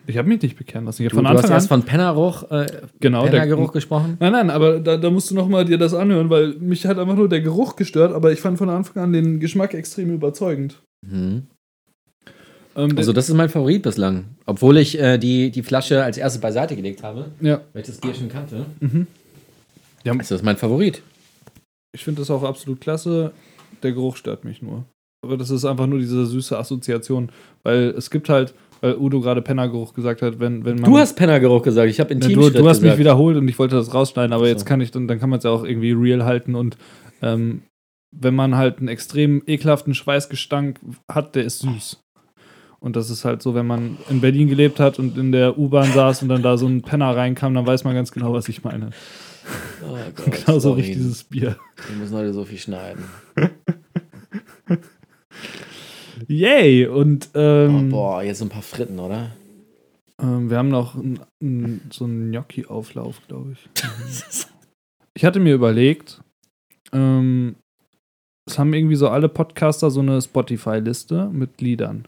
Ich 0.07 0.17
habe 0.17 0.27
mich 0.29 0.41
nicht 0.41 0.57
bekehren 0.57 0.87
lassen. 0.87 1.03
Ich 1.05 1.11
Du, 1.13 1.19
habe 1.19 1.27
du 1.27 1.29
von 1.29 1.37
hast 1.37 1.45
Anfang 1.45 1.57
erst 1.57 1.73
an. 1.73 1.81
von 1.83 1.87
Pennergeruch, 1.87 2.51
äh, 2.51 2.67
Genau, 2.99 3.25
der 3.25 3.31
Pennergeruch 3.31 3.73
gesprochen. 3.73 4.17
Nein, 4.19 4.33
nein, 4.33 4.51
aber 4.51 4.81
da, 4.81 4.97
da 4.97 5.11
musst 5.11 5.31
du 5.31 5.35
noch 5.35 5.49
mal 5.49 5.65
dir 5.67 5.77
das 5.77 5.93
anhören, 5.93 6.31
weil 6.31 6.55
mich 6.55 6.87
hat 6.87 6.99
einfach 6.99 7.15
nur 7.15 7.29
der 7.29 7.43
Geruch 7.43 7.77
gestört, 7.77 8.13
aber 8.13 8.33
ich 8.33 8.41
fand 8.41 8.57
von 8.59 8.71
Anfang 8.71 9.03
an 9.03 9.13
den 9.13 9.39
Geschmack 9.39 9.75
extrem 9.75 10.11
überzeugend. 10.13 10.83
Mhm. 11.07 11.47
Ähm, 12.79 12.97
Also 12.97 13.13
das 13.13 13.29
ist 13.29 13.35
mein 13.35 13.49
Favorit 13.49 13.83
bislang. 13.83 14.25
Obwohl 14.47 14.79
ich 14.79 14.99
äh, 14.99 15.19
die, 15.19 15.51
die 15.51 15.63
Flasche 15.63 16.03
als 16.05 16.17
erstes 16.17 16.41
beiseite 16.41 16.77
gelegt 16.77 17.03
habe, 17.03 17.27
ja. 17.41 17.61
weil 17.73 17.83
ich 17.83 17.89
das 17.89 17.99
Bier 17.99 18.15
schon 18.15 18.29
kannte. 18.29 18.67
Mhm. 18.81 19.07
Ja. 20.05 20.13
Also 20.13 20.21
das 20.21 20.31
ist 20.31 20.45
mein 20.45 20.57
Favorit. 20.57 21.03
Ich 21.93 22.05
finde 22.05 22.21
das 22.23 22.31
auch 22.31 22.45
absolut 22.45 22.81
klasse. 22.81 23.33
Der 23.83 23.93
Geruch 23.93 24.17
stört 24.17 24.45
mich 24.45 24.63
nur. 24.63 24.85
Aber 25.25 25.37
das 25.37 25.51
ist 25.51 25.65
einfach 25.65 25.87
nur 25.87 25.99
diese 25.99 26.27
süße 26.27 26.57
Assoziation, 26.57 27.31
weil 27.65 27.89
es 27.97 28.11
gibt 28.11 28.29
halt, 28.29 28.55
weil 28.81 28.97
Udo 28.97 29.21
gerade 29.21 29.43
Pennergeruch 29.43 29.93
gesagt 29.93 30.23
hat, 30.23 30.39
wenn, 30.39 30.65
wenn 30.65 30.77
man. 30.77 30.91
Du 30.91 30.97
hast 30.97 31.17
Pennergeruch 31.17 31.63
gesagt, 31.63 31.91
ich 31.91 31.99
habe 31.99 32.11
Ja, 32.11 32.15
intim 32.15 32.35
du, 32.35 32.51
du 32.51 32.69
hast 32.69 32.79
mich 32.79 32.85
gesagt. 32.85 33.01
wiederholt 33.01 33.37
und 33.37 33.49
ich 33.49 33.59
wollte 33.59 33.75
das 33.75 33.93
rausschneiden, 33.93 34.33
aber 34.33 34.45
so. 34.45 34.51
jetzt 34.51 34.65
kann 34.65 34.81
ich 34.81 34.93
dann, 34.93 35.09
dann 35.09 35.19
kann 35.19 35.29
man 35.29 35.39
es 35.39 35.45
ja 35.45 35.51
auch 35.51 35.65
irgendwie 35.65 35.91
real 35.91 36.25
halten 36.25 36.55
und 36.55 36.77
ähm, 37.21 37.63
wenn 38.17 38.35
man 38.35 38.55
halt 38.57 38.79
einen 38.79 38.89
extrem 38.89 39.43
ekelhaften 39.47 39.95
Schweißgestank 39.95 40.79
hat, 41.11 41.35
der 41.35 41.45
ist 41.45 41.59
süß. 41.59 42.01
Und 42.81 42.95
das 42.97 43.11
ist 43.11 43.25
halt 43.25 43.43
so, 43.43 43.55
wenn 43.55 43.67
man 43.67 43.99
in 44.09 44.21
Berlin 44.21 44.49
gelebt 44.49 44.79
hat 44.79 44.99
und 45.01 45.19
in 45.19 45.33
der 45.33 45.59
U-Bahn 45.59 45.93
saß 45.93 46.23
und 46.23 46.29
dann 46.29 46.43
da 46.43 46.57
so 46.57 46.67
ein 46.69 46.83
Penner 46.83 47.17
reinkam, 47.17 47.55
dann 47.55 47.67
weiß 47.67 47.83
man 47.85 47.95
ganz 47.95 48.13
genau, 48.13 48.33
was 48.33 48.49
ich 48.49 48.63
meine. 48.63 48.91
Oh 49.85 49.97
Gott, 50.15 50.45
Genau 50.47 50.59
so 50.61 50.73
riecht 50.73 50.95
dieses 50.95 51.25
Bier. 51.25 51.57
Wir 51.89 51.97
müssen 51.97 52.17
heute 52.17 52.33
so 52.33 52.45
viel 52.45 52.59
schneiden. 52.59 53.05
Yay! 56.27 56.87
Und 56.87 57.31
Oh, 57.35 57.39
ähm, 57.39 57.89
boah, 57.91 58.23
jetzt 58.23 58.39
so 58.39 58.45
ein 58.45 58.49
paar 58.51 58.63
Fritten, 58.63 58.99
oder? 58.99 59.31
ähm, 60.21 60.51
wir 60.51 60.59
haben 60.59 60.69
noch 60.69 60.95
n, 60.97 61.21
n, 61.41 61.81
so 61.91 62.05
einen 62.05 62.31
Gnocchi-Auflauf, 62.31 63.23
glaube 63.29 63.53
ich. 63.53 63.69
Ich 65.15 65.25
hatte 65.25 65.41
mir 65.41 65.53
überlegt, 65.55 66.21
ähm, 66.93 67.57
es 68.49 68.57
haben 68.57 68.73
irgendwie 68.73 68.95
so 68.95 69.09
alle 69.09 69.29
Podcaster 69.29 69.91
so 69.91 69.99
eine 69.99 70.23
Spotify-Liste 70.23 71.29
mit 71.33 71.61
Liedern. 71.61 72.07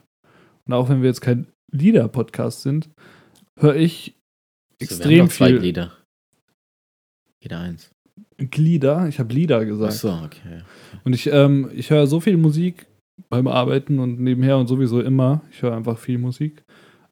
Und 0.65 0.73
auch 0.73 0.89
wenn 0.89 1.01
wir 1.01 1.09
jetzt 1.09 1.21
kein 1.21 1.47
Lieder-Podcast 1.71 2.61
sind, 2.61 2.89
höre 3.59 3.75
ich 3.75 4.05
So, 4.05 4.11
wir 4.11 4.87
haben 4.87 4.93
extrem 4.93 5.25
doch 5.25 5.33
zwei 5.33 5.47
viel 5.47 5.59
Glieder. 5.59 5.91
Jeder 7.41 7.59
eins. 7.59 7.91
Glieder. 8.37 9.07
Ich 9.07 9.19
habe 9.19 9.33
Lieder 9.33 9.59
Ach 9.59 9.65
gesagt. 9.65 9.93
so, 9.93 10.09
okay. 10.09 10.61
Und 11.03 11.13
ich, 11.13 11.27
ähm, 11.27 11.69
ich 11.73 11.89
höre 11.89 12.07
so 12.07 12.19
viel 12.19 12.37
Musik 12.37 12.87
beim 13.29 13.47
Arbeiten 13.47 13.99
und 13.99 14.19
nebenher 14.19 14.57
und 14.57 14.67
sowieso 14.67 15.01
immer. 15.01 15.41
Ich 15.51 15.61
höre 15.61 15.75
einfach 15.75 15.97
viel 15.97 16.17
Musik. 16.17 16.63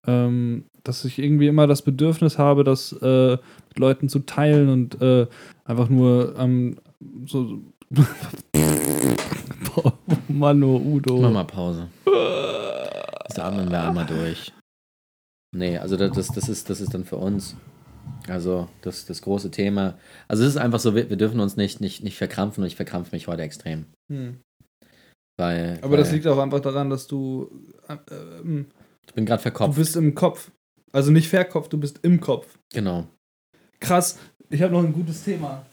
Ähm, 0.08 0.66
dass 0.84 1.06
ich 1.06 1.20
irgendwie 1.20 1.48
immer 1.48 1.68
das 1.68 1.82
Bedürfnis 1.82 2.38
habe, 2.38 2.64
das 2.64 2.94
äh, 3.02 3.32
mit 3.32 3.78
Leuten 3.78 4.10
zu 4.10 4.20
teilen 4.20 4.70
und 4.70 5.02
äh, 5.02 5.28
einfach 5.66 5.90
nur 5.90 6.36
ähm, 6.38 6.78
so. 7.26 7.62
Boah, 9.76 9.94
Mano, 10.28 10.78
Udo. 10.78 11.22
Mach 11.22 11.32
mal 11.32 11.44
Pause. 11.44 11.90
Das 13.30 13.40
atmen 13.40 13.70
wir 13.70 13.84
einmal 13.84 14.06
durch. 14.06 14.52
Nee, 15.56 15.78
also 15.78 15.96
das, 15.98 16.28
das, 16.28 16.50
ist, 16.50 16.70
das 16.70 16.82
ist 16.82 16.94
dann 16.94 17.06
für 17.06 17.18
uns. 17.18 17.56
Also 18.28 18.68
das, 18.82 19.06
das 19.06 19.22
große 19.22 19.52
Thema. 19.52 19.98
Also 20.28 20.44
es 20.44 20.50
ist 20.50 20.58
einfach 20.58 20.80
so, 20.80 20.96
wir, 20.96 21.10
wir 21.10 21.18
dürfen 21.18 21.40
uns 21.40 21.56
nicht, 21.56 21.80
nicht, 21.80 22.04
nicht 22.04 22.18
verkrampfen 22.18 22.64
und 22.64 22.68
ich 22.68 22.76
verkrampfe 22.76 23.16
mich 23.16 23.28
heute 23.28 23.44
extrem. 23.44 23.86
Hm. 24.12 24.40
Weil, 25.38 25.78
Aber 25.82 25.92
weil 25.92 25.98
das 26.00 26.12
liegt 26.12 26.28
auch 26.28 26.40
einfach 26.40 26.60
daran, 26.60 26.90
dass 26.90 27.08
du. 27.08 27.50
Äh, 27.88 27.98
ähm, 28.12 28.66
ich 29.08 29.14
bin 29.14 29.26
gerade 29.26 29.40
du 29.40 29.44
verkopft. 29.44 29.78
bist 29.78 29.96
im 29.96 30.16
Kopf. 30.16 30.52
Also 30.92 31.12
nicht 31.12 31.30
verkopft, 31.30 31.72
du 31.72 31.78
bist 31.78 32.00
im 32.02 32.20
Kopf. 32.20 32.58
Genau. 32.74 33.08
Krass, 33.80 34.18
ich 34.50 34.62
habe 34.62 34.74
noch 34.74 34.84
ein 34.84 34.94
gutes 34.94 35.24
Thema. 35.24 35.66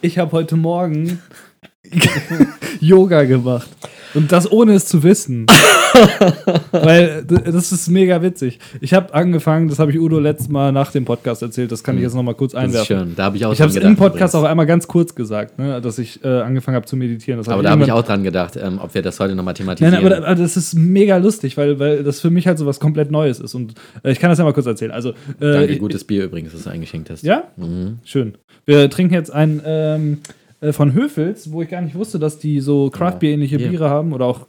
Ich 0.00 0.18
habe 0.18 0.32
heute 0.32 0.56
Morgen 0.56 1.20
Yoga 2.80 3.24
gemacht. 3.24 3.68
Und 4.14 4.32
das 4.32 4.50
ohne 4.50 4.74
es 4.74 4.86
zu 4.86 5.02
wissen. 5.02 5.46
Weil 6.72 7.24
das 7.24 7.72
ist 7.72 7.88
mega 7.88 8.22
witzig. 8.22 8.58
Ich 8.80 8.94
habe 8.94 9.12
angefangen, 9.14 9.68
das 9.68 9.78
habe 9.78 9.90
ich 9.90 9.98
Udo 9.98 10.18
letztes 10.18 10.48
Mal 10.48 10.72
nach 10.72 10.90
dem 10.92 11.04
Podcast 11.04 11.42
erzählt, 11.42 11.72
das 11.72 11.82
kann 11.84 11.96
ich 11.96 12.02
jetzt 12.02 12.14
noch 12.14 12.22
mal 12.22 12.34
kurz 12.34 12.52
Das 12.52 12.60
ist 12.62 12.64
einwerfen. 12.68 12.98
schön. 13.08 13.16
Da 13.16 13.24
habe 13.24 13.36
ich 13.36 13.44
auch 13.46 13.52
Ich 13.52 13.60
habe 13.60 13.70
es 13.70 13.76
im 13.76 13.96
Podcast 13.96 14.34
auch 14.34 14.40
übrigens. 14.40 14.50
einmal 14.50 14.66
ganz 14.66 14.88
kurz 14.88 15.14
gesagt, 15.14 15.58
ne, 15.58 15.80
dass 15.80 15.98
ich 15.98 16.24
äh, 16.24 16.28
angefangen 16.28 16.76
habe 16.76 16.86
zu 16.86 16.96
meditieren. 16.96 17.38
Das 17.38 17.48
Aber 17.48 17.62
da 17.62 17.70
habe 17.70 17.82
ich 17.84 17.92
auch 17.92 18.02
dran 18.04 18.22
gedacht, 18.22 18.56
ähm, 18.60 18.78
ob 18.82 18.94
wir 18.94 19.02
das 19.02 19.18
heute 19.20 19.34
nochmal 19.34 19.54
thematisieren. 19.54 20.02
nein, 20.02 20.12
aber, 20.24 20.34
das 20.34 20.56
ist 20.56 20.74
mega 20.74 21.16
lustig, 21.16 21.56
weil, 21.56 21.78
weil 21.78 22.02
das 22.04 22.20
für 22.20 22.30
mich 22.30 22.46
halt 22.46 22.58
so 22.58 22.66
was 22.66 22.80
komplett 22.80 23.10
Neues 23.10 23.40
ist. 23.40 23.54
Und 23.54 23.74
äh, 24.02 24.12
ich 24.12 24.20
kann 24.20 24.30
das 24.30 24.38
ja 24.38 24.44
mal 24.44 24.52
kurz 24.52 24.66
erzählen. 24.66 24.90
Also, 24.92 25.10
äh, 25.10 25.14
Danke, 25.52 25.76
gutes 25.78 26.04
Bier 26.04 26.24
übrigens, 26.24 26.52
das 26.52 26.64
du 26.64 26.70
eingeschenkt 26.70 27.10
hast. 27.10 27.22
Ja? 27.24 27.44
Mhm. 27.56 27.98
Schön. 28.04 28.34
Wir 28.66 28.88
trinken 28.90 29.14
jetzt 29.14 29.32
ein 29.32 29.60
ähm, 29.64 30.18
äh, 30.60 30.72
von 30.72 30.92
Höfels, 30.92 31.50
wo 31.52 31.62
ich 31.62 31.68
gar 31.70 31.80
nicht 31.80 31.94
wusste, 31.94 32.18
dass 32.18 32.38
die 32.38 32.60
so 32.60 32.90
Craftbier-ähnliche 32.90 33.58
Ja. 33.58 33.68
Biere 33.68 33.90
haben 33.90 34.12
oder 34.12 34.26
auch 34.26 34.48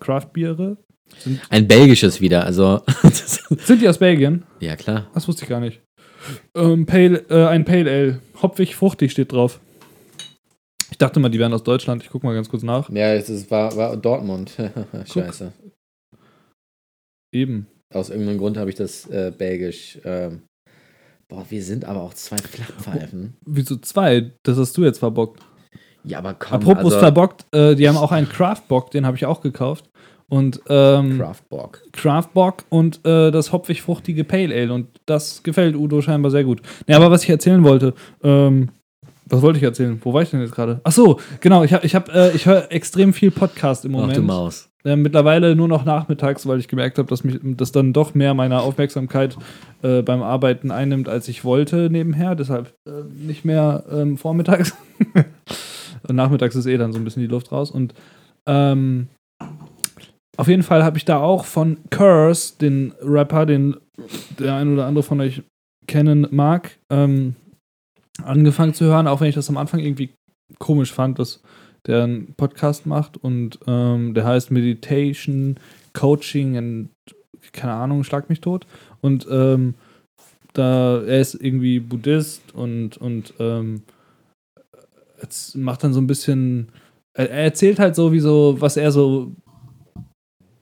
Craftbiere. 1.11 1.39
Ein 1.49 1.67
belgisches 1.67 2.21
wieder, 2.21 2.45
also. 2.45 2.81
Sind 3.11 3.81
die 3.81 3.89
aus 3.89 3.97
Belgien? 3.97 4.43
ja, 4.59 4.75
klar. 4.75 5.09
Das 5.13 5.27
wusste 5.27 5.43
ich 5.43 5.49
gar 5.49 5.59
nicht. 5.59 5.81
Ähm, 6.55 6.85
Pale, 6.85 7.25
äh, 7.29 7.47
ein 7.47 7.65
Pale 7.65 7.89
Ale. 7.89 8.21
Hopfig, 8.41 8.75
fruchtig 8.75 9.11
steht 9.11 9.31
drauf. 9.31 9.59
Ich 10.91 10.97
dachte 10.97 11.19
mal, 11.19 11.29
die 11.29 11.39
wären 11.39 11.53
aus 11.53 11.63
Deutschland. 11.63 12.03
Ich 12.03 12.09
guck 12.09 12.23
mal 12.23 12.33
ganz 12.33 12.49
kurz 12.49 12.63
nach. 12.63 12.89
Ja, 12.89 13.13
es 13.13 13.29
ist, 13.29 13.49
war, 13.49 13.75
war 13.75 13.95
Dortmund. 13.97 14.51
Scheiße. 15.05 15.51
Eben. 17.33 17.67
Aus 17.93 18.09
irgendeinem 18.09 18.37
Grund 18.37 18.57
habe 18.57 18.69
ich 18.69 18.75
das 18.75 19.07
äh, 19.07 19.31
belgisch. 19.35 19.99
Ähm, 20.03 20.43
boah, 21.27 21.45
wir 21.49 21.63
sind 21.63 21.85
aber 21.85 22.01
auch 22.01 22.13
zwei 22.13 22.37
Flachpfeifen. 22.37 23.35
Wieso 23.45 23.77
zwei? 23.77 24.31
Das 24.43 24.57
hast 24.57 24.77
du 24.77 24.83
jetzt 24.83 24.99
verbockt. 24.99 25.41
Ja, 26.03 26.17
aber 26.17 26.33
komm, 26.33 26.53
Apropos 26.53 26.93
also, 26.93 26.99
verbockt, 26.99 27.45
äh, 27.53 27.75
die 27.75 27.87
haben 27.87 27.97
auch 27.97 28.11
einen 28.11 28.27
Craftbock, 28.27 28.91
den 28.91 29.05
habe 29.05 29.17
ich 29.17 29.25
auch 29.25 29.41
gekauft. 29.41 29.89
Und 30.31 30.61
ähm, 30.69 31.17
Craftbock. 31.17 31.81
Craftbock 31.91 32.63
und 32.69 33.05
äh, 33.05 33.31
das 33.31 33.51
hopfig-fruchtige 33.51 34.23
Pale 34.23 34.55
Ale. 34.55 34.71
Und 34.71 34.87
das 35.05 35.43
gefällt 35.43 35.75
Udo 35.75 36.01
scheinbar 36.01 36.31
sehr 36.31 36.45
gut. 36.45 36.61
Ne, 36.87 36.95
aber 36.95 37.11
was 37.11 37.23
ich 37.23 37.29
erzählen 37.29 37.61
wollte, 37.65 37.93
ähm, 38.23 38.69
was 39.25 39.41
wollte 39.41 39.57
ich 39.57 39.63
erzählen? 39.63 39.99
Wo 40.01 40.13
war 40.13 40.21
ich 40.21 40.29
denn 40.29 40.39
jetzt 40.39 40.55
gerade? 40.55 40.79
Ach 40.85 40.91
so, 40.93 41.19
genau. 41.41 41.65
Ich, 41.65 41.73
hab, 41.73 41.83
ich, 41.83 41.95
hab, 41.95 42.07
äh, 42.15 42.31
ich 42.31 42.45
höre 42.45 42.71
extrem 42.71 43.11
viel 43.11 43.29
Podcast 43.29 43.83
im 43.83 43.91
Ach 43.91 43.99
du 43.99 44.07
Moment. 44.07 44.25
Maus. 44.25 44.69
Äh, 44.85 44.95
mittlerweile 44.95 45.53
nur 45.53 45.67
noch 45.67 45.83
nachmittags, 45.83 46.47
weil 46.47 46.59
ich 46.59 46.69
gemerkt 46.69 46.97
habe, 46.97 47.09
dass 47.09 47.25
mich 47.25 47.37
das 47.43 47.73
dann 47.73 47.91
doch 47.91 48.13
mehr 48.13 48.33
meiner 48.33 48.61
Aufmerksamkeit 48.61 49.35
äh, 49.81 50.01
beim 50.01 50.23
Arbeiten 50.23 50.71
einnimmt, 50.71 51.09
als 51.09 51.27
ich 51.27 51.43
wollte 51.43 51.89
nebenher. 51.91 52.35
Deshalb 52.35 52.73
äh, 52.87 53.03
nicht 53.13 53.43
mehr 53.43 53.83
ähm, 53.91 54.17
vormittags. 54.17 54.77
Und 56.07 56.15
nachmittags 56.15 56.55
ist 56.55 56.67
eh 56.67 56.77
dann 56.77 56.93
so 56.93 56.99
ein 56.99 57.03
bisschen 57.03 57.21
die 57.21 57.27
Luft 57.27 57.51
raus. 57.51 57.69
Und 57.69 57.93
ähm, 58.45 59.09
auf 60.37 60.47
jeden 60.47 60.63
Fall 60.63 60.83
habe 60.83 60.97
ich 60.97 61.05
da 61.05 61.19
auch 61.19 61.45
von 61.45 61.77
Curse, 61.89 62.53
den 62.59 62.93
Rapper, 63.01 63.45
den 63.45 63.77
der 64.39 64.55
ein 64.55 64.73
oder 64.73 64.85
andere 64.85 65.03
von 65.03 65.21
euch 65.21 65.43
kennen 65.87 66.27
mag, 66.31 66.77
ähm, 66.89 67.35
angefangen 68.23 68.73
zu 68.73 68.85
hören, 68.85 69.07
auch 69.07 69.21
wenn 69.21 69.29
ich 69.29 69.35
das 69.35 69.49
am 69.49 69.57
Anfang 69.57 69.79
irgendwie 69.79 70.11
komisch 70.59 70.93
fand, 70.93 71.19
dass 71.19 71.41
der 71.87 72.03
einen 72.03 72.33
Podcast 72.35 72.85
macht 72.85 73.17
und 73.17 73.59
ähm, 73.67 74.13
der 74.13 74.25
heißt 74.25 74.51
Meditation, 74.51 75.59
Coaching 75.93 76.57
und 76.57 76.89
keine 77.51 77.73
Ahnung, 77.73 78.03
schlag 78.03 78.29
mich 78.29 78.39
tot. 78.39 78.67
Und 79.01 79.27
ähm, 79.29 79.73
da 80.53 81.01
er 81.01 81.19
ist 81.19 81.33
irgendwie 81.33 81.79
Buddhist 81.79 82.53
und, 82.53 82.97
und 82.97 83.33
ähm, 83.39 83.83
macht 85.55 85.83
dann 85.83 85.93
so 85.93 85.99
ein 85.99 86.07
bisschen 86.07 86.71
er 87.13 87.29
erzählt 87.29 87.79
halt 87.79 87.95
so, 87.95 88.13
wie 88.13 88.19
so, 88.19 88.55
was 88.59 88.77
er 88.77 88.91
so 88.91 89.33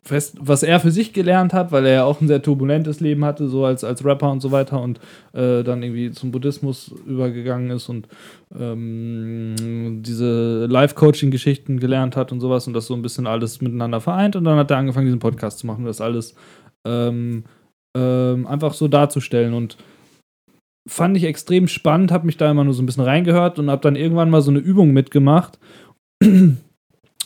fest, 0.03 0.37
was 0.39 0.63
er 0.63 0.79
für 0.79 0.91
sich 0.91 1.13
gelernt 1.13 1.53
hat, 1.53 1.71
weil 1.71 1.85
er 1.85 1.93
ja 1.93 2.03
auch 2.03 2.21
ein 2.21 2.27
sehr 2.27 2.41
turbulentes 2.41 2.99
Leben 2.99 3.25
hatte, 3.25 3.47
so 3.47 3.65
als, 3.65 3.83
als 3.83 4.03
Rapper 4.03 4.31
und 4.31 4.39
so 4.39 4.51
weiter 4.51 4.81
und 4.81 4.99
äh, 5.33 5.63
dann 5.63 5.83
irgendwie 5.83 6.11
zum 6.11 6.31
Buddhismus 6.31 6.93
übergegangen 7.05 7.69
ist 7.71 7.89
und 7.89 8.07
ähm, 8.57 10.01
diese 10.01 10.65
Life-Coaching-Geschichten 10.65 11.79
gelernt 11.79 12.15
hat 12.15 12.31
und 12.31 12.39
sowas 12.39 12.67
und 12.67 12.73
das 12.73 12.87
so 12.87 12.93
ein 12.93 13.01
bisschen 13.01 13.27
alles 13.27 13.61
miteinander 13.61 14.01
vereint 14.01 14.35
und 14.35 14.45
dann 14.45 14.57
hat 14.57 14.71
er 14.71 14.77
angefangen, 14.77 15.05
diesen 15.05 15.19
Podcast 15.19 15.59
zu 15.59 15.67
machen, 15.67 15.85
das 15.85 16.01
alles 16.01 16.33
ähm, 16.87 17.43
ähm, 17.95 18.47
einfach 18.47 18.73
so 18.73 18.87
darzustellen 18.87 19.53
und 19.53 19.77
fand 20.87 21.17
ich 21.17 21.23
extrem 21.23 21.67
spannend, 21.67 22.11
habe 22.11 22.25
mich 22.25 22.37
da 22.37 22.49
immer 22.49 22.63
nur 22.63 22.73
so 22.73 22.81
ein 22.81 22.85
bisschen 22.85 23.03
reingehört 23.03 23.59
und 23.59 23.69
habe 23.69 23.81
dann 23.81 23.95
irgendwann 23.95 24.29
mal 24.29 24.41
so 24.41 24.51
eine 24.51 24.59
Übung 24.59 24.91
mitgemacht. 24.91 25.59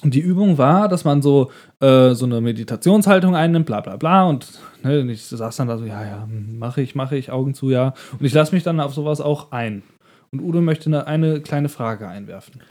Und 0.03 0.13
die 0.13 0.19
Übung 0.19 0.57
war, 0.57 0.89
dass 0.89 1.05
man 1.05 1.21
so, 1.21 1.51
äh, 1.79 2.13
so 2.13 2.25
eine 2.25 2.41
Meditationshaltung 2.41 3.35
einnimmt, 3.35 3.65
bla 3.65 3.81
bla 3.81 3.95
bla. 3.95 4.23
Und 4.25 4.59
ne, 4.83 4.99
ich 5.11 5.23
saß 5.25 5.55
dann 5.55 5.67
da 5.69 5.77
so, 5.77 5.85
ja, 5.85 6.03
ja, 6.05 6.27
mache 6.29 6.81
ich, 6.81 6.93
mache 6.95 7.15
ich, 7.15 7.31
Augen 7.31 7.53
zu, 7.53 7.69
ja. 7.69 7.93
Und 8.19 8.25
ich 8.25 8.33
lasse 8.33 8.53
mich 8.53 8.63
dann 8.63 8.79
auf 8.79 8.93
sowas 8.93 9.21
auch 9.21 9.51
ein. 9.51 9.81
Und 10.31 10.41
Udo 10.41 10.61
möchte 10.61 10.87
eine, 10.87 11.07
eine 11.07 11.41
kleine 11.41 11.69
Frage 11.69 12.07
einwerfen. 12.07 12.61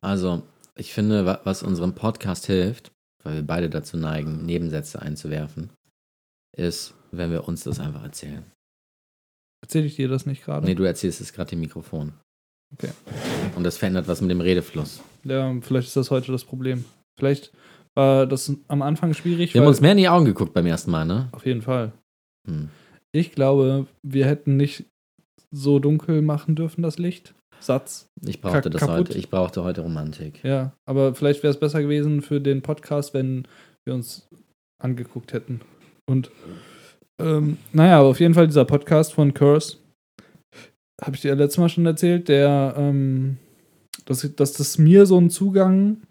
Also, 0.00 0.42
ich 0.74 0.92
finde, 0.92 1.24
wa- 1.24 1.40
was 1.44 1.62
unserem 1.62 1.94
Podcast 1.94 2.46
hilft, 2.46 2.90
weil 3.24 3.36
wir 3.36 3.46
beide 3.46 3.70
dazu 3.70 3.96
neigen, 3.96 4.44
Nebensätze 4.44 5.00
einzuwerfen, 5.00 5.70
ist, 6.56 6.94
wenn 7.12 7.30
wir 7.30 7.48
uns 7.48 7.64
das 7.64 7.80
einfach 7.80 8.02
erzählen. 8.02 8.44
Erzähle 9.62 9.86
ich 9.86 9.96
dir 9.96 10.08
das 10.08 10.26
nicht 10.26 10.44
gerade? 10.44 10.66
Nee, 10.66 10.74
du 10.74 10.84
erzählst 10.84 11.20
es 11.20 11.32
gerade 11.32 11.52
im 11.52 11.60
Mikrofon. 11.60 12.12
Okay. 12.74 12.90
Und 13.54 13.64
das 13.64 13.78
verändert 13.78 14.08
was 14.08 14.20
mit 14.20 14.30
dem 14.30 14.40
Redefluss. 14.40 15.02
Ja, 15.24 15.54
vielleicht 15.60 15.88
ist 15.88 15.96
das 15.96 16.10
heute 16.10 16.32
das 16.32 16.44
Problem. 16.44 16.84
Vielleicht 17.18 17.52
war 17.94 18.26
das 18.26 18.52
am 18.68 18.82
Anfang 18.82 19.14
schwierig. 19.14 19.54
Wir 19.54 19.60
haben 19.60 19.68
uns 19.68 19.80
mehr 19.80 19.92
in 19.92 19.98
die 19.98 20.08
Augen 20.08 20.26
geguckt 20.26 20.52
beim 20.52 20.66
ersten 20.66 20.90
Mal, 20.90 21.04
ne? 21.04 21.28
auf 21.32 21.46
jeden 21.46 21.62
Fall. 21.62 21.92
Hm. 22.46 22.68
Ich 23.12 23.32
glaube, 23.32 23.86
wir 24.02 24.26
hätten 24.26 24.56
nicht 24.56 24.84
so 25.50 25.78
dunkel 25.78 26.22
machen 26.22 26.54
dürfen, 26.54 26.82
das 26.82 26.98
Licht. 26.98 27.34
Satz. 27.58 28.10
Ich 28.24 28.42
brauchte 28.42 28.68
das 28.68 28.80
kaputt. 28.80 28.96
heute. 28.96 29.18
Ich 29.18 29.30
brauchte 29.30 29.64
heute 29.64 29.80
Romantik. 29.80 30.44
Ja, 30.44 30.72
aber 30.84 31.14
vielleicht 31.14 31.42
wäre 31.42 31.52
es 31.52 31.58
besser 31.58 31.80
gewesen 31.80 32.20
für 32.20 32.40
den 32.40 32.60
Podcast, 32.60 33.14
wenn 33.14 33.48
wir 33.86 33.94
uns 33.94 34.28
angeguckt 34.78 35.32
hätten. 35.32 35.62
Und 36.06 36.30
ähm, 37.18 37.56
naja, 37.72 37.98
aber 38.00 38.08
auf 38.08 38.20
jeden 38.20 38.34
Fall 38.34 38.46
dieser 38.46 38.66
Podcast 38.66 39.14
von 39.14 39.32
Curse, 39.32 39.78
habe 41.02 41.16
ich 41.16 41.22
dir 41.22 41.34
letztes 41.34 41.58
Mal 41.58 41.68
schon 41.68 41.86
erzählt, 41.86 42.28
der, 42.28 42.74
ähm, 42.76 43.38
dass, 44.04 44.20
dass 44.34 44.52
das 44.54 44.78
mir 44.78 45.06
so 45.06 45.18
einen 45.18 45.30
Zugang 45.30 46.02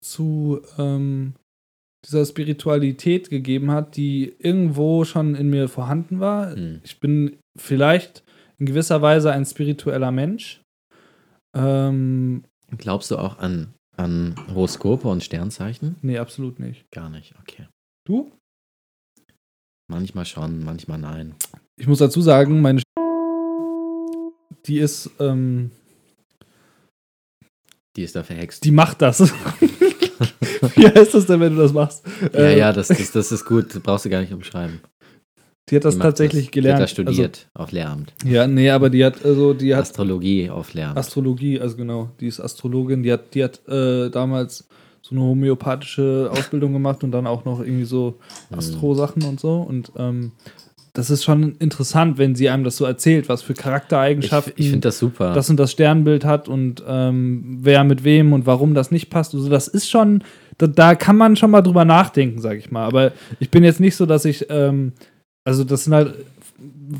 zu 0.00 0.62
ähm, 0.78 1.34
dieser 2.04 2.24
Spiritualität 2.24 3.28
gegeben 3.28 3.70
hat, 3.70 3.96
die 3.96 4.34
irgendwo 4.38 5.04
schon 5.04 5.34
in 5.34 5.50
mir 5.50 5.68
vorhanden 5.68 6.20
war. 6.20 6.54
Hm. 6.54 6.80
Ich 6.84 7.00
bin 7.00 7.38
vielleicht 7.58 8.24
in 8.58 8.66
gewisser 8.66 9.02
Weise 9.02 9.32
ein 9.32 9.44
spiritueller 9.44 10.10
Mensch. 10.10 10.62
Ähm, 11.56 12.44
Glaubst 12.78 13.10
du 13.10 13.18
auch 13.18 13.38
an, 13.38 13.74
an 13.96 14.34
Horoskope 14.48 15.08
und 15.08 15.24
Sternzeichen? 15.24 15.96
nee, 16.02 16.18
absolut 16.18 16.60
nicht. 16.60 16.90
Gar 16.92 17.10
nicht, 17.10 17.34
okay. 17.40 17.66
Du? 18.06 18.32
Manchmal 19.90 20.24
schon, 20.24 20.64
manchmal 20.64 20.98
nein. 20.98 21.34
Ich 21.78 21.88
muss 21.88 21.98
dazu 21.98 22.20
sagen, 22.20 22.60
meine 22.60 22.80
die 24.66 24.78
ist, 24.78 25.10
ähm, 25.18 25.70
Die 27.96 28.02
ist 28.02 28.14
da 28.16 28.22
verhext. 28.22 28.64
die 28.64 28.70
macht 28.70 29.02
das. 29.02 29.20
Wie 30.76 30.86
heißt 30.86 31.14
das 31.14 31.26
denn, 31.26 31.40
wenn 31.40 31.56
du 31.56 31.62
das 31.62 31.72
machst? 31.72 32.04
ja, 32.32 32.38
Äh, 32.40 32.58
ja, 32.58 32.72
das, 32.72 32.88
das, 32.88 33.12
das 33.12 33.32
ist 33.32 33.44
gut. 33.44 33.74
Das 33.74 33.82
brauchst 33.82 34.04
du 34.04 34.10
gar 34.10 34.20
nicht 34.20 34.32
umschreiben. 34.32 34.80
Die 35.68 35.76
hat 35.76 35.84
das 35.84 35.94
Die 35.94 36.00
tatsächlich 36.00 36.46
das. 36.46 36.52
gelernt. 36.52 36.78
Die 36.78 36.82
hat 36.82 36.82
das 36.82 36.90
studiert 36.90 37.48
auf 37.54 37.72
Lehramt. 37.72 38.12
Also, 38.22 38.34
ja, 38.34 38.46
nee, 38.46 38.70
aber 38.70 38.90
die 38.90 39.04
hat, 39.04 39.24
also 39.24 39.54
die 39.54 39.74
hat 39.74 39.82
Astrologie 39.82 40.50
auf 40.50 40.74
Lehramt. 40.74 40.98
Astrologie, 40.98 41.60
also 41.60 41.76
genau, 41.76 42.10
die 42.20 42.26
ist 42.26 42.40
Astrologin, 42.40 43.02
die 43.02 43.12
hat, 43.12 43.34
die 43.34 43.44
hat 43.44 43.66
äh, 43.68 44.10
damals 44.10 44.66
so 45.02 45.14
eine 45.14 45.22
homöopathische 45.24 46.28
Ausbildung 46.32 46.72
gemacht 46.72 47.02
und 47.04 47.12
dann 47.12 47.26
auch 47.26 47.44
noch 47.44 47.60
irgendwie 47.60 47.84
so 47.84 48.18
Hm. 48.50 48.58
Astro-Sachen 48.58 49.22
und 49.24 49.40
so. 49.40 49.54
Und 49.60 49.92
ähm, 49.96 50.32
das 50.92 51.08
ist 51.10 51.22
schon 51.24 51.56
interessant, 51.56 52.18
wenn 52.18 52.34
sie 52.34 52.48
einem 52.50 52.64
das 52.64 52.76
so 52.76 52.84
erzählt, 52.84 53.28
was 53.28 53.42
für 53.42 53.52
ich 53.52 53.58
Charaktereigenschaften 53.58 54.54
ich 54.56 54.66
finde 54.70 54.88
das 54.88 54.98
super. 54.98 55.32
das 55.34 55.48
und 55.50 55.56
das 55.58 55.70
Sternbild 55.72 56.24
hat 56.24 56.48
und 56.48 56.82
ähm, 56.86 57.58
wer 57.62 57.84
mit 57.84 58.02
wem 58.04 58.32
und 58.32 58.46
warum 58.46 58.74
das 58.74 58.90
nicht 58.90 59.08
passt. 59.10 59.34
Also 59.34 59.48
das 59.48 59.68
ist 59.68 59.88
schon, 59.88 60.24
da, 60.58 60.66
da 60.66 60.94
kann 60.94 61.16
man 61.16 61.36
schon 61.36 61.50
mal 61.50 61.62
drüber 61.62 61.84
nachdenken, 61.84 62.40
sag 62.40 62.58
ich 62.58 62.70
mal. 62.70 62.84
Aber 62.86 63.12
ich 63.38 63.50
bin 63.50 63.62
jetzt 63.64 63.80
nicht 63.80 63.94
so, 63.96 64.04
dass 64.06 64.24
ich, 64.24 64.46
ähm, 64.50 64.92
also 65.44 65.64
das 65.64 65.84
sind 65.84 65.94
halt 65.94 66.14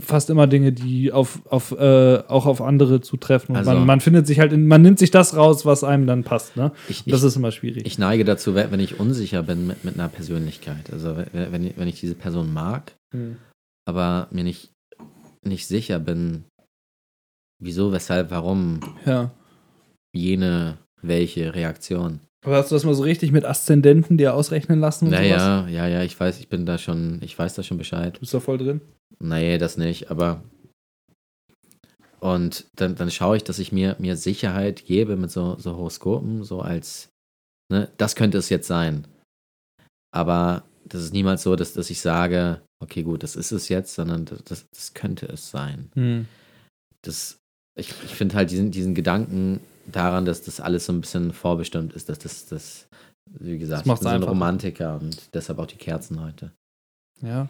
fast 0.01 0.31
immer 0.31 0.47
Dinge, 0.47 0.73
die 0.73 1.11
auf, 1.13 1.41
auf, 1.51 1.73
äh, 1.73 2.19
auch 2.29 2.47
auf 2.47 2.63
andere 2.63 3.01
zutreffen. 3.01 3.55
Und 3.57 3.59
Also- 3.59 3.73
man, 3.73 3.85
man 3.87 4.01
findet 4.01 4.27
sich 4.27 4.39
halt, 4.39 4.53
in, 4.53 4.69
man 4.69 4.83
nimmt 4.83 4.99
sich 5.01 5.11
das 5.11 5.37
raus, 5.37 5.67
was 5.67 5.83
einem 5.85 6.07
dann 6.07 6.23
passt. 6.23 6.57
Ne? 6.57 6.71
ich, 6.89 7.05
Das 7.07 7.21
ich, 7.21 7.27
ist 7.27 7.37
immer 7.37 7.51
schwierig. 7.51 7.85
ich 7.87 7.99
neige 7.99 8.25
dazu, 8.25 8.55
wenn 8.55 8.79
ich 8.81 9.01
unsicher 9.01 9.43
bin 9.43 9.67
mit, 9.67 9.85
mit 9.85 9.95
einer 9.95 10.09
Persönlichkeit. 10.09 10.91
Also 10.93 11.17
wenn, 11.33 11.53
wenn 11.53 11.65
ich- 11.65 11.73
wenn 11.77 11.89
ich 11.89 11.99
diese 12.01 12.15
Person 12.15 12.53
mag, 12.53 12.93
Hm. 13.13 13.37
Aber 13.89 14.29
mir 14.31 14.45
nicht, 14.45 14.73
nicht 15.45 15.67
sicher 15.67 15.99
bin, 15.99 16.45
wieso, 17.63 17.93
weshalb, 17.93 18.31
warum 18.31 18.81
Ja. 19.05 19.31
jene, 20.15 20.79
welche 21.03 21.55
Reaktion. 21.55 22.21
Aber 22.45 22.57
hast 22.57 22.71
du 22.71 22.75
das 22.75 22.85
mal 22.85 22.95
so 22.95 23.03
richtig 23.03 23.33
mit 23.33 23.45
Aszendenten 23.45 24.17
dir 24.17 24.35
ausrechnen 24.35 24.81
lassen 24.81 25.07
und 25.07 25.11
sowas? 25.13 25.23
Naja, 25.23 25.69
ja, 25.69 25.87
ja, 25.87 26.03
ich 26.03 26.19
weiß, 26.19 26.41
ich 26.41 26.49
bin 26.49 26.65
da 26.65 26.79
schon, 26.79 27.21
ich 27.23 27.39
weiß 27.39 27.55
da 27.55 27.63
schon 27.63 27.77
Bescheid. 27.77 28.17
Du 28.17 28.21
bist 28.21 28.33
da 28.33 28.41
voll 28.41 28.57
drin. 28.59 28.81
Nee, 29.19 29.59
das 29.59 29.77
nicht, 29.77 30.11
aber. 30.11 30.43
Und 32.19 32.67
dann, 32.77 32.97
dann 32.97 33.11
schaue 33.11 33.37
ich, 33.37 33.45
dass 33.45 33.59
ich 33.59 33.73
mir, 33.73 33.97
mir 33.99 34.17
Sicherheit 34.17 34.85
gebe 34.87 35.17
mit 35.17 35.31
so, 35.31 35.57
so 35.59 35.77
Horoskopen, 35.77 36.45
so 36.45 36.61
als, 36.61 37.09
ne, 37.71 37.91
das 37.97 38.15
könnte 38.15 38.39
es 38.39 38.49
jetzt 38.51 38.67
sein. 38.67 39.07
Aber 40.13 40.65
das 40.91 41.03
ist 41.03 41.13
niemals 41.13 41.43
so, 41.43 41.57
dass, 41.57 41.73
dass 41.73 41.89
ich 41.91 42.01
sage, 42.01 42.61
okay, 42.83 43.03
gut, 43.03 43.23
das 43.23 43.37
ist 43.37 43.53
es 43.53 43.69
jetzt, 43.69 43.95
sondern 43.95 44.25
das, 44.27 44.45
das, 44.45 44.67
das 44.75 44.95
könnte 44.95 45.27
es 45.27 45.51
sein. 45.51 45.91
Hm. 45.95 46.27
Das, 47.03 47.39
ich 47.79 47.89
ich 48.05 48.15
finde 48.15 48.35
halt 48.37 48.51
diesen, 48.51 48.71
diesen 48.71 48.95
Gedanken 48.95 49.61
daran, 49.91 50.25
dass 50.25 50.43
das 50.43 50.61
alles 50.61 50.87
so 50.87 50.93
ein 50.93 51.01
bisschen 51.01 51.33
vorbestimmt 51.33 51.95
ist, 51.95 52.09
dass 52.09 52.19
das, 52.19 52.47
das 52.47 52.87
wie 53.39 53.59
gesagt, 53.59 53.87
Das 53.87 53.95
ich 53.95 54.01
bin 54.01 54.09
so 54.11 54.15
ein. 54.15 54.23
Romantiker 54.23 54.99
und 55.01 55.17
deshalb 55.35 55.59
auch 55.59 55.67
die 55.67 55.77
Kerzen 55.77 56.21
heute. 56.23 56.53
Ja. 57.23 57.49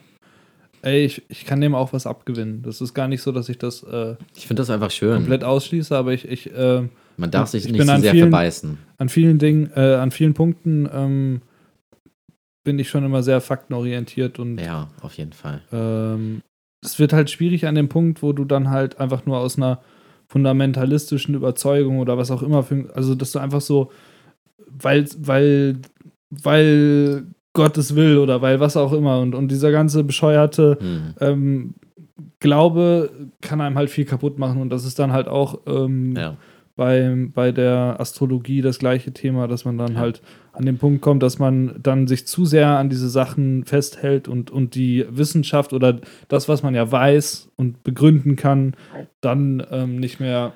Ey, 0.83 1.05
ich, 1.05 1.23
ich 1.29 1.45
kann 1.45 1.61
dem 1.61 1.75
auch 1.75 1.93
was 1.93 2.07
abgewinnen. 2.07 2.62
Das 2.62 2.81
ist 2.81 2.95
gar 2.95 3.07
nicht 3.09 3.21
so, 3.23 3.33
dass 3.33 3.49
ich 3.51 3.59
das 3.59 3.83
äh, 3.83 4.17
Ich 4.35 4.47
finde 4.47 4.62
das 4.62 4.71
einfach 4.71 4.91
schön. 4.91 5.15
komplett 5.17 5.45
ausschließe, 5.45 5.95
aber 5.97 6.12
ich, 6.15 6.27
ich 6.27 6.51
äh, 6.55 6.89
Man 7.19 7.31
darf 7.31 7.49
sich 7.51 7.67
Ich 7.67 7.73
nicht 7.73 7.85
zu 7.85 7.93
an 7.93 8.01
sehr 8.01 8.12
vielen- 8.12 8.31
verbeißen. 8.31 8.79
an 8.97 9.09
vielen 9.11 9.39
Dingen, 9.39 9.71
äh, 9.77 9.95
an 9.97 10.11
vielen 10.11 10.33
Punkten 10.35 10.89
ähm, 10.93 11.43
bin 12.65 12.78
ich 12.78 12.89
schon 12.89 13.05
immer 13.05 13.23
sehr 13.23 13.41
faktenorientiert 13.41 14.39
und 14.39 14.59
Ja, 14.59 14.89
auf 15.01 15.15
jeden 15.19 15.32
Fall. 15.32 15.62
ähm, 15.73 16.43
es 16.85 16.99
wird 16.99 17.12
halt 17.12 17.31
schwierig 17.31 17.66
an 17.66 17.74
dem 17.74 17.89
Punkt, 17.89 18.23
wo 18.23 18.32
du 18.32 18.45
dann 18.45 18.70
halt 18.70 18.99
einfach 19.01 19.27
nur 19.27 19.39
aus 19.39 19.57
einer 19.57 19.81
fundamentalistischen 20.28 21.35
Überzeugung 21.35 21.99
oder 21.99 22.16
was 22.16 22.31
auch 22.31 22.43
immer, 22.43 22.62
für, 22.62 22.89
also 22.95 23.15
dass 23.15 23.32
du 23.32 23.39
einfach 23.39 23.61
so, 23.61 23.91
weil, 24.66 25.07
weil, 25.19 25.77
weil 26.31 27.27
Gott 27.53 27.77
es 27.78 27.97
will 27.97 28.19
oder 28.19 28.41
weil 28.43 28.61
was 28.61 28.77
auch 28.77 28.93
immer 28.93 29.20
und, 29.20 29.35
und 29.35 29.49
dieser 29.51 29.73
ganze 29.73 30.05
bescheuerte 30.05 30.78
Hm. 30.81 31.15
ähm, 31.20 31.74
Glaube 32.39 33.11
kann 33.43 33.61
einem 33.61 33.77
halt 33.77 33.91
viel 33.91 34.05
kaputt 34.05 34.39
machen 34.39 34.61
und 34.62 34.70
das 34.70 34.85
ist 34.85 34.99
dann 34.99 35.12
halt 35.12 35.28
auch 35.28 35.61
ähm, 35.66 36.15
Ja. 36.16 36.37
bei, 36.77 37.28
bei 37.35 37.53
der 37.53 37.97
Astrologie 37.99 38.62
das 38.62 38.78
gleiche 38.78 39.12
Thema, 39.12 39.47
dass 39.49 39.65
man 39.66 39.77
dann 39.77 39.95
Ja. 39.95 39.99
halt 40.01 40.23
an 40.53 40.67
den 40.67 40.79
Punkt 40.79 41.01
kommt, 41.03 41.23
dass 41.23 41.39
man 41.39 41.81
dann 41.83 42.07
sich 42.07 42.27
zu 42.27 42.45
sehr 42.45 42.79
an 42.79 42.91
diese 42.91 43.09
Sachen 43.09 43.65
festhält 43.65 44.29
und, 44.29 44.51
und 44.51 44.75
die 44.75 45.07
Wissenschaft 45.09 45.73
oder 45.73 46.01
das, 46.29 46.49
was 46.49 46.63
man 46.63 46.75
ja 46.75 46.91
weiß 46.91 47.51
und 47.57 47.83
begründen 47.83 48.37
kann, 48.37 48.75
dann 49.21 49.67
ähm, 49.71 49.97
nicht 50.01 50.21
mehr 50.21 50.55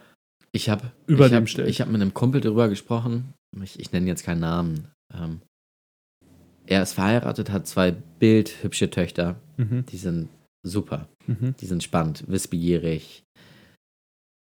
Ich 0.52 0.68
habe 0.68 0.92
Über 1.06 1.26
ich 1.26 1.30
dem 1.32 1.42
hab, 1.42 1.48
stellt. 1.48 1.68
ich 1.68 1.80
hab 1.80 1.88
mit 1.88 2.00
einem 2.00 2.14
Kumpel 2.14 2.40
darüber 2.40 2.68
gesprochen. 2.68 3.34
Ich, 3.62 3.78
ich 3.78 3.92
nenne 3.92 4.06
jetzt 4.06 4.24
keinen 4.24 4.40
Namen. 4.40 4.88
Ähm, 5.12 5.40
er 6.66 6.82
ist 6.82 6.94
verheiratet, 6.94 7.50
hat 7.50 7.66
zwei 7.66 7.92
bildhübsche 7.92 8.90
Töchter. 8.90 9.36
Mhm. 9.56 9.84
Die 9.86 9.98
sind 9.98 10.28
super. 10.66 11.08
Mhm. 11.26 11.54
Die 11.60 11.66
sind 11.66 11.82
spannend, 11.82 12.24
wissbegierig. 12.26 13.22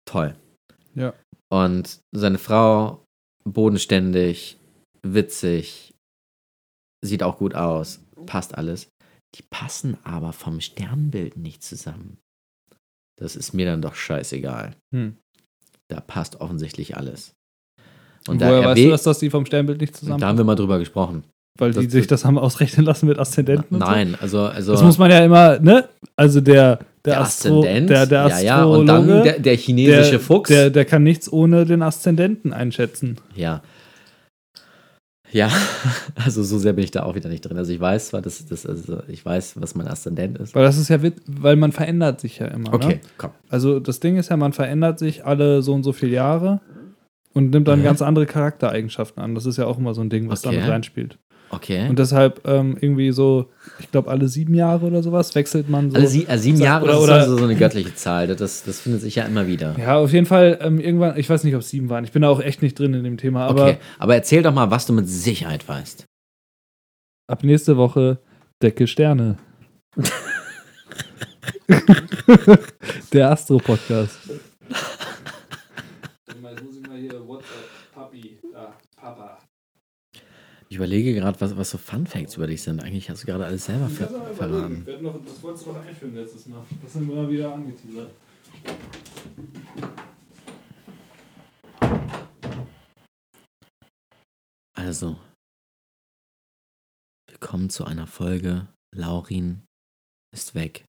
Toll. 0.06 0.36
Ja. 0.96 1.14
Und 1.50 2.00
seine 2.12 2.40
Frau, 2.40 3.06
bodenständig, 3.44 4.59
witzig, 5.04 5.94
sieht 7.06 7.24
auch 7.24 7.38
gut 7.38 7.56
aus, 7.56 8.00
passt 8.26 8.58
alles. 8.58 8.88
Die 9.36 9.44
passen 9.50 9.98
aber 10.04 10.34
vom 10.34 10.60
Sternbild 10.60 11.38
nicht 11.38 11.64
zusammen. 11.64 12.18
Das 13.20 13.36
ist 13.36 13.54
mir 13.54 13.66
dann 13.66 13.82
doch 13.82 13.96
scheißegal. 13.96 14.76
Hm. 14.94 15.18
Da 15.88 16.00
passt 16.02 16.42
offensichtlich 16.42 16.98
alles. 16.98 17.34
Und 18.28 18.42
Woher 18.42 18.62
da 18.62 18.68
weißt 18.70 18.82
du, 18.84 18.90
dass 18.90 19.04
das 19.04 19.20
die 19.20 19.30
vom 19.30 19.46
Sternbild 19.46 19.82
nicht 19.82 19.96
zusammen 19.96 20.20
da 20.20 20.28
haben 20.28 20.38
wir 20.38 20.46
mal 20.46 20.56
drüber 20.56 20.80
gesprochen. 20.80 21.24
Weil 21.60 21.74
die 21.74 21.84
das- 21.86 21.92
sich 21.92 22.08
das 22.08 22.26
haben 22.26 22.38
ausrechnen 22.38 22.86
lassen 22.86 23.08
mit 23.08 23.20
Aszendenten 23.20 23.76
und 23.76 23.82
so? 23.86 23.92
Nein, 23.92 24.16
also, 24.20 24.44
also 24.44 24.72
Das 24.72 24.82
muss 24.84 24.98
man 24.98 25.12
ja 25.12 25.24
immer, 25.26 25.60
ne? 25.60 25.90
Also 26.16 26.42
der, 26.42 26.78
der, 26.78 26.86
der 27.06 27.22
Astro, 27.22 27.60
Aszendent, 27.60 27.90
der, 27.90 28.06
der 28.06 28.28
ja, 28.30 28.40
ja, 28.40 28.64
und 28.64 28.88
dann 28.88 29.08
der, 29.08 29.40
der 29.40 29.58
chinesische 29.58 30.20
Fuchs. 30.20 30.48
Der, 30.50 30.70
der 30.70 30.86
kann 30.86 31.04
nichts 31.04 31.32
ohne 31.32 31.66
den 31.66 31.82
Aszendenten 31.82 32.54
einschätzen. 32.54 33.18
Ja. 33.36 33.62
Ja, 35.32 35.50
also 36.16 36.44
so 36.44 36.58
sehr 36.58 36.74
bin 36.74 36.84
ich 36.84 36.92
da 36.92 37.04
auch 37.04 37.16
wieder 37.16 37.30
nicht 37.30 37.42
drin. 37.42 37.58
Also 37.58 37.72
ich 37.72 37.80
weiß 37.80 38.10
zwar, 38.10 38.22
dass 38.22 38.44
das, 38.46 38.66
also 38.66 39.02
ich 39.08 39.24
weiß, 39.24 39.62
was 39.62 39.76
mein 39.76 39.88
Aszendent 39.88 40.38
ist. 40.40 40.56
Weil 40.56 40.64
das 40.64 40.78
ist 40.78 40.90
ja, 40.90 40.98
weil 41.28 41.56
man 41.56 41.72
verändert 41.72 42.20
sich 42.20 42.40
ja 42.40 42.48
immer. 42.48 42.74
Okay, 42.74 42.88
Ne? 42.96 43.00
komm. 43.18 43.32
Also 43.50 43.80
das 43.80 44.00
Ding 44.00 44.18
ist 44.18 44.30
ja, 44.30 44.38
man 44.38 44.54
verändert 44.54 44.98
sich 45.00 45.26
alle 45.26 45.62
so 45.62 45.74
und 45.74 45.84
so 45.84 45.92
viele 45.94 46.14
Jahre 46.14 46.62
und 47.34 47.52
nimmt 47.52 47.68
dann 47.68 47.80
Mhm. 47.80 47.84
ganz 47.84 48.02
andere 48.02 48.26
Charaktereigenschaften 48.26 49.22
an. 49.22 49.36
Das 49.36 49.46
ist 49.46 49.58
ja 49.58 49.66
auch 49.66 49.78
immer 49.78 49.94
so 49.94 50.02
ein 50.02 50.10
Ding, 50.10 50.30
was 50.30 50.44
Okay. 50.46 50.56
da 50.56 50.62
mit 50.62 50.70
reinspielt. 50.70 51.20
Okay. 51.52 51.90
Und 51.90 51.98
deshalb 51.98 52.48
ähm, 52.48 52.78
irgendwie 52.80 53.12
so, 53.12 53.48
ich 53.80 53.90
glaube, 53.90 54.12
alle 54.12 54.28
sieben 54.28 54.54
Jahre 54.54 54.86
oder 54.86 55.02
sowas 55.02 55.34
wechselt 55.34 55.68
man 55.70 55.90
so. 55.90 55.98
Alle 55.98 56.08
sie, 56.08 56.28
äh, 56.28 56.38
sieben 56.38 56.62
Jahre 56.62 56.84
oder- 56.86 56.92
das 56.94 57.00
ist 57.02 57.04
oder- 57.10 57.16
also 57.22 57.38
so 57.38 57.44
eine 57.46 57.56
göttliche 57.56 57.96
Zahl. 57.96 58.28
Das, 58.28 58.64
das 58.64 58.80
findet 58.82 59.02
sich 59.02 59.16
ja 59.16 59.24
immer 59.24 59.48
wieder. 59.48 59.76
ja, 59.80 59.98
auf 59.98 60.14
jeden 60.14 60.26
Fall 60.28 60.60
ähm, 60.62 60.80
irgendwann, 60.80 61.18
ich 61.18 61.30
weiß 61.30 61.44
nicht, 61.44 61.56
ob 61.56 61.62
es 61.62 61.70
sieben 61.70 61.90
waren. 61.90 62.04
Ich 62.04 62.12
bin 62.12 62.22
da 62.22 62.30
auch 62.30 62.40
echt 62.42 62.62
nicht 62.62 62.78
drin 62.78 62.94
in 62.94 63.04
dem 63.04 63.18
Thema, 63.18 63.48
aber 63.48 63.64
okay, 63.64 63.78
aber 63.98 64.14
erzähl 64.16 64.44
doch 64.44 64.54
mal, 64.54 64.70
was 64.70 64.86
du 64.86 64.94
mit 64.94 65.08
Sicherheit 65.10 65.68
weißt. 65.68 66.06
ab 67.28 67.44
nächste 67.44 67.78
Woche 67.78 68.20
Decke 68.62 68.86
Sterne. 68.88 69.38
Der 73.14 73.32
Astro-Podcast. 73.32 74.18
Ich 80.72 80.76
überlege 80.76 81.16
gerade, 81.16 81.42
was, 81.42 81.58
was 81.58 81.72
so 81.72 81.80
Fun 81.80 82.06
Facts 82.06 82.36
über 82.36 82.46
dich 82.46 82.62
sind. 82.62 82.80
Eigentlich 82.80 83.10
hast 83.10 83.24
du 83.24 83.26
gerade 83.26 83.44
alles 83.44 83.66
selber 83.66 83.90
ver 83.90 84.08
verraten. 84.36 84.86
das 84.86 85.42
wolltest 85.42 85.66
du 85.66 85.74
doch 85.74 85.84
einführen 85.84 86.14
letztes 86.14 86.46
Mal. 86.46 86.64
Das 86.84 86.94
sind 86.94 87.08
wir 87.08 87.16
mal 87.16 87.28
wieder 87.28 87.52
angeteasert. 87.56 88.14
Also, 94.78 95.20
willkommen 97.28 97.72
zu 97.72 97.86
einer 97.86 98.06
Folge. 98.06 98.68
Laurin 98.96 99.66
ist 100.32 100.54
weg. 100.54 100.86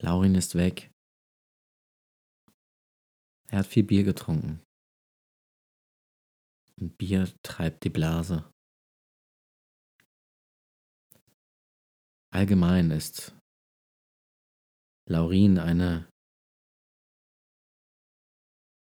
Laurin 0.00 0.36
ist 0.36 0.54
weg. 0.54 0.92
Er 3.50 3.58
hat 3.58 3.66
viel 3.66 3.82
Bier 3.82 4.04
getrunken. 4.04 4.60
Und 6.80 6.98
Bier 6.98 7.28
treibt 7.42 7.84
die 7.84 7.90
Blase. 7.90 8.50
Allgemein 12.32 12.90
ist 12.90 13.32
Laurin 15.08 15.58
eine 15.58 16.08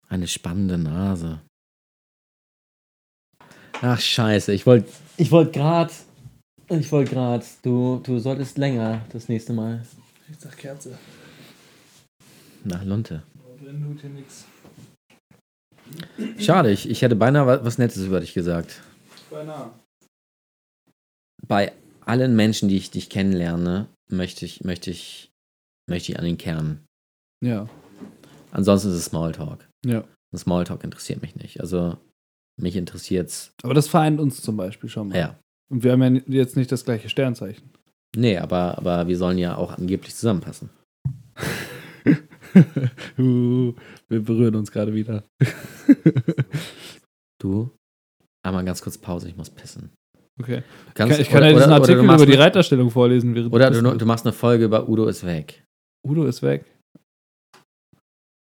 eine 0.08 0.28
spannende 0.28 0.78
Nase. 0.78 1.42
Ach 3.82 4.00
scheiße, 4.00 4.54
ich 4.54 4.66
wollte 4.66 4.92
ich 5.18 5.32
wollte 5.32 5.52
gerade 5.52 5.94
ich 6.70 6.92
wollte 6.92 7.12
gerade 7.12 7.46
du 7.64 8.00
du 8.00 8.20
solltest 8.20 8.58
länger 8.58 9.06
das 9.12 9.30
nächste 9.30 9.54
Mal 9.54 9.86
Ich 10.30 10.40
sag 10.40 10.58
Kerze. 10.58 10.98
nach 12.64 12.84
Lunte. 12.84 13.24
Drin 13.60 13.82
tut 13.84 14.02
hier 14.02 14.10
nichts. 14.12 14.46
Schade, 16.40 16.72
ich, 16.72 16.90
ich 16.90 17.02
hätte 17.02 17.16
beinahe 17.16 17.46
wa- 17.48 17.60
was 17.64 17.78
Nettes 17.78 18.04
über 18.04 18.20
dich 18.20 18.34
gesagt. 18.34 18.82
Beinahe. 19.30 19.72
Bei 21.48 21.72
allen 22.02 22.36
Menschen, 22.36 22.70
die 22.70 22.78
ich 22.78 22.92
dich 22.92 23.10
kennenlerne, 23.10 23.88
möchte 24.10 24.46
ich 24.46 24.64
möchte 24.64 24.92
ich 24.92 25.32
möchte 25.90 26.12
ich 26.12 26.20
an 26.20 26.26
den 26.26 26.38
Kern. 26.38 26.86
Ja. 27.44 27.68
Ansonsten 28.52 28.90
ist 28.90 28.96
es 28.96 29.06
Smalltalk. 29.06 29.68
Ja. 29.86 30.04
Und 30.32 30.38
Smalltalk 30.40 30.84
interessiert 30.84 31.22
mich 31.22 31.36
nicht. 31.36 31.62
Also 31.62 31.98
mich 32.60 32.76
interessiert's. 32.76 33.52
Aber 33.64 33.74
das 33.74 33.88
vereint 33.88 34.20
uns 34.20 34.42
zum 34.42 34.58
Beispiel 34.58 34.90
schon 34.90 35.10
mal. 35.10 35.18
Ja. 35.18 35.40
Und 35.72 35.84
wir 35.84 35.92
haben 35.94 36.02
ja 36.02 36.22
jetzt 36.28 36.56
nicht 36.58 36.72
das 36.72 36.84
gleiche 36.86 37.10
Sternzeichen. 37.10 37.72
Nee, 38.16 38.38
aber, 38.38 38.78
aber 38.78 39.08
wir 39.08 39.18
sollen 39.18 39.38
ja 39.38 39.56
auch 39.56 39.72
angeblich 39.78 40.16
zusammenpassen. 40.16 40.70
uh, 43.20 43.74
wir 44.08 44.22
berühren 44.22 44.56
uns 44.56 44.72
gerade 44.72 44.94
wieder. 44.94 45.24
Du, 47.42 47.72
einmal 48.46 48.66
ganz 48.66 48.82
kurz 48.82 48.98
Pause, 48.98 49.30
ich 49.30 49.38
muss 49.38 49.50
pissen. 49.50 49.92
Okay. 50.42 50.64
Kannst, 50.94 51.20
ich 51.20 51.30
kann 51.30 51.44
ja 51.44 51.50
oder, 51.50 51.56
diesen 51.56 51.72
oder, 51.72 51.76
Artikel 51.76 52.00
oder 52.02 52.16
über 52.16 52.26
die 52.26 52.34
Reiterstellung 52.34 52.92
vorlesen. 52.92 53.34
Während 53.34 53.54
Oder 53.54 53.72
du 53.72 53.82
du, 53.82 53.98
du 53.98 54.06
machst 54.06 54.26
eine 54.26 54.34
Folge 54.34 54.66
über 54.66 54.90
Udo 54.90 55.08
ist 55.08 55.26
weg. 55.26 55.64
Udo 56.06 56.26
ist 56.26 56.42
weg. 56.42 56.66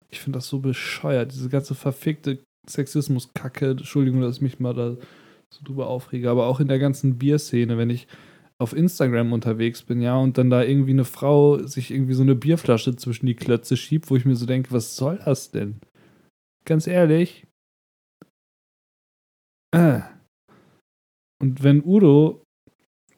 Ich 0.08 0.20
finde 0.20 0.38
das 0.38 0.48
so 0.48 0.60
bescheuert, 0.60 1.32
diese 1.32 1.48
ganze 1.48 1.74
verfickte 1.74 2.38
Sexismus-Kacke. 2.68 3.70
Entschuldigung, 3.70 4.20
dass 4.20 4.36
ich 4.36 4.42
mich 4.42 4.60
mal 4.60 4.74
da 4.74 4.96
so 5.52 5.64
drüber 5.64 5.88
aufrege, 5.88 6.30
aber 6.30 6.46
auch 6.46 6.60
in 6.60 6.68
der 6.68 6.78
ganzen 6.78 7.18
Bierszene, 7.18 7.78
wenn 7.78 7.90
ich 7.90 8.06
auf 8.58 8.72
Instagram 8.72 9.32
unterwegs 9.32 9.82
bin, 9.82 10.00
ja, 10.00 10.16
und 10.16 10.38
dann 10.38 10.48
da 10.50 10.62
irgendwie 10.62 10.92
eine 10.92 11.04
Frau 11.04 11.58
sich 11.66 11.90
irgendwie 11.90 12.14
so 12.14 12.22
eine 12.22 12.34
Bierflasche 12.34 12.96
zwischen 12.96 13.26
die 13.26 13.34
Klötze 13.34 13.76
schiebt, 13.76 14.10
wo 14.10 14.16
ich 14.16 14.24
mir 14.24 14.36
so 14.36 14.46
denke, 14.46 14.72
was 14.72 14.96
soll 14.96 15.18
das 15.24 15.50
denn? 15.50 15.80
Ganz 16.64 16.86
ehrlich. 16.86 17.46
Und 19.72 21.62
wenn 21.62 21.84
Udo 21.84 22.42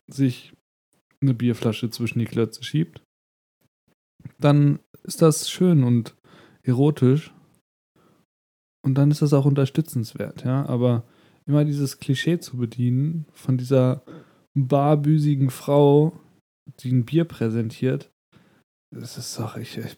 sich 0.09 0.53
eine 1.21 1.35
Bierflasche 1.35 1.91
zwischen 1.91 2.19
die 2.19 2.25
Klötze 2.25 2.65
schiebt, 2.65 3.03
dann 4.39 4.81
ist 5.05 5.23
das 5.23 5.51
schön 5.51 5.85
und 5.85 6.17
erotisch. 6.63 7.33
Und 8.85 8.95
dann 8.95 9.11
ist 9.11 9.23
das 9.23 9.33
auch 9.33 9.45
unterstützenswert, 9.45 10.45
ja. 10.45 10.67
Aber 10.67 11.05
immer 11.47 11.65
dieses 11.65 11.99
Klischee 11.99 12.41
zu 12.41 12.57
bedienen 12.57 13.27
von 13.33 13.57
dieser 13.57 14.03
barbüsigen 14.67 15.51
Frau, 15.51 16.19
die 16.81 16.91
ein 16.91 17.05
Bier 17.05 17.25
präsentiert, 17.25 18.11
das 18.91 19.19
ist 19.19 19.39
doch, 19.39 19.57
ich, 19.57 19.77
ich 19.77 19.97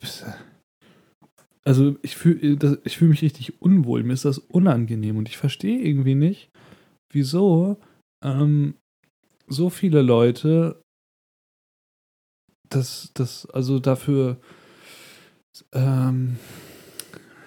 also 1.65 1.97
ich 2.03 2.17
fühle 2.17 2.81
ich 2.85 2.99
fühl 2.99 3.09
mich 3.09 3.23
richtig 3.23 3.63
unwohl, 3.63 4.03
mir 4.03 4.15
ist 4.15 4.25
das 4.25 4.39
unangenehm 4.39 5.17
und 5.17 5.29
ich 5.29 5.37
verstehe 5.37 5.79
irgendwie 5.79 6.17
nicht, 6.17 6.51
wieso 7.13 7.79
ähm, 8.25 8.75
so 9.47 9.71
viele 9.71 10.03
Leute 10.03 10.83
das, 12.71 13.11
das, 13.15 13.47
also 13.47 13.79
dafür 13.79 14.41
ähm, 15.73 16.39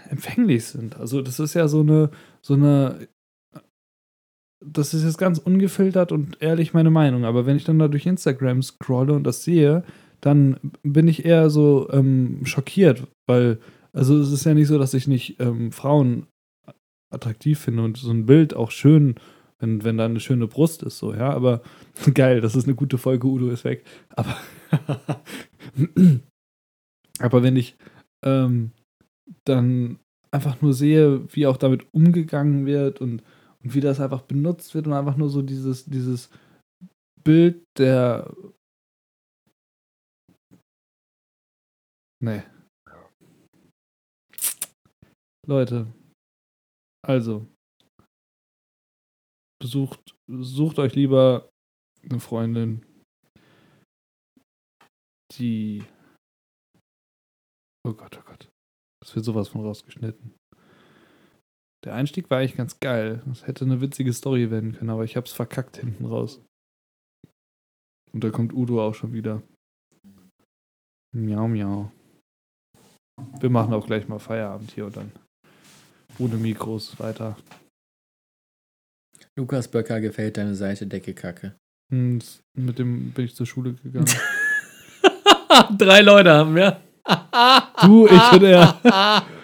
empfänglich 0.09 0.65
sind. 0.65 0.97
Also 0.97 1.21
das 1.21 1.39
ist 1.39 1.53
ja 1.53 1.67
so 1.67 1.79
eine, 1.79 2.11
so 2.41 2.53
eine, 2.53 3.07
das 4.65 4.93
ist 4.93 5.03
jetzt 5.03 5.17
ganz 5.17 5.39
ungefiltert 5.39 6.11
und 6.11 6.41
ehrlich 6.41 6.73
meine 6.73 6.91
Meinung, 6.91 7.25
aber 7.25 7.45
wenn 7.45 7.57
ich 7.57 7.63
dann 7.63 7.79
da 7.79 7.87
durch 7.87 8.05
Instagram 8.05 8.61
scrolle 8.61 9.13
und 9.13 9.23
das 9.23 9.43
sehe, 9.43 9.83
dann 10.21 10.57
bin 10.83 11.07
ich 11.07 11.25
eher 11.25 11.49
so 11.49 11.89
ähm, 11.91 12.45
schockiert, 12.45 13.07
weil, 13.27 13.59
also 13.91 14.17
es 14.19 14.31
ist 14.31 14.45
ja 14.45 14.53
nicht 14.53 14.67
so, 14.67 14.77
dass 14.77 14.93
ich 14.93 15.07
nicht 15.07 15.39
ähm, 15.39 15.71
Frauen 15.71 16.27
attraktiv 17.09 17.59
finde 17.59 17.83
und 17.83 17.97
so 17.97 18.11
ein 18.11 18.25
Bild 18.25 18.53
auch 18.55 18.71
schön, 18.71 19.15
wenn, 19.59 19.83
wenn 19.83 19.97
da 19.97 20.05
eine 20.05 20.19
schöne 20.19 20.47
Brust 20.47 20.83
ist, 20.83 20.97
so, 20.97 21.13
ja, 21.13 21.31
aber 21.31 21.61
geil, 22.13 22.41
das 22.41 22.55
ist 22.55 22.65
eine 22.65 22.75
gute 22.75 22.97
Folge, 22.97 23.27
Udo 23.27 23.49
ist 23.49 23.63
weg, 23.63 23.85
aber 24.15 24.37
aber 27.19 27.43
wenn 27.43 27.55
ich 27.55 27.75
ähm, 28.23 28.71
dann 29.45 29.99
einfach 30.31 30.61
nur 30.61 30.73
sehe, 30.73 31.21
wie 31.33 31.47
auch 31.47 31.57
damit 31.57 31.85
umgegangen 31.93 32.65
wird 32.65 33.01
und, 33.01 33.21
und 33.63 33.73
wie 33.73 33.81
das 33.81 33.99
einfach 33.99 34.21
benutzt 34.21 34.73
wird 34.75 34.87
und 34.87 34.93
einfach 34.93 35.17
nur 35.17 35.29
so 35.29 35.41
dieses, 35.41 35.85
dieses 35.85 36.29
Bild 37.23 37.63
der. 37.77 38.33
Nee. 42.21 42.43
Leute, 45.45 45.91
also, 47.05 47.45
besucht, 49.59 50.15
sucht 50.27 50.79
euch 50.79 50.95
lieber 50.95 51.49
eine 52.01 52.19
Freundin, 52.21 52.85
die. 55.37 55.83
Oh 57.85 57.93
Gott, 57.93 58.17
oh 58.17 58.23
Gott. 58.25 58.49
Das 59.01 59.13
wird 59.15 59.25
sowas 59.25 59.49
von 59.49 59.65
rausgeschnitten. 59.65 60.33
Der 61.83 61.95
Einstieg 61.95 62.29
war 62.29 62.39
eigentlich 62.39 62.55
ganz 62.55 62.79
geil. 62.79 63.21
Das 63.25 63.45
hätte 63.45 63.65
eine 63.65 63.81
witzige 63.81 64.13
Story 64.13 64.49
werden 64.49 64.73
können, 64.73 64.89
aber 64.89 65.03
ich 65.03 65.17
hab's 65.17 65.33
verkackt 65.33 65.77
hinten 65.77 66.05
raus. 66.05 66.41
Und 68.13 68.23
da 68.23 68.29
kommt 68.29 68.53
Udo 68.53 68.81
auch 68.81 68.93
schon 68.93 69.11
wieder. 69.11 69.41
Miau, 71.15 71.47
miau. 71.47 71.91
Wir 73.39 73.49
machen 73.49 73.73
auch 73.73 73.85
gleich 73.85 74.07
mal 74.07 74.19
Feierabend 74.19 74.71
hier 74.71 74.85
und 74.85 74.97
dann 74.97 75.11
ohne 76.19 76.35
Mikros 76.35 76.99
weiter. 76.99 77.37
Lukas 79.35 79.67
Böcker 79.67 79.99
gefällt 79.99 80.37
deine 80.37 80.55
Seite 80.55 80.87
Decke 80.87 81.13
Kacke. 81.13 81.55
Und 81.91 82.41
mit 82.55 82.79
dem 82.79 83.11
bin 83.11 83.25
ich 83.25 83.35
zur 83.35 83.45
Schule 83.45 83.73
gegangen. 83.73 84.07
Drei 85.77 86.01
Leute 86.01 86.31
haben 86.31 86.55
wir. 86.55 86.81
du, 87.83 88.07
ich 88.07 88.31
und 88.31 88.43
er. 88.43 89.25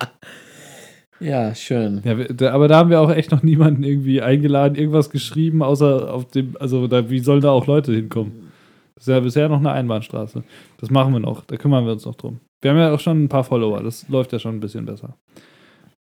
Ja, 1.20 1.54
schön. 1.54 2.02
Ja, 2.06 2.54
aber 2.54 2.68
da 2.68 2.78
haben 2.78 2.90
wir 2.90 3.02
auch 3.02 3.12
echt 3.12 3.32
noch 3.32 3.44
niemanden 3.44 3.84
irgendwie 3.84 4.22
eingeladen, 4.22 4.76
irgendwas 4.76 5.10
geschrieben, 5.10 5.62
außer 5.62 6.14
auf 6.14 6.30
dem, 6.32 6.56
also 6.60 6.88
da, 6.88 7.10
wie 7.10 7.20
sollen 7.20 7.42
da 7.42 7.52
auch 7.52 7.68
Leute 7.68 7.94
hinkommen? 7.94 8.52
Das 8.96 9.08
ist 9.08 9.12
ja 9.12 9.20
bisher 9.20 9.50
noch 9.50 9.60
eine 9.60 9.72
Einbahnstraße. 9.72 10.44
Das 10.80 10.90
machen 10.90 11.14
wir 11.14 11.20
noch, 11.20 11.44
da 11.46 11.58
kümmern 11.58 11.86
wir 11.86 11.94
uns 11.94 12.06
noch 12.06 12.16
drum. 12.16 12.40
Wir 12.62 12.72
haben 12.72 12.78
ja 12.78 12.94
auch 12.94 13.00
schon 13.00 13.24
ein 13.24 13.30
paar 13.30 13.44
Follower, 13.44 13.82
das 13.82 14.08
läuft 14.10 14.34
ja 14.34 14.40
schon 14.40 14.56
ein 14.56 14.60
bisschen 14.60 14.86
besser. 14.86 15.16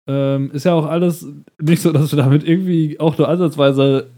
Ähm, 0.08 0.50
ist 0.52 0.64
ja 0.64 0.74
auch 0.74 0.86
alles 0.86 1.26
nicht 1.60 1.82
so, 1.82 1.92
dass 1.92 2.12
wir 2.12 2.22
damit 2.22 2.46
irgendwie 2.46 2.98
auch 3.00 3.18
nur 3.18 3.28
ansatzweise 3.28 4.10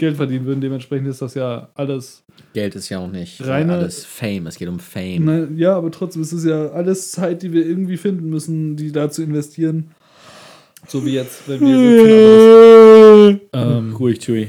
Geld 0.00 0.16
verdienen 0.16 0.46
würden. 0.46 0.60
Dementsprechend 0.60 1.06
ist 1.08 1.22
das 1.22 1.34
ja 1.34 1.68
alles. 1.74 2.24
Geld 2.54 2.74
ist 2.74 2.88
ja 2.88 2.98
auch 2.98 3.10
nicht 3.10 3.46
Reine- 3.46 3.74
alles 3.74 4.04
Fame. 4.04 4.46
Es 4.48 4.56
geht 4.56 4.68
um 4.68 4.80
Fame. 4.80 5.24
Ne, 5.24 5.48
ja, 5.56 5.76
aber 5.76 5.90
trotzdem 5.90 6.22
ist 6.22 6.32
es 6.32 6.44
ja 6.44 6.70
alles 6.70 7.12
Zeit, 7.12 7.42
die 7.42 7.52
wir 7.52 7.64
irgendwie 7.66 7.98
finden 7.98 8.30
müssen, 8.30 8.76
die 8.76 8.90
da 8.92 9.10
zu 9.10 9.22
investieren. 9.22 9.90
So 10.88 11.04
wie 11.04 11.12
jetzt, 11.12 11.46
wenn 11.48 11.60
wir 11.60 11.78
sitzen. 11.78 13.40
Das, 13.52 13.62
ähm, 13.62 13.94
Ruhig, 13.94 14.18
Tui. 14.18 14.48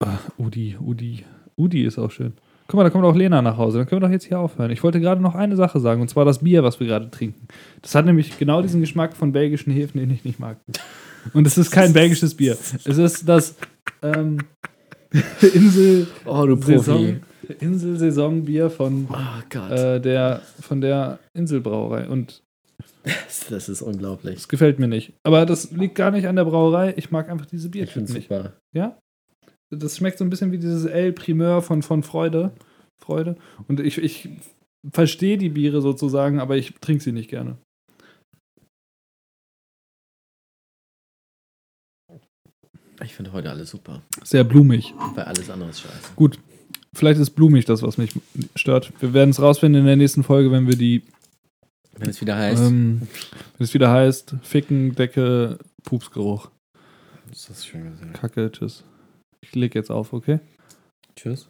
Ah, 0.00 0.18
Udi, 0.38 0.76
Udi. 0.80 1.24
Udi 1.56 1.84
ist 1.84 1.98
auch 1.98 2.10
schön. 2.10 2.34
Guck 2.66 2.76
mal, 2.76 2.84
da 2.84 2.90
kommt 2.90 3.04
auch 3.04 3.16
Lena 3.16 3.40
nach 3.40 3.56
Hause. 3.56 3.78
Dann 3.78 3.86
können 3.86 4.02
wir 4.02 4.06
doch 4.06 4.12
jetzt 4.12 4.26
hier 4.26 4.38
aufhören. 4.38 4.70
Ich 4.70 4.82
wollte 4.82 5.00
gerade 5.00 5.22
noch 5.22 5.34
eine 5.34 5.56
Sache 5.56 5.80
sagen, 5.80 6.02
und 6.02 6.08
zwar 6.08 6.26
das 6.26 6.40
Bier, 6.40 6.62
was 6.62 6.78
wir 6.78 6.86
gerade 6.86 7.10
trinken. 7.10 7.48
Das 7.80 7.94
hat 7.94 8.04
nämlich 8.04 8.38
genau 8.38 8.60
diesen 8.60 8.82
Geschmack 8.82 9.16
von 9.16 9.32
belgischen 9.32 9.72
Hefen, 9.72 9.98
den 9.98 10.10
ich 10.10 10.24
nicht 10.26 10.38
mag. 10.38 10.58
Und 11.32 11.46
es 11.46 11.56
ist 11.56 11.70
kein 11.70 11.94
belgisches 11.94 12.34
Bier. 12.34 12.58
Es 12.84 12.98
ist 12.98 13.26
das 13.26 13.56
ähm, 14.02 14.38
Insel 15.54 16.06
Oh, 16.26 16.44
du 16.46 16.56
Saison, 16.60 17.20
Insel-Saison-Bier 17.60 18.70
von, 18.70 19.08
Oh 19.10 19.58
äh, 19.58 20.00
der, 20.00 20.42
von 20.60 20.80
der 20.80 21.18
Inselbrauerei. 21.34 22.08
Und 22.08 22.42
das 23.48 23.68
ist 23.68 23.82
unglaublich. 23.82 24.36
es 24.36 24.48
gefällt 24.48 24.78
mir 24.78 24.88
nicht. 24.88 25.14
Aber 25.22 25.46
das 25.46 25.70
liegt 25.72 25.94
gar 25.94 26.10
nicht 26.10 26.26
an 26.26 26.36
der 26.36 26.44
Brauerei. 26.44 26.94
Ich 26.96 27.10
mag 27.10 27.28
einfach 27.30 27.46
diese 27.46 27.68
Ich 27.68 27.72
Biertypen 27.72 28.06
finde 28.06 28.12
nicht. 28.20 28.28
super. 28.28 28.52
Das 29.70 29.96
schmeckt 29.96 30.18
so 30.18 30.24
ein 30.24 30.30
bisschen 30.30 30.52
wie 30.52 30.58
dieses 30.58 30.84
El 30.86 31.12
Primeur 31.12 31.62
von, 31.62 31.82
von 31.82 32.02
Freude. 32.02 32.52
Freude. 32.98 33.36
Und 33.68 33.80
ich, 33.80 33.98
ich 33.98 34.28
verstehe 34.92 35.36
die 35.38 35.50
Biere 35.50 35.80
sozusagen, 35.82 36.40
aber 36.40 36.56
ich 36.56 36.74
trinke 36.80 37.02
sie 37.02 37.12
nicht 37.12 37.28
gerne. 37.28 37.58
Ich 43.04 43.14
finde 43.14 43.32
heute 43.32 43.50
alles 43.50 43.70
super. 43.70 44.02
Sehr 44.24 44.44
blumig. 44.44 44.92
Weil 45.14 45.24
alles 45.24 45.50
andere 45.50 45.70
ist 45.70 45.80
scheiße. 45.80 46.38
Vielleicht 46.94 47.20
ist 47.20 47.30
blumig 47.30 47.64
das, 47.64 47.82
was 47.82 47.98
mich 47.98 48.10
stört. 48.56 48.92
Wir 49.00 49.12
werden 49.12 49.30
es 49.30 49.40
rausfinden 49.40 49.80
in 49.82 49.86
der 49.86 49.96
nächsten 49.96 50.24
Folge, 50.24 50.50
wenn 50.50 50.66
wir 50.66 50.76
die, 50.76 51.02
Wenn 51.96 52.10
es 52.10 52.20
wieder 52.20 52.36
heißt. 52.36 52.62
ähm, 52.62 53.02
wenn 53.56 53.64
es 53.64 53.74
wieder 53.74 53.90
heißt, 53.90 54.36
Ficken, 54.42 54.94
Decke, 54.94 55.58
Pupsgeruch. 55.84 56.50
ist 57.30 57.50
das 57.50 57.64
schön 57.66 57.84
gesagt. 57.90 58.14
Kacke, 58.14 58.50
tschüss. 58.50 58.84
Ich 59.40 59.54
leg 59.54 59.74
jetzt 59.74 59.90
auf, 59.90 60.12
okay? 60.12 60.40
Tschüss. 61.14 61.48